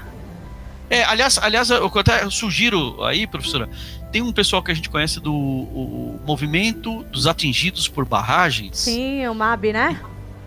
É, 0.94 1.04
aliás, 1.06 1.40
aliás, 1.40 1.72
eu 1.72 1.92
até 1.98 2.30
sugiro 2.30 3.04
aí, 3.04 3.26
professora, 3.26 3.68
tem 4.12 4.22
um 4.22 4.32
pessoal 4.32 4.62
que 4.62 4.70
a 4.70 4.76
gente 4.76 4.92
conhece 4.92 5.20
do 5.20 5.34
o, 5.34 6.20
movimento 6.24 7.02
dos 7.06 7.26
atingidos 7.26 7.88
por 7.88 8.06
barragens. 8.06 8.78
Sim, 8.78 9.26
o 9.26 9.34
MAB, 9.34 9.74
né? 9.74 10.00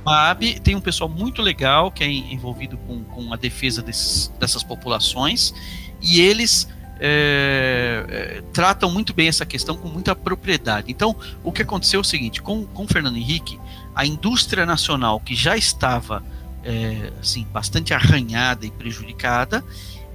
MAB 0.05 0.61
tem 0.63 0.77
um 0.77 0.81
pessoal 0.81 1.11
muito 1.11 1.43
legal 1.43 1.91
que 1.91 2.05
é 2.05 2.07
envolvido 2.07 2.77
com, 2.77 3.03
com 3.03 3.35
a 3.35 3.37
defesa 3.37 3.83
desses, 3.83 4.29
dessas 4.39 4.63
populações 4.63 5.53
e 6.01 6.21
eles 6.21 6.69
é, 7.01 8.05
é, 8.09 8.43
tratam 8.53 8.89
muito 8.89 9.13
bem 9.13 9.27
essa 9.27 9.45
questão 9.45 9.77
com 9.77 9.89
muita 9.89 10.15
propriedade. 10.15 10.93
Então, 10.93 11.17
o 11.43 11.51
que 11.51 11.63
aconteceu 11.63 11.99
é 11.99 12.03
o 12.03 12.05
seguinte: 12.05 12.41
com, 12.41 12.65
com 12.67 12.87
Fernando 12.87 13.17
Henrique, 13.17 13.59
a 13.97 14.07
indústria 14.07 14.65
nacional 14.65 15.19
que 15.19 15.35
já 15.35 15.57
estava 15.57 16.23
é, 16.63 17.13
assim, 17.21 17.45
bastante 17.53 17.93
arranhada 17.93 18.65
e 18.65 18.71
prejudicada, 18.71 19.65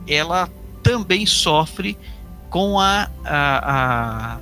ela 0.07 0.49
também 0.83 1.25
sofre 1.25 1.97
com 2.49 2.79
a, 2.79 3.09
a, 3.23 4.35
a 4.35 4.39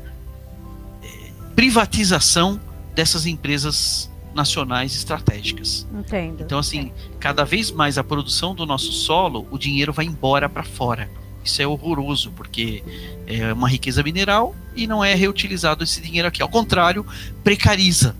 privatização 1.55 2.59
dessas 2.95 3.25
empresas 3.25 4.09
nacionais 4.33 4.95
estratégicas. 4.95 5.87
Entendo. 5.93 6.43
Então, 6.43 6.59
assim, 6.59 6.91
cada 7.19 7.43
vez 7.43 7.71
mais 7.71 7.97
a 7.97 8.03
produção 8.03 8.55
do 8.55 8.65
nosso 8.65 8.91
solo, 8.91 9.47
o 9.51 9.57
dinheiro 9.57 9.91
vai 9.91 10.05
embora 10.05 10.47
para 10.47 10.63
fora. 10.63 11.09
Isso 11.43 11.61
é 11.61 11.67
horroroso, 11.67 12.31
porque 12.31 12.83
é 13.25 13.51
uma 13.53 13.69
riqueza 13.69 14.03
mineral 14.03 14.55
e 14.75 14.85
não 14.87 15.03
é 15.03 15.13
reutilizado 15.13 15.83
esse 15.83 16.01
dinheiro 16.01 16.27
aqui. 16.27 16.41
Ao 16.41 16.49
contrário, 16.49 17.05
precariza. 17.43 18.15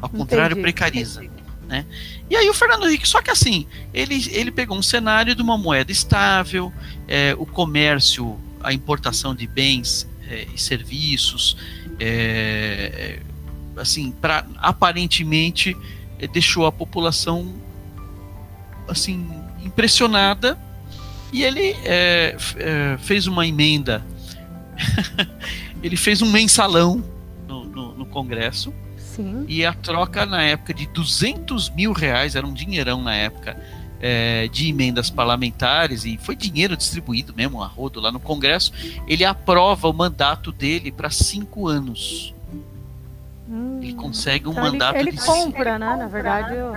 Ao 0.00 0.08
contrário, 0.08 0.54
Entendi. 0.54 0.62
precariza. 0.62 1.24
Entendi. 1.24 1.41
Né? 1.68 1.86
E 2.28 2.36
aí 2.36 2.48
o 2.50 2.54
Fernando 2.54 2.86
Henrique, 2.86 3.08
só 3.08 3.22
que 3.22 3.30
assim, 3.30 3.66
ele, 3.94 4.26
ele 4.30 4.50
pegou 4.50 4.76
um 4.76 4.82
cenário 4.82 5.34
de 5.34 5.42
uma 5.42 5.56
moeda 5.56 5.90
estável, 5.90 6.72
é, 7.08 7.34
o 7.38 7.46
comércio, 7.46 8.38
a 8.62 8.72
importação 8.72 9.34
de 9.34 9.46
bens 9.46 10.08
é, 10.28 10.46
e 10.54 10.60
serviços, 10.60 11.56
é, 11.98 13.20
assim, 13.76 14.10
para 14.10 14.46
aparentemente 14.58 15.76
é, 16.18 16.26
deixou 16.26 16.66
a 16.66 16.72
população 16.72 17.54
assim 18.88 19.26
impressionada. 19.62 20.58
E 21.32 21.42
ele 21.44 21.74
é, 21.84 22.36
é, 22.56 22.98
fez 22.98 23.26
uma 23.26 23.46
emenda, 23.46 24.04
ele 25.82 25.96
fez 25.96 26.20
um 26.20 26.30
mensalão 26.30 27.02
no, 27.48 27.64
no, 27.64 27.94
no 27.94 28.06
Congresso 28.06 28.74
Sim. 29.14 29.44
E 29.46 29.64
a 29.64 29.74
troca 29.74 30.24
na 30.24 30.42
época 30.42 30.72
de 30.72 30.86
200 30.86 31.70
mil 31.70 31.92
reais, 31.92 32.34
era 32.34 32.46
um 32.46 32.52
dinheirão 32.52 33.02
na 33.02 33.14
época, 33.14 33.56
é, 34.00 34.48
de 34.48 34.68
emendas 34.68 35.10
parlamentares, 35.10 36.04
e 36.04 36.18
foi 36.18 36.34
dinheiro 36.34 36.76
distribuído 36.76 37.34
mesmo 37.34 37.62
a 37.62 37.66
rodo 37.66 38.00
lá 38.00 38.10
no 38.10 38.18
Congresso, 38.18 38.72
ele 39.06 39.24
aprova 39.24 39.88
o 39.88 39.92
mandato 39.92 40.50
dele 40.50 40.90
para 40.90 41.10
cinco 41.10 41.68
anos. 41.68 42.34
Hum, 43.48 43.80
ele 43.82 43.92
consegue 43.92 44.48
um 44.48 44.52
então 44.52 44.64
mandato 44.64 44.96
ele, 44.96 45.10
ele 45.10 45.18
de 45.18 45.24
compra, 45.24 45.78
né? 45.78 45.96
Na 45.96 46.08
verdade, 46.08 46.54
eu... 46.54 46.74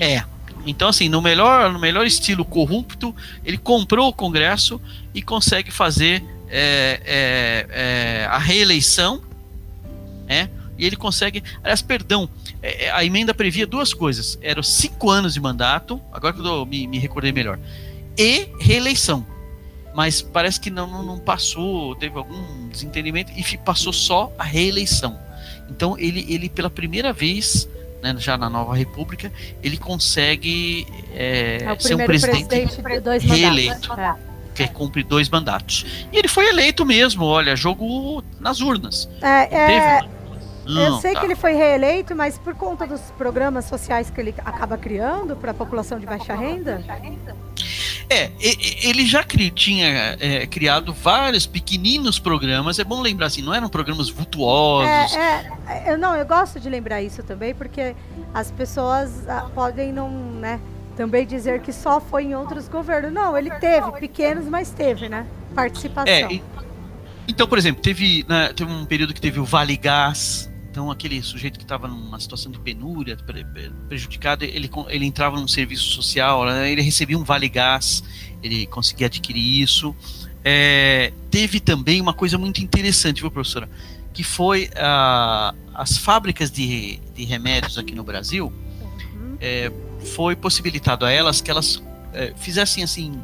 É. 0.00 0.24
Então, 0.66 0.88
assim, 0.88 1.08
no 1.08 1.22
melhor, 1.22 1.72
no 1.72 1.78
melhor 1.78 2.06
estilo 2.06 2.44
corrupto, 2.44 3.14
ele 3.44 3.58
comprou 3.58 4.08
o 4.08 4.12
Congresso 4.12 4.80
e 5.14 5.22
consegue 5.22 5.70
fazer 5.70 6.24
é, 6.50 7.00
é, 7.04 7.66
é, 7.70 8.26
a 8.26 8.38
reeleição, 8.38 9.22
né? 10.26 10.50
E 10.78 10.86
ele 10.86 10.96
consegue. 10.96 11.42
Aliás, 11.62 11.82
perdão, 11.82 12.28
é, 12.62 12.86
é, 12.86 12.90
a 12.90 13.04
emenda 13.04 13.34
previa 13.34 13.66
duas 13.66 13.92
coisas: 13.92 14.38
eram 14.40 14.62
cinco 14.62 15.10
anos 15.10 15.34
de 15.34 15.40
mandato, 15.40 16.00
agora 16.12 16.32
que 16.32 16.40
eu 16.40 16.64
me, 16.64 16.86
me 16.86 16.98
recordei 16.98 17.32
melhor, 17.32 17.58
e 18.16 18.48
reeleição. 18.60 19.26
Mas 19.94 20.22
parece 20.22 20.60
que 20.60 20.70
não, 20.70 21.02
não 21.02 21.18
passou, 21.18 21.96
teve 21.96 22.16
algum 22.16 22.68
desentendimento 22.68 23.32
e 23.36 23.58
passou 23.58 23.92
só 23.92 24.32
a 24.38 24.44
reeleição. 24.44 25.18
Então 25.68 25.98
ele, 25.98 26.24
ele 26.28 26.48
pela 26.48 26.70
primeira 26.70 27.12
vez, 27.12 27.68
né, 28.02 28.14
já 28.18 28.38
na 28.38 28.48
nova 28.48 28.76
república, 28.76 29.32
ele 29.62 29.76
consegue 29.76 30.86
é, 31.12 31.64
é 31.64 31.78
ser 31.80 31.94
um 31.94 32.04
presidente, 32.06 32.46
presidente 32.80 33.26
reeleito. 33.26 33.92
É. 33.94 34.14
Que 34.54 34.66
cumpre 34.68 35.04
dois 35.04 35.28
mandatos. 35.28 35.86
E 36.12 36.18
ele 36.18 36.26
foi 36.26 36.48
eleito 36.48 36.84
mesmo, 36.84 37.24
olha, 37.24 37.54
jogo 37.54 38.24
nas 38.40 38.60
urnas. 38.60 39.08
É, 39.22 39.42
é, 39.54 40.00
Teve, 40.00 40.17
eu 40.68 41.00
sei 41.00 41.14
tá. 41.14 41.20
que 41.20 41.26
ele 41.26 41.34
foi 41.34 41.52
reeleito, 41.54 42.14
mas 42.14 42.36
por 42.38 42.54
conta 42.54 42.86
dos 42.86 43.00
programas 43.16 43.64
sociais 43.64 44.10
que 44.10 44.20
ele 44.20 44.34
acaba 44.44 44.76
criando 44.76 45.34
para 45.36 45.52
a 45.52 45.54
população 45.54 45.98
de 45.98 46.06
baixa 46.06 46.34
renda? 46.34 46.84
É, 48.10 48.30
ele 48.82 49.04
já 49.04 49.22
tinha 49.22 50.16
é, 50.18 50.46
criado 50.46 50.94
vários 50.94 51.46
pequeninos 51.46 52.18
programas. 52.18 52.78
É 52.78 52.84
bom 52.84 53.00
lembrar 53.02 53.26
assim, 53.26 53.42
não 53.42 53.52
eram 53.52 53.68
programas 53.68 54.08
vultuosos. 54.08 55.14
É, 55.14 55.52
é, 55.66 55.92
eu 55.92 55.98
não, 55.98 56.16
eu 56.16 56.24
gosto 56.24 56.58
de 56.58 56.70
lembrar 56.70 57.02
isso 57.02 57.22
também, 57.22 57.54
porque 57.54 57.94
as 58.32 58.50
pessoas 58.50 59.28
ah, 59.28 59.46
podem 59.54 59.92
não, 59.92 60.10
né, 60.10 60.58
também 60.96 61.26
dizer 61.26 61.60
que 61.60 61.72
só 61.72 62.00
foi 62.00 62.24
em 62.24 62.34
outros 62.34 62.66
governos. 62.66 63.12
Não, 63.12 63.36
ele 63.36 63.50
teve 63.50 63.92
pequenos, 63.92 64.46
mas 64.46 64.70
teve, 64.70 65.08
né, 65.08 65.26
participação. 65.54 66.12
É, 66.12 66.40
então, 67.28 67.46
por 67.46 67.58
exemplo, 67.58 67.82
teve, 67.82 68.24
né, 68.26 68.54
teve 68.56 68.72
um 68.72 68.86
período 68.86 69.12
que 69.12 69.20
teve 69.20 69.38
o 69.38 69.44
Vale 69.44 69.76
Gás, 69.76 70.50
então, 70.78 70.92
aquele 70.92 71.20
sujeito 71.24 71.58
que 71.58 71.64
estava 71.64 71.88
numa 71.88 72.20
situação 72.20 72.52
de 72.52 72.58
penúria, 72.60 73.18
prejudicado, 73.88 74.44
ele, 74.44 74.70
ele 74.86 75.04
entrava 75.06 75.36
num 75.36 75.48
serviço 75.48 75.90
social, 75.90 76.46
né, 76.46 76.70
ele 76.70 76.82
recebia 76.82 77.18
um 77.18 77.24
vale-gás, 77.24 78.04
ele 78.40 78.64
conseguia 78.68 79.08
adquirir 79.08 79.60
isso. 79.60 79.92
É, 80.44 81.12
teve 81.32 81.58
também 81.58 82.00
uma 82.00 82.14
coisa 82.14 82.38
muito 82.38 82.62
interessante, 82.62 83.22
viu, 83.22 83.28
professora? 83.28 83.68
que 84.14 84.22
foi 84.22 84.70
as 85.74 85.98
fábricas 85.98 86.48
de, 86.48 87.00
de 87.12 87.24
remédios 87.24 87.76
aqui 87.76 87.96
no 87.96 88.04
Brasil, 88.04 88.52
uhum. 88.80 89.36
é, 89.40 89.72
foi 90.14 90.36
possibilitado 90.36 91.04
a 91.04 91.10
elas 91.10 91.40
que 91.40 91.50
elas 91.50 91.82
é, 92.12 92.32
fizessem 92.36 92.84
assim 92.84 93.20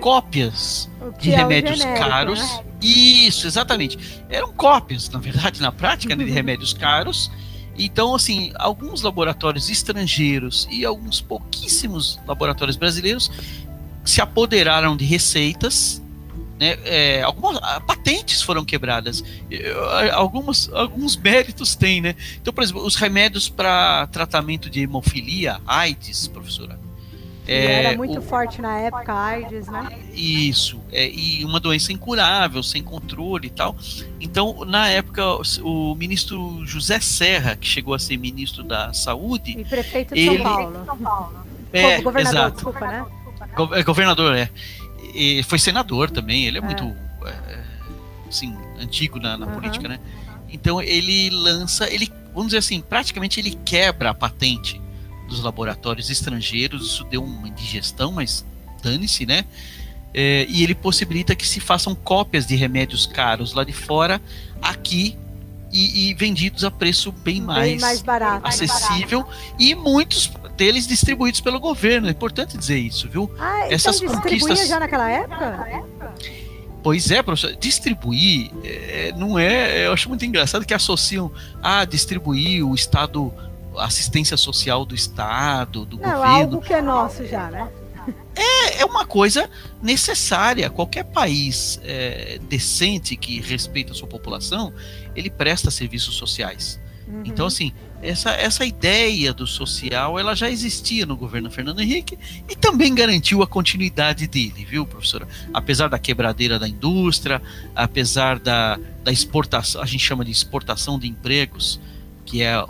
cópias 0.00 0.88
de 1.18 1.32
é 1.32 1.36
remédios 1.36 1.78
genérico, 1.78 2.08
caros. 2.08 2.40
Né? 2.40 2.64
Isso, 2.82 3.46
exatamente. 3.46 3.98
Eram 4.28 4.52
cópias, 4.52 5.08
na 5.10 5.18
verdade, 5.18 5.60
na 5.60 5.72
prática, 5.72 6.14
né, 6.14 6.24
de 6.24 6.30
remédios 6.30 6.72
caros. 6.72 7.30
Então, 7.76 8.14
assim, 8.14 8.52
alguns 8.56 9.02
laboratórios 9.02 9.68
estrangeiros 9.68 10.68
e 10.70 10.84
alguns 10.84 11.20
pouquíssimos 11.20 12.20
laboratórios 12.26 12.76
brasileiros 12.76 13.30
se 14.04 14.20
apoderaram 14.20 14.96
de 14.96 15.04
receitas 15.04 16.02
né, 16.58 16.78
é, 16.84 17.22
algumas 17.22 17.58
patentes 17.84 18.40
foram 18.40 18.64
quebradas, 18.64 19.24
algumas, 20.12 20.70
alguns 20.72 21.16
méritos 21.16 21.74
tem, 21.74 22.00
né? 22.00 22.14
Então, 22.40 22.52
por 22.52 22.62
exemplo, 22.62 22.84
os 22.84 22.94
remédios 22.94 23.48
para 23.48 24.06
tratamento 24.08 24.70
de 24.70 24.80
hemofilia, 24.82 25.60
AIDS, 25.66 26.28
professora. 26.28 26.78
É, 27.46 27.84
era 27.84 27.96
muito 27.96 28.18
o, 28.18 28.22
forte 28.22 28.60
na 28.62 28.78
época, 28.78 29.12
AIDS, 29.12 29.68
né? 29.68 29.98
Isso, 30.14 30.80
é, 30.90 31.08
e 31.08 31.44
uma 31.44 31.60
doença 31.60 31.92
incurável, 31.92 32.62
sem 32.62 32.82
controle 32.82 33.48
e 33.48 33.50
tal. 33.50 33.76
Então, 34.20 34.64
na 34.64 34.88
época, 34.88 35.22
o 35.62 35.94
ministro 35.94 36.64
José 36.64 37.00
Serra, 37.00 37.56
que 37.56 37.66
chegou 37.66 37.92
a 37.92 37.98
ser 37.98 38.16
ministro 38.16 38.62
da 38.62 38.92
Saúde. 38.94 39.58
E 39.58 39.64
prefeito 39.64 40.14
de 40.14 40.20
ele, 40.20 40.42
São 40.42 40.44
Paulo. 40.44 41.44
É, 41.72 42.00
governador, 42.00 42.40
exato. 42.40 42.54
desculpa, 42.54 42.86
né? 42.86 43.04
É, 43.72 43.82
governador, 43.82 44.36
é 44.36 44.50
e 45.14 45.44
foi 45.44 45.58
senador 45.58 46.10
também, 46.10 46.46
ele 46.46 46.58
é, 46.58 46.60
é. 46.60 46.64
muito 46.64 46.84
é, 47.24 47.64
assim, 48.28 48.56
antigo 48.80 49.20
na, 49.20 49.38
na 49.38 49.46
uhum. 49.46 49.52
política, 49.52 49.88
né? 49.88 50.00
Então 50.50 50.82
ele 50.82 51.30
lança, 51.30 51.88
ele, 51.92 52.12
vamos 52.32 52.46
dizer 52.46 52.58
assim, 52.58 52.80
praticamente 52.80 53.40
ele 53.40 53.56
quebra 53.64 54.10
a 54.10 54.14
patente 54.14 54.80
dos 55.28 55.42
laboratórios 55.42 56.10
estrangeiros, 56.10 56.86
isso 56.86 57.04
deu 57.04 57.22
uma 57.22 57.48
indigestão, 57.48 58.12
mas 58.12 58.44
dane-se, 58.82 59.26
né? 59.26 59.44
É, 60.12 60.46
e 60.48 60.62
ele 60.62 60.74
possibilita 60.74 61.34
que 61.34 61.46
se 61.46 61.58
façam 61.58 61.94
cópias 61.94 62.46
de 62.46 62.54
remédios 62.54 63.06
caros 63.06 63.52
lá 63.52 63.64
de 63.64 63.72
fora, 63.72 64.20
aqui 64.62 65.16
e, 65.72 66.10
e 66.10 66.14
vendidos 66.14 66.62
a 66.62 66.70
preço 66.70 67.10
bem, 67.10 67.38
bem 67.38 67.42
mais, 67.42 67.80
mais 67.80 68.02
barato, 68.02 68.46
acessível 68.46 69.22
mais 69.22 69.32
barato. 69.34 69.56
e 69.58 69.74
muitos 69.74 70.30
deles 70.56 70.86
distribuídos 70.86 71.40
pelo 71.40 71.58
governo. 71.58 72.06
É 72.06 72.10
importante 72.10 72.56
dizer 72.56 72.78
isso, 72.78 73.08
viu? 73.08 73.28
Ah, 73.38 73.62
então 73.62 73.72
Essas 73.72 74.00
então 74.00 74.14
conquistas 74.14 74.68
já 74.68 74.78
naquela 74.78 75.10
época? 75.10 75.84
Pois 76.80 77.10
é, 77.10 77.22
professor. 77.22 77.56
Distribuir 77.56 78.50
é, 78.62 79.12
não 79.16 79.38
é. 79.38 79.86
Eu 79.86 79.92
acho 79.92 80.08
muito 80.08 80.24
engraçado 80.24 80.64
que 80.64 80.74
associam 80.74 81.32
a 81.62 81.80
ah, 81.80 81.84
distribuir 81.84 82.64
o 82.64 82.74
Estado, 82.74 83.32
assistência 83.78 84.36
social 84.36 84.84
do 84.84 84.94
Estado, 84.94 85.84
do 85.84 85.96
não, 85.96 86.04
governo. 86.04 86.26
Algo 86.26 86.60
que 86.60 86.72
é 86.72 86.82
nosso 86.82 87.26
já, 87.26 87.50
né? 87.50 87.70
É, 88.36 88.80
é 88.80 88.84
uma 88.84 89.06
coisa 89.06 89.48
necessária. 89.82 90.68
Qualquer 90.68 91.04
país 91.04 91.80
é, 91.84 92.38
decente 92.48 93.16
que 93.16 93.40
respeita 93.40 93.92
a 93.92 93.94
sua 93.94 94.08
população, 94.08 94.72
ele 95.14 95.30
presta 95.30 95.70
serviços 95.70 96.16
sociais. 96.16 96.80
Uhum. 97.06 97.22
Então, 97.24 97.46
assim, 97.46 97.72
essa, 98.02 98.30
essa 98.30 98.64
ideia 98.64 99.32
do 99.32 99.46
social, 99.46 100.18
ela 100.18 100.34
já 100.34 100.50
existia 100.50 101.06
no 101.06 101.16
governo 101.16 101.50
Fernando 101.50 101.80
Henrique 101.80 102.18
e 102.48 102.56
também 102.56 102.94
garantiu 102.94 103.42
a 103.42 103.46
continuidade 103.46 104.26
dele, 104.26 104.64
viu, 104.64 104.86
professora? 104.86 105.26
Apesar 105.52 105.88
da 105.88 105.98
quebradeira 105.98 106.58
da 106.58 106.68
indústria, 106.68 107.40
apesar 107.74 108.38
da, 108.38 108.78
da 109.02 109.12
exportação, 109.12 109.80
a 109.80 109.86
gente 109.86 110.04
chama 110.04 110.24
de 110.24 110.30
exportação 110.30 110.98
de 110.98 111.08
empregos, 111.08 111.80
que 112.24 112.42
é 112.42 112.54
a 112.54 112.66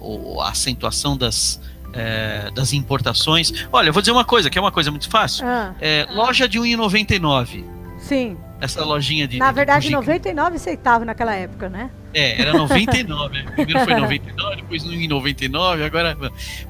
acentuação 0.48 1.16
das, 1.16 1.60
é, 1.92 2.50
das 2.54 2.72
importações. 2.72 3.52
Olha, 3.72 3.88
eu 3.88 3.92
vou 3.92 4.02
dizer 4.02 4.12
uma 4.12 4.24
coisa, 4.24 4.50
que 4.50 4.58
é 4.58 4.60
uma 4.60 4.72
coisa 4.72 4.90
muito 4.90 5.08
fácil. 5.08 5.46
Ah. 5.46 5.74
É, 5.80 6.06
loja 6.10 6.48
de 6.48 6.58
1,99. 6.58 7.64
Sim. 7.98 8.36
Essa 8.60 8.84
lojinha 8.84 9.26
de. 9.26 9.38
Na 9.38 9.52
verdade, 9.52 9.88
de 9.88 9.92
99 9.92 10.58
centavos 10.58 11.06
naquela 11.06 11.34
época, 11.34 11.68
né? 11.68 11.90
É, 12.12 12.40
era 12.40 12.52
99. 12.52 13.42
Primeiro 13.54 13.84
foi 13.84 13.94
99, 13.94 14.56
depois 14.56 14.84
em 14.84 15.08
99, 15.08 15.84
agora. 15.84 16.16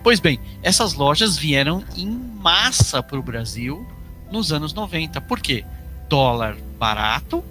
Pois 0.03 0.19
bem, 0.19 0.41
essas 0.63 0.95
lojas 0.95 1.37
vieram 1.37 1.85
em 1.97 2.09
massa 2.09 3.03
para 3.03 3.19
o 3.19 3.23
Brasil 3.23 3.87
nos 4.31 4.53
anos 4.53 4.73
90. 4.73 5.21
Por 5.21 5.41
quê? 5.41 5.65
Dólar 6.09 6.57
barato, 6.79 7.45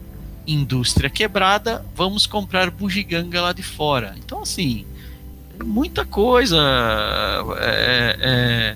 indústria 0.46 1.10
quebrada, 1.10 1.86
vamos 1.96 2.26
comprar 2.26 2.70
bugiganga 2.70 3.42
lá 3.42 3.54
de 3.54 3.64
fora. 3.64 4.16
Então, 4.18 4.42
assim, 4.42 4.86
muita 5.64 6.06
coisa. 6.06 6.58
É, 7.60 8.18
é, 8.20 8.76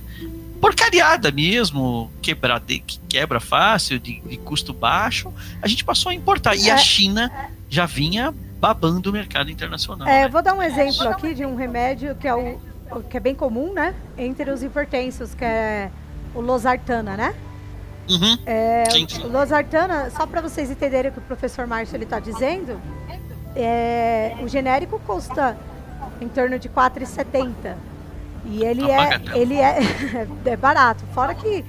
porcariada 0.60 1.32
mesmo, 1.32 2.12
quebrada, 2.22 2.66
que 2.66 3.00
quebra 3.08 3.40
fácil, 3.40 4.00
de, 4.00 4.20
de, 4.22 4.38
custo 4.38 4.74
baixo, 4.74 5.32
a 5.62 5.68
gente 5.68 5.84
passou 5.84 6.10
a 6.10 6.16
importar. 6.16 6.56
E 6.56 6.70
a 6.70 6.76
é. 6.76 6.78
China 6.78 7.32
já 7.70 7.86
vinha 7.86 8.34
babando 8.60 9.10
o 9.10 9.14
mercado 9.14 9.52
internacional. 9.52 10.08
É, 10.08 10.22
né? 10.22 10.26
eu 10.26 10.32
vou 10.32 10.42
dar 10.42 10.54
um 10.54 10.62
exemplo 10.62 11.08
aqui 11.10 11.34
de 11.34 11.46
um 11.46 11.56
remédio 11.56 12.16
que 12.16 12.28
é, 12.28 12.34
o, 12.34 12.60
que 13.10 13.18
é 13.18 13.20
bem 13.20 13.36
comum, 13.36 13.74
né? 13.74 13.94
Entre 14.18 14.50
os 14.50 14.64
hipertensos, 14.64 15.34
que 15.34 15.46
é 15.46 15.92
o 16.34 16.42
losartana, 16.42 17.16
né? 17.16 17.36
Uhum. 18.10 18.38
É, 18.46 18.84
o 19.24 19.28
losartana, 19.28 20.10
só 20.10 20.26
para 20.26 20.42
vocês 20.42 20.72
entenderem 20.72 21.12
o 21.12 21.14
que 21.14 21.20
o 21.20 21.24
professor 21.24 21.68
Márcio 21.68 22.02
está 22.02 22.20
dizendo, 22.20 22.80
é, 23.56 24.36
o 24.42 24.48
genérico 24.48 25.00
custa 25.00 25.58
em 26.22 26.28
torno 26.28 26.58
de 26.58 26.70
4,70 26.70 27.76
e 28.50 28.64
ele 28.64 28.90
é, 28.90 29.22
ele 29.36 29.56
é, 29.56 29.80
é 30.46 30.56
barato. 30.56 31.04
Fora 31.14 31.36
que 31.36 31.66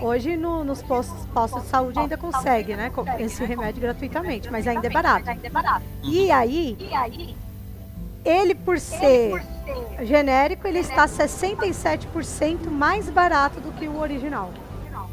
hoje 0.00 0.36
no, 0.36 0.64
nos 0.64 0.82
postos, 0.82 1.26
postos 1.34 1.62
de 1.62 1.68
saúde 1.68 1.98
ainda 1.98 2.16
consegue, 2.16 2.76
né? 2.76 2.92
Esse 3.18 3.44
remédio 3.44 3.80
gratuitamente, 3.80 4.50
mas 4.50 4.66
ainda 4.66 4.86
é 4.86 4.90
barato. 4.90 5.26
E 6.02 6.30
aí, 6.30 6.76
ele 8.24 8.54
por 8.54 8.78
ser 8.78 9.42
genérico, 10.02 10.66
ele 10.66 10.78
está 10.78 11.06
67% 11.06 12.70
mais 12.70 13.10
barato 13.10 13.60
do 13.60 13.72
que 13.72 13.88
o 13.88 13.98
original. 13.98 14.52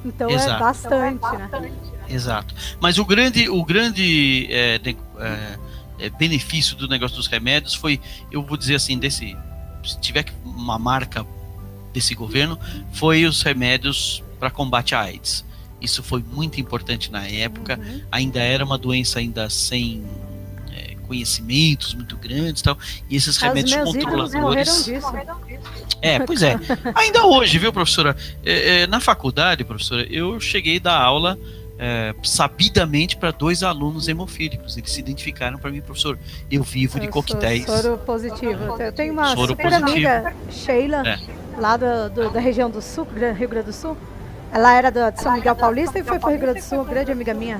Então 0.05 0.29
é 0.29 0.33
Exato. 0.33 0.51
é 0.51 0.59
bastante, 0.59 1.37
né? 1.37 1.71
Exato. 2.07 2.55
Mas 2.79 2.97
o 2.97 3.05
grande, 3.05 3.49
o 3.49 3.65
grande 3.65 4.47
é, 4.51 4.77
de, 4.77 4.95
é, 5.19 5.57
é 5.99 6.09
benefício 6.09 6.75
do 6.75 6.87
negócio 6.87 7.17
dos 7.17 7.27
remédios 7.27 7.73
foi, 7.73 7.99
eu 8.31 8.43
vou 8.43 8.57
dizer 8.57 8.75
assim, 8.75 8.97
desse 8.97 9.35
se 9.83 9.99
tiver 9.99 10.25
uma 10.43 10.77
marca 10.77 11.25
desse 11.93 12.13
governo, 12.13 12.59
foi 12.91 13.25
os 13.25 13.41
remédios 13.41 14.23
para 14.39 14.49
combate 14.49 14.93
à 14.93 15.01
AIDS. 15.01 15.45
Isso 15.81 16.03
foi 16.03 16.23
muito 16.33 16.59
importante 16.59 17.11
na 17.11 17.25
época. 17.27 17.79
Uhum. 17.79 18.01
Ainda 18.11 18.39
era 18.39 18.65
uma 18.65 18.77
doença 18.77 19.19
ainda 19.19 19.49
sem 19.49 20.03
é, 20.71 20.95
conhecimentos 21.07 21.93
muito 21.93 22.17
grandes, 22.17 22.61
tal. 22.61 22.77
E 23.09 23.15
esses 23.15 23.37
remédios 23.37 23.75
controladores. 23.83 24.89
É, 26.01 26.19
pois 26.19 26.43
é. 26.43 26.59
Ainda 26.93 27.25
hoje, 27.25 27.57
viu, 27.57 27.73
professora? 27.73 28.15
É, 28.45 28.81
é, 28.81 28.87
na 28.87 28.99
faculdade, 28.99 29.63
professora, 29.63 30.03
eu 30.03 30.39
cheguei 30.39 30.79
da 30.79 30.95
aula 30.95 31.37
é, 31.79 32.13
sabidamente 32.23 33.17
para 33.17 33.31
dois 33.31 33.63
alunos 33.63 34.07
hemofílicos. 34.07 34.77
Eles 34.77 34.91
se 34.91 34.99
identificaram 34.99 35.57
para 35.57 35.71
mim, 35.71 35.81
professor. 35.81 36.17
Eu 36.49 36.63
vivo 36.63 36.97
eu 36.97 37.01
de 37.01 37.07
coquetéis. 37.07 37.65
Soro 37.65 37.97
positivo. 37.99 38.81
Eu 38.81 38.91
tenho 38.91 39.13
uma 39.13 39.35
soro 39.35 39.49
super 39.49 39.69
positivo. 39.69 39.91
amiga, 39.91 40.33
Sheila, 40.49 41.07
é. 41.07 41.19
lá 41.57 41.77
do, 41.77 42.09
do, 42.09 42.29
da 42.31 42.39
região 42.39 42.69
do 42.69 42.81
Sul, 42.81 43.07
Rio 43.37 43.49
Grande 43.49 43.67
do 43.67 43.73
Sul. 43.73 43.97
Ela 44.51 44.73
era 44.73 44.89
de 44.89 45.21
São 45.21 45.33
Miguel 45.33 45.55
Paulista 45.55 45.99
e 45.99 46.03
foi 46.03 46.19
para 46.19 46.27
o 46.27 46.31
Rio 46.31 46.39
Grande 46.39 46.59
do 46.59 46.65
Sul, 46.65 46.83
grande 46.85 47.11
amiga 47.11 47.33
minha. 47.33 47.59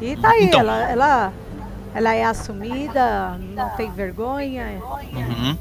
E 0.00 0.16
tá 0.16 0.30
aí, 0.30 0.44
então, 0.44 0.60
ela, 0.60 0.90
ela 0.90 1.32
ela 1.94 2.14
é 2.14 2.24
assumida, 2.24 3.38
não 3.54 3.68
tem 3.76 3.90
vergonha. 3.90 4.80
Uhum. 5.12 5.56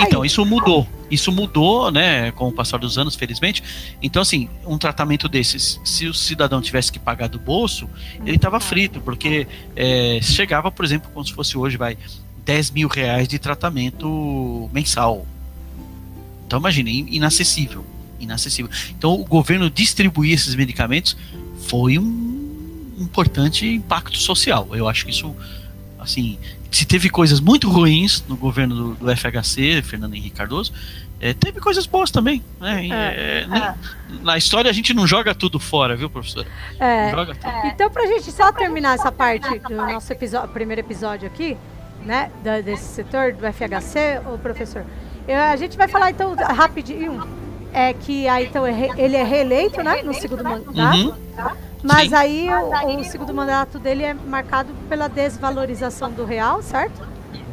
então, 0.00 0.24
isso 0.24 0.44
mudou. 0.44 0.86
Isso 1.10 1.32
mudou, 1.32 1.90
né, 1.90 2.30
com 2.32 2.48
o 2.48 2.52
passar 2.52 2.78
dos 2.78 2.98
anos, 2.98 3.14
felizmente. 3.14 3.62
Então, 4.02 4.22
assim, 4.22 4.48
um 4.66 4.78
tratamento 4.78 5.28
desses, 5.28 5.80
se 5.84 6.06
o 6.06 6.14
cidadão 6.14 6.60
tivesse 6.60 6.92
que 6.92 6.98
pagar 6.98 7.28
do 7.28 7.38
bolso, 7.38 7.88
ele 8.24 8.36
estava 8.36 8.56
uhum. 8.56 8.60
frito, 8.60 9.00
porque 9.00 9.46
é, 9.74 10.20
chegava, 10.22 10.70
por 10.70 10.84
exemplo, 10.84 11.10
como 11.12 11.24
se 11.24 11.32
fosse 11.32 11.56
hoje, 11.56 11.76
vai, 11.76 11.96
10 12.44 12.70
mil 12.72 12.88
reais 12.88 13.26
de 13.26 13.38
tratamento 13.38 14.68
mensal. 14.72 15.26
Então, 16.46 16.58
imagine, 16.58 17.06
inacessível. 17.10 17.84
Inacessível. 18.18 18.70
Então, 18.90 19.14
o 19.14 19.24
governo 19.24 19.70
distribuir 19.70 20.34
esses 20.34 20.54
medicamentos 20.54 21.16
foi 21.66 21.98
um 21.98 22.94
importante 22.98 23.66
impacto 23.66 24.18
social. 24.18 24.68
Eu 24.72 24.86
acho 24.88 25.04
que 25.04 25.10
isso 25.10 25.34
assim, 26.00 26.38
se 26.70 26.84
teve 26.84 27.10
coisas 27.10 27.40
muito 27.40 27.68
ruins 27.68 28.24
no 28.28 28.36
governo 28.36 28.74
do, 28.74 28.94
do 28.94 29.16
FHC, 29.16 29.82
Fernando 29.82 30.14
Henrique 30.14 30.36
Cardoso, 30.36 30.72
é, 31.20 31.34
teve 31.34 31.60
coisas 31.60 31.86
boas 31.86 32.10
também. 32.10 32.42
Né? 32.58 32.88
É, 32.88 33.46
é, 33.50 33.58
é. 33.58 33.74
Na 34.22 34.38
história 34.38 34.70
a 34.70 34.72
gente 34.72 34.94
não 34.94 35.06
joga 35.06 35.34
tudo 35.34 35.60
fora, 35.60 35.94
viu, 35.94 36.08
professora? 36.08 36.46
É. 36.78 37.12
Então, 37.68 37.90
pra 37.90 38.06
gente 38.06 38.32
só 38.32 38.50
terminar 38.52 38.94
essa 38.94 39.12
parte 39.12 39.58
do 39.58 39.76
nosso 39.76 40.10
episódio, 40.12 40.48
primeiro 40.48 40.80
episódio 40.80 41.26
aqui, 41.26 41.56
né, 42.04 42.30
da, 42.42 42.60
desse 42.62 42.84
setor 42.84 43.34
do 43.34 43.46
FHC, 43.52 44.22
o 44.32 44.38
professor. 44.38 44.84
Eu, 45.28 45.36
a 45.36 45.56
gente 45.56 45.76
vai 45.76 45.86
falar 45.88 46.10
então 46.10 46.34
rapidinho, 46.34 47.22
é 47.72 47.92
que 47.92 48.26
aí 48.26 48.46
então 48.46 48.66
ele 48.66 49.16
é 49.16 49.22
reeleito, 49.22 49.82
né, 49.82 50.02
no 50.02 50.14
segundo 50.14 50.42
mandato. 50.42 50.74
Uhum. 50.74 51.69
Mas 51.82 52.10
Sim. 52.10 52.14
aí 52.14 52.48
o, 52.48 53.00
o, 53.00 53.04
segundo 53.04 53.32
mandato 53.32 53.78
dele 53.78 54.04
é 54.04 54.14
marcado 54.14 54.72
pela 54.88 55.08
desvalorização 55.08 56.10
do 56.10 56.24
real, 56.24 56.62
certo? 56.62 57.08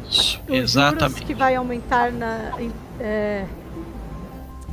Isso, 0.08 0.40
Os 0.48 0.54
exatamente. 0.54 1.24
que 1.24 1.34
vai 1.34 1.54
aumentar 1.54 2.12
na 2.12 2.52
é, 3.00 3.44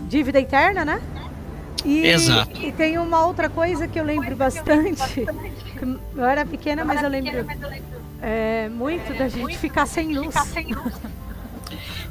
dívida 0.08 0.40
interna, 0.40 0.84
né? 0.84 1.02
E, 1.84 2.06
Exato. 2.06 2.58
E 2.58 2.72
tem 2.72 2.98
uma 2.98 3.26
outra 3.26 3.48
coisa 3.48 3.88
que 3.88 4.00
eu 4.00 4.04
lembro 4.04 4.36
bastante. 4.36 5.26
Eu 6.16 6.26
era 6.26 6.46
pequena, 6.46 6.84
mas 6.84 7.04
eu 7.04 7.10
lembro 7.10 7.46
é, 8.22 8.70
muito 8.70 9.16
da 9.18 9.28
gente 9.28 9.58
ficar 9.58 9.86
sem 9.86 10.16
luz. 10.16 10.34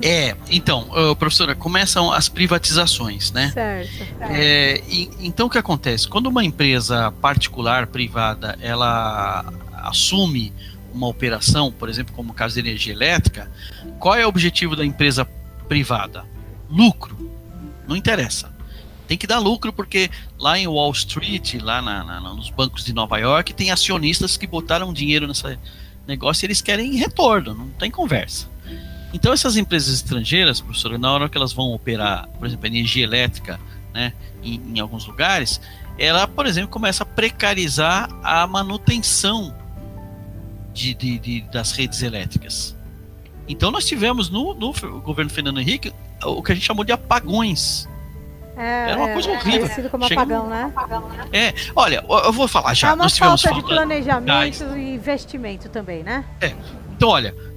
É, 0.00 0.36
então, 0.50 0.88
uh, 0.90 1.14
professora, 1.16 1.54
começam 1.54 2.12
as 2.12 2.28
privatizações, 2.28 3.30
né? 3.30 3.50
Certo. 3.52 3.90
É, 4.20 4.82
e, 4.88 5.10
então, 5.20 5.46
o 5.46 5.50
que 5.50 5.58
acontece? 5.58 6.08
Quando 6.08 6.26
uma 6.26 6.44
empresa 6.44 7.12
particular, 7.20 7.86
privada, 7.86 8.58
ela 8.60 9.44
assume 9.74 10.52
uma 10.92 11.08
operação, 11.08 11.72
por 11.72 11.88
exemplo, 11.88 12.14
como 12.14 12.30
o 12.30 12.34
caso 12.34 12.54
de 12.54 12.60
energia 12.60 12.92
elétrica, 12.92 13.50
qual 13.98 14.14
é 14.14 14.24
o 14.24 14.28
objetivo 14.28 14.76
da 14.76 14.84
empresa 14.84 15.26
privada? 15.68 16.24
Lucro. 16.70 17.30
Não 17.86 17.96
interessa. 17.96 18.54
Tem 19.06 19.18
que 19.18 19.26
dar 19.26 19.38
lucro 19.38 19.72
porque 19.72 20.10
lá 20.38 20.58
em 20.58 20.66
Wall 20.66 20.92
Street, 20.92 21.54
lá 21.60 21.82
na, 21.82 22.02
na, 22.04 22.20
nos 22.20 22.48
bancos 22.48 22.84
de 22.84 22.92
Nova 22.92 23.18
York, 23.18 23.52
tem 23.52 23.70
acionistas 23.70 24.36
que 24.36 24.46
botaram 24.46 24.92
dinheiro 24.92 25.26
nesse 25.26 25.58
negócio 26.06 26.44
e 26.44 26.46
eles 26.46 26.62
querem 26.62 26.96
retorno, 26.96 27.54
não 27.54 27.68
tem 27.70 27.90
conversa. 27.90 28.48
Então 29.14 29.32
essas 29.32 29.56
empresas 29.56 29.94
estrangeiras, 29.94 30.60
professor, 30.60 30.98
na 30.98 31.12
hora 31.12 31.28
que 31.28 31.38
elas 31.38 31.52
vão 31.52 31.72
operar, 31.72 32.28
por 32.36 32.48
exemplo, 32.48 32.66
energia 32.66 33.04
elétrica, 33.04 33.60
né, 33.94 34.12
em, 34.42 34.60
em 34.74 34.80
alguns 34.80 35.06
lugares, 35.06 35.60
ela, 35.96 36.26
por 36.26 36.46
exemplo, 36.46 36.68
começa 36.68 37.04
a 37.04 37.06
precarizar 37.06 38.10
a 38.24 38.44
manutenção 38.44 39.54
de, 40.72 40.92
de, 40.94 41.18
de, 41.20 41.40
das 41.42 41.70
redes 41.70 42.02
elétricas. 42.02 42.76
Então 43.46 43.70
nós 43.70 43.86
tivemos 43.86 44.28
no, 44.28 44.52
no, 44.52 44.72
governo 45.00 45.30
Fernando 45.30 45.60
Henrique 45.60 45.92
o 46.24 46.42
que 46.42 46.50
a 46.50 46.54
gente 46.56 46.64
chamou 46.64 46.84
de 46.84 46.90
apagões. 46.90 47.88
É, 48.56 48.90
Era 48.90 48.98
uma 48.98 49.12
coisa 49.12 49.30
é, 49.30 49.36
horrível. 49.36 49.60
Conhecido 49.60 49.90
como 49.90 50.04
apagão, 50.06 50.48
né? 50.48 50.72
É, 51.32 51.54
olha, 51.76 52.04
eu 52.08 52.32
vou 52.32 52.48
falar 52.48 52.74
já. 52.74 52.88
É 52.88 52.90
uma 52.90 53.04
nós 53.04 53.16
falta, 53.16 53.52
de 53.52 53.62
planejamento 53.62 54.76
e 54.76 54.94
investimento 54.94 55.68
também, 55.68 56.02
né? 56.02 56.24
É. 56.40 56.52
Então, 56.96 57.08
olha, 57.08 57.34
é, 57.38 57.53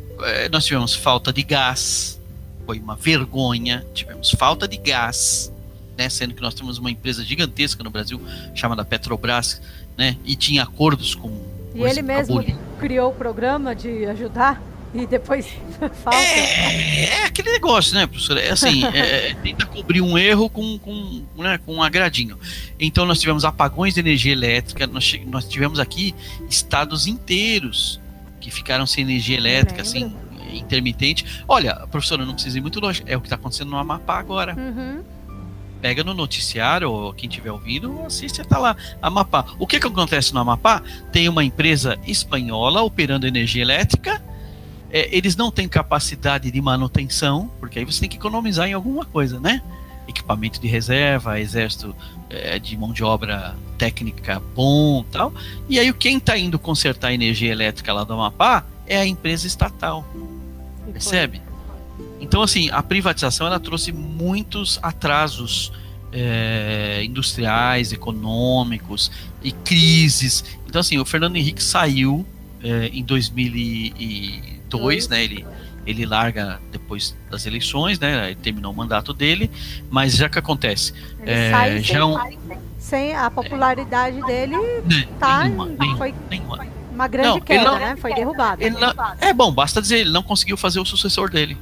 nós 0.51 0.65
tivemos 0.65 0.93
falta 0.93 1.31
de 1.31 1.43
gás, 1.43 2.19
foi 2.67 2.79
uma 2.79 2.95
vergonha. 2.95 3.85
Tivemos 3.93 4.31
falta 4.31 4.67
de 4.67 4.77
gás, 4.77 5.51
né? 5.97 6.09
Sendo 6.09 6.33
que 6.33 6.41
nós 6.41 6.53
temos 6.53 6.77
uma 6.77 6.91
empresa 6.91 7.23
gigantesca 7.23 7.83
no 7.83 7.89
Brasil 7.89 8.21
chamada 8.53 8.83
Petrobras, 8.83 9.61
né? 9.97 10.17
E 10.25 10.35
tinha 10.35 10.63
acordos 10.63 11.15
com. 11.15 11.29
E 11.73 11.81
ele 11.81 12.01
mesmo 12.01 12.43
criou 12.79 13.11
o 13.11 13.13
programa 13.13 13.73
de 13.73 14.05
ajudar 14.05 14.61
e 14.93 15.05
depois 15.05 15.47
falta. 16.03 16.17
É, 16.17 17.05
é, 17.05 17.25
aquele 17.25 17.51
negócio, 17.51 17.95
né, 17.95 18.07
professor? 18.07 18.37
É 18.37 18.49
assim, 18.49 18.83
é, 18.85 19.29
é, 19.29 19.33
tenta 19.35 19.65
cobrir 19.65 20.01
um 20.01 20.17
erro 20.17 20.49
com, 20.49 20.77
com, 20.79 21.23
né, 21.37 21.59
com 21.65 21.75
um 21.75 21.83
agradinho. 21.83 22.37
Então 22.79 23.05
nós 23.05 23.19
tivemos 23.19 23.45
apagões 23.45 23.93
de 23.93 23.99
energia 23.99 24.31
elétrica, 24.31 24.87
nós, 24.87 25.19
nós 25.27 25.47
tivemos 25.47 25.79
aqui 25.79 26.15
estados 26.49 27.07
inteiros 27.07 27.99
que 28.47 28.51
ficaram 28.51 28.87
sem 28.87 29.03
energia 29.03 29.35
elétrica, 29.35 29.81
assim, 29.81 30.15
intermitente. 30.53 31.43
Olha, 31.45 31.75
professora, 31.91 32.25
não 32.25 32.33
precisa 32.33 32.57
ir 32.57 32.61
muito 32.61 32.79
longe. 32.79 33.03
É 33.05 33.17
o 33.17 33.19
que 33.19 33.27
está 33.27 33.35
acontecendo 33.35 33.69
no 33.71 33.77
Amapá 33.77 34.17
agora. 34.17 34.55
Uhum. 34.55 35.03
Pega 35.81 36.01
no 36.01 36.13
noticiário, 36.13 36.89
ou 36.89 37.13
quem 37.13 37.27
estiver 37.27 37.51
ouvindo, 37.51 38.01
assiste, 38.05 38.41
tá 38.45 38.57
lá, 38.57 38.73
Amapá. 39.01 39.47
O 39.59 39.67
que 39.67 39.81
que 39.81 39.85
acontece 39.85 40.33
no 40.33 40.39
Amapá? 40.39 40.81
Tem 41.11 41.27
uma 41.27 41.43
empresa 41.43 41.99
espanhola 42.07 42.81
operando 42.81 43.27
energia 43.27 43.61
elétrica, 43.61 44.23
é, 44.89 45.09
eles 45.15 45.35
não 45.35 45.51
têm 45.51 45.67
capacidade 45.67 46.49
de 46.49 46.61
manutenção, 46.61 47.51
porque 47.59 47.79
aí 47.79 47.85
você 47.85 47.99
tem 47.99 48.09
que 48.09 48.15
economizar 48.15 48.65
em 48.65 48.73
alguma 48.73 49.03
coisa, 49.03 49.41
né? 49.41 49.61
Equipamento 50.07 50.59
de 50.59 50.67
reserva, 50.67 51.39
exército 51.39 51.95
é, 52.29 52.59
de 52.59 52.77
mão 52.77 52.91
de 52.91 53.03
obra 53.03 53.55
técnica 53.77 54.41
bom 54.55 55.03
tal. 55.11 55.33
E 55.69 55.79
aí 55.79 55.91
quem 55.93 56.17
está 56.17 56.37
indo 56.37 56.57
consertar 56.57 57.09
a 57.09 57.13
energia 57.13 57.51
elétrica 57.51 57.93
lá 57.93 58.03
do 58.03 58.13
Amapá 58.13 58.65
é 58.85 58.97
a 58.97 59.05
empresa 59.05 59.47
estatal. 59.47 60.05
Percebe? 60.91 61.41
Então, 62.19 62.41
assim, 62.41 62.69
a 62.71 62.81
privatização 62.81 63.45
ela 63.47 63.59
trouxe 63.59 63.91
muitos 63.91 64.79
atrasos 64.81 65.71
é, 66.11 67.03
industriais, 67.03 67.91
econômicos 67.91 69.11
e 69.43 69.51
crises. 69.51 70.43
Então, 70.67 70.81
assim, 70.81 70.97
o 70.97 71.05
Fernando 71.05 71.35
Henrique 71.35 71.61
saiu 71.61 72.25
é, 72.63 72.87
em 72.87 73.03
2002, 73.03 75.07
né? 75.07 75.23
Ele 75.23 75.45
ele 75.87 76.05
larga 76.05 76.59
depois 76.69 77.15
das 77.31 77.45
eleições, 77.45 77.97
né? 77.97 78.35
Terminou 78.43 78.73
o 78.73 78.75
mandato 78.75 79.13
dele, 79.13 79.49
mas 79.89 80.17
já 80.17 80.27
que 80.27 80.37
acontece, 80.37 80.93
é, 81.25 81.49
sai 81.49 81.81
já 81.81 81.93
sem, 81.93 82.03
um, 82.03 82.17
sem 82.77 83.15
a 83.15 83.31
popularidade 83.31 84.21
dele 84.23 84.57
né, 84.57 85.07
tá 85.17 85.45
nenhuma, 85.45 85.65
nenhuma, 85.65 85.97
foi 85.97 86.13
nenhuma. 86.29 86.67
uma 86.91 87.07
grande 87.07 87.29
não, 87.29 87.39
queda, 87.39 87.63
não, 87.63 87.79
né? 87.79 87.95
Foi 87.95 88.13
derrubado. 88.13 88.61
Não, 88.69 88.93
é 89.21 89.33
bom, 89.33 89.51
basta 89.51 89.81
dizer, 89.81 89.99
ele 89.99 90.11
não 90.11 90.21
conseguiu 90.21 90.57
fazer 90.57 90.81
o 90.81 90.85
sucessor 90.85 91.29
dele. 91.29 91.57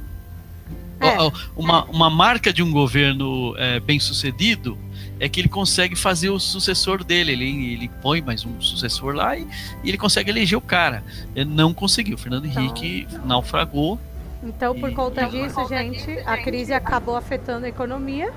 É. 0.98 1.16
Uma, 1.54 1.84
uma 1.84 2.10
marca 2.10 2.52
de 2.52 2.62
um 2.62 2.72
governo 2.72 3.54
é, 3.58 3.78
bem 3.78 4.00
sucedido 4.00 4.78
é 5.20 5.28
que 5.28 5.40
ele 5.40 5.48
consegue 5.48 5.94
fazer 5.94 6.30
o 6.30 6.38
sucessor 6.38 7.04
dele. 7.04 7.32
Ele, 7.32 7.72
ele 7.72 7.90
põe 8.02 8.20
mais 8.20 8.44
um 8.44 8.60
sucessor 8.60 9.14
lá 9.14 9.36
e, 9.36 9.46
e 9.84 9.88
ele 9.88 9.98
consegue 9.98 10.30
eleger 10.30 10.58
o 10.58 10.60
cara. 10.60 11.04
Ele 11.34 11.50
não 11.50 11.72
conseguiu. 11.72 12.16
Fernando 12.16 12.46
então, 12.46 12.62
Henrique 12.62 13.06
naufragou 13.24 14.00
então, 14.42 14.78
por 14.78 14.92
conta 14.92 15.26
disso, 15.26 15.66
gente, 15.68 16.10
a 16.24 16.36
crise 16.38 16.72
acabou 16.72 17.16
afetando 17.16 17.66
a 17.66 17.68
economia. 17.68 18.32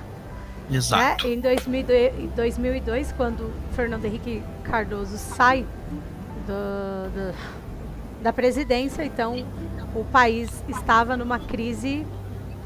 Exato. 0.72 1.28
Né? 1.28 1.34
Em 1.34 1.40
2002, 2.36 3.12
quando 3.14 3.52
Fernando 3.76 4.06
Henrique 4.06 4.44
Cardoso 4.64 5.18
sai 5.18 5.66
do, 6.46 7.10
do, 7.10 7.36
da 8.22 8.32
presidência, 8.32 9.04
então 9.04 9.46
o 9.96 10.04
país 10.06 10.64
estava 10.70 11.18
numa 11.18 11.40
crise 11.40 12.06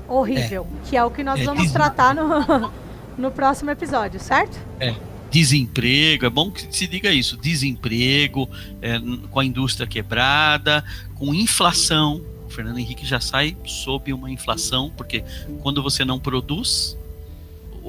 horrível, 0.08 0.68
é. 0.84 0.90
que 0.90 0.98
é 0.98 1.04
o 1.04 1.10
que 1.10 1.24
nós 1.24 1.40
é, 1.40 1.46
vamos 1.46 1.72
tratar 1.72 2.14
no, 2.14 2.72
no 3.18 3.32
próximo 3.32 3.72
episódio, 3.72 4.20
certo? 4.20 4.58
É. 4.80 4.94
Desemprego, 5.32 6.28
é 6.28 6.30
bom 6.30 6.52
que 6.52 6.68
se 6.70 6.86
diga 6.86 7.12
isso: 7.12 7.36
desemprego, 7.38 8.48
é, 8.80 9.00
com 9.32 9.40
a 9.40 9.46
indústria 9.46 9.88
quebrada, 9.88 10.84
com 11.16 11.34
inflação, 11.34 12.22
Fernando 12.54 12.78
Henrique 12.78 13.06
já 13.06 13.20
sai 13.20 13.58
sob 13.66 14.14
uma 14.14 14.30
inflação, 14.30 14.92
porque 14.96 15.24
quando 15.62 15.82
você 15.82 16.06
não 16.06 16.20
produz, 16.20 16.98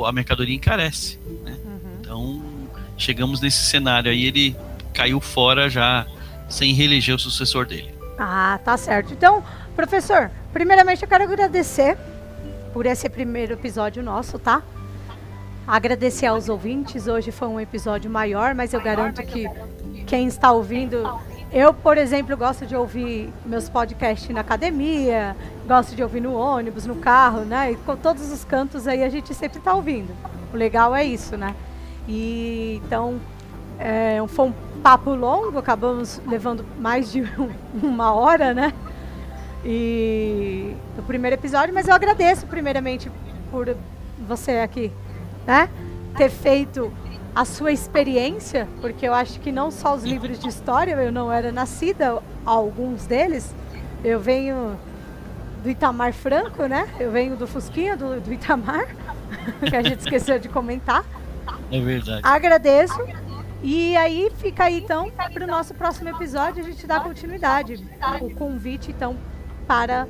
a 0.05 0.11
mercadoria 0.11 0.55
encarece. 0.55 1.19
Né? 1.45 1.57
Uhum. 1.65 1.81
Então, 2.01 2.43
chegamos 2.97 3.41
nesse 3.41 3.65
cenário 3.65 4.11
aí, 4.11 4.25
ele 4.25 4.57
caiu 4.93 5.21
fora 5.21 5.69
já 5.69 6.07
sem 6.49 6.73
reeleger 6.73 7.15
o 7.15 7.19
sucessor 7.19 7.67
dele. 7.67 7.95
Ah, 8.19 8.59
tá 8.65 8.77
certo. 8.77 9.13
Então, 9.13 9.45
professor, 9.75 10.31
primeiramente 10.53 11.03
eu 11.03 11.09
quero 11.09 11.25
agradecer 11.25 11.97
por 12.73 12.87
esse 12.87 13.09
primeiro 13.09 13.55
episódio 13.55 14.03
nosso, 14.03 14.39
tá? 14.39 14.63
Agradecer 15.67 16.27
aos 16.27 16.49
ouvintes. 16.49 17.07
Hoje 17.07 17.31
foi 17.31 17.49
um 17.49 17.59
episódio 17.59 18.11
maior, 18.11 18.55
mas 18.55 18.73
eu 18.75 18.81
garanto 18.81 19.23
que 19.23 19.47
quem 20.07 20.27
está 20.27 20.53
ouvindo 20.53 21.03
eu, 21.55 21.73
por 21.73 21.97
exemplo, 21.97 22.37
gosto 22.37 22.67
de 22.67 22.75
ouvir 22.75 23.33
meus 23.47 23.69
podcasts 23.69 24.29
na 24.35 24.41
academia, 24.41 25.37
gosto 25.69 25.95
de 25.95 26.03
ouvir 26.03 26.21
no 26.21 26.35
ônibus, 26.35 26.85
no 26.85 26.97
carro, 26.97 27.43
né? 27.43 27.71
E 27.71 27.77
com 27.77 27.95
todos 27.95 28.33
os 28.33 28.45
cantos 28.45 28.89
aí 28.89 29.05
a 29.05 29.09
gente 29.09 29.33
sempre 29.33 29.59
está 29.59 29.73
ouvindo. 29.73 30.13
O 30.53 30.57
legal 30.57 30.97
é 30.97 31.05
isso, 31.05 31.37
né? 31.37 31.55
E 32.09 32.83
então 32.85 33.21
é, 33.79 34.21
foi 34.27 34.47
um 34.49 34.53
papo 34.83 35.15
longo, 35.15 35.57
acabamos 35.57 36.21
levando 36.27 36.67
mais 36.77 37.13
de 37.13 37.23
um, 37.23 37.49
uma 37.87 38.13
hora, 38.13 38.53
né? 38.53 38.73
E 39.65 40.75
do 40.97 41.05
primeiro 41.05 41.37
episódio, 41.37 41.73
mas 41.73 41.87
eu 41.87 41.95
agradeço 41.95 42.49
primeiramente 42.49 43.09
por 43.53 43.77
você 44.27 44.59
aqui, 44.59 44.91
né? 45.47 45.69
Ter 46.17 46.31
feito 46.31 46.93
a 47.35 47.45
sua 47.45 47.73
experiência, 47.73 48.69
porque 48.81 49.07
eu 49.07 49.13
acho 49.13 49.41
que 49.41 49.51
não 49.51 49.71
só 49.71 49.95
os 49.95 50.05
livros 50.05 50.39
de 50.39 50.49
história, 50.49 50.93
eu 50.93 51.11
não 51.11 51.33
era 51.33 51.51
nascida, 51.51 52.23
alguns 52.47 53.07
deles, 53.07 53.55
eu 54.05 54.21
venho 54.21 54.79
do 55.63 55.71
Itamar 55.71 56.13
Franco, 56.13 56.67
né? 56.67 56.89
Eu 57.01 57.11
venho 57.11 57.37
do 57.37 57.47
Fusquinha, 57.47 57.97
do, 57.97 58.21
do 58.21 58.33
Itamar, 58.33 58.87
que 59.69 59.75
a 59.75 59.83
gente 59.83 60.01
esqueceu 60.01 60.39
de 60.39 60.49
comentar. 60.49 61.05
É 61.73 61.81
verdade. 61.81 62.21
Agradeço. 62.23 63.01
E 63.63 63.97
aí 63.97 64.31
fica 64.37 64.65
aí 64.65 64.79
então 64.79 65.11
para 65.11 65.43
o 65.43 65.47
nosso 65.47 65.73
próximo 65.73 66.11
episódio 66.11 66.63
a 66.63 66.69
gente 66.69 66.87
dá 66.87 67.01
continuidade. 67.01 67.83
O 68.21 68.31
convite 68.35 68.91
então 68.91 69.17
para 69.67 70.07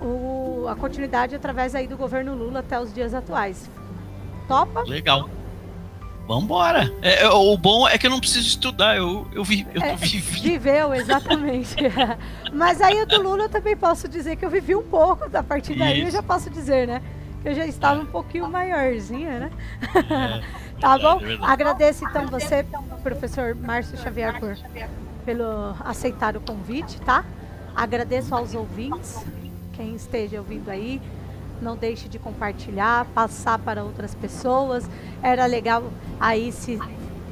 o, 0.00 0.66
a 0.68 0.74
continuidade 0.74 1.36
através 1.36 1.76
aí 1.76 1.86
do 1.86 1.96
governo 1.96 2.34
Lula 2.34 2.58
até 2.58 2.78
os 2.78 2.92
dias 2.92 3.14
atuais. 3.14 3.70
Topa? 4.48 4.82
Legal. 4.82 5.30
Vambora. 6.26 6.92
É, 7.02 7.22
é, 7.22 7.28
o 7.28 7.56
bom 7.56 7.86
é 7.88 7.96
que 7.96 8.06
eu 8.06 8.10
não 8.10 8.18
preciso 8.18 8.48
estudar, 8.48 8.96
eu, 8.96 9.26
eu, 9.32 9.44
vi, 9.44 9.66
eu 9.72 9.80
É, 9.82 9.94
vivi. 9.94 10.40
Viveu, 10.40 10.92
exatamente. 10.94 11.76
Mas 12.52 12.80
aí 12.80 13.00
o 13.02 13.06
do 13.06 13.22
Lula 13.22 13.44
eu 13.44 13.48
também 13.48 13.76
posso 13.76 14.08
dizer 14.08 14.36
que 14.36 14.44
eu 14.44 14.50
vivi 14.50 14.74
um 14.74 14.82
pouco, 14.82 15.24
a 15.36 15.42
partir 15.42 15.74
daí 15.74 16.00
eu 16.00 16.08
Isso. 16.08 16.16
já 16.16 16.22
posso 16.22 16.50
dizer, 16.50 16.88
né? 16.88 17.00
Que 17.42 17.48
eu 17.50 17.54
já 17.54 17.64
estava 17.66 18.00
um 18.00 18.06
pouquinho 18.06 18.48
maiorzinha, 18.50 19.38
né? 19.38 19.50
É, 19.94 20.66
Tá 20.80 20.98
bom? 20.98 21.16
é 21.20 21.24
verdade. 21.24 21.52
Agradeço 21.52 22.04
então 22.04 22.26
você, 22.26 22.66
professor 23.02 23.54
Márcio 23.54 23.96
Xavier, 23.96 24.38
por 24.38 24.56
pelo 25.24 25.74
aceitar 25.84 26.36
o 26.36 26.40
convite, 26.40 27.00
tá? 27.00 27.24
Agradeço 27.74 28.34
aos 28.34 28.54
ouvintes, 28.54 29.24
quem 29.72 29.94
esteja 29.94 30.38
ouvindo 30.38 30.68
aí, 30.70 31.00
não 31.60 31.76
deixe 31.76 32.08
de 32.08 32.18
compartilhar, 32.18 33.06
passar 33.14 33.58
para 33.58 33.82
outras 33.82 34.14
pessoas. 34.14 34.88
Era 35.22 35.46
legal 35.46 35.84
aí 36.20 36.52
se 36.52 36.78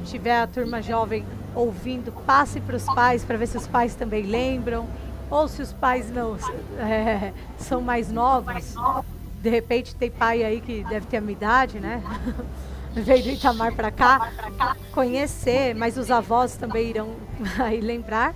tiver 0.05 0.39
a 0.39 0.47
turma 0.47 0.81
jovem 0.81 1.25
ouvindo, 1.53 2.11
passe 2.25 2.59
para 2.59 2.75
os 2.75 2.85
pais 2.85 3.23
para 3.23 3.37
ver 3.37 3.47
se 3.47 3.57
os 3.57 3.67
pais 3.67 3.95
também 3.95 4.23
lembram, 4.23 4.87
ou 5.29 5.47
se 5.47 5.61
os 5.61 5.73
pais 5.73 6.11
não 6.11 6.37
é, 6.79 7.33
são 7.57 7.81
mais 7.81 8.11
novos. 8.11 8.75
De 9.41 9.49
repente 9.49 9.95
tem 9.95 10.09
pai 10.09 10.43
aí 10.43 10.59
que 10.61 10.83
deve 10.83 11.05
ter 11.05 11.17
a 11.17 11.21
minha 11.21 11.33
idade, 11.33 11.79
né? 11.79 12.01
Veio 12.93 13.23
do 13.23 13.29
Itamar 13.29 13.75
para 13.75 13.91
cá 13.91 14.31
conhecer, 14.93 15.75
mas 15.75 15.97
os 15.97 16.09
avós 16.09 16.55
também 16.55 16.89
irão 16.89 17.15
aí 17.59 17.81
lembrar. 17.81 18.33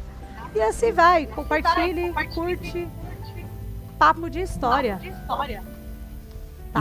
E 0.53 0.61
assim 0.61 0.91
vai, 0.91 1.25
compartilhe, 1.27 2.13
curte. 2.33 2.87
Papo 3.97 4.29
de 4.29 4.41
história. 4.41 4.99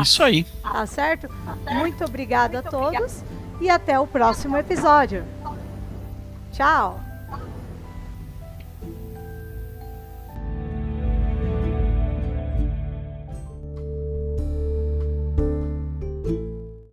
Isso 0.02 0.22
aí. 0.22 0.44
tá 0.62 0.86
certo? 0.86 1.28
Muito 1.70 2.04
obrigada 2.04 2.60
a 2.60 2.62
todos 2.62 3.22
e 3.60 3.68
até 3.68 3.98
o 3.98 4.06
próximo 4.06 4.56
episódio. 4.56 5.24
Tchau! 6.52 7.07